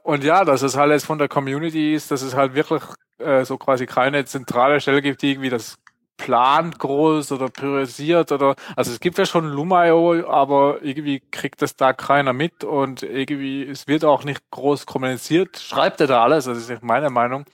und 0.03 0.23
ja, 0.23 0.43
dass 0.45 0.61
es 0.61 0.77
halt 0.77 0.91
jetzt 0.91 1.05
von 1.05 1.17
der 1.17 1.29
Community 1.29 1.93
ist, 1.95 2.11
dass 2.11 2.21
es 2.21 2.35
halt 2.35 2.53
wirklich 2.55 2.83
äh, 3.19 3.45
so 3.45 3.57
quasi 3.57 3.85
keine 3.85 4.25
zentrale 4.25 4.81
Stelle 4.81 5.01
gibt, 5.01 5.21
die 5.21 5.31
irgendwie 5.31 5.49
das 5.49 5.77
plant 6.17 6.79
groß 6.79 7.31
oder 7.31 7.49
priorisiert 7.49 8.31
oder 8.33 8.55
also 8.75 8.91
es 8.91 8.99
gibt 8.99 9.17
ja 9.17 9.25
schon 9.25 9.45
Lumio, 9.49 10.27
aber 10.29 10.79
irgendwie 10.81 11.21
kriegt 11.31 11.61
das 11.61 11.77
da 11.77 11.93
keiner 11.93 12.33
mit 12.33 12.65
und 12.65 13.03
irgendwie 13.03 13.63
es 13.63 13.87
wird 13.87 14.03
auch 14.05 14.25
nicht 14.25 14.41
groß 14.51 14.85
kommuniziert. 14.85 15.57
Schreibt 15.59 16.01
er 16.01 16.07
da 16.07 16.23
alles, 16.23 16.45
das 16.45 16.69
ist 16.69 16.83
meine 16.83 17.09
Meinung. 17.09 17.45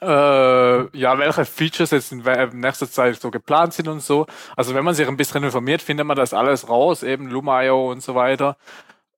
Äh, 0.00 0.96
ja, 0.98 1.18
welche 1.18 1.44
Features 1.44 1.90
jetzt 1.90 2.12
in 2.12 2.22
nächster 2.54 2.90
Zeit 2.90 3.20
so 3.20 3.30
geplant 3.30 3.74
sind 3.74 3.88
und 3.88 4.00
so. 4.00 4.26
Also 4.56 4.74
wenn 4.74 4.84
man 4.84 4.94
sich 4.94 5.06
ein 5.06 5.16
bisschen 5.18 5.44
informiert, 5.44 5.82
findet 5.82 6.06
man 6.06 6.16
das 6.16 6.32
alles 6.32 6.68
raus, 6.68 7.02
eben 7.02 7.28
Lumio 7.28 7.90
und 7.90 8.02
so 8.02 8.14
weiter. 8.14 8.56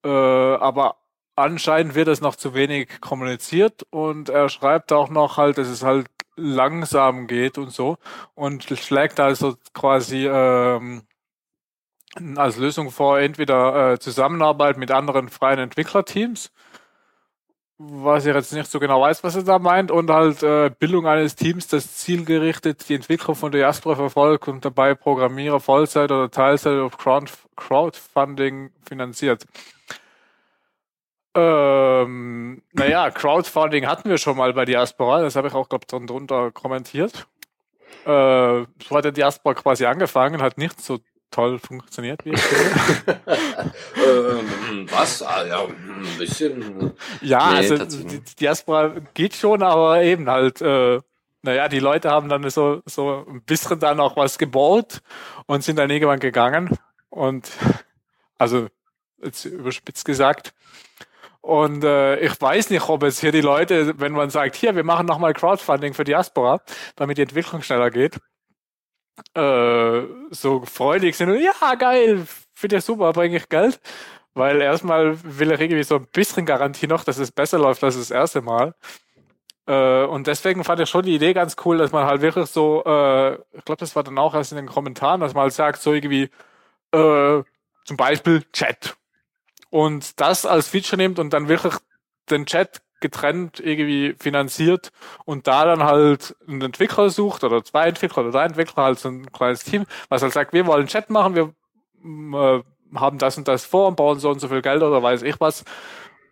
Äh, 0.04 0.08
aber 0.08 0.96
anscheinend 1.36 1.94
wird 1.94 2.08
es 2.08 2.20
noch 2.20 2.36
zu 2.36 2.54
wenig 2.54 3.00
kommuniziert 3.00 3.84
und 3.90 4.28
er 4.28 4.48
schreibt 4.48 4.92
auch 4.92 5.10
noch 5.10 5.36
halt, 5.36 5.58
dass 5.58 5.68
es 5.68 5.82
halt 5.82 6.08
langsam 6.36 7.26
geht 7.28 7.58
und 7.58 7.70
so 7.70 7.98
und 8.34 8.64
schlägt 8.64 9.20
also 9.20 9.56
quasi 9.74 10.26
ähm, 10.26 11.02
als 12.36 12.56
Lösung 12.58 12.90
vor, 12.90 13.18
entweder 13.20 13.92
äh, 13.92 13.98
Zusammenarbeit 13.98 14.76
mit 14.78 14.90
anderen 14.90 15.28
freien 15.28 15.58
Entwicklerteams 15.58 16.52
was 17.78 18.24
ich 18.24 18.34
jetzt 18.34 18.52
nicht 18.52 18.70
so 18.70 18.78
genau 18.78 19.00
weiß, 19.00 19.24
was 19.24 19.36
er 19.36 19.42
da 19.42 19.58
meint, 19.58 19.90
und 19.90 20.10
halt 20.10 20.42
äh, 20.42 20.70
Bildung 20.70 21.06
eines 21.06 21.34
Teams, 21.34 21.66
das 21.66 21.96
zielgerichtet 21.96 22.88
die 22.88 22.94
Entwicklung 22.94 23.34
von 23.34 23.50
Diaspora 23.50 23.96
verfolgt 23.96 24.48
und 24.48 24.64
dabei 24.64 24.94
Programmierer 24.94 25.60
Vollzeit 25.60 26.10
oder 26.10 26.30
Teilzeit 26.30 26.78
auf 26.78 26.96
Crowd 26.98 27.32
Crowdfunding 27.56 28.70
finanziert. 28.86 29.46
Ähm, 31.36 32.62
naja, 32.72 33.10
Crowdfunding 33.10 33.86
hatten 33.86 34.08
wir 34.08 34.18
schon 34.18 34.36
mal 34.36 34.52
bei 34.52 34.64
Diaspora, 34.64 35.22
das 35.22 35.34
habe 35.34 35.48
ich 35.48 35.54
auch, 35.54 35.68
glaube 35.68 35.84
ich, 35.90 36.06
drunter 36.06 36.52
kommentiert. 36.52 37.26
Äh, 38.04 38.08
so 38.08 38.66
hat 38.90 39.04
der 39.04 39.12
Diaspora 39.12 39.54
quasi 39.54 39.86
angefangen, 39.86 40.42
hat 40.42 40.58
nicht 40.58 40.80
so 40.80 40.98
toll 41.34 41.58
funktioniert, 41.58 42.24
wie 42.24 42.30
ich 42.30 42.40
finde. 42.42 43.20
ähm, 43.96 44.86
was? 44.90 45.22
Ah, 45.22 45.44
ja, 45.44 45.64
ein 45.64 46.18
bisschen. 46.18 46.92
Ja, 47.20 47.50
nee, 47.50 47.56
also 47.56 47.76
die 47.76 48.20
Diaspora 48.20 48.94
geht 49.14 49.34
schon, 49.34 49.62
aber 49.62 50.02
eben 50.02 50.30
halt, 50.30 50.60
äh, 50.62 51.00
naja, 51.42 51.68
die 51.68 51.80
Leute 51.80 52.10
haben 52.10 52.28
dann 52.28 52.48
so, 52.50 52.82
so 52.86 53.26
ein 53.28 53.42
bisschen 53.42 53.80
dann 53.80 53.98
auch 54.00 54.16
was 54.16 54.38
gebaut 54.38 55.02
und 55.46 55.64
sind 55.64 55.76
dann 55.76 55.90
irgendwann 55.90 56.20
gegangen. 56.20 56.78
Und 57.10 57.50
also, 58.38 58.68
jetzt 59.22 59.44
überspitzt 59.44 60.04
gesagt. 60.04 60.54
Und 61.40 61.84
äh, 61.84 62.20
ich 62.20 62.40
weiß 62.40 62.70
nicht, 62.70 62.88
ob 62.88 63.02
es 63.02 63.20
hier 63.20 63.32
die 63.32 63.42
Leute, 63.42 63.98
wenn 63.98 64.12
man 64.12 64.30
sagt, 64.30 64.56
hier, 64.56 64.76
wir 64.76 64.84
machen 64.84 65.06
nochmal 65.06 65.34
Crowdfunding 65.34 65.92
für 65.92 66.04
Diaspora, 66.04 66.60
damit 66.96 67.18
die 67.18 67.22
Entwicklung 67.22 67.60
schneller 67.60 67.90
geht, 67.90 68.18
äh, 69.34 70.02
so 70.30 70.64
freudig 70.64 71.16
sind 71.16 71.30
und 71.30 71.40
ja, 71.40 71.74
geil, 71.76 72.26
finde 72.54 72.76
ich 72.76 72.84
super, 72.84 73.12
bringe 73.12 73.36
ich 73.36 73.48
Geld. 73.48 73.80
Weil 74.34 74.60
erstmal 74.60 75.16
will 75.22 75.52
er 75.52 75.60
irgendwie 75.60 75.84
so 75.84 75.96
ein 75.96 76.06
bisschen 76.12 76.44
Garantie 76.44 76.88
noch, 76.88 77.04
dass 77.04 77.18
es 77.18 77.30
besser 77.30 77.58
läuft 77.58 77.84
als 77.84 77.96
das 77.96 78.10
erste 78.10 78.42
Mal. 78.42 78.74
Äh, 79.66 80.04
und 80.04 80.26
deswegen 80.26 80.64
fand 80.64 80.80
ich 80.80 80.88
schon 80.90 81.04
die 81.04 81.14
Idee 81.14 81.32
ganz 81.34 81.56
cool, 81.64 81.78
dass 81.78 81.92
man 81.92 82.04
halt 82.06 82.20
wirklich 82.20 82.46
so, 82.46 82.82
äh, 82.84 83.34
ich 83.52 83.64
glaube, 83.64 83.78
das 83.78 83.96
war 83.96 84.02
dann 84.02 84.18
auch 84.18 84.34
erst 84.34 84.52
in 84.52 84.56
den 84.56 84.66
Kommentaren, 84.66 85.20
dass 85.20 85.34
man 85.34 85.44
halt 85.44 85.52
sagt, 85.52 85.80
so 85.80 85.92
irgendwie, 85.92 86.30
äh, 86.92 87.42
zum 87.84 87.96
Beispiel 87.96 88.42
Chat. 88.52 88.96
Und 89.70 90.20
das 90.20 90.46
als 90.46 90.68
Feature 90.68 90.96
nimmt 90.96 91.18
und 91.18 91.30
dann 91.30 91.48
wirklich 91.48 91.74
den 92.30 92.46
Chat 92.46 92.82
getrennt 93.00 93.60
irgendwie 93.60 94.14
finanziert 94.18 94.90
und 95.24 95.46
da 95.46 95.64
dann 95.64 95.82
halt 95.82 96.34
einen 96.48 96.62
Entwickler 96.62 97.10
sucht 97.10 97.44
oder 97.44 97.62
zwei 97.64 97.88
Entwickler 97.88 98.22
oder 98.22 98.32
drei 98.32 98.44
Entwickler, 98.44 98.84
halt 98.84 98.98
so 98.98 99.08
ein 99.08 99.30
kleines 99.32 99.64
Team, 99.64 99.84
was 100.08 100.22
halt 100.22 100.32
sagt, 100.32 100.52
wir 100.52 100.66
wollen 100.66 100.86
Chat 100.86 101.10
machen, 101.10 101.34
wir 101.34 101.54
äh, 102.04 102.62
haben 102.94 103.18
das 103.18 103.36
und 103.36 103.48
das 103.48 103.64
vor 103.64 103.88
und 103.88 103.96
bauen 103.96 104.18
so 104.18 104.30
und 104.30 104.40
so 104.40 104.48
viel 104.48 104.62
Geld 104.62 104.82
oder 104.82 105.02
weiß 105.02 105.22
ich 105.22 105.40
was 105.40 105.64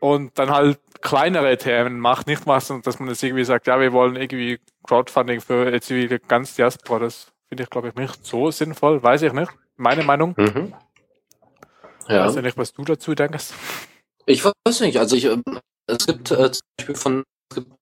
und 0.00 0.38
dann 0.38 0.50
halt 0.50 0.80
kleinere 1.00 1.56
Themen 1.58 2.00
macht, 2.00 2.26
nicht 2.26 2.46
was, 2.46 2.72
dass 2.82 2.98
man 2.98 3.08
jetzt 3.08 3.22
irgendwie 3.22 3.44
sagt, 3.44 3.66
ja, 3.66 3.78
wir 3.80 3.92
wollen 3.92 4.16
irgendwie 4.16 4.58
Crowdfunding 4.84 5.40
für 5.40 5.70
jetzt 5.70 5.90
irgendwie 5.90 6.18
ganz 6.26 6.56
Diaspora, 6.56 7.00
das 7.00 7.32
finde 7.48 7.64
ich, 7.64 7.70
glaube 7.70 7.88
ich, 7.88 7.94
nicht 7.94 8.24
so 8.24 8.50
sinnvoll, 8.50 9.02
weiß 9.02 9.22
ich 9.22 9.32
nicht, 9.32 9.52
meine 9.76 10.02
Meinung. 10.02 10.34
Mhm. 10.36 10.72
Ja. 12.08 12.26
Weiß 12.26 12.34
ja 12.34 12.42
nicht, 12.42 12.56
was 12.56 12.72
du 12.72 12.84
dazu 12.84 13.14
denkst. 13.14 13.50
Ich 14.26 14.44
weiß 14.44 14.80
nicht, 14.80 14.98
also 14.98 15.16
ich, 15.16 15.26
ähm, 15.26 15.42
es 15.86 16.06
gibt 16.06 16.30
äh, 16.30 16.50
zum 16.50 16.62
Beispiel 16.76 16.94
von, 16.94 17.24
es 17.50 17.56
gibt 17.56 17.72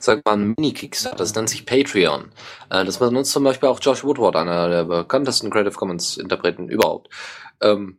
sag 0.00 0.24
mal, 0.24 0.34
ein 0.34 0.54
Mini-Kickstarter, 0.56 1.18
das 1.18 1.34
nennt 1.34 1.48
sich 1.48 1.66
Patreon. 1.66 2.30
Äh, 2.70 2.84
das 2.84 2.98
benutzt 2.98 3.32
zum 3.32 3.44
Beispiel 3.44 3.68
auch 3.68 3.80
Josh 3.80 4.04
Woodward, 4.04 4.36
einer 4.36 4.68
der 4.68 4.84
bekanntesten 4.84 5.50
Creative 5.50 5.74
Commons 5.74 6.16
Interpreten 6.16 6.68
überhaupt. 6.68 7.08
Ähm, 7.60 7.98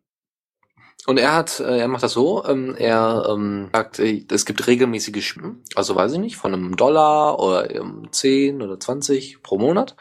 und 1.06 1.20
er 1.20 1.36
hat, 1.36 1.60
äh, 1.60 1.80
er 1.80 1.88
macht 1.90 2.04
das 2.04 2.14
so, 2.14 2.46
ähm, 2.46 2.76
er 2.78 3.28
ähm, 3.30 3.70
sagt, 3.74 4.00
äh, 4.00 4.26
es 4.32 4.46
gibt 4.46 4.66
regelmäßige 4.68 5.26
Spenden, 5.26 5.62
also 5.76 5.96
weiß 5.96 6.14
ich 6.14 6.20
nicht, 6.20 6.38
von 6.38 6.54
einem 6.54 6.78
Dollar 6.78 7.40
oder 7.40 7.76
ähm, 7.76 8.08
10 8.10 8.62
oder 8.62 8.80
20 8.80 9.44
pro 9.44 9.58
Monat. 9.58 9.98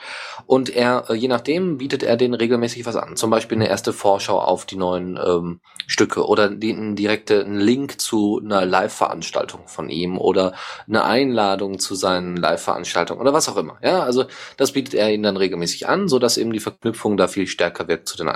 Und 0.47 0.71
er, 0.71 1.11
äh, 1.11 1.15
je 1.15 1.27
nachdem, 1.27 1.79
bietet 1.79 2.05
er 2.05 2.17
denen 2.17 2.35
regelmäßig 2.35 2.87
was 2.87 2.95
an. 2.95 3.17
Zum 3.17 3.31
Beispiel 3.31 3.59
eine 3.59 3.69
erste 3.69 3.93
Vorschau 3.93 4.39
auf 4.39 4.65
die 4.65 4.77
neuen 4.77 5.19
ähm, 5.25 5.61
Stücke 5.89 6.25
oder 6.25 6.49
den 6.49 6.95
direkten 6.95 7.59
Link 7.59 8.01
zu 8.01 8.41
einer 8.43 8.65
Live-Veranstaltung 8.65 9.67
von 9.67 9.89
ihm 9.89 10.19
oder 10.19 10.55
eine 10.87 11.05
Einladung 11.05 11.81
zu 11.81 11.97
seinen 11.97 12.37
Live-Veranstaltungen 12.37 13.21
oder 13.21 13.33
was 13.33 13.49
auch 13.49 13.57
immer. 13.57 13.77
Ja, 13.83 14.05
also 14.05 14.27
das 14.57 14.73
bietet 14.73 14.95
er 14.95 15.13
ihnen 15.13 15.25
dann 15.25 15.37
regelmäßig 15.37 15.89
an, 15.89 16.07
so 16.07 16.21
dass 16.21 16.37
eben 16.37 16.53
die 16.53 16.61
Verknüpfung 16.61 17.17
da 17.17 17.27
viel 17.27 17.49
stärker 17.49 17.89
wird 17.89 18.07
zu 18.07 18.17
den, 18.17 18.31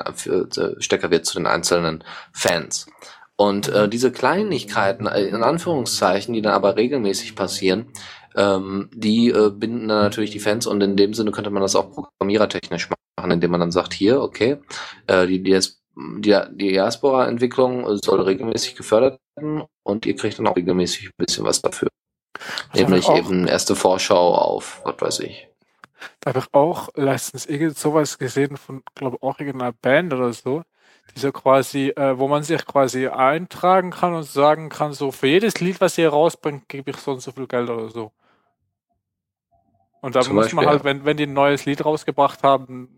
stärker 0.80 1.10
wird 1.12 1.26
zu 1.26 1.38
den 1.38 1.46
einzelnen 1.46 2.02
Fans. 2.32 2.55
Fans. 2.56 2.86
Und 3.36 3.68
äh, 3.68 3.88
diese 3.88 4.10
Kleinigkeiten, 4.10 5.06
äh, 5.06 5.24
in 5.24 5.42
Anführungszeichen, 5.42 6.32
die 6.32 6.42
dann 6.42 6.54
aber 6.54 6.76
regelmäßig 6.76 7.36
passieren, 7.36 7.86
ähm, 8.34 8.88
die 8.94 9.28
äh, 9.28 9.50
binden 9.50 9.88
dann 9.88 10.02
natürlich 10.02 10.30
die 10.30 10.40
Fans 10.40 10.66
und 10.66 10.82
in 10.82 10.96
dem 10.96 11.14
Sinne 11.14 11.32
könnte 11.32 11.50
man 11.50 11.62
das 11.62 11.76
auch 11.76 11.90
programmierertechnisch 11.90 12.88
machen, 12.90 13.30
indem 13.30 13.50
man 13.50 13.60
dann 13.60 13.72
sagt, 13.72 13.92
hier, 13.92 14.20
okay, 14.20 14.58
äh, 15.06 15.26
die, 15.26 15.42
die, 15.42 15.58
die, 15.96 16.38
die 16.52 16.68
Diaspora-Entwicklung 16.68 17.98
soll 18.02 18.22
regelmäßig 18.22 18.74
gefördert 18.74 19.20
werden 19.36 19.64
und 19.82 20.06
ihr 20.06 20.16
kriegt 20.16 20.38
dann 20.38 20.46
auch 20.46 20.56
regelmäßig 20.56 21.08
ein 21.08 21.24
bisschen 21.24 21.44
was 21.44 21.60
dafür. 21.60 21.88
Was 22.72 22.80
Nämlich 22.80 23.08
eben 23.08 23.46
erste 23.46 23.76
Vorschau 23.76 24.34
auf, 24.34 24.82
was 24.84 24.96
weiß 24.98 25.20
ich. 25.20 25.48
Da 26.20 26.30
habe 26.30 26.40
ich 26.40 26.54
auch 26.54 26.88
letztens 26.94 27.46
irgend 27.46 27.78
sowas 27.78 28.18
gesehen 28.18 28.56
von, 28.56 28.82
glaube 28.94 29.18
auch 29.22 29.38
irgendeiner 29.40 29.72
Band 29.72 30.12
oder 30.12 30.32
so, 30.32 30.62
dieser 31.14 31.32
quasi, 31.32 31.88
äh, 31.90 32.18
wo 32.18 32.28
man 32.28 32.42
sich 32.42 32.64
quasi 32.66 33.08
eintragen 33.08 33.90
kann 33.90 34.14
und 34.14 34.24
sagen 34.24 34.68
kann, 34.68 34.92
so 34.92 35.10
für 35.10 35.28
jedes 35.28 35.60
Lied, 35.60 35.80
was 35.80 35.96
ihr 35.98 36.10
rausbringt, 36.10 36.68
gebe 36.68 36.90
ich 36.90 36.96
so 36.98 37.12
und 37.12 37.20
so 37.20 37.32
viel 37.32 37.46
Geld 37.46 37.70
oder 37.70 37.88
so. 37.88 38.12
Und 40.00 40.14
dann 40.14 40.22
Zum 40.22 40.34
muss 40.34 40.46
Beispiel, 40.46 40.56
man 40.56 40.66
halt, 40.66 40.84
wenn, 40.84 41.04
wenn 41.04 41.16
die 41.16 41.24
ein 41.26 41.32
neues 41.32 41.64
Lied 41.64 41.84
rausgebracht 41.84 42.42
haben, 42.42 42.88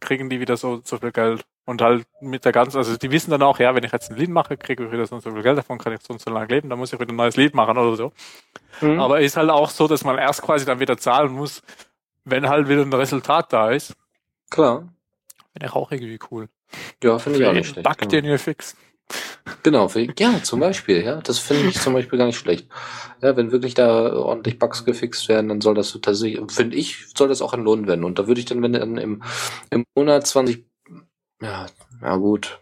kriegen 0.00 0.30
die 0.30 0.40
wieder 0.40 0.56
so, 0.56 0.80
so 0.84 0.98
viel 0.98 1.12
Geld. 1.12 1.44
Und 1.66 1.80
halt 1.80 2.06
mit 2.20 2.44
der 2.44 2.52
ganzen, 2.52 2.76
also 2.76 2.96
die 2.96 3.10
wissen 3.10 3.30
dann 3.30 3.42
auch, 3.42 3.58
ja, 3.58 3.74
wenn 3.74 3.84
ich 3.84 3.92
jetzt 3.92 4.10
ein 4.10 4.16
Lied 4.16 4.28
mache, 4.28 4.56
kriege 4.56 4.84
ich 4.84 4.92
wieder 4.92 5.06
so 5.06 5.14
und 5.14 5.22
so 5.22 5.30
viel 5.30 5.42
Geld, 5.42 5.56
davon 5.56 5.78
kann 5.78 5.94
ich 5.94 6.00
so 6.02 6.12
und 6.12 6.20
so 6.20 6.30
lange 6.30 6.46
leben, 6.48 6.68
dann 6.68 6.78
muss 6.78 6.92
ich 6.92 7.00
wieder 7.00 7.12
ein 7.12 7.16
neues 7.16 7.36
Lied 7.36 7.54
machen 7.54 7.78
oder 7.78 7.96
so. 7.96 8.12
Mhm. 8.82 9.00
Aber 9.00 9.20
ist 9.20 9.36
halt 9.36 9.48
auch 9.48 9.70
so, 9.70 9.88
dass 9.88 10.04
man 10.04 10.18
erst 10.18 10.42
quasi 10.42 10.66
dann 10.66 10.80
wieder 10.80 10.98
zahlen 10.98 11.32
muss, 11.32 11.62
wenn 12.24 12.48
halt 12.48 12.68
wieder 12.68 12.82
ein 12.82 12.92
Resultat 12.92 13.52
da 13.52 13.70
ist. 13.70 13.94
Klar. 14.50 14.88
Finde 15.52 15.66
ich 15.66 15.72
auch 15.72 15.90
irgendwie 15.90 16.18
cool. 16.30 16.48
Ja, 17.02 17.18
finde 17.18 17.38
ich 17.38 17.46
auch 17.46 17.52
nicht 17.52 17.68
schlecht. 17.68 17.84
Bug, 17.84 17.98
genau. 17.98 18.10
den 18.10 18.24
ihr 18.24 18.38
fixt. 18.38 18.76
Genau, 19.62 19.88
für, 19.88 20.06
ja, 20.18 20.42
zum 20.42 20.60
Beispiel, 20.60 21.04
ja, 21.04 21.16
das 21.16 21.38
finde 21.38 21.68
ich 21.68 21.78
zum 21.78 21.92
Beispiel 21.92 22.18
gar 22.18 22.26
nicht 22.26 22.38
schlecht. 22.38 22.68
Ja, 23.22 23.36
wenn 23.36 23.52
wirklich 23.52 23.74
da 23.74 24.14
ordentlich 24.14 24.58
Bugs 24.58 24.84
gefixt 24.84 25.28
werden, 25.28 25.48
dann 25.48 25.60
soll 25.60 25.74
das 25.74 25.98
tatsächlich, 26.00 26.40
finde 26.50 26.76
ich, 26.76 27.06
soll 27.14 27.28
das 27.28 27.42
auch 27.42 27.52
entlohnt 27.52 27.86
werden. 27.86 28.04
Und 28.04 28.18
da 28.18 28.26
würde 28.26 28.40
ich 28.40 28.46
dann, 28.46 28.62
wenn 28.62 28.72
dann 28.72 28.96
im, 28.96 29.22
im 29.70 29.84
Monat 29.94 30.26
20, 30.26 30.64
ja, 31.42 31.66
ja 32.02 32.16
gut. 32.16 32.60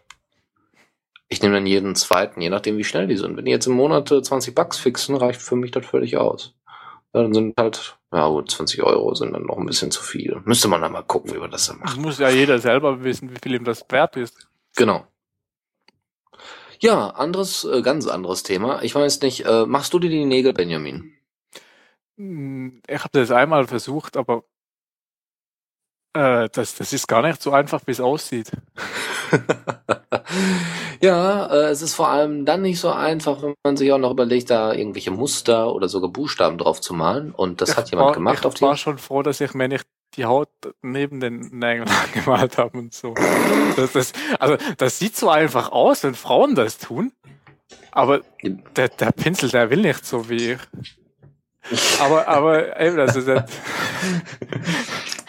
Ich 1.29 1.41
nehme 1.41 1.55
dann 1.55 1.65
jeden 1.65 1.95
zweiten, 1.95 2.41
je 2.41 2.49
nachdem 2.49 2.77
wie 2.77 2.83
schnell 2.83 3.07
die 3.07 3.17
sind. 3.17 3.37
Wenn 3.37 3.45
die 3.45 3.51
jetzt 3.51 3.65
im 3.65 3.73
Monat 3.73 4.09
20 4.09 4.53
Bugs 4.53 4.77
fixen, 4.77 5.15
reicht 5.15 5.41
für 5.41 5.55
mich 5.55 5.71
das 5.71 5.85
völlig 5.85 6.17
aus. 6.17 6.53
Ja, 7.13 7.23
dann 7.23 7.33
sind 7.33 7.55
halt, 7.57 7.97
ja 8.13 8.27
gut, 8.27 8.51
20 8.51 8.83
Euro 8.83 9.13
sind 9.15 9.33
dann 9.33 9.43
noch 9.43 9.57
ein 9.57 9.65
bisschen 9.65 9.91
zu 9.91 10.01
viel. 10.01 10.41
Müsste 10.45 10.67
man 10.67 10.81
dann 10.81 10.91
mal 10.91 11.03
gucken, 11.03 11.33
wie 11.33 11.39
man 11.39 11.51
das 11.51 11.67
dann 11.67 11.79
macht. 11.79 11.89
Das 11.89 11.97
muss 11.97 12.19
ja 12.19 12.29
jeder 12.29 12.59
selber 12.59 13.03
wissen, 13.03 13.31
wie 13.31 13.39
viel 13.41 13.55
ihm 13.55 13.63
das 13.63 13.85
wert 13.89 14.15
ist. 14.17 14.47
Genau. 14.75 15.07
Ja, 16.79 17.09
anderes, 17.11 17.63
äh, 17.63 17.81
ganz 17.81 18.07
anderes 18.07 18.43
Thema. 18.43 18.83
Ich 18.83 18.93
weiß 18.93 19.21
nicht, 19.21 19.45
äh, 19.45 19.65
machst 19.65 19.93
du 19.93 19.99
dir 19.99 20.09
die 20.09 20.25
Nägel, 20.25 20.53
Benjamin? 20.53 21.13
Hm, 22.17 22.81
ich 22.87 22.99
habe 22.99 23.09
das 23.13 23.31
einmal 23.31 23.67
versucht, 23.67 24.17
aber 24.17 24.43
äh, 26.13 26.49
das, 26.51 26.75
das 26.75 26.93
ist 26.93 27.07
gar 27.07 27.21
nicht 27.21 27.41
so 27.41 27.51
einfach, 27.51 27.81
wie 27.85 27.91
es 27.91 28.01
aussieht. 28.01 28.51
ja, 31.01 31.45
äh, 31.47 31.69
es 31.69 31.81
ist 31.81 31.95
vor 31.95 32.09
allem 32.09 32.45
dann 32.45 32.61
nicht 32.61 32.79
so 32.79 32.91
einfach, 32.91 33.41
wenn 33.41 33.53
man 33.63 33.77
sich 33.77 33.91
auch 33.91 33.97
noch 33.97 34.11
überlegt, 34.11 34.49
da 34.49 34.73
irgendwelche 34.73 35.11
Muster 35.11 35.73
oder 35.73 35.89
sogar 35.89 36.09
Buchstaben 36.09 36.57
drauf 36.57 36.81
zu 36.81 36.93
malen. 36.93 37.31
Und 37.31 37.61
das 37.61 37.69
ich 37.71 37.77
hat 37.77 37.91
jemand 37.91 38.07
war, 38.07 38.13
gemacht 38.13 38.39
ich 38.39 38.45
auf 38.45 38.53
die. 38.53 38.63
Ich 38.63 38.69
war 38.69 38.77
schon 38.77 38.97
froh, 38.97 39.23
dass 39.23 39.41
ich 39.41 39.53
mir 39.53 39.67
nicht 39.67 39.85
die 40.15 40.25
Haut 40.25 40.49
neben 40.81 41.19
den 41.19 41.49
Nägeln 41.51 41.89
gemalt 42.13 42.57
habe 42.57 42.77
und 42.77 42.93
so. 42.93 43.13
Das, 43.75 43.93
das, 43.93 44.13
also 44.39 44.57
das 44.77 44.99
sieht 44.99 45.15
so 45.15 45.29
einfach 45.29 45.71
aus, 45.71 46.03
wenn 46.03 46.15
Frauen 46.15 46.55
das 46.55 46.77
tun. 46.77 47.11
Aber 47.91 48.21
der, 48.43 48.89
der 48.89 49.11
Pinsel, 49.11 49.49
der 49.49 49.69
will 49.69 49.81
nicht 49.81 50.05
so 50.05 50.29
wie 50.29 50.53
ich. 50.53 50.59
Aber, 51.99 52.27
aber 52.27 52.79
eben, 52.79 52.99
also 52.99 53.21
der, 53.21 53.45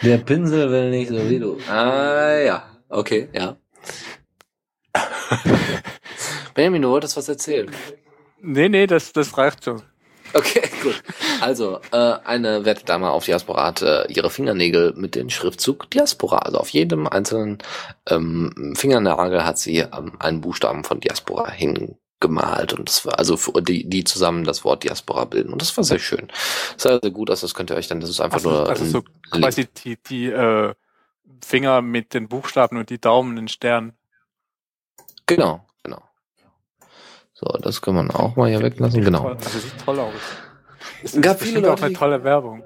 der 0.01 0.17
Pinsel 0.17 0.69
will 0.69 0.89
nicht 0.89 1.09
so 1.09 1.29
wie 1.29 1.39
du. 1.39 1.57
Ah 1.69 2.37
ja, 2.37 2.63
okay, 2.89 3.29
ja. 3.33 3.55
Benjamin, 6.53 6.81
du 6.81 6.89
wolltest 6.89 7.17
was 7.17 7.29
erzählen. 7.29 7.71
Nee, 8.41 8.69
nee, 8.69 8.87
das, 8.87 9.13
das 9.13 9.37
reicht 9.37 9.65
schon. 9.65 9.81
Okay, 10.33 10.61
gut. 10.83 11.01
Also, 11.41 11.79
äh, 11.91 12.15
eine 12.25 12.65
werte 12.65 12.85
Dame 12.85 13.09
auf 13.09 13.25
Diaspora 13.25 13.65
hat 13.65 13.81
äh, 13.81 14.05
ihre 14.11 14.29
Fingernägel 14.29 14.93
mit 14.95 15.15
dem 15.15 15.29
Schriftzug 15.29 15.89
Diaspora. 15.91 16.39
Also 16.39 16.57
auf 16.57 16.69
jedem 16.69 17.07
einzelnen 17.07 17.59
ähm, 18.09 18.73
Fingernagel 18.75 19.45
hat 19.45 19.57
sie 19.57 19.79
ähm, 19.79 20.13
einen 20.19 20.41
Buchstaben 20.41 20.83
von 20.83 20.99
Diaspora 20.99 21.49
hingemalt 21.49 22.73
und 22.73 22.89
das 22.89 23.05
war 23.05 23.17
also 23.17 23.37
für 23.37 23.61
die, 23.61 23.87
die 23.87 24.03
zusammen 24.03 24.43
das 24.43 24.65
Wort 24.65 24.83
Diaspora 24.83 25.25
bilden 25.25 25.53
und 25.53 25.61
das 25.61 25.75
war 25.77 25.83
sehr 25.83 25.99
schön. 25.99 26.27
Das 26.73 26.83
sah 26.83 26.99
sehr 27.01 27.11
gut 27.11 27.29
aus, 27.31 27.41
das 27.41 27.53
könnt 27.53 27.71
ihr 27.71 27.77
euch 27.77 27.87
dann, 27.87 28.01
das 28.01 28.09
ist 28.09 28.19
einfach 28.19 28.37
also, 28.37 28.49
nur. 28.49 28.69
Also 28.69 28.85
so 28.85 29.03
quasi 29.31 29.67
die, 29.67 29.97
die 30.09 30.25
äh, 30.25 30.73
Finger 31.45 31.81
mit 31.81 32.13
den 32.13 32.27
Buchstaben 32.27 32.77
und 32.77 32.89
die 32.89 32.99
Daumen 32.99 33.35
den 33.35 33.47
Stern. 33.47 33.93
Genau, 35.27 35.65
genau. 35.83 36.01
So, 37.33 37.47
das 37.61 37.81
kann 37.81 37.95
man 37.95 38.11
auch 38.11 38.35
mal 38.35 38.49
hier 38.49 38.61
weglassen, 38.61 39.03
genau. 39.03 39.23
Toll, 39.23 39.37
also 39.37 39.59
sieht 39.59 39.85
toll 39.85 39.99
aus. 39.99 40.13
Es 41.03 41.21
gab 41.21 41.41
viele 41.41 41.59
Leute, 41.59 41.73
auch 41.73 41.81
eine 41.81 41.93
tolle 41.93 42.23
Werbung. 42.23 42.63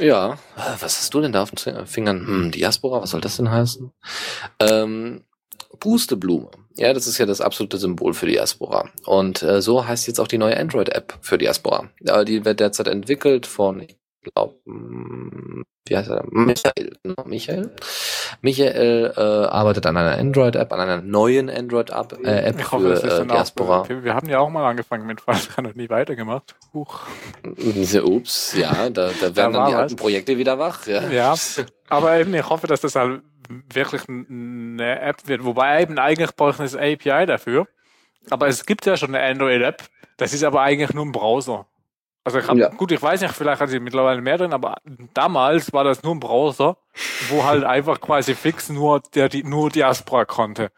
Ja, 0.00 0.38
was 0.56 0.82
hast 0.82 1.14
du 1.14 1.20
denn 1.20 1.32
da 1.32 1.42
auf 1.42 1.50
den 1.50 1.86
Fingern? 1.86 2.26
Hm, 2.26 2.50
Diaspora, 2.52 3.02
was 3.02 3.10
soll 3.10 3.20
das 3.20 3.36
denn 3.36 3.50
heißen? 3.50 3.92
Ähm, 4.60 5.24
Pusteblume. 5.78 6.50
Ja, 6.76 6.92
das 6.92 7.06
ist 7.06 7.18
ja 7.18 7.26
das 7.26 7.40
absolute 7.40 7.78
Symbol 7.78 8.14
für 8.14 8.26
Diaspora. 8.26 8.88
Und 9.04 9.42
äh, 9.42 9.60
so 9.60 9.86
heißt 9.86 10.06
jetzt 10.06 10.20
auch 10.20 10.28
die 10.28 10.38
neue 10.38 10.58
Android-App 10.58 11.18
für 11.20 11.38
Diaspora. 11.38 11.90
Äh, 12.04 12.24
die 12.24 12.44
wird 12.44 12.60
derzeit 12.60 12.86
entwickelt 12.86 13.46
von, 13.46 13.80
ich 13.80 13.96
glaube, 14.22 14.54
hm, 14.64 15.64
wie 15.86 15.96
heißt 15.96 16.10
er? 16.10 16.24
Michael. 16.30 16.92
Ne? 17.04 17.14
Michael? 17.24 17.70
Michael 18.42 19.12
äh, 19.16 19.20
arbeitet 19.20 19.86
an 19.86 19.96
einer 19.96 20.18
Android-App, 20.18 20.72
an 20.72 20.80
einer 20.80 21.02
neuen 21.02 21.50
Android-App 21.50 22.18
äh, 22.24 22.44
App 22.44 22.60
für 22.60 22.72
hoffe, 22.72 23.22
äh, 23.22 23.26
Diaspora. 23.26 23.80
Auch, 23.80 23.88
wir 23.88 24.14
haben 24.14 24.28
ja 24.28 24.38
auch 24.38 24.50
mal 24.50 24.68
angefangen 24.68 25.06
mit 25.06 25.20
Falltran 25.20 25.66
und 25.66 25.76
nie 25.76 25.90
weitergemacht. 25.90 26.54
Huch. 26.72 27.00
Ups, 28.04 28.54
ja, 28.56 28.88
da, 28.90 29.10
da 29.20 29.22
werden 29.22 29.34
da 29.34 29.50
dann 29.50 29.68
die 29.68 29.74
alten 29.74 29.96
Projekte 29.96 30.38
wieder 30.38 30.58
wach. 30.58 30.86
Ja. 30.86 31.08
ja, 31.08 31.34
aber 31.88 32.18
eben, 32.18 32.32
ich 32.34 32.48
hoffe, 32.48 32.66
dass 32.66 32.80
das 32.80 32.94
halt 32.94 33.22
wirklich 33.72 34.08
eine 34.08 35.00
App 35.00 35.26
wird. 35.26 35.44
Wobei 35.44 35.82
eben 35.82 35.98
eigentlich 35.98 36.34
braucht 36.36 36.60
es 36.60 36.76
API 36.76 37.26
dafür. 37.26 37.66
Aber 38.28 38.48
es 38.48 38.66
gibt 38.66 38.86
ja 38.86 38.96
schon 38.96 39.14
eine 39.14 39.24
Android-App. 39.24 39.82
Das 40.16 40.32
ist 40.32 40.44
aber 40.44 40.60
eigentlich 40.60 40.92
nur 40.92 41.04
ein 41.04 41.12
Browser. 41.12 41.66
Also 42.22 42.38
ich 42.38 42.46
hab, 42.46 42.56
ja. 42.56 42.68
gut, 42.68 42.92
ich 42.92 43.00
weiß 43.00 43.22
nicht, 43.22 43.34
vielleicht 43.34 43.60
hat 43.60 43.70
sie 43.70 43.80
mittlerweile 43.80 44.20
mehr 44.20 44.36
drin, 44.36 44.52
aber 44.52 44.76
damals 45.14 45.72
war 45.72 45.84
das 45.84 46.02
nur 46.02 46.14
ein 46.14 46.20
Browser, 46.20 46.76
wo 47.30 47.44
halt 47.44 47.64
einfach 47.64 48.00
quasi 48.00 48.34
fix 48.34 48.68
nur 48.68 49.00
der 49.14 49.28
die 49.28 49.42
nur 49.42 49.70
Diaspora 49.70 50.26
konnte. 50.26 50.70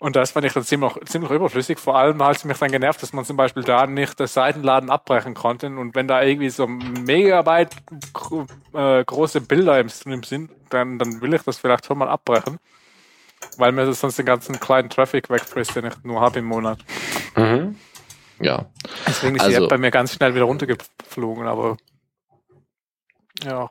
Und 0.00 0.14
das 0.14 0.30
fand 0.30 0.46
ich 0.46 0.52
dann 0.52 0.62
ziemlich, 0.62 0.92
ziemlich 1.06 1.30
überflüssig. 1.30 1.78
Vor 1.78 1.96
allem 1.96 2.22
hat 2.22 2.36
es 2.36 2.44
mich 2.44 2.56
dann 2.58 2.70
genervt, 2.70 3.02
dass 3.02 3.12
man 3.12 3.24
zum 3.24 3.36
Beispiel 3.36 3.64
da 3.64 3.86
nicht 3.86 4.20
das 4.20 4.34
Seitenladen 4.34 4.90
abbrechen 4.90 5.34
konnte. 5.34 5.66
Und 5.66 5.96
wenn 5.96 6.06
da 6.06 6.22
irgendwie 6.22 6.50
so 6.50 6.68
Megabyte 6.68 7.74
äh, 8.74 9.04
große 9.04 9.40
Bilder 9.40 9.80
im 9.80 9.88
Stream 9.88 10.22
sind, 10.22 10.52
dann, 10.70 11.00
dann 11.00 11.20
will 11.20 11.34
ich 11.34 11.42
das 11.42 11.58
vielleicht 11.58 11.86
schon 11.86 11.98
mal 11.98 12.08
abbrechen. 12.08 12.58
Weil 13.56 13.72
mir 13.72 13.86
das 13.86 13.98
sonst 13.98 14.18
den 14.18 14.26
ganzen 14.26 14.60
kleinen 14.60 14.88
Traffic 14.88 15.30
wegfrisst, 15.30 15.74
den 15.74 15.86
ich 15.86 16.04
nur 16.04 16.20
habe 16.20 16.38
im 16.38 16.44
Monat. 16.44 16.78
Mhm. 17.34 17.74
Ja. 18.40 18.66
Deswegen 19.06 19.36
ist 19.36 19.42
also, 19.42 19.58
die 19.58 19.64
App 19.64 19.70
bei 19.70 19.78
mir 19.78 19.90
ganz 19.90 20.14
schnell 20.14 20.34
wieder 20.34 20.44
runtergeflogen, 20.44 21.46
aber 21.46 21.76
ja. 23.44 23.70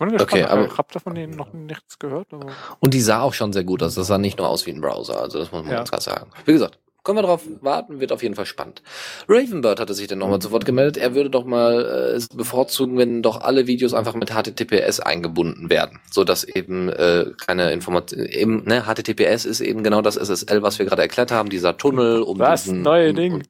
Okay, 0.00 0.42
aber 0.42 0.66
ich 0.66 0.76
habe 0.76 0.88
davon 0.92 1.14
noch 1.30 1.52
nichts 1.52 1.98
gehört. 1.98 2.32
Aber 2.32 2.52
und 2.80 2.94
die 2.94 3.00
sah 3.00 3.22
auch 3.22 3.32
schon 3.32 3.52
sehr 3.52 3.64
gut 3.64 3.82
aus. 3.82 3.94
Das 3.94 4.08
sah 4.08 4.18
nicht 4.18 4.38
nur 4.38 4.48
aus 4.48 4.66
wie 4.66 4.72
ein 4.72 4.80
Browser. 4.80 5.20
Also 5.20 5.38
das 5.38 5.52
muss 5.52 5.62
man 5.62 5.70
ja. 5.70 5.78
ganz 5.78 5.90
klar 5.90 6.00
sagen. 6.00 6.30
Wie 6.44 6.52
gesagt, 6.52 6.78
können 7.08 7.18
wir 7.18 7.22
drauf 7.22 7.42
warten, 7.62 8.00
wird 8.00 8.12
auf 8.12 8.22
jeden 8.22 8.34
Fall 8.34 8.44
spannend. 8.44 8.82
Ravenbird 9.28 9.80
hatte 9.80 9.94
sich 9.94 10.08
dann 10.08 10.18
nochmal 10.18 10.40
zu 10.40 10.50
Wort 10.50 10.66
gemeldet, 10.66 10.98
er 10.98 11.14
würde 11.14 11.30
doch 11.30 11.46
mal 11.46 11.82
äh, 11.82 12.16
es 12.16 12.28
bevorzugen, 12.28 12.98
wenn 12.98 13.22
doch 13.22 13.40
alle 13.40 13.66
Videos 13.66 13.94
einfach 13.94 14.14
mit 14.14 14.30
HTTPS 14.30 15.00
eingebunden 15.00 15.70
werden, 15.70 16.00
so 16.10 16.22
dass 16.22 16.44
eben 16.44 16.90
äh, 16.90 17.32
keine 17.38 17.72
Information, 17.72 18.26
eben, 18.26 18.64
ne, 18.64 18.82
HTTPS 18.82 19.46
ist 19.46 19.60
eben 19.60 19.82
genau 19.82 20.02
das 20.02 20.16
SSL, 20.16 20.60
was 20.62 20.78
wir 20.78 20.84
gerade 20.84 21.00
erklärt 21.00 21.30
haben, 21.30 21.48
dieser 21.48 21.78
Tunnel 21.78 22.20
um 22.20 22.36
Das 22.36 22.64
diesen, 22.64 22.82
neue 22.82 23.10
um, 23.10 23.16
Ding. 23.16 23.42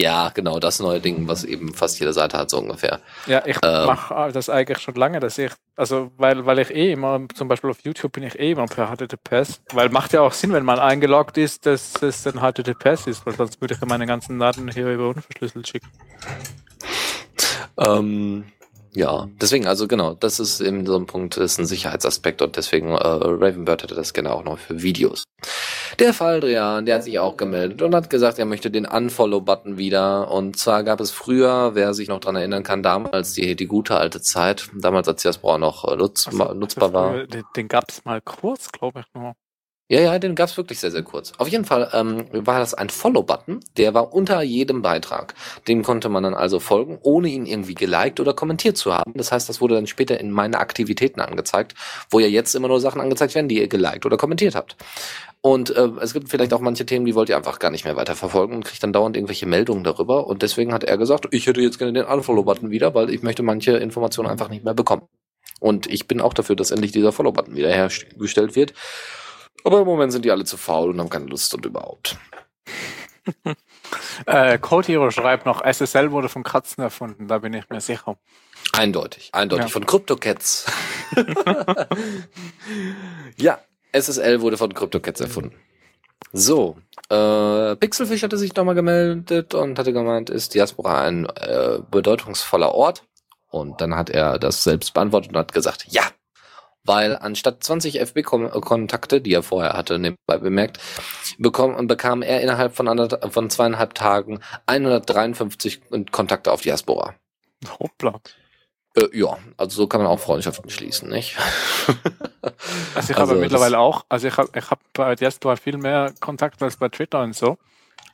Ja, 0.00 0.30
genau, 0.32 0.58
das 0.58 0.80
neue 0.80 0.98
Ding, 0.98 1.28
was 1.28 1.44
eben 1.44 1.74
fast 1.74 2.00
jede 2.00 2.14
Seite 2.14 2.38
hat, 2.38 2.48
so 2.48 2.56
ungefähr. 2.58 3.00
Ja, 3.26 3.42
ich 3.44 3.58
Ähm. 3.62 3.84
mache 3.84 4.32
das 4.32 4.48
eigentlich 4.48 4.78
schon 4.78 4.94
lange, 4.94 5.20
dass 5.20 5.36
ich, 5.36 5.52
also 5.76 6.10
weil, 6.16 6.46
weil 6.46 6.58
ich 6.60 6.70
eh 6.70 6.92
immer, 6.92 7.20
zum 7.34 7.48
Beispiel 7.48 7.68
auf 7.68 7.80
YouTube 7.84 8.12
bin 8.12 8.22
ich 8.22 8.38
eh 8.38 8.52
immer 8.52 8.64
per 8.64 8.86
HTTPS, 8.96 9.60
weil 9.74 9.90
macht 9.90 10.14
ja 10.14 10.22
auch 10.22 10.32
Sinn, 10.32 10.54
wenn 10.54 10.64
man 10.64 10.78
eingeloggt 10.78 11.36
ist, 11.36 11.66
dass 11.66 12.02
es 12.02 12.22
dann 12.22 12.40
HTTPS 12.40 13.08
ist, 13.08 13.26
weil 13.26 13.34
sonst 13.34 13.60
würde 13.60 13.74
ich 13.74 13.80
ja 13.80 13.86
meine 13.86 14.06
ganzen 14.06 14.38
Daten 14.38 14.70
hier 14.70 14.88
über 14.88 15.10
unverschlüsselt 15.10 15.68
schicken. 15.68 15.88
Ähm, 17.76 18.44
ja, 18.92 19.28
deswegen, 19.40 19.66
also 19.66 19.86
genau, 19.86 20.14
das 20.14 20.40
ist 20.40 20.60
eben 20.60 20.84
so 20.84 20.96
ein 20.96 21.06
Punkt, 21.06 21.36
ist 21.36 21.58
ein 21.58 21.66
Sicherheitsaspekt 21.66 22.42
und 22.42 22.56
deswegen 22.56 22.90
äh, 22.90 22.96
Ravenbird 22.96 23.84
hätte 23.84 23.94
das 23.94 24.12
gerne 24.12 24.32
auch 24.32 24.42
noch 24.42 24.58
für 24.58 24.82
Videos. 24.82 25.24
Der 25.98 26.12
Faldrian, 26.12 26.86
der 26.86 26.96
hat 26.96 27.04
sich 27.04 27.18
auch 27.18 27.36
gemeldet 27.36 27.82
und 27.82 27.94
hat 27.94 28.10
gesagt, 28.10 28.38
er 28.38 28.46
möchte 28.46 28.70
den 28.70 28.86
Unfollow-Button 28.86 29.78
wieder. 29.78 30.30
Und 30.30 30.58
zwar 30.58 30.82
gab 30.82 31.00
es 31.00 31.10
früher, 31.10 31.74
wer 31.74 31.94
sich 31.94 32.08
noch 32.08 32.20
dran 32.20 32.36
erinnern 32.36 32.62
kann, 32.62 32.82
damals 32.82 33.32
die, 33.34 33.54
die 33.54 33.66
gute 33.66 33.96
alte 33.96 34.20
Zeit, 34.20 34.70
damals 34.74 35.08
als 35.08 35.22
Diaspora 35.22 35.58
noch 35.58 35.90
äh, 35.90 35.96
nutz, 35.96 36.26
Also, 36.26 36.54
nutzbar 36.54 36.92
war. 36.92 37.26
Den, 37.26 37.44
den 37.56 37.68
gab 37.68 37.90
es 37.90 38.04
mal 38.04 38.20
kurz, 38.20 38.72
glaube 38.72 39.00
ich 39.00 39.06
nur. 39.14 39.34
Ja, 39.90 40.00
ja, 40.00 40.18
den 40.20 40.36
gab's 40.36 40.56
wirklich 40.56 40.78
sehr, 40.78 40.92
sehr 40.92 41.02
kurz. 41.02 41.32
Auf 41.38 41.48
jeden 41.48 41.64
Fall 41.64 41.90
ähm, 41.92 42.24
war 42.30 42.60
das 42.60 42.74
ein 42.74 42.90
Follow-Button, 42.90 43.58
der 43.76 43.92
war 43.92 44.14
unter 44.14 44.40
jedem 44.40 44.82
Beitrag. 44.82 45.34
Dem 45.66 45.82
konnte 45.82 46.08
man 46.08 46.22
dann 46.22 46.34
also 46.34 46.60
folgen, 46.60 47.00
ohne 47.02 47.28
ihn 47.28 47.44
irgendwie 47.44 47.74
geliked 47.74 48.20
oder 48.20 48.32
kommentiert 48.32 48.76
zu 48.76 48.94
haben. 48.94 49.14
Das 49.16 49.32
heißt, 49.32 49.48
das 49.48 49.60
wurde 49.60 49.74
dann 49.74 49.88
später 49.88 50.20
in 50.20 50.30
meine 50.30 50.60
Aktivitäten 50.60 51.20
angezeigt, 51.20 51.74
wo 52.08 52.20
ja 52.20 52.28
jetzt 52.28 52.54
immer 52.54 52.68
nur 52.68 52.78
Sachen 52.78 53.00
angezeigt 53.00 53.34
werden, 53.34 53.48
die 53.48 53.58
ihr 53.58 53.66
geliked 53.66 54.06
oder 54.06 54.16
kommentiert 54.16 54.54
habt. 54.54 54.76
Und 55.40 55.70
äh, 55.70 55.88
es 56.00 56.12
gibt 56.12 56.28
vielleicht 56.28 56.52
auch 56.52 56.60
manche 56.60 56.86
Themen, 56.86 57.04
die 57.04 57.16
wollt 57.16 57.28
ihr 57.28 57.36
einfach 57.36 57.58
gar 57.58 57.72
nicht 57.72 57.84
mehr 57.84 57.96
weiter 57.96 58.14
verfolgen 58.14 58.54
und 58.54 58.64
kriegt 58.64 58.84
dann 58.84 58.92
dauernd 58.92 59.16
irgendwelche 59.16 59.46
Meldungen 59.46 59.82
darüber. 59.82 60.28
Und 60.28 60.42
deswegen 60.42 60.72
hat 60.72 60.84
er 60.84 60.98
gesagt, 60.98 61.26
ich 61.32 61.48
hätte 61.48 61.62
jetzt 61.62 61.78
gerne 61.78 61.94
den 61.94 62.04
Unfollow-Button 62.04 62.70
wieder, 62.70 62.94
weil 62.94 63.10
ich 63.10 63.24
möchte 63.24 63.42
manche 63.42 63.72
Informationen 63.72 64.28
einfach 64.28 64.50
nicht 64.50 64.64
mehr 64.64 64.74
bekommen. 64.74 65.02
Und 65.58 65.88
ich 65.88 66.06
bin 66.06 66.20
auch 66.20 66.32
dafür, 66.32 66.54
dass 66.54 66.70
endlich 66.70 66.92
dieser 66.92 67.10
Follow-Button 67.10 67.56
wieder 67.56 67.70
hergestellt 67.70 68.54
wird. 68.54 68.72
Aber 69.64 69.80
im 69.80 69.86
Moment 69.86 70.12
sind 70.12 70.24
die 70.24 70.30
alle 70.30 70.44
zu 70.44 70.56
faul 70.56 70.90
und 70.90 71.00
haben 71.00 71.10
keine 71.10 71.26
Lust 71.26 71.54
und 71.54 71.64
überhaupt. 71.64 72.16
Äh, 74.26 74.58
Code 74.58 74.86
Hero 74.86 75.10
schreibt 75.10 75.46
noch, 75.46 75.64
SSL 75.64 76.12
wurde 76.12 76.28
von 76.28 76.42
Katzen 76.42 76.82
erfunden, 76.82 77.26
da 77.26 77.38
bin 77.38 77.54
ich 77.54 77.68
mir 77.70 77.80
sicher. 77.80 78.16
Eindeutig, 78.72 79.30
eindeutig. 79.32 79.66
Ja. 79.66 79.70
Von 79.70 79.86
CryptoCats. 79.86 80.66
ja, 83.36 83.58
SSL 83.92 84.40
wurde 84.40 84.56
von 84.56 84.72
CryptoCats 84.72 85.20
erfunden. 85.20 85.56
So, 86.32 86.76
äh, 87.08 87.76
Pixelfish 87.76 88.22
hatte 88.22 88.36
sich 88.36 88.54
nochmal 88.54 88.74
gemeldet 88.74 89.54
und 89.54 89.78
hatte 89.78 89.92
gemeint, 89.92 90.30
ist 90.30 90.54
Diaspora 90.54 91.02
ein 91.02 91.26
äh, 91.26 91.80
bedeutungsvoller 91.90 92.72
Ort? 92.72 93.04
Und 93.48 93.80
dann 93.80 93.96
hat 93.96 94.10
er 94.10 94.38
das 94.38 94.62
selbst 94.62 94.94
beantwortet 94.94 95.32
und 95.32 95.38
hat 95.38 95.52
gesagt, 95.52 95.86
ja, 95.88 96.02
weil 96.90 97.16
anstatt 97.16 97.62
20 97.62 98.00
FB-Kontakte, 98.00 99.20
die 99.20 99.32
er 99.32 99.44
vorher 99.44 99.74
hatte, 99.74 100.00
nebenbei 100.00 100.38
bemerkt, 100.38 100.80
bekommen, 101.38 101.86
bekam 101.86 102.20
er 102.22 102.40
innerhalb 102.40 102.74
von, 102.74 102.88
anderth- 102.88 103.30
von 103.30 103.48
zweieinhalb 103.48 103.94
Tagen 103.94 104.40
153 104.66 105.80
Kontakte 106.10 106.50
auf 106.50 106.62
Diaspora. 106.62 107.14
Hoppla. 107.78 108.18
Äh, 108.96 109.06
ja, 109.16 109.38
also 109.56 109.76
so 109.82 109.86
kann 109.86 110.02
man 110.02 110.10
auch 110.10 110.18
Freundschaften 110.18 110.68
schließen, 110.70 111.08
nicht? 111.10 111.36
Also 112.94 113.12
ich 113.12 113.16
Also 113.18 113.20
habe 113.20 113.32
das- 113.34 113.40
mittlerweile 113.40 113.78
auch, 113.78 114.04
also 114.08 114.26
ich 114.26 114.36
habe 114.36 114.48
ich 114.54 114.68
hab 114.70 114.80
bei 114.94 115.14
Diaspora 115.14 115.54
viel 115.56 115.76
mehr 115.76 116.12
Kontakt 116.20 116.60
als 116.62 116.76
bei 116.76 116.88
Twitter 116.88 117.22
und 117.22 117.36
so. 117.36 117.56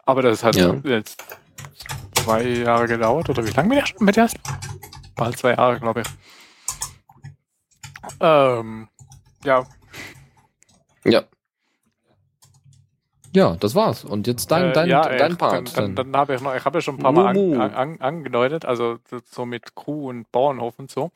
Aber 0.04 0.20
das 0.22 0.42
hat 0.44 0.54
Ja. 0.56 0.74
jetzt 0.84 1.24
zwei 2.14 2.42
Jahre 2.42 2.86
gedauert, 2.88 3.28
oder 3.30 3.46
wie 3.46 3.50
lange 3.52 3.68
bin 3.70 3.78
ich 3.78 3.86
schon 3.86 4.04
mit 4.04 4.16
Diaspora? 4.16 4.58
Bald 5.14 5.38
zwei 5.38 5.52
Jahre, 5.52 5.80
glaube 5.80 6.02
ich. 6.02 6.06
Ähm, 8.20 8.88
ja, 9.44 9.66
Ja. 11.04 11.22
Ja, 13.34 13.54
das 13.56 13.74
war's. 13.74 14.02
Und 14.04 14.26
jetzt 14.26 14.50
dein, 14.50 14.70
Äh, 14.70 14.72
dein, 14.72 14.88
ja, 14.88 15.02
dein 15.02 15.32
äh, 15.32 15.36
Part. 15.36 15.76
Dann, 15.76 15.94
dann, 15.94 16.12
dann 16.12 16.16
habe 16.16 16.34
ich 16.34 16.40
noch, 16.40 16.54
ich 16.54 16.64
habe 16.64 16.78
ja 16.78 16.80
schon 16.80 16.94
ein 16.94 17.02
paar 17.02 17.12
Mal 17.12 17.34
Mumu. 17.34 17.60
an, 17.60 17.74
an, 17.74 18.00
angedeutet, 18.00 18.64
also 18.64 18.98
so 19.30 19.44
mit 19.44 19.74
Kuh 19.74 20.08
und 20.08 20.32
Bauernhof 20.32 20.78
und 20.78 20.90
so. 20.90 21.10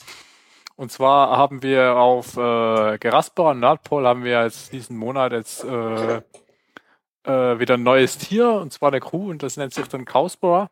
Und 0.77 0.93
zwar 0.93 1.37
haben 1.37 1.63
wir 1.63 1.97
auf 1.97 2.37
äh, 2.37 2.99
Geraspora 2.99 3.53
und 3.53 3.61
Nordpol 3.61 4.07
haben 4.07 4.25
wir 4.25 4.45
jetzt 4.45 4.73
diesen 4.73 4.99
Monat 4.99 5.33
jetzt 5.33 5.65
äh, 5.65 6.21
äh, 7.25 7.59
wieder 7.59 7.75
ein 7.75 7.83
neues 7.83 8.19
Tier, 8.19 8.53
und 8.53 8.73
zwar 8.73 8.91
der 8.91 9.01
Kuh, 9.01 9.31
und 9.31 9.43
das 9.43 9.57
nennt 9.57 9.75
sich 9.75 9.87
dann 9.89 10.05
Cowspora. 10.05 10.71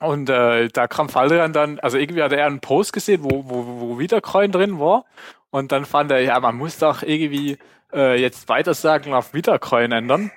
Und 0.00 0.28
äh, 0.28 0.68
da 0.68 0.86
kam 0.88 1.08
Faldrian 1.08 1.52
dann, 1.52 1.78
also 1.80 1.96
irgendwie 1.96 2.22
hat 2.22 2.32
er 2.32 2.46
einen 2.46 2.60
Post 2.60 2.92
gesehen, 2.92 3.24
wo, 3.24 3.44
wo, 3.48 3.80
wo 3.80 3.98
Wiedercoin 3.98 4.52
drin 4.52 4.78
war. 4.78 5.04
Und 5.50 5.72
dann 5.72 5.84
fand 5.86 6.10
er, 6.12 6.20
ja, 6.20 6.38
man 6.38 6.56
muss 6.56 6.78
doch 6.78 7.02
irgendwie 7.02 7.58
äh, 7.92 8.20
jetzt 8.20 8.48
Weitersagen 8.48 9.14
auf 9.14 9.32
Wiedercoin 9.32 9.92
ändern. 9.92 10.30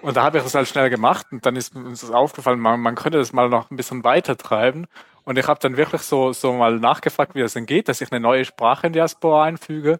Und 0.00 0.16
da 0.16 0.22
habe 0.22 0.38
ich 0.38 0.44
das 0.44 0.54
halt 0.54 0.68
schnell 0.68 0.90
gemacht 0.90 1.26
und 1.32 1.44
dann 1.44 1.56
ist 1.56 1.74
uns 1.74 2.02
das 2.02 2.12
aufgefallen, 2.12 2.60
man, 2.60 2.80
man 2.80 2.94
könnte 2.94 3.18
das 3.18 3.32
mal 3.32 3.48
noch 3.48 3.70
ein 3.70 3.76
bisschen 3.76 4.04
weiter 4.04 4.36
treiben. 4.36 4.86
Und 5.24 5.38
ich 5.38 5.46
habe 5.48 5.60
dann 5.60 5.76
wirklich 5.76 6.02
so, 6.02 6.32
so 6.32 6.52
mal 6.52 6.78
nachgefragt, 6.78 7.34
wie 7.34 7.40
das 7.40 7.52
denn 7.54 7.66
geht, 7.66 7.88
dass 7.88 8.00
ich 8.00 8.12
eine 8.12 8.20
neue 8.20 8.44
Sprache 8.44 8.86
in 8.86 8.92
Diaspora 8.92 9.44
einfüge. 9.44 9.98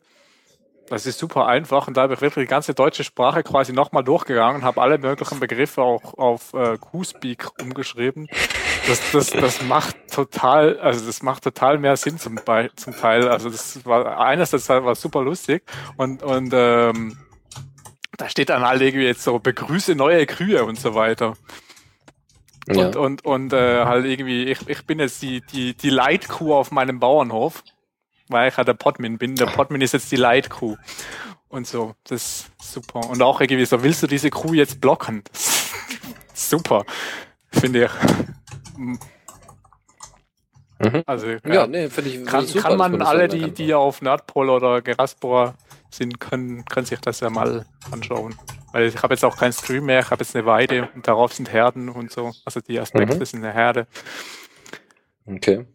Das 0.89 1.05
ist 1.05 1.19
super 1.19 1.47
einfach 1.47 1.87
und 1.87 1.97
da 1.99 2.03
habe 2.03 2.15
ich 2.15 2.21
wirklich 2.23 2.47
die 2.47 2.51
ganze 2.51 2.73
deutsche 2.73 3.05
Sprache 3.05 3.43
quasi 3.43 3.75
nochmal 3.75 4.05
durchgegangen, 4.05 4.63
habe 4.63 4.81
alle 4.81 4.97
möglichen 4.97 5.39
Begriffe 5.39 5.83
auch 5.83 6.15
auf 6.17 6.55
äh, 6.55 6.79
Q-Speak 6.79 7.61
umgeschrieben. 7.61 8.27
Das, 8.89 9.13
das, 9.13 9.31
das 9.31 9.63
macht 9.63 9.97
total, 10.11 10.79
also 10.81 11.05
das 11.05 11.23
macht 11.23 11.45
total 11.45 11.79
mehr 11.79 11.97
Sinn 11.97 12.19
zum, 12.19 12.41
zum 12.75 12.97
Teil. 12.97 13.29
Also 13.29 13.51
das 13.51 13.85
war 13.85 14.19
einerseits 14.19 14.69
war 14.69 14.95
super 14.95 15.23
lustig 15.23 15.63
und, 15.97 16.23
und 16.23 16.53
ähm, 16.55 17.19
da 18.17 18.29
steht 18.29 18.49
dann 18.49 18.63
halt 18.63 18.83
irgendwie 18.83 19.07
jetzt 19.07 19.23
so 19.23 19.39
begrüße 19.39 19.95
neue 19.95 20.27
Kühe 20.27 20.65
und 20.65 20.79
so 20.79 20.95
weiter. 20.95 21.35
ja. 22.67 22.87
Und, 22.87 22.97
und, 22.97 23.25
und 23.25 23.53
äh, 23.53 23.85
halt 23.85 24.07
irgendwie, 24.07 24.45
ich, 24.45 24.69
ich 24.69 24.85
bin 24.87 24.99
jetzt 24.99 25.23
die, 25.23 25.41
die, 25.41 25.75
die 25.75 25.91
Leitkuh 25.91 26.55
auf 26.55 26.71
meinem 26.71 26.99
Bauernhof, 26.99 27.63
weil 28.29 28.49
ich 28.49 28.57
halt 28.57 28.69
der 28.69 28.75
Podmin 28.75 29.19
bin. 29.19 29.37
Der 29.37 29.47
Podmin 29.47 29.81
ist 29.81 29.93
jetzt 29.93 30.11
die 30.11 30.17
Leitkuh. 30.17 30.77
Und 31.49 31.67
so, 31.67 31.95
das 32.05 32.23
ist 32.23 32.51
super. 32.73 33.09
Und 33.09 33.23
auch 33.23 33.41
irgendwie 33.41 33.65
so, 33.65 33.83
willst 33.83 34.03
du 34.03 34.07
diese 34.07 34.31
Kuh 34.31 34.53
jetzt 34.53 34.81
blocken? 34.81 35.23
super, 36.35 36.85
finde 37.61 37.85
ich. 37.87 37.91
Mhm. 38.79 38.99
Also, 41.07 41.27
ja, 41.45 41.67
nee, 41.67 41.89
finde 41.91 42.11
ich 42.11 42.25
kann, 42.25 42.45
ich 42.45 42.51
super, 42.53 42.69
kann 42.69 42.79
man 42.79 43.03
alle, 43.03 43.27
die, 43.27 43.51
die 43.51 43.75
auf 43.75 44.01
Nordpol 44.01 44.49
oder 44.49 44.81
Geraspora 44.81 45.55
sind, 45.91 46.21
können, 46.21 46.65
können 46.67 46.87
sich 46.87 47.01
das 47.01 47.19
ja 47.21 47.31
mal 47.31 47.67
anschauen. 47.91 48.37
Weil 48.73 48.85
ich 48.87 49.03
habe 49.03 49.15
jetzt 49.15 49.25
auch 49.25 49.37
keinen 49.37 49.53
Stream 49.53 49.87
mehr, 49.87 50.01
ich 50.01 50.11
habe 50.11 50.23
jetzt 50.23 50.37
eine 50.37 50.47
Weide 50.47 50.89
und 50.95 51.09
darauf 51.09 51.33
sind 51.33 51.51
Herden 51.53 51.89
und 51.89 52.13
so. 52.13 52.33
Also 52.45 52.61
die 52.61 52.79
Aspekte 52.79 53.17
Mhm. 53.17 53.25
sind 53.25 53.45
eine 53.45 53.53
Herde. 53.53 53.89
Okay. 55.27 55.67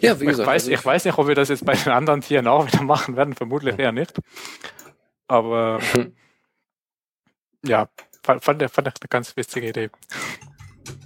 Ja, 0.00 0.18
wie 0.18 0.24
Ich 0.24 0.30
gesagt. 0.30 0.46
weiß, 0.48 0.62
also 0.64 0.72
ich 0.72 0.84
weiß 0.84 1.04
nicht, 1.04 1.18
ob 1.18 1.26
wir 1.28 1.34
das 1.34 1.48
jetzt 1.50 1.64
bei 1.66 1.74
den 1.74 1.92
anderen 1.92 2.22
Tieren 2.22 2.46
auch 2.46 2.66
wieder 2.66 2.82
machen 2.82 3.16
werden, 3.16 3.34
vermutlich 3.34 3.78
eher 3.78 3.92
nicht. 3.92 4.14
Aber 5.28 5.78
ja, 7.66 7.88
fand, 8.22 8.42
fand, 8.42 8.62
ich- 8.62 8.70
fand 8.70 8.88
ich 8.88 8.94
eine 9.00 9.08
ganz 9.10 9.36
witzige 9.36 9.68
Idee. 9.68 9.90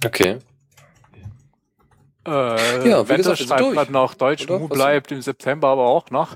Okay. 0.05 0.39
Äh, 2.25 2.89
Ja, 2.89 3.05
wie 3.05 3.09
Wetter 3.09 3.17
gesagt, 3.17 3.39
schreibt 3.39 3.71
gerade 3.73 3.91
noch, 3.91 4.13
Deutsch? 4.13 4.47
Mu 4.47 4.67
bleibt 4.67 5.11
im 5.11 5.21
September 5.21 5.69
aber 5.69 5.87
auch 5.87 6.09
noch. 6.09 6.35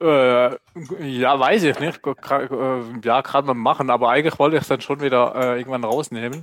Äh, 0.00 0.56
ja, 1.00 1.38
weiß 1.38 1.62
ich 1.62 1.78
nicht. 1.78 2.00
Äh, 2.04 2.80
Ja, 3.04 3.22
kann 3.22 3.46
man 3.46 3.58
machen, 3.58 3.90
aber 3.90 4.08
eigentlich 4.08 4.38
wollte 4.38 4.56
ich 4.56 4.62
es 4.62 4.68
dann 4.68 4.80
schon 4.80 5.00
wieder 5.00 5.34
äh, 5.36 5.58
irgendwann 5.58 5.84
rausnehmen. 5.84 6.42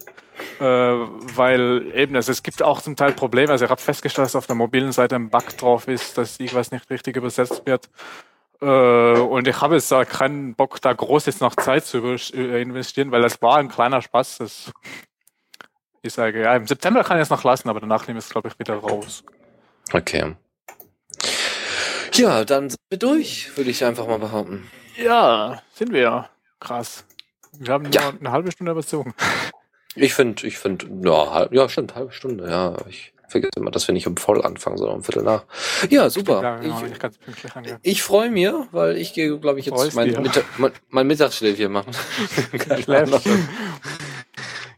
Äh, 0.59 0.63
weil 0.63 1.91
eben, 1.93 2.15
also 2.15 2.31
es 2.31 2.43
gibt 2.43 2.63
auch 2.63 2.81
zum 2.81 2.95
Teil 2.95 3.11
Probleme. 3.11 3.51
Also 3.51 3.65
ich 3.65 3.71
habe 3.71 3.81
festgestellt, 3.81 4.27
dass 4.27 4.35
auf 4.35 4.47
der 4.47 4.55
mobilen 4.55 4.91
Seite 4.93 5.15
ein 5.15 5.29
Bug 5.29 5.57
drauf 5.57 5.87
ist, 5.87 6.17
dass 6.17 6.39
irgendwas 6.39 6.71
nicht 6.71 6.89
richtig 6.89 7.17
übersetzt 7.17 7.65
wird. 7.65 7.89
Äh, 8.61 8.65
und 9.19 9.47
ich 9.47 9.59
habe 9.61 9.75
jetzt 9.75 9.91
da 9.91 10.05
keinen 10.05 10.55
Bock, 10.55 10.79
da 10.81 10.93
groß 10.93 11.25
jetzt 11.25 11.41
noch 11.41 11.55
Zeit 11.55 11.85
zu 11.85 11.97
äh, 12.33 12.61
investieren, 12.61 13.11
weil 13.11 13.21
das 13.21 13.41
war 13.41 13.57
ein 13.57 13.69
kleiner 13.69 14.01
Spaß. 14.01 14.37
Das 14.37 14.71
ich 16.01 16.13
sage, 16.13 16.41
ja, 16.41 16.55
im 16.55 16.65
September 16.67 17.03
kann 17.03 17.17
ich 17.17 17.23
es 17.23 17.29
noch 17.29 17.43
lassen, 17.43 17.69
aber 17.69 17.79
danach 17.79 18.07
nehme 18.07 18.19
ich 18.19 18.25
es, 18.25 18.31
glaube 18.31 18.47
ich, 18.49 18.59
wieder 18.59 18.75
raus. 18.75 19.23
Okay. 19.91 20.35
Ja, 22.13 22.43
dann 22.45 22.69
sind 22.69 22.79
wir 22.89 22.97
durch, 22.99 23.55
würde 23.55 23.69
ich 23.69 23.83
einfach 23.83 24.07
mal 24.07 24.19
behaupten. 24.19 24.69
Ja, 24.97 25.61
sind 25.73 25.93
wir. 25.93 26.29
Krass. 26.59 27.05
Wir 27.57 27.73
haben 27.73 27.91
Ja. 27.91 28.11
nur 28.11 28.19
eine 28.19 28.31
halbe 28.31 28.51
Stunde 28.51 28.71
überzogen. 28.71 29.13
Ich 29.95 30.13
finde, 30.13 30.45
ich 30.47 30.57
finde, 30.57 30.87
ja, 31.03 31.31
halb, 31.33 31.53
ja, 31.53 31.67
stimmt, 31.69 31.95
halbe 31.95 32.11
Stunde, 32.11 32.49
ja. 32.49 32.75
Ich 32.87 33.13
vergesse 33.27 33.51
immer, 33.57 33.71
dass 33.71 33.87
wir 33.87 33.93
nicht 33.93 34.07
um 34.07 34.17
voll 34.17 34.43
anfangen, 34.45 34.77
sondern 34.77 34.97
um 34.97 35.03
Viertel 35.03 35.23
nach. 35.23 35.45
Ja, 35.89 36.09
super. 36.09 36.59
Genau, 36.61 36.83
ich 36.83 36.91
ich 36.93 37.75
ich 37.81 38.03
freue 38.03 38.29
mich, 38.31 38.49
weil 38.71 38.97
ich 38.97 39.13
gehe, 39.13 39.37
glaube 39.39 39.59
ich, 39.59 39.65
jetzt 39.67 39.95
mein? 39.95 40.09
Mittag, 40.21 40.45
mein, 40.57 40.71
mein 40.89 41.07
Mittagsschläfchen 41.07 41.71
machen. 41.71 41.91
Keine 42.57 42.97
Ahnung. 43.03 43.21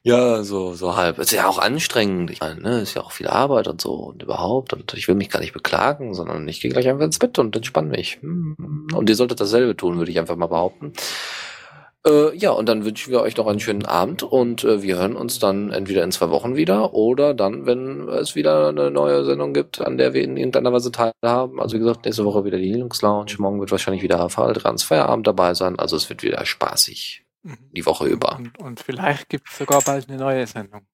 Ja, 0.03 0.44
so, 0.44 0.73
so 0.73 0.95
halb. 0.95 1.19
Ist 1.19 1.32
ja 1.32 1.48
auch 1.48 1.60
anstrengend. 1.60 2.32
Ich 2.32 2.40
meine, 2.40 2.60
ne, 2.60 2.82
ist 2.82 2.95
ja 2.95 3.03
auch 3.03 3.11
viel 3.11 3.28
Arbeit 3.28 3.68
und 3.68 3.82
so 3.82 3.94
und 3.94 4.23
überhaupt. 4.23 4.73
Und 4.73 4.94
ich 4.95 5.07
will 5.07 5.14
mich 5.14 5.30
gar 5.30 5.40
nicht 5.40 5.53
beklagen, 5.53 6.15
sondern 6.15 6.48
ich 6.48 6.60
gehe 6.60 6.72
gleich 6.72 6.90
einfach 6.90 7.06
ins 7.06 7.19
Bett 7.19 7.38
und 7.38 7.56
entspanne 7.56 7.90
mich. 7.90 8.18
Hm. 8.22 8.88
Und 8.95 9.10
ihr 9.10 9.15
solltet 9.15 9.40
dasselbe 9.40 9.78
tun, 9.78 9.99
würde 9.99 10.10
ich 10.10 10.19
einfach 10.19 10.36
mal 10.36 10.48
behaupten. 10.48 10.94
Äh, 12.06 12.36
ja, 12.36 12.49
und 12.49 12.68
dann 12.68 12.84
wünschen 12.84 13.11
wir 13.11 13.22
euch 13.22 13.38
noch 13.38 13.45
einen 13.45 13.60
schönen 13.60 13.86
Abend 13.86 14.23
und 14.23 14.64
äh, 14.64 14.82
wir 14.82 14.98
hören 14.98 15.15
uns 15.15 15.38
dann 15.38 15.72
entweder 15.72 16.03
in 16.03 16.11
zwei 16.11 16.32
Wochen 16.32 16.56
wieder 16.56 16.95
oder 16.95 17.36
dann, 17.36 17.68
wenn 17.68 18.10
es 18.10 18.36
wieder 18.36 18.69
eine 18.69 18.90
neue 18.90 19.23
Sendung 19.23 19.53
gibt, 19.53 19.82
an 19.82 19.99
der 19.99 20.14
wir 20.15 20.23
in 20.23 20.36
irgendeiner 20.36 20.73
Weise 20.73 20.91
teilhaben. 20.91 21.61
Also 21.61 21.76
wie 21.76 21.80
gesagt, 21.80 22.06
nächste 22.06 22.26
Woche 22.26 22.44
wieder 22.44 22.57
die 22.57 22.72
Linux 22.72 23.03
Lounge, 23.03 23.36
morgen 23.38 23.60
wird 23.60 23.69
wahrscheinlich 23.69 24.02
wieder 24.02 24.28
Trans 24.30 24.82
Feierabend 24.82 25.28
dabei 25.28 25.53
sein. 25.53 25.78
Also 25.78 25.95
es 25.95 26.10
wird 26.10 26.23
wieder 26.23 26.44
spaßig. 26.44 27.23
Die 27.44 27.86
Woche 27.86 28.08
über. 28.08 28.36
Und, 28.38 28.58
und 28.60 28.80
vielleicht 28.80 29.30
gibt 29.30 29.50
es 29.50 29.58
sogar 29.58 29.82
bald 29.82 30.08
eine 30.10 30.18
neue 30.18 30.46
Sendung. 30.48 30.86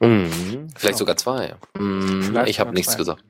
Mhm. 0.00 0.68
Vielleicht 0.76 0.94
Ja. 0.94 0.98
sogar 0.98 1.16
zwei. 1.16 1.54
Mhm. 1.78 2.22
Vielleicht 2.22 2.48
Ich 2.48 2.60
habe 2.60 2.72
nichts 2.72 2.92
zwei. 2.92 2.98
gesagt. 2.98 3.24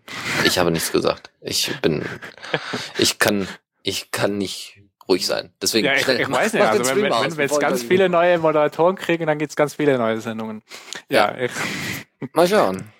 Ich 0.44 0.58
habe 0.58 0.70
nichts 0.70 0.92
gesagt. 0.92 1.30
Ich 1.40 1.78
bin, 1.82 2.04
ich 2.98 3.18
kann, 3.18 3.48
ich 3.82 4.10
kann 4.10 4.38
nicht 4.38 4.80
ruhig 5.08 5.26
sein. 5.26 5.52
Deswegen 5.60 5.86
Ja, 5.86 5.94
ich, 5.94 6.02
schnell, 6.02 6.20
ich 6.20 6.30
weiß 6.30 6.52
nicht, 6.54 6.62
also 6.64 6.86
wenn, 6.94 7.02
wenn, 7.02 7.12
aus, 7.12 7.24
wenn 7.24 7.36
wir 7.36 7.44
jetzt 7.44 7.60
ganz 7.60 7.82
viele 7.82 8.08
neue 8.08 8.38
Moderatoren 8.38 8.96
kriegen, 8.96 9.26
dann 9.26 9.38
gibt's 9.38 9.56
ganz 9.56 9.74
viele 9.74 9.98
neue 9.98 10.20
Sendungen. 10.20 10.62
Ja, 11.08 11.36
ich, 11.36 11.52
Mal 12.32 12.48
schauen. 12.48 12.90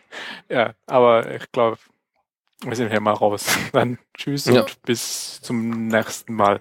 ja 0.50 0.74
aber 0.86 1.34
ich 1.34 1.50
glaube, 1.50 1.78
wir 2.62 2.76
sind 2.76 2.90
hier 2.90 3.00
mal 3.00 3.12
raus. 3.12 3.46
Dann 3.72 3.98
tschüss 4.16 4.44
Ja. 4.46 4.60
und 4.62 4.82
bis 4.82 5.40
zum 5.42 5.88
nächsten 5.88 6.34
Mal. 6.34 6.60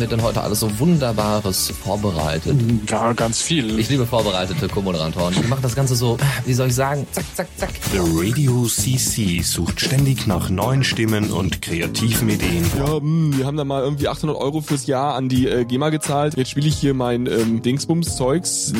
Haben 0.00 0.08
wir 0.08 0.16
denn 0.16 0.24
heute 0.24 0.40
alles 0.40 0.60
so 0.60 0.78
Wunderbares 0.78 1.68
vorbereitet? 1.68 2.58
Ja, 2.88 3.12
ganz 3.12 3.42
viel. 3.42 3.78
Ich 3.78 3.90
liebe 3.90 4.06
vorbereitete 4.06 4.66
Co-Moderatoren. 4.66 5.34
Die 5.34 5.46
machen 5.46 5.60
das 5.60 5.74
Ganze 5.74 5.94
so, 5.94 6.16
wie 6.46 6.54
soll 6.54 6.68
ich 6.68 6.74
sagen, 6.74 7.06
zack, 7.12 7.26
zack, 7.34 7.48
zack. 7.56 7.70
The 7.92 7.98
Radio 7.98 8.64
CC 8.64 9.42
sucht 9.42 9.78
ständig 9.78 10.26
nach 10.26 10.48
neuen 10.48 10.84
Stimmen 10.84 11.30
und 11.30 11.60
kreativen 11.60 12.30
Ideen. 12.30 12.64
Ja, 12.78 12.96
hm, 12.96 13.36
wir 13.36 13.44
haben 13.44 13.58
da 13.58 13.64
mal 13.64 13.82
irgendwie 13.82 14.08
800 14.08 14.38
Euro 14.38 14.62
fürs 14.62 14.86
Jahr 14.86 15.16
an 15.16 15.28
die 15.28 15.46
äh, 15.46 15.66
GEMA 15.66 15.90
gezahlt. 15.90 16.34
Jetzt 16.34 16.48
spiele 16.48 16.68
ich 16.68 16.76
hier 16.76 16.94
mein 16.94 17.26
ähm, 17.26 17.60
Dingsbums-Zeugs. 17.60 18.72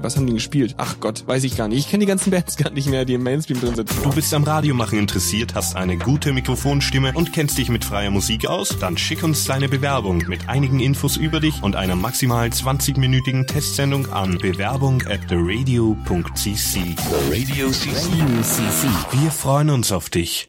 Was 0.00 0.16
haben 0.16 0.26
die 0.26 0.34
gespielt? 0.34 0.74
Ach 0.78 0.96
Gott, 0.98 1.22
weiß 1.28 1.44
ich 1.44 1.56
gar 1.56 1.68
nicht. 1.68 1.78
Ich 1.78 1.88
kenne 1.88 2.00
die 2.00 2.08
ganzen 2.08 2.32
Bands 2.32 2.56
gar 2.56 2.72
nicht 2.72 2.88
mehr, 2.88 3.04
die 3.04 3.14
im 3.14 3.22
Mainstream 3.22 3.60
drin 3.60 3.76
sind. 3.76 3.90
Du 4.02 4.10
bist 4.10 4.34
am 4.34 4.42
Radiomachen 4.42 4.98
interessiert, 4.98 5.54
hast 5.54 5.76
eine 5.76 5.98
gute 5.98 6.32
Mikrofonstimme 6.32 7.12
und 7.14 7.32
kennst 7.32 7.58
dich 7.58 7.68
mit 7.68 7.84
freier 7.84 8.10
Musik 8.10 8.48
aus? 8.48 8.76
Dann 8.80 8.98
schick 8.98 9.22
uns 9.22 9.44
deine 9.44 9.68
Bewerbung 9.68 10.24
mit 10.26 10.48
einigen 10.64 10.80
Infos 10.80 11.18
über 11.18 11.40
dich 11.40 11.62
und 11.62 11.76
einer 11.76 11.94
maximal 11.94 12.48
20-minütigen 12.48 13.46
Testsendung 13.46 14.10
an 14.10 14.38
bewerbung 14.38 15.02
at 15.06 15.28
theradio.cc. 15.28 16.96
Radio 17.30 17.68
CC. 17.68 18.88
Wir 19.12 19.30
freuen 19.30 19.68
uns 19.68 19.92
auf 19.92 20.08
dich. 20.08 20.48